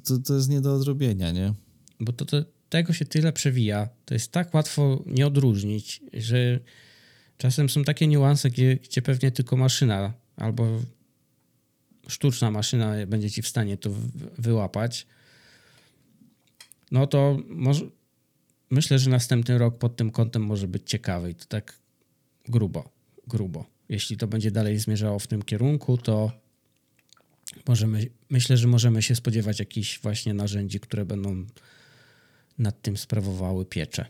to, 0.03 0.19
to 0.19 0.35
jest 0.35 0.49
nie 0.49 0.61
do 0.61 0.75
odrobienia, 0.75 1.31
nie? 1.31 1.53
Bo 1.99 2.13
to, 2.13 2.25
to, 2.25 2.37
tego 2.69 2.93
się 2.93 3.05
tyle 3.05 3.33
przewija, 3.33 3.89
to 4.05 4.13
jest 4.13 4.31
tak 4.31 4.53
łatwo 4.53 5.03
nie 5.05 5.27
odróżnić, 5.27 6.01
że 6.13 6.59
czasem 7.37 7.69
są 7.69 7.83
takie 7.83 8.07
niuanse, 8.07 8.49
gdzie, 8.49 8.75
gdzie 8.75 9.01
pewnie 9.01 9.31
tylko 9.31 9.57
maszyna 9.57 10.13
albo 10.35 10.67
sztuczna 12.07 12.51
maszyna 12.51 12.93
będzie 13.07 13.31
ci 13.31 13.41
w 13.41 13.47
stanie 13.47 13.77
to 13.77 13.89
wyłapać. 14.37 15.07
No 16.91 17.07
to 17.07 17.39
może, 17.47 17.85
myślę, 18.69 18.99
że 18.99 19.09
następny 19.09 19.57
rok 19.57 19.77
pod 19.77 19.95
tym 19.95 20.11
kątem 20.11 20.45
może 20.45 20.67
być 20.67 20.89
ciekawy 20.89 21.31
i 21.31 21.35
to 21.35 21.45
tak 21.45 21.79
grubo, 22.47 22.89
grubo. 23.27 23.65
Jeśli 23.89 24.17
to 24.17 24.27
będzie 24.27 24.51
dalej 24.51 24.79
zmierzało 24.79 25.19
w 25.19 25.27
tym 25.27 25.41
kierunku, 25.41 25.97
to 25.97 26.31
możemy, 27.67 28.09
myślę, 28.29 28.57
że 28.57 28.67
możemy 28.67 29.01
się 29.01 29.15
spodziewać 29.15 29.59
jakichś 29.59 29.99
właśnie 30.01 30.33
narzędzi, 30.33 30.79
które 30.79 31.05
będą 31.05 31.45
nad 32.57 32.81
tym 32.81 32.97
sprawowały 32.97 33.65
pieczę. 33.65 34.05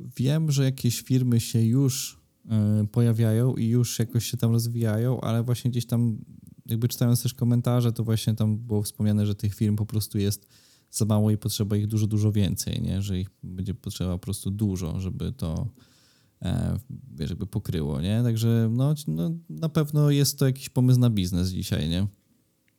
Wiem, 0.00 0.50
że 0.50 0.64
jakieś 0.64 1.00
firmy 1.00 1.40
się 1.40 1.62
już 1.62 2.18
y, 2.82 2.86
pojawiają 2.86 3.54
i 3.54 3.68
już 3.68 3.98
jakoś 3.98 4.30
się 4.30 4.36
tam 4.36 4.52
rozwijają, 4.52 5.20
ale 5.20 5.42
właśnie 5.42 5.70
gdzieś 5.70 5.86
tam, 5.86 6.18
jakby 6.66 6.88
czytając 6.88 7.22
też 7.22 7.34
komentarze, 7.34 7.92
to 7.92 8.04
właśnie 8.04 8.34
tam 8.34 8.56
było 8.56 8.82
wspomniane, 8.82 9.26
że 9.26 9.34
tych 9.34 9.54
firm 9.54 9.76
po 9.76 9.86
prostu 9.86 10.18
jest 10.18 10.46
za 10.96 11.04
mało 11.04 11.30
i 11.30 11.38
potrzeba 11.38 11.76
ich 11.76 11.86
dużo, 11.86 12.06
dużo 12.06 12.32
więcej, 12.32 12.82
nie? 12.82 13.02
że 13.02 13.20
ich 13.20 13.30
będzie 13.42 13.74
potrzeba 13.74 14.12
po 14.12 14.18
prostu 14.18 14.50
dużo, 14.50 15.00
żeby 15.00 15.32
to 15.32 15.68
e, 16.42 16.78
wiesz, 17.14 17.30
jakby 17.30 17.46
pokryło, 17.46 18.00
nie? 18.00 18.20
Także 18.22 18.68
no, 18.72 18.94
no, 19.06 19.30
na 19.48 19.68
pewno 19.68 20.10
jest 20.10 20.38
to 20.38 20.46
jakiś 20.46 20.68
pomysł 20.68 21.00
na 21.00 21.10
biznes 21.10 21.50
dzisiaj, 21.50 21.88
nie? 21.88 22.06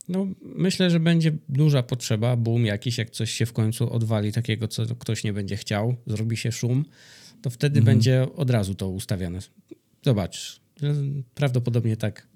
No, 0.10 0.28
myślę, 0.42 0.92
że 0.92 1.00
będzie 1.00 1.38
duża 1.50 1.84
potrzeba, 1.84 2.36
boom 2.36 2.66
jakiś, 2.66 2.98
jak 2.98 3.10
coś 3.10 3.32
się 3.32 3.46
w 3.46 3.54
końcu 3.54 3.94
odwali 3.94 4.32
takiego, 4.32 4.68
co 4.68 4.96
ktoś 4.96 5.24
nie 5.24 5.34
będzie 5.34 5.58
chciał, 5.58 5.96
zrobi 6.08 6.38
się 6.38 6.52
szum, 6.52 6.86
to 7.42 7.50
wtedy 7.50 7.80
mhm. 7.80 7.96
będzie 7.98 8.28
od 8.36 8.50
razu 8.50 8.76
to 8.76 8.90
ustawiane. 8.90 9.40
Zobacz, 10.06 10.62
prawdopodobnie 11.36 11.98
tak. 11.98 12.28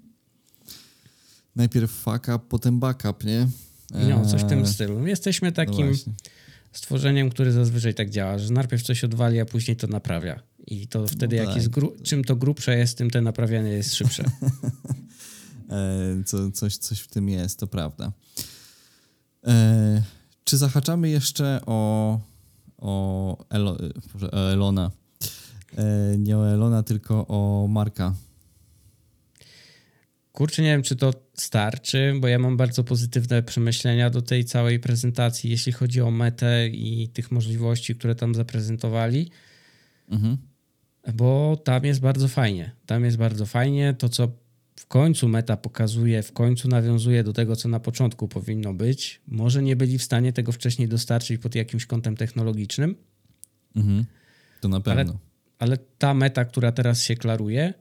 Najpierw 1.56 1.90
fuck 1.90 2.28
up, 2.28 2.40
potem 2.48 2.80
backup, 2.80 3.24
nie? 3.24 3.48
No, 3.92 4.26
coś 4.26 4.42
w 4.42 4.46
tym 4.46 4.58
eee, 4.58 4.66
stylu. 4.66 5.06
Jesteśmy 5.06 5.48
no 5.48 5.54
takim 5.54 5.86
no 5.86 6.12
stworzeniem, 6.72 7.30
który 7.30 7.52
zazwyczaj 7.52 7.94
tak 7.94 8.10
działa, 8.10 8.38
że 8.38 8.52
najpierw 8.52 8.82
coś 8.82 9.04
odwali, 9.04 9.40
a 9.40 9.44
później 9.46 9.76
to 9.76 9.86
naprawia. 9.86 10.42
I 10.66 10.86
to 10.86 11.06
wtedy, 11.06 11.36
no 11.36 11.42
tak. 11.42 11.48
jak 11.48 11.56
jest 11.56 11.70
gru- 11.70 12.02
czym 12.02 12.24
to 12.24 12.36
grubsze 12.36 12.78
jest, 12.78 12.98
tym 12.98 13.10
to 13.10 13.20
naprawianie 13.20 13.70
jest 13.70 13.94
szybsze. 13.94 14.24
E, 15.70 16.24
co, 16.24 16.50
coś, 16.50 16.76
coś 16.76 17.00
w 17.00 17.08
tym 17.08 17.28
jest, 17.28 17.58
to 17.58 17.66
prawda. 17.66 18.12
E, 19.46 20.02
czy 20.44 20.56
zahaczamy 20.56 21.08
jeszcze 21.08 21.60
o, 21.66 22.20
o, 22.78 23.44
Elo, 23.50 23.78
Boże, 24.12 24.30
o 24.30 24.52
Elona? 24.52 24.90
E, 25.76 26.18
nie 26.18 26.38
o 26.38 26.50
Elona, 26.50 26.82
tylko 26.82 27.26
o 27.28 27.68
Marka. 27.68 28.14
Kurczę, 30.32 30.62
nie 30.62 30.68
wiem, 30.68 30.82
czy 30.82 30.96
to 30.96 31.12
starczy, 31.34 32.14
bo 32.20 32.28
ja 32.28 32.38
mam 32.38 32.56
bardzo 32.56 32.84
pozytywne 32.84 33.42
przemyślenia 33.42 34.10
do 34.10 34.22
tej 34.22 34.44
całej 34.44 34.80
prezentacji, 34.80 35.50
jeśli 35.50 35.72
chodzi 35.72 36.00
o 36.00 36.10
metę 36.10 36.68
i 36.68 37.08
tych 37.08 37.30
możliwości, 37.30 37.94
które 37.94 38.14
tam 38.14 38.34
zaprezentowali. 38.34 39.30
Mhm. 40.08 40.36
Bo 41.14 41.56
tam 41.64 41.84
jest 41.84 42.00
bardzo 42.00 42.28
fajnie. 42.28 42.72
Tam 42.86 43.04
jest 43.04 43.16
bardzo 43.16 43.46
fajnie. 43.46 43.94
To, 43.94 44.08
co 44.08 44.28
w 44.76 44.86
końcu 44.86 45.28
meta 45.28 45.56
pokazuje, 45.56 46.22
w 46.22 46.32
końcu 46.32 46.68
nawiązuje 46.68 47.24
do 47.24 47.32
tego, 47.32 47.56
co 47.56 47.68
na 47.68 47.80
początku 47.80 48.28
powinno 48.28 48.74
być. 48.74 49.20
Może 49.26 49.62
nie 49.62 49.76
byli 49.76 49.98
w 49.98 50.02
stanie 50.02 50.32
tego 50.32 50.52
wcześniej 50.52 50.88
dostarczyć 50.88 51.40
pod 51.40 51.54
jakimś 51.54 51.86
kątem 51.86 52.16
technologicznym. 52.16 52.96
Mhm. 53.76 54.04
To 54.60 54.68
na 54.68 54.80
pewno. 54.80 55.02
Ale, 55.02 55.18
ale 55.58 55.78
ta 55.98 56.14
meta, 56.14 56.44
która 56.44 56.72
teraz 56.72 57.02
się 57.02 57.16
klaruje, 57.16 57.74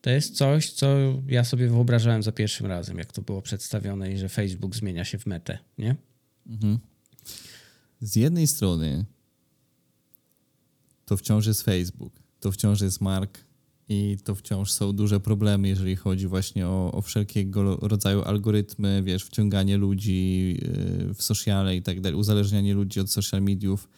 to 0.00 0.10
jest 0.10 0.36
coś, 0.36 0.70
co 0.70 0.96
ja 1.28 1.44
sobie 1.44 1.68
wyobrażałem 1.68 2.22
za 2.22 2.32
pierwszym 2.32 2.66
razem, 2.66 2.98
jak 2.98 3.12
to 3.12 3.22
było 3.22 3.42
przedstawione 3.42 4.12
i 4.12 4.18
że 4.18 4.28
Facebook 4.28 4.76
zmienia 4.76 5.04
się 5.04 5.18
w 5.18 5.26
metę, 5.26 5.58
nie? 5.78 5.96
Mhm. 6.46 6.78
Z 8.00 8.16
jednej 8.16 8.46
strony 8.46 9.04
to 11.04 11.16
wciąż 11.16 11.46
jest 11.46 11.62
Facebook, 11.62 12.12
to 12.40 12.52
wciąż 12.52 12.80
jest 12.80 13.00
Mark 13.00 13.44
i 13.88 14.18
to 14.24 14.34
wciąż 14.34 14.72
są 14.72 14.92
duże 14.92 15.20
problemy, 15.20 15.68
jeżeli 15.68 15.96
chodzi 15.96 16.26
właśnie 16.26 16.66
o, 16.66 16.92
o 16.92 17.02
wszelkiego 17.02 17.76
rodzaju 17.76 18.22
algorytmy, 18.22 19.02
wiesz, 19.04 19.24
wciąganie 19.24 19.76
ludzi 19.76 20.58
yy, 21.08 21.14
w 21.14 21.22
sociale 21.22 21.76
i 21.76 21.82
tak 21.82 22.00
dalej, 22.00 22.18
uzależnianie 22.18 22.74
ludzi 22.74 23.00
od 23.00 23.10
social 23.10 23.42
mediów 23.42 23.88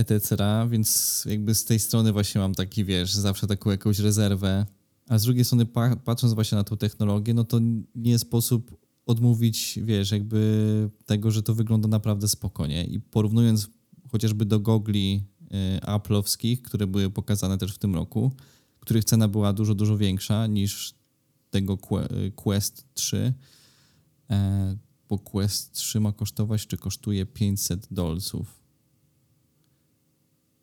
etc., 0.00 0.36
więc 0.70 1.22
jakby 1.28 1.54
z 1.54 1.64
tej 1.64 1.78
strony 1.78 2.12
właśnie 2.12 2.40
mam 2.40 2.54
taki, 2.54 2.84
wiesz, 2.84 3.14
zawsze 3.14 3.46
taką 3.46 3.70
jakąś 3.70 3.98
rezerwę, 3.98 4.66
a 5.08 5.18
z 5.18 5.22
drugiej 5.22 5.44
strony 5.44 5.66
pa 5.66 5.96
patrząc 5.96 6.34
właśnie 6.34 6.56
na 6.56 6.64
tą 6.64 6.76
technologię, 6.76 7.34
no 7.34 7.44
to 7.44 7.60
nie 7.94 8.18
sposób 8.18 8.76
odmówić, 9.06 9.78
wiesz, 9.82 10.10
jakby 10.10 10.90
tego, 11.06 11.30
że 11.30 11.42
to 11.42 11.54
wygląda 11.54 11.88
naprawdę 11.88 12.28
spokojnie 12.28 12.84
i 12.84 13.00
porównując 13.00 13.68
chociażby 14.10 14.44
do 14.44 14.60
gogli 14.60 15.22
y, 15.42 15.80
Apple'owskich, 15.80 16.62
które 16.62 16.86
były 16.86 17.10
pokazane 17.10 17.58
też 17.58 17.74
w 17.74 17.78
tym 17.78 17.94
roku, 17.94 18.32
których 18.80 19.04
cena 19.04 19.28
była 19.28 19.52
dużo, 19.52 19.74
dużo 19.74 19.98
większa 19.98 20.46
niż 20.46 20.94
tego 21.50 21.78
y, 22.26 22.30
Quest 22.30 22.94
3, 22.94 23.34
e, 24.30 24.76
bo 25.08 25.18
Quest 25.18 25.72
3 25.72 26.00
ma 26.00 26.12
kosztować, 26.12 26.66
czy 26.66 26.76
kosztuje 26.76 27.26
500 27.26 27.88
dolców 27.90 28.59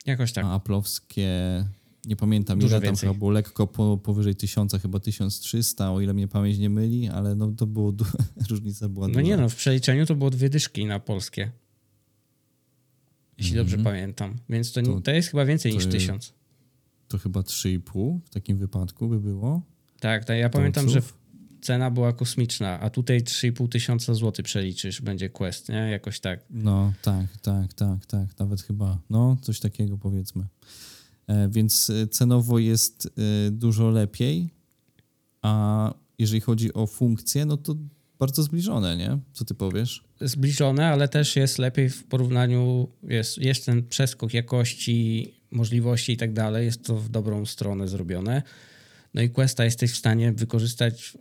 Jakoś 0.08 0.32
tak. 0.34 0.46
A 0.46 0.52
aplowskie, 0.54 1.30
nie 2.06 2.16
pamiętam 2.16 2.60
Dużo 2.60 2.76
ile 2.76 2.80
tam 2.82 2.86
więcej. 2.86 3.10
chyba 3.10 3.20
było 3.20 3.32
lekko 3.32 3.68
po, 3.68 3.98
powyżej 3.98 4.36
1000, 4.36 4.74
chyba 4.82 5.00
1300, 5.00 5.92
o 5.92 6.02
ile 6.02 6.14
mnie 6.14 6.28
pamięć 6.28 6.58
nie 6.58 6.70
myli, 6.70 7.08
ale 7.10 7.36
no 7.36 7.52
to 7.52 7.68
było, 7.68 7.94
różnica 8.50 8.90
była 8.90 9.08
No 9.08 9.14
duża. 9.14 9.26
nie 9.26 9.38
no, 9.38 9.50
w 9.50 9.56
przeliczeniu 9.56 10.06
to 10.06 10.16
było 10.16 10.30
dwie 10.30 10.50
dyszki 10.50 10.86
na 10.86 11.00
polskie. 11.00 11.52
Jeśli 13.38 13.56
dobrze 13.56 13.78
pamiętam. 13.78 14.36
Więc 14.50 14.72
to, 14.72 14.82
to, 14.82 15.02
to 15.02 15.12
jest 15.12 15.30
chyba 15.30 15.46
więcej 15.46 15.74
niż 15.74 15.86
1000. 15.86 16.34
To 17.08 17.18
chyba 17.18 17.40
3,5 17.42 18.20
w 18.26 18.30
takim 18.30 18.58
wypadku 18.58 19.08
by 19.08 19.20
było. 19.20 19.62
Tak, 20.00 20.26
tak 20.26 20.38
ja 20.38 20.50
pamiętam, 20.50 20.90
że 20.90 21.02
cena 21.62 21.92
była 21.92 22.14
kosmiczna, 22.14 22.80
a 22.80 22.90
tutaj 22.90 23.22
3,5 23.22 23.70
tysiąca 23.70 24.14
złotych 24.14 24.46
przeliczysz, 24.46 25.02
będzie 25.02 25.30
quest, 25.30 25.70
nie? 25.70 25.76
Jakoś 25.92 26.20
tak. 26.20 26.40
No, 26.50 26.94
tak, 27.02 27.38
tak, 27.42 27.74
tak, 27.74 28.06
tak, 28.06 28.40
nawet 28.40 28.62
chyba, 28.62 29.00
no, 29.10 29.38
coś 29.42 29.60
takiego 29.60 29.98
powiedzmy. 29.98 30.46
E, 31.28 31.50
więc 31.50 31.90
e, 31.90 32.08
cenowo 32.08 32.60
jest 32.60 33.06
e, 33.06 33.52
dużo 33.52 33.90
lepiej, 33.90 34.50
a 35.42 35.94
jeżeli 36.20 36.42
chodzi 36.42 36.74
o 36.74 36.88
funkcje, 36.88 37.46
no 37.46 37.58
to 37.58 37.76
bardzo 38.20 38.44
zbliżone, 38.44 38.98
nie? 38.98 39.18
Co 39.34 39.46
ty 39.46 39.54
powiesz? 39.54 40.04
Zbliżone, 40.22 40.88
ale 40.88 41.08
też 41.08 41.36
jest 41.36 41.58
lepiej 41.58 41.90
w 41.90 42.04
porównaniu, 42.04 42.88
jest, 43.04 43.38
jest 43.38 43.66
ten 43.66 43.88
przeskok 43.88 44.34
jakości, 44.34 45.34
możliwości 45.52 46.12
i 46.12 46.18
tak 46.18 46.34
dalej, 46.34 46.66
jest 46.66 46.84
to 46.84 46.96
w 46.96 47.10
dobrą 47.10 47.46
stronę 47.46 47.88
zrobione. 47.88 48.44
No 49.14 49.22
i 49.22 49.30
Questa 49.30 49.66
jesteś 49.66 49.92
w 49.92 49.98
stanie 49.98 50.32
wykorzystać 50.32 51.18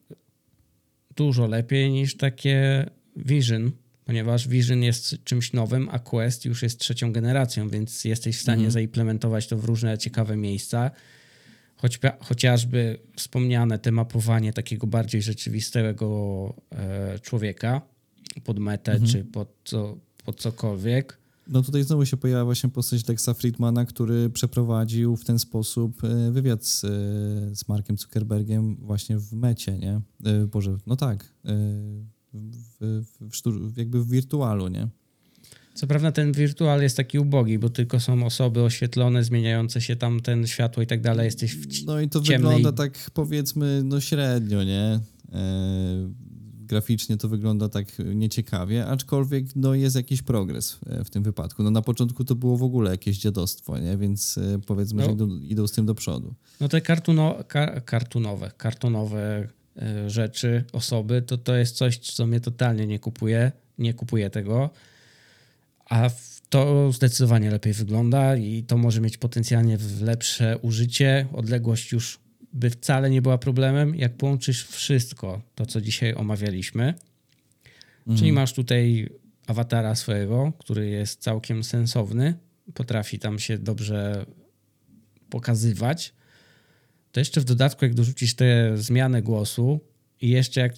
dużo 1.16 1.47
lepiej 1.47 1.90
niż 1.90 2.16
takie 2.16 2.86
Vision, 3.16 3.72
ponieważ 4.05 4.48
Vision 4.48 4.82
jest 4.82 5.24
czymś 5.24 5.52
nowym, 5.52 5.88
a 5.93 5.98
Quest 5.98 6.44
już 6.44 6.62
jest 6.62 6.80
trzecią 6.80 7.12
generacją, 7.12 7.68
więc 7.68 8.05
jesteś 8.05 8.36
w 8.36 8.40
stanie 8.40 8.56
mhm. 8.56 8.70
zaimplementować 8.70 9.47
to 9.47 9.59
w 9.59 9.64
różne 9.64 9.98
ciekawe 9.98 10.36
miejsca. 10.36 10.90
Choć, 11.76 11.98
chociażby 12.20 12.98
wspomniane 13.16 13.78
te 13.78 13.93
mapowanie 13.93 14.52
takiego 14.52 14.86
bardziej 14.86 15.22
rzeczywistego 15.22 16.55
e, 16.72 17.18
człowieka 17.18 17.80
pod 18.44 18.59
metę 18.59 18.93
mhm. 18.93 19.12
czy 19.12 19.24
pod, 19.24 19.48
co, 19.64 19.97
pod 20.24 20.40
cokolwiek. 20.40 21.18
No 21.48 21.62
tutaj 21.62 21.82
znowu 21.82 22.06
się 22.06 22.16
pojawia 22.16 22.44
właśnie 22.44 22.70
postać 22.70 23.09
Lexa 23.09 23.35
Friedmana, 23.35 23.85
który 23.85 24.31
przeprowadził 24.31 25.16
w 25.16 25.24
ten 25.24 25.39
sposób 25.39 26.05
e, 26.05 26.31
wywiad 26.32 26.66
z, 26.66 26.85
e, 26.85 26.89
z 27.56 27.68
Markiem 27.68 27.98
Zuckerbergiem 27.98 28.77
właśnie 28.77 29.18
w 29.18 29.32
mecie, 29.32 29.78
nie? 29.78 30.01
E, 30.24 30.47
Boże, 30.47 30.77
no 30.86 30.97
tak, 30.97 31.32
w, 32.35 33.05
w, 33.20 33.73
w, 33.73 33.77
jakby 33.77 34.05
w 34.05 34.09
wirtualu, 34.09 34.68
nie? 34.68 34.89
Co 35.74 35.86
prawda 35.86 36.12
ten 36.12 36.32
wirtual 36.32 36.82
jest 36.82 36.97
taki 36.97 37.18
ubogi, 37.18 37.59
bo 37.59 37.70
tylko 37.70 38.01
są 38.01 38.27
osoby 38.27 38.62
oświetlone, 38.62 39.24
zmieniające 39.24 39.81
się 39.81 39.97
tam 39.97 40.20
ten 40.20 40.47
światło 40.47 40.82
i 40.82 40.86
tak 40.86 41.01
dalej, 41.01 41.24
jesteś 41.24 41.55
w 41.55 41.86
No 41.86 42.01
i 42.01 42.09
to 42.09 42.20
ciemnej... 42.20 42.55
wygląda 42.55 42.82
tak 42.82 43.10
powiedzmy 43.14 43.82
no 43.85 44.01
średnio, 44.01 44.64
nie? 44.64 45.01
Graficznie 46.66 47.16
to 47.16 47.28
wygląda 47.28 47.68
tak 47.68 47.86
nieciekawie, 48.14 48.86
aczkolwiek 48.86 49.47
no, 49.56 49.74
jest 49.74 49.97
jakiś 49.97 50.22
progres 50.22 50.78
e, 50.86 51.05
w 51.05 51.10
tym 51.10 51.22
wypadku. 51.22 51.62
No, 51.62 51.70
na 51.70 51.82
początku 51.82 52.24
to 52.24 52.34
było 52.34 52.56
w 52.56 52.62
ogóle 52.62 52.90
jakieś 52.90 53.18
dziadostwo, 53.18 53.78
nie? 53.78 53.97
więc 53.97 54.38
e, 54.38 54.59
powiedzmy, 54.66 55.02
no. 55.02 55.06
że 55.06 55.12
idą, 55.12 55.40
idą, 55.40 55.66
z 55.66 55.72
tym 55.72 55.86
do 55.86 55.94
przodu. 55.94 56.34
No 56.60 56.68
te 56.68 56.80
kartuno, 56.80 57.38
kar, 57.48 57.84
kartunowe, 57.84 58.51
kartonowe 58.56 59.48
e, 59.76 60.10
rzeczy, 60.10 60.64
osoby, 60.72 61.22
to 61.22 61.38
to 61.38 61.56
jest 61.56 61.76
coś, 61.76 61.98
co 61.98 62.26
mnie 62.26 62.40
totalnie 62.40 62.86
nie 62.86 62.98
kupuje. 62.98 63.52
Nie 63.78 63.94
kupuję 63.94 64.30
tego. 64.30 64.70
A 65.90 66.10
to 66.48 66.93
zdecydowanie 66.93 67.51
lepiej 67.51 67.72
wygląda 67.72 68.36
i 68.36 68.62
to 68.62 68.76
może 68.76 69.01
mieć 69.01 69.18
potencjalnie 69.18 69.78
lepsze 70.01 70.59
użycie. 70.59 71.26
Odległość 71.32 71.93
już 71.93 72.18
by 72.52 72.70
wcale 72.70 73.10
nie 73.10 73.23
była 73.23 73.39
problemem, 73.39 73.94
jak 73.94 74.16
połączysz 74.16 74.66
wszystko, 74.66 75.43
to 75.55 75.66
co 75.66 75.81
dzisiaj 75.81 76.14
omawialiśmy. 76.14 76.94
Mhm. 77.98 78.18
Czyli 78.18 78.32
masz 78.32 78.52
tutaj 78.52 79.09
awatara 79.47 79.94
swojego, 79.94 80.52
który 80.59 80.89
jest 80.89 81.20
całkiem 81.20 81.64
sensowny, 81.64 82.35
potrafi 82.74 83.18
tam 83.18 83.39
się 83.39 83.59
dobrze 83.59 84.27
pokazywać. 85.31 86.14
To 87.12 87.20
jeszcze 87.20 87.40
w 87.40 87.44
dodatku, 87.44 87.85
jak 87.85 87.94
dorzucisz 87.94 88.35
tę 88.35 88.77
zmianę 88.77 89.23
głosu 89.23 89.81
i 90.20 90.28
jeszcze 90.28 90.60
jak 90.60 90.73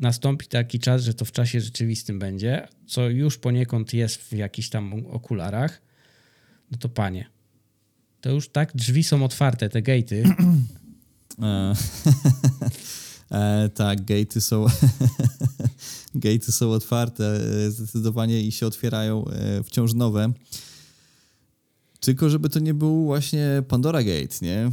nastąpi 0.00 0.46
taki 0.46 0.78
czas, 0.78 1.02
że 1.02 1.14
to 1.14 1.24
w 1.24 1.32
czasie 1.32 1.60
rzeczywistym 1.60 2.18
będzie, 2.18 2.68
co 2.86 3.08
już 3.08 3.38
poniekąd 3.38 3.92
jest 3.92 4.16
w 4.16 4.32
jakichś 4.32 4.68
tam 4.68 5.06
okularach, 5.06 5.82
no 6.70 6.78
to 6.78 6.88
panie, 6.88 7.26
to 8.20 8.30
już 8.30 8.48
tak 8.48 8.72
drzwi 8.74 9.04
są 9.04 9.24
otwarte, 9.24 9.68
te 9.68 9.82
gatey, 9.82 10.24
E, 11.42 11.74
e, 13.64 13.68
tak, 13.68 14.04
gatey 14.04 14.40
są 14.40 14.66
gatey 16.14 16.52
są 16.52 16.70
otwarte 16.70 17.24
e, 17.66 17.70
zdecydowanie 17.70 18.42
i 18.42 18.52
się 18.52 18.66
otwierają 18.66 19.24
e, 19.28 19.62
wciąż 19.62 19.94
nowe. 19.94 20.32
Tylko 22.00 22.30
żeby 22.30 22.48
to 22.48 22.58
nie 22.58 22.74
był 22.74 23.04
właśnie 23.04 23.62
Pandora 23.68 24.02
Gate, 24.02 24.36
nie? 24.42 24.70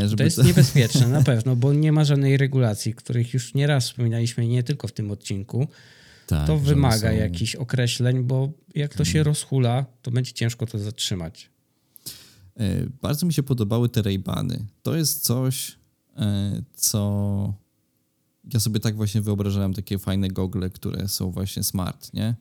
Żeby 0.00 0.16
to 0.16 0.24
jest 0.24 0.36
to... 0.36 0.42
niebezpieczne 0.42 1.08
na 1.08 1.22
pewno, 1.32 1.56
bo 1.56 1.72
nie 1.72 1.92
ma 1.92 2.04
żadnej 2.04 2.36
regulacji, 2.36 2.94
których 2.94 3.34
już 3.34 3.54
nieraz 3.54 3.84
wspominaliśmy, 3.84 4.46
nie 4.46 4.62
tylko 4.62 4.88
w 4.88 4.92
tym 4.92 5.10
odcinku. 5.10 5.66
Tak, 6.26 6.46
to 6.46 6.58
wymaga 6.58 7.10
są... 7.10 7.16
jakichś 7.16 7.54
określeń, 7.54 8.22
bo 8.22 8.52
jak 8.74 8.94
to 8.94 9.04
się 9.04 9.18
mhm. 9.18 9.26
rozhula, 9.26 9.86
to 10.02 10.10
będzie 10.10 10.32
ciężko 10.32 10.66
to 10.66 10.78
zatrzymać. 10.78 11.50
Bardzo 13.02 13.26
mi 13.26 13.32
się 13.32 13.42
podobały 13.42 13.88
te 13.88 14.02
Raybany. 14.02 14.66
To 14.82 14.96
jest 14.96 15.24
coś, 15.24 15.76
E, 15.76 15.85
co 16.74 17.54
ja 18.52 18.60
sobie 18.60 18.80
tak 18.80 18.96
właśnie 18.96 19.20
wyobrażałem 19.20 19.74
takie 19.74 19.98
fajne 19.98 20.28
gogle, 20.28 20.70
które 20.70 21.08
są 21.08 21.30
właśnie 21.30 21.62
smart, 21.62 22.12
nie? 22.14 22.34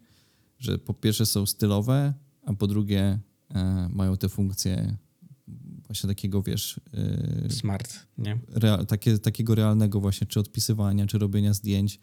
Że 0.59 0.77
po 0.77 0.93
pierwsze 0.93 1.25
są 1.25 1.45
stylowe, 1.45 2.13
a 2.45 2.53
po 2.53 2.67
drugie 2.67 3.19
e, 3.55 3.89
mają 3.91 4.17
te 4.17 4.29
funkcje 4.29 4.97
właśnie 5.87 6.07
takiego, 6.07 6.41
wiesz... 6.41 6.79
E, 7.45 7.49
smart, 7.49 7.93
nie? 8.17 8.39
takie, 8.87 9.19
takiego 9.19 9.55
realnego 9.55 9.99
właśnie, 9.99 10.27
czy 10.27 10.39
odpisywania, 10.39 11.05
czy 11.05 11.17
robienia 11.17 11.53
zdjęć. 11.53 11.99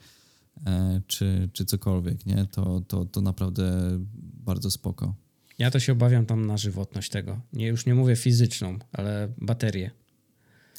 e, 0.67 1.01
czy, 1.07 1.49
czy 1.53 1.65
cokolwiek, 1.65 2.27
nie? 2.27 2.47
To, 2.47 2.81
to, 2.81 3.05
to 3.05 3.21
naprawdę 3.21 3.99
bardzo 4.45 4.71
spoko. 4.71 5.15
Ja 5.59 5.71
to 5.71 5.81
się 5.81 5.93
obawiam 5.93 6.27
tam 6.27 6.47
na 6.47 6.57
żywotność 6.57 7.11
tego. 7.11 7.41
Nie, 7.53 7.67
już 7.67 7.87
nie 7.87 7.95
mówię 7.95 8.17
fizyczną, 8.17 8.79
ale 8.93 9.33
baterię. 9.39 9.91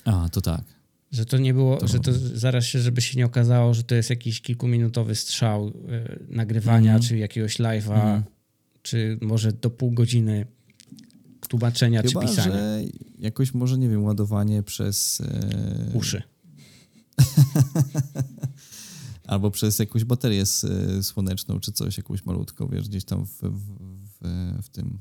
A, 0.05 0.29
to 0.29 0.41
tak. 0.41 0.82
Że 1.13 1.25
to 1.25 1.37
nie 1.37 1.53
było, 1.53 1.77
to... 1.77 1.87
że 1.87 1.99
to 1.99 2.11
zaraz 2.13 2.65
się, 2.65 2.79
żeby 2.79 3.01
się 3.01 3.17
nie 3.17 3.25
okazało, 3.25 3.73
że 3.73 3.83
to 3.83 3.95
jest 3.95 4.09
jakiś 4.09 4.41
kilkuminutowy 4.41 5.15
strzał 5.15 5.67
y, 5.67 5.73
nagrywania, 6.29 6.91
mm. 6.91 7.01
czy 7.01 7.17
jakiegoś 7.17 7.59
live'a, 7.59 8.01
mm. 8.01 8.23
czy 8.81 9.17
może 9.21 9.51
do 9.53 9.69
pół 9.69 9.91
godziny 9.91 10.45
tłumaczenia 11.47 12.01
Chyba, 12.01 12.21
czy 12.21 12.27
pisania. 12.27 12.55
Że 12.55 12.81
jakoś 13.19 13.53
może, 13.53 13.77
nie 13.77 13.89
wiem, 13.89 14.03
ładowanie 14.03 14.63
przez... 14.63 15.19
Yy... 15.19 15.97
Uszy. 15.97 16.23
Albo 19.27 19.51
przez 19.51 19.79
jakąś 19.79 20.03
baterię 20.03 20.43
słoneczną, 21.01 21.59
czy 21.59 21.71
coś, 21.71 21.97
jakąś 21.97 22.25
malutką, 22.25 22.67
wiesz, 22.67 22.89
gdzieś 22.89 23.05
tam 23.05 23.25
w, 23.25 23.41
w, 23.41 23.49
w, 24.21 24.63
w 24.63 24.69
tym 24.69 24.99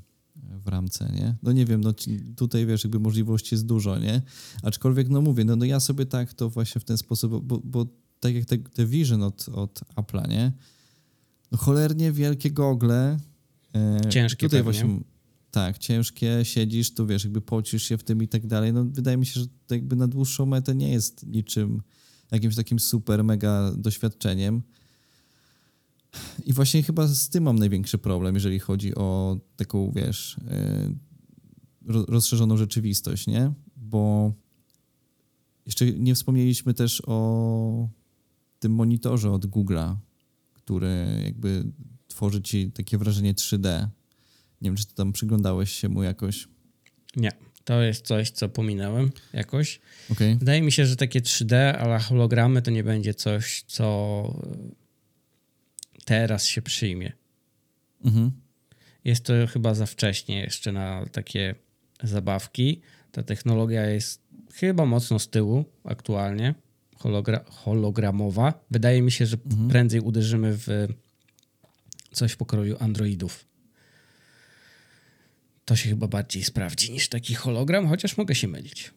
w 0.59 0.67
ramce, 0.67 1.11
nie? 1.15 1.35
No 1.43 1.51
nie 1.51 1.65
wiem, 1.65 1.81
no 1.81 1.93
tutaj 2.35 2.65
wiesz, 2.65 2.83
jakby 2.83 2.99
możliwości 2.99 3.55
jest 3.55 3.65
dużo, 3.65 3.99
nie? 3.99 4.21
Aczkolwiek, 4.63 5.09
no 5.09 5.21
mówię, 5.21 5.45
no, 5.45 5.55
no 5.55 5.65
ja 5.65 5.79
sobie 5.79 6.05
tak 6.05 6.33
to 6.33 6.49
właśnie 6.49 6.81
w 6.81 6.83
ten 6.83 6.97
sposób, 6.97 7.45
bo, 7.45 7.61
bo 7.63 7.85
tak 8.19 8.35
jak 8.35 8.45
te, 8.45 8.57
te 8.57 8.85
Vision 8.85 9.23
od, 9.23 9.49
od 9.49 9.79
Apple'a, 9.95 10.29
nie? 10.29 10.51
No 11.51 11.57
cholernie 11.57 12.11
wielkie 12.11 12.51
gogle. 12.51 13.17
E, 13.75 14.01
Ciężkie 14.09 14.47
Tutaj 14.47 14.63
pewnie. 14.63 14.81
właśnie, 14.83 15.03
tak, 15.51 15.77
ciężkie, 15.77 16.39
siedzisz, 16.43 16.93
to 16.93 17.05
wiesz, 17.05 17.23
jakby 17.23 17.41
pocisz 17.41 17.83
się 17.83 17.97
w 17.97 18.03
tym 18.03 18.23
i 18.23 18.27
tak 18.27 18.47
dalej. 18.47 18.73
No 18.73 18.85
wydaje 18.85 19.17
mi 19.17 19.25
się, 19.25 19.39
że 19.39 19.45
to 19.67 19.75
jakby 19.75 19.95
na 19.95 20.07
dłuższą 20.07 20.45
metę 20.45 20.75
nie 20.75 20.91
jest 20.91 21.27
niczym, 21.27 21.81
jakimś 22.31 22.55
takim 22.55 22.79
super, 22.79 23.23
mega 23.23 23.71
doświadczeniem. 23.77 24.61
I 26.45 26.53
właśnie 26.53 26.83
chyba 26.83 27.07
z 27.07 27.29
tym 27.29 27.43
mam 27.43 27.59
największy 27.59 27.97
problem, 27.97 28.35
jeżeli 28.35 28.59
chodzi 28.59 28.95
o 28.95 29.37
taką, 29.55 29.91
wiesz, 29.95 30.37
e, 30.47 30.93
rozszerzoną 31.87 32.57
rzeczywistość, 32.57 33.27
nie? 33.27 33.51
Bo 33.75 34.33
jeszcze 35.65 35.85
nie 35.85 36.15
wspomnieliśmy 36.15 36.73
też 36.73 37.01
o 37.07 37.89
tym 38.59 38.71
monitorze 38.71 39.31
od 39.31 39.45
Google'a, 39.45 39.95
który 40.53 41.21
jakby 41.25 41.63
tworzy 42.07 42.41
ci 42.41 42.71
takie 42.71 42.97
wrażenie 42.97 43.33
3D. 43.33 43.87
Nie 44.61 44.69
wiem, 44.69 44.75
czy 44.75 44.85
ty 44.85 44.95
tam 44.95 45.13
przyglądałeś 45.13 45.71
się 45.71 45.89
mu 45.89 46.03
jakoś. 46.03 46.47
Nie, 47.15 47.31
to 47.63 47.81
jest 47.81 48.05
coś, 48.05 48.31
co 48.31 48.49
pominąłem 48.49 49.11
jakoś. 49.33 49.79
Okay. 50.11 50.35
Wydaje 50.35 50.61
mi 50.61 50.71
się, 50.71 50.85
że 50.85 50.95
takie 50.95 51.21
3D, 51.21 51.55
ale 51.55 51.99
hologramy 51.99 52.61
to 52.61 52.71
nie 52.71 52.83
będzie 52.83 53.13
coś, 53.13 53.63
co 53.67 54.23
teraz 56.03 56.45
się 56.45 56.61
przyjmie. 56.61 57.11
Mhm. 58.05 58.31
Jest 59.03 59.25
to 59.25 59.33
chyba 59.47 59.73
za 59.73 59.85
wcześnie 59.85 60.39
jeszcze 60.39 60.71
na 60.71 61.05
takie 61.11 61.55
zabawki. 62.03 62.81
Ta 63.11 63.23
technologia 63.23 63.85
jest 63.85 64.21
chyba 64.53 64.85
mocno 64.85 65.19
z 65.19 65.29
tyłu 65.29 65.65
aktualnie, 65.83 66.55
hologra 66.97 67.43
hologramowa. 67.49 68.65
Wydaje 68.71 69.01
mi 69.01 69.11
się, 69.11 69.25
że 69.25 69.37
mhm. 69.45 69.69
prędzej 69.69 69.99
uderzymy 69.99 70.57
w 70.57 70.87
coś 72.11 72.31
w 72.31 72.37
pokroju 72.37 72.77
Androidów. 72.79 73.45
To 75.65 75.75
się 75.75 75.89
chyba 75.89 76.07
bardziej 76.07 76.43
sprawdzi 76.43 76.91
niż 76.91 77.09
taki 77.09 77.35
hologram, 77.35 77.87
chociaż 77.87 78.17
mogę 78.17 78.35
się 78.35 78.47
mylić. 78.47 78.91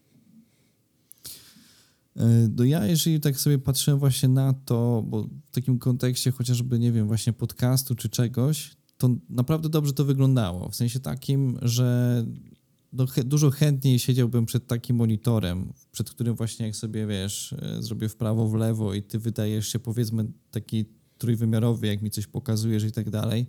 No 2.56 2.64
ja, 2.64 2.86
jeżeli 2.86 3.20
tak 3.20 3.40
sobie 3.40 3.59
patrzyłem 3.59 3.98
właśnie 4.01 4.28
na 4.28 4.52
to, 4.52 5.05
bo 5.06 5.22
w 5.22 5.51
takim 5.51 5.78
kontekście 5.78 6.30
chociażby, 6.30 6.78
nie 6.78 6.93
wiem, 6.93 7.06
właśnie 7.06 7.32
podcastu 7.32 7.94
czy 7.94 8.09
czegoś, 8.09 8.76
to 8.98 9.10
naprawdę 9.28 9.68
dobrze 9.68 9.93
to 9.93 10.05
wyglądało. 10.05 10.68
W 10.68 10.76
sensie 10.76 11.01
takim, 11.01 11.59
że 11.62 12.24
no, 12.93 13.06
dużo 13.24 13.51
chętniej 13.51 13.98
siedziałbym 13.98 14.47
przed 14.47 14.66
takim 14.66 14.97
monitorem, 14.97 15.72
przed 15.93 16.10
którym 16.10 16.34
właśnie 16.34 16.66
jak 16.66 16.76
sobie, 16.76 17.06
wiesz, 17.06 17.52
e, 17.52 17.82
zrobię 17.82 18.09
w 18.09 18.16
prawo, 18.16 18.48
w 18.48 18.55
lewo 18.55 18.94
i 18.94 19.02
ty 19.02 19.18
wydajesz 19.18 19.68
się 19.68 19.78
powiedzmy 19.78 20.24
taki 20.51 20.84
trójwymiarowy, 21.18 21.86
jak 21.86 22.02
mi 22.02 22.10
coś 22.10 22.26
pokazujesz 22.26 22.84
i 22.84 22.93
tak 22.93 23.10
dalej. 23.10 23.47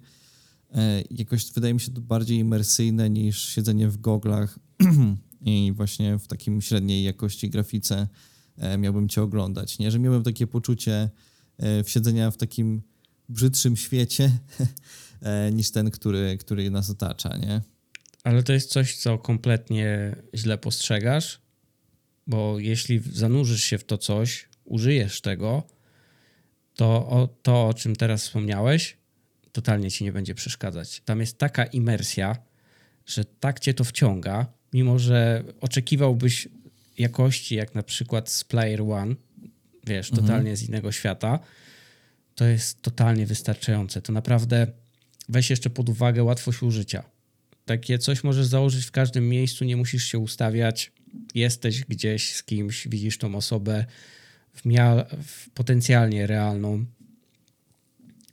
E, 0.71 1.03
jakoś 1.11 1.51
wydaje 1.51 1.73
mi 1.73 1.79
się 1.79 1.91
to 1.91 2.01
bardziej 2.01 2.37
imersyjne 2.37 3.09
niż 3.09 3.49
siedzenie 3.49 3.89
w 3.89 3.97
goglach 3.97 4.59
i 5.41 5.73
właśnie 5.75 6.19
w 6.19 6.27
takim 6.27 6.61
średniej 6.61 7.03
jakości 7.03 7.49
grafice 7.49 7.95
E, 8.01 8.07
miałbym 8.77 9.09
cię 9.09 9.21
oglądać, 9.21 9.79
nie? 9.79 9.91
Że 9.91 9.99
miałbym 9.99 10.23
takie 10.23 10.47
poczucie 10.47 11.09
e, 11.57 11.83
w 11.83 11.89
siedzenia 11.89 12.31
w 12.31 12.37
takim 12.37 12.81
brzydszym 13.29 13.77
świecie 13.77 14.31
e, 15.21 15.51
niż 15.51 15.71
ten, 15.71 15.91
który, 15.91 16.37
który 16.37 16.71
nas 16.71 16.89
otacza, 16.89 17.37
nie? 17.37 17.61
Ale 18.23 18.43
to 18.43 18.53
jest 18.53 18.69
coś, 18.69 18.95
co 18.95 19.17
kompletnie 19.17 20.15
źle 20.35 20.57
postrzegasz, 20.57 21.41
bo 22.27 22.59
jeśli 22.59 22.99
zanurzysz 23.13 23.63
się 23.63 23.77
w 23.77 23.83
to 23.83 23.97
coś, 23.97 24.49
użyjesz 24.65 25.21
tego, 25.21 25.63
to 26.75 27.09
o, 27.09 27.27
to, 27.41 27.67
o 27.67 27.73
czym 27.73 27.95
teraz 27.95 28.23
wspomniałeś, 28.23 28.97
totalnie 29.51 29.91
ci 29.91 30.03
nie 30.03 30.11
będzie 30.11 30.35
przeszkadzać. 30.35 31.01
Tam 31.05 31.19
jest 31.19 31.37
taka 31.37 31.65
imersja, 31.65 32.35
że 33.05 33.25
tak 33.25 33.59
cię 33.59 33.73
to 33.73 33.83
wciąga, 33.83 34.45
mimo 34.73 34.99
że 34.99 35.43
oczekiwałbyś 35.61 36.47
jakości, 36.97 37.55
jak 37.55 37.75
na 37.75 37.83
przykład 37.83 38.29
z 38.29 38.43
Player 38.43 38.81
One, 38.81 39.15
wiesz, 39.87 40.09
mhm. 40.09 40.27
totalnie 40.27 40.55
z 40.55 40.63
innego 40.63 40.91
świata, 40.91 41.39
to 42.35 42.45
jest 42.45 42.81
totalnie 42.81 43.25
wystarczające. 43.25 44.01
To 44.01 44.13
naprawdę 44.13 44.67
weź 45.29 45.49
jeszcze 45.49 45.69
pod 45.69 45.89
uwagę 45.89 46.23
łatwość 46.23 46.63
użycia. 46.63 47.03
Takie 47.65 47.99
coś 47.99 48.23
możesz 48.23 48.45
założyć 48.45 48.85
w 48.85 48.91
każdym 48.91 49.29
miejscu, 49.29 49.65
nie 49.65 49.77
musisz 49.77 50.05
się 50.05 50.19
ustawiać. 50.19 50.91
Jesteś 51.35 51.85
gdzieś 51.85 52.33
z 52.33 52.43
kimś, 52.43 52.87
widzisz 52.87 53.17
tą 53.17 53.35
osobę 53.35 53.85
w, 54.53 54.61
w 55.23 55.49
potencjalnie 55.49 56.27
realną. 56.27 56.85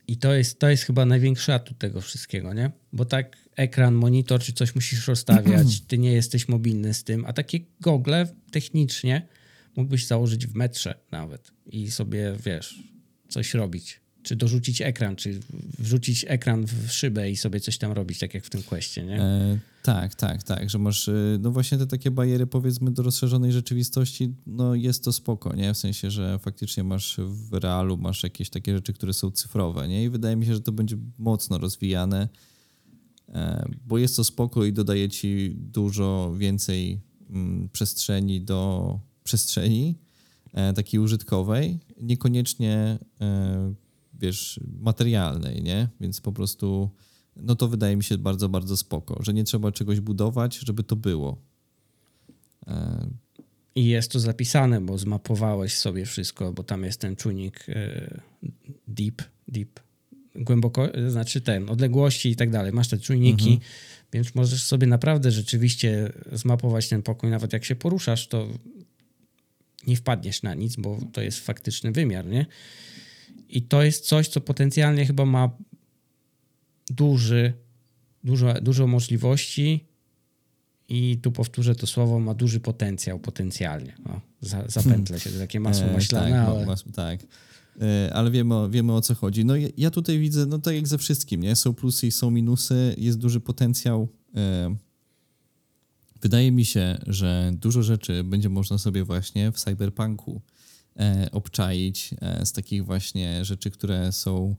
I 0.07 0.17
to 0.17 0.33
jest, 0.33 0.59
to 0.59 0.69
jest 0.69 0.83
chyba 0.83 1.05
największy 1.05 1.53
atut 1.53 1.77
tego 1.77 2.01
wszystkiego, 2.01 2.53
nie? 2.53 2.71
Bo 2.93 3.05
tak 3.05 3.37
ekran, 3.55 3.93
monitor 3.93 4.41
czy 4.41 4.53
coś 4.53 4.75
musisz 4.75 5.07
rozstawiać, 5.07 5.81
ty 5.87 5.97
nie 5.97 6.13
jesteś 6.13 6.47
mobilny 6.47 6.93
z 6.93 7.03
tym, 7.03 7.25
a 7.25 7.33
takie 7.33 7.59
gogle 7.81 8.27
technicznie 8.51 9.27
mógłbyś 9.75 10.07
założyć 10.07 10.47
w 10.47 10.55
metrze 10.55 10.95
nawet 11.11 11.51
i 11.65 11.91
sobie, 11.91 12.35
wiesz, 12.45 12.83
coś 13.29 13.53
robić. 13.53 14.01
Czy 14.23 14.35
dorzucić 14.35 14.81
ekran, 14.81 15.15
czy 15.15 15.39
wrzucić 15.79 16.25
ekran 16.27 16.65
w 16.65 16.91
szybę 16.91 17.31
i 17.31 17.37
sobie 17.37 17.59
coś 17.59 17.77
tam 17.77 17.91
robić, 17.91 18.19
tak 18.19 18.33
jak 18.33 18.43
w 18.43 18.49
tym 18.49 18.63
kwestii, 18.63 19.03
nie? 19.03 19.21
E, 19.21 19.59
tak, 19.83 20.15
tak, 20.15 20.43
tak, 20.43 20.69
że 20.69 20.77
masz, 20.77 21.07
e, 21.07 21.37
no 21.39 21.51
właśnie 21.51 21.77
te 21.77 21.87
takie 21.87 22.11
bariery 22.11 22.47
powiedzmy 22.47 22.91
do 22.91 23.03
rozszerzonej 23.03 23.51
rzeczywistości, 23.51 24.33
no 24.47 24.75
jest 24.75 25.03
to 25.03 25.13
spoko, 25.13 25.55
nie? 25.55 25.73
W 25.73 25.77
sensie, 25.77 26.11
że 26.11 26.39
faktycznie 26.39 26.83
masz 26.83 27.17
w 27.19 27.53
realu, 27.53 27.97
masz 27.97 28.23
jakieś 28.23 28.49
takie 28.49 28.75
rzeczy, 28.75 28.93
które 28.93 29.13
są 29.13 29.31
cyfrowe, 29.31 29.87
nie? 29.87 30.03
I 30.03 30.09
wydaje 30.09 30.35
mi 30.35 30.45
się, 30.45 30.53
że 30.53 30.61
to 30.61 30.71
będzie 30.71 30.97
mocno 31.17 31.57
rozwijane 31.57 32.29
bo 33.85 33.97
jest 33.97 34.15
to 34.15 34.23
spoko 34.23 34.65
i 34.65 34.73
dodaje 34.73 35.09
ci 35.09 35.55
dużo 35.55 36.33
więcej 36.37 37.01
mm, 37.29 37.69
przestrzeni 37.69 38.41
do 38.41 38.99
przestrzeni 39.23 39.95
e, 40.53 40.73
takiej 40.73 40.99
użytkowej, 40.99 41.79
niekoniecznie 42.01 42.99
e, 43.21 43.73
wiesz, 44.13 44.59
materialnej, 44.79 45.63
nie? 45.63 45.89
Więc 46.01 46.21
po 46.21 46.31
prostu 46.31 46.89
no 47.35 47.55
to 47.55 47.67
wydaje 47.67 47.95
mi 47.95 48.03
się 48.03 48.17
bardzo, 48.17 48.49
bardzo 48.49 48.77
spoko, 48.77 49.23
że 49.23 49.33
nie 49.33 49.43
trzeba 49.43 49.71
czegoś 49.71 49.99
budować, 49.99 50.55
żeby 50.55 50.83
to 50.83 50.95
było. 50.95 51.41
I 53.75 53.85
jest 53.85 54.11
to 54.11 54.19
zapisane, 54.19 54.81
bo 54.81 54.97
zmapowałeś 54.97 55.77
sobie 55.77 56.05
wszystko, 56.05 56.53
bo 56.53 56.63
tam 56.63 56.83
jest 56.83 57.01
ten 57.01 57.15
czujnik 57.15 57.65
deep, 58.87 59.21
deep 59.47 59.84
głęboko, 60.35 60.89
znaczy 61.07 61.41
ten, 61.41 61.69
odległości 61.69 62.29
i 62.29 62.35
tak 62.35 62.49
dalej. 62.49 62.71
Masz 62.71 62.87
te 62.87 62.97
czujniki, 62.97 63.49
mhm. 63.53 63.69
więc 64.13 64.35
możesz 64.35 64.63
sobie 64.63 64.87
naprawdę 64.87 65.31
rzeczywiście 65.31 66.13
zmapować 66.31 66.89
ten 66.89 67.01
pokój. 67.01 67.29
Nawet 67.29 67.53
jak 67.53 67.65
się 67.65 67.75
poruszasz, 67.75 68.27
to 68.27 68.47
nie 69.87 69.95
wpadniesz 69.95 70.43
na 70.43 70.53
nic, 70.53 70.75
bo 70.75 70.99
to 71.13 71.21
jest 71.21 71.39
faktyczny 71.39 71.91
wymiar, 71.91 72.25
nie? 72.25 72.45
I 73.49 73.61
to 73.61 73.83
jest 73.83 74.05
coś, 74.05 74.27
co 74.27 74.41
potencjalnie 74.41 75.05
chyba 75.05 75.25
ma 75.25 75.49
duży, 76.89 77.53
dużo, 78.23 78.53
dużo 78.61 78.87
możliwości 78.87 79.85
i 80.89 81.17
tu 81.21 81.31
powtórzę 81.31 81.75
to 81.75 81.87
słowo, 81.87 82.19
ma 82.19 82.33
duży 82.33 82.59
potencjał 82.59 83.19
potencjalnie. 83.19 83.95
O, 84.05 84.21
za, 84.41 84.63
zapętlę 84.67 85.19
się, 85.19 85.29
to 85.29 85.39
takie 85.39 85.59
masło 85.59 85.87
e, 85.87 85.93
maślane, 85.93 86.31
tak, 86.31 86.47
ale... 86.49 86.65
Mas, 86.65 86.83
tak. 86.95 87.19
E, 87.81 88.13
ale 88.13 88.31
wiemy, 88.31 88.69
wiemy 88.69 88.93
o 88.93 89.01
co 89.01 89.15
chodzi. 89.15 89.45
No 89.45 89.53
ja 89.77 89.91
tutaj 89.91 90.19
widzę, 90.19 90.45
no 90.45 90.59
tak 90.59 90.75
jak 90.75 90.87
ze 90.87 90.97
wszystkim, 90.97 91.41
nie? 91.41 91.55
Są 91.55 91.73
plusy 91.73 92.07
i 92.07 92.11
są 92.11 92.31
minusy, 92.31 92.95
jest 92.97 93.17
duży 93.17 93.39
potencjał. 93.39 94.07
E, 94.35 94.75
wydaje 96.21 96.51
mi 96.51 96.65
się, 96.65 96.97
że 97.07 97.51
dużo 97.53 97.83
rzeczy 97.83 98.23
będzie 98.23 98.49
można 98.49 98.77
sobie 98.77 99.03
właśnie 99.03 99.51
w 99.51 99.55
cyberpunku 99.55 100.41
e, 100.99 101.29
obczaić 101.31 102.13
z 102.43 102.51
takich 102.51 102.85
właśnie 102.85 103.45
rzeczy, 103.45 103.71
które 103.71 104.11
są 104.11 104.55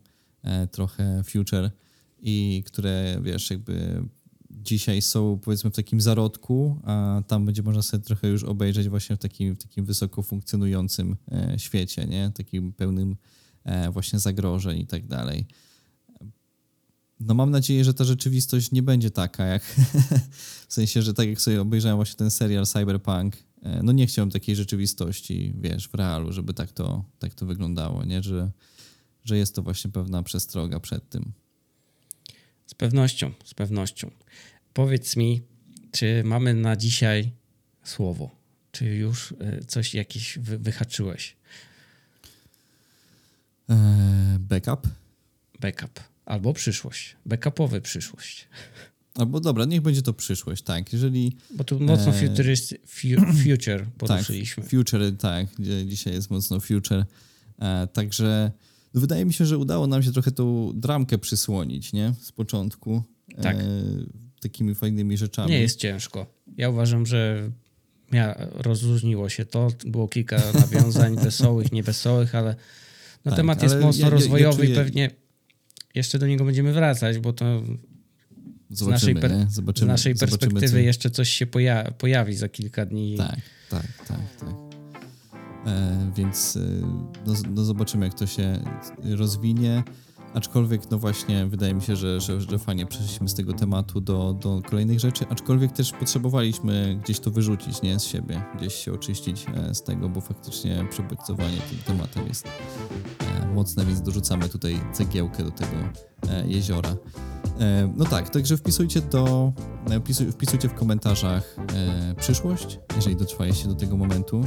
trochę 0.70 1.22
future 1.24 1.70
i 2.18 2.62
które, 2.66 3.20
wiesz, 3.22 3.50
jakby 3.50 4.02
dzisiaj 4.50 5.02
są 5.02 5.38
powiedzmy 5.42 5.70
w 5.70 5.74
takim 5.74 6.00
zarodku, 6.00 6.80
a 6.84 7.22
tam 7.26 7.46
będzie 7.46 7.62
można 7.62 7.82
sobie 7.82 8.04
trochę 8.04 8.28
już 8.28 8.44
obejrzeć 8.44 8.88
właśnie 8.88 9.16
w 9.16 9.18
takim, 9.18 9.54
w 9.54 9.62
takim 9.62 9.84
wysoko 9.84 10.22
funkcjonującym 10.22 11.16
e, 11.32 11.58
świecie, 11.58 12.06
nie? 12.06 12.32
Takim 12.34 12.72
pełnym 12.72 13.16
e, 13.64 13.90
właśnie 13.90 14.18
zagrożeń 14.18 14.80
i 14.80 14.86
tak 14.86 15.06
dalej. 15.06 15.46
No 17.20 17.34
mam 17.34 17.50
nadzieję, 17.50 17.84
że 17.84 17.94
ta 17.94 18.04
rzeczywistość 18.04 18.72
nie 18.72 18.82
będzie 18.82 19.10
taka, 19.10 19.44
jak 19.44 19.62
w 20.68 20.74
sensie, 20.74 21.02
że 21.02 21.14
tak 21.14 21.28
jak 21.28 21.40
sobie 21.40 21.60
obejrzałem 21.60 21.96
właśnie 21.96 22.16
ten 22.16 22.30
serial 22.30 22.66
Cyberpunk, 22.66 23.36
e, 23.62 23.82
no 23.82 23.92
nie 23.92 24.06
chciałem 24.06 24.30
takiej 24.30 24.56
rzeczywistości, 24.56 25.54
wiesz, 25.60 25.88
w 25.88 25.94
realu, 25.94 26.32
żeby 26.32 26.54
tak 26.54 26.72
to, 26.72 27.04
tak 27.18 27.34
to 27.34 27.46
wyglądało, 27.46 28.04
nie? 28.04 28.22
Że, 28.22 28.50
że 29.24 29.38
jest 29.38 29.54
to 29.54 29.62
właśnie 29.62 29.90
pewna 29.90 30.22
przestroga 30.22 30.80
przed 30.80 31.08
tym. 31.08 31.32
Z 32.66 32.74
pewnością, 32.74 33.32
z 33.44 33.54
pewnością. 33.54 34.10
Powiedz 34.74 35.16
mi, 35.16 35.42
czy 35.92 36.22
mamy 36.24 36.54
na 36.54 36.76
dzisiaj 36.76 37.32
słowo? 37.84 38.30
Czy 38.72 38.84
już 38.84 39.34
e, 39.40 39.64
coś 39.64 39.94
jakieś 39.94 40.38
wy, 40.38 40.58
wyhaczyłeś? 40.58 41.36
Eee, 43.68 43.76
backup? 44.38 44.88
Backup. 45.60 46.00
Albo 46.24 46.52
przyszłość. 46.52 47.16
Backupowy 47.26 47.80
przyszłość. 47.80 48.48
Albo 49.14 49.40
dobra, 49.40 49.64
niech 49.64 49.80
będzie 49.80 50.02
to 50.02 50.12
przyszłość, 50.12 50.62
tak. 50.62 50.92
Jeżeli. 50.92 51.36
Bo 51.50 51.64
tu 51.64 51.80
mocno 51.80 52.12
e... 52.12 52.14
future 53.44 53.86
poruszyliśmy. 53.98 54.62
Tak, 54.62 54.70
future, 54.70 55.16
tak. 55.18 55.46
Dzisiaj 55.86 56.12
jest 56.14 56.30
mocno 56.30 56.60
future. 56.60 57.04
E, 57.58 57.86
także 57.86 58.52
wydaje 59.00 59.24
mi 59.24 59.32
się, 59.32 59.46
że 59.46 59.58
udało 59.58 59.86
nam 59.86 60.02
się 60.02 60.12
trochę 60.12 60.30
tą 60.30 60.72
dramkę 60.74 61.18
przysłonić, 61.18 61.92
nie? 61.92 62.14
Z 62.20 62.32
początku. 62.32 63.02
Tak. 63.42 63.56
E, 63.56 63.62
takimi 64.40 64.74
fajnymi 64.74 65.16
rzeczami. 65.16 65.50
Nie 65.50 65.60
jest 65.60 65.78
ciężko. 65.78 66.26
Ja 66.56 66.70
uważam, 66.70 67.06
że 67.06 67.50
ja, 68.12 68.34
rozróżniło 68.54 69.28
się 69.28 69.44
to. 69.44 69.68
Było 69.86 70.08
kilka 70.08 70.42
nawiązań 70.60 71.16
wesołych, 71.16 71.72
niewesołych, 71.72 72.34
ale 72.34 72.56
no 73.24 73.30
tak, 73.30 73.36
temat 73.36 73.62
jest 73.62 73.80
mocno 73.80 74.04
ja, 74.04 74.10
rozwojowy 74.10 74.66
ja, 74.66 74.68
ja 74.68 74.74
i 74.74 74.84
pewnie 74.84 75.10
jeszcze 75.94 76.18
do 76.18 76.26
niego 76.26 76.44
będziemy 76.44 76.72
wracać, 76.72 77.18
bo 77.18 77.32
to 77.32 77.62
z 78.70 78.86
naszej, 78.86 79.14
per... 79.14 79.32
z 79.48 79.82
naszej 79.82 80.14
perspektywy 80.14 80.68
co... 80.68 80.78
jeszcze 80.78 81.10
coś 81.10 81.28
się 81.30 81.46
poja... 81.46 81.90
pojawi 81.90 82.34
za 82.34 82.48
kilka 82.48 82.86
dni. 82.86 83.16
Tak, 83.16 83.40
tak, 83.70 83.86
tak, 84.08 84.36
tak. 84.40 84.65
E, 85.66 86.10
więc 86.16 86.56
e, 86.56 86.60
no, 87.26 87.32
no 87.54 87.64
zobaczymy, 87.64 88.06
jak 88.06 88.14
to 88.14 88.26
się 88.26 88.60
rozwinie. 89.04 89.82
Aczkolwiek, 90.34 90.90
no 90.90 90.98
właśnie, 90.98 91.46
wydaje 91.46 91.74
mi 91.74 91.82
się, 91.82 91.96
że, 91.96 92.20
że, 92.20 92.40
że 92.40 92.58
fajnie 92.58 92.86
przeszliśmy 92.86 93.28
z 93.28 93.34
tego 93.34 93.52
tematu 93.52 94.00
do, 94.00 94.32
do 94.32 94.62
kolejnych 94.70 95.00
rzeczy, 95.00 95.24
aczkolwiek 95.30 95.72
też 95.72 95.92
potrzebowaliśmy 95.92 96.98
gdzieś 97.02 97.20
to 97.20 97.30
wyrzucić, 97.30 97.82
nie, 97.82 98.00
z 98.00 98.04
siebie, 98.04 98.42
gdzieś 98.56 98.74
się 98.74 98.92
oczyścić 98.92 99.46
e, 99.54 99.74
z 99.74 99.82
tego, 99.82 100.08
bo 100.08 100.20
faktycznie 100.20 100.86
przebodźcowanie 100.90 101.56
tym 101.56 101.78
tematem 101.86 102.26
jest 102.26 102.48
mocne, 103.54 103.84
więc 103.84 104.02
dorzucamy 104.02 104.48
tutaj 104.48 104.80
cegiełkę 104.92 105.44
do 105.44 105.50
tego 105.50 105.76
jeziora. 106.46 106.96
No 107.96 108.04
tak, 108.04 108.30
także 108.30 108.56
wpisujcie 108.56 109.00
do, 109.00 109.52
wpisujcie 110.32 110.68
w 110.68 110.74
komentarzach 110.74 111.56
przyszłość, 112.18 112.78
jeżeli 112.96 113.16
dotrwaliście 113.16 113.68
do 113.68 113.74
tego 113.74 113.96
momentu. 113.96 114.44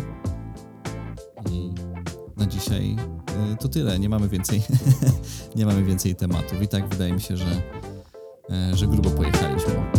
Na 2.39 2.45
dzisiaj 2.45 2.95
Y, 3.53 3.57
to 3.57 3.69
tyle. 3.69 3.99
Nie 3.99 4.09
mamy 4.09 4.29
więcej, 4.29 4.61
nie 5.55 5.65
mamy 5.65 5.83
więcej 5.83 6.15
tematów. 6.15 6.61
I 6.61 6.67
tak 6.67 6.87
wydaje 6.89 7.13
mi 7.13 7.21
się, 7.21 7.37
że, 7.37 7.61
e, 8.49 8.75
że 8.77 8.87
grubo 8.87 9.09
pojechaliśmy. 9.09 9.98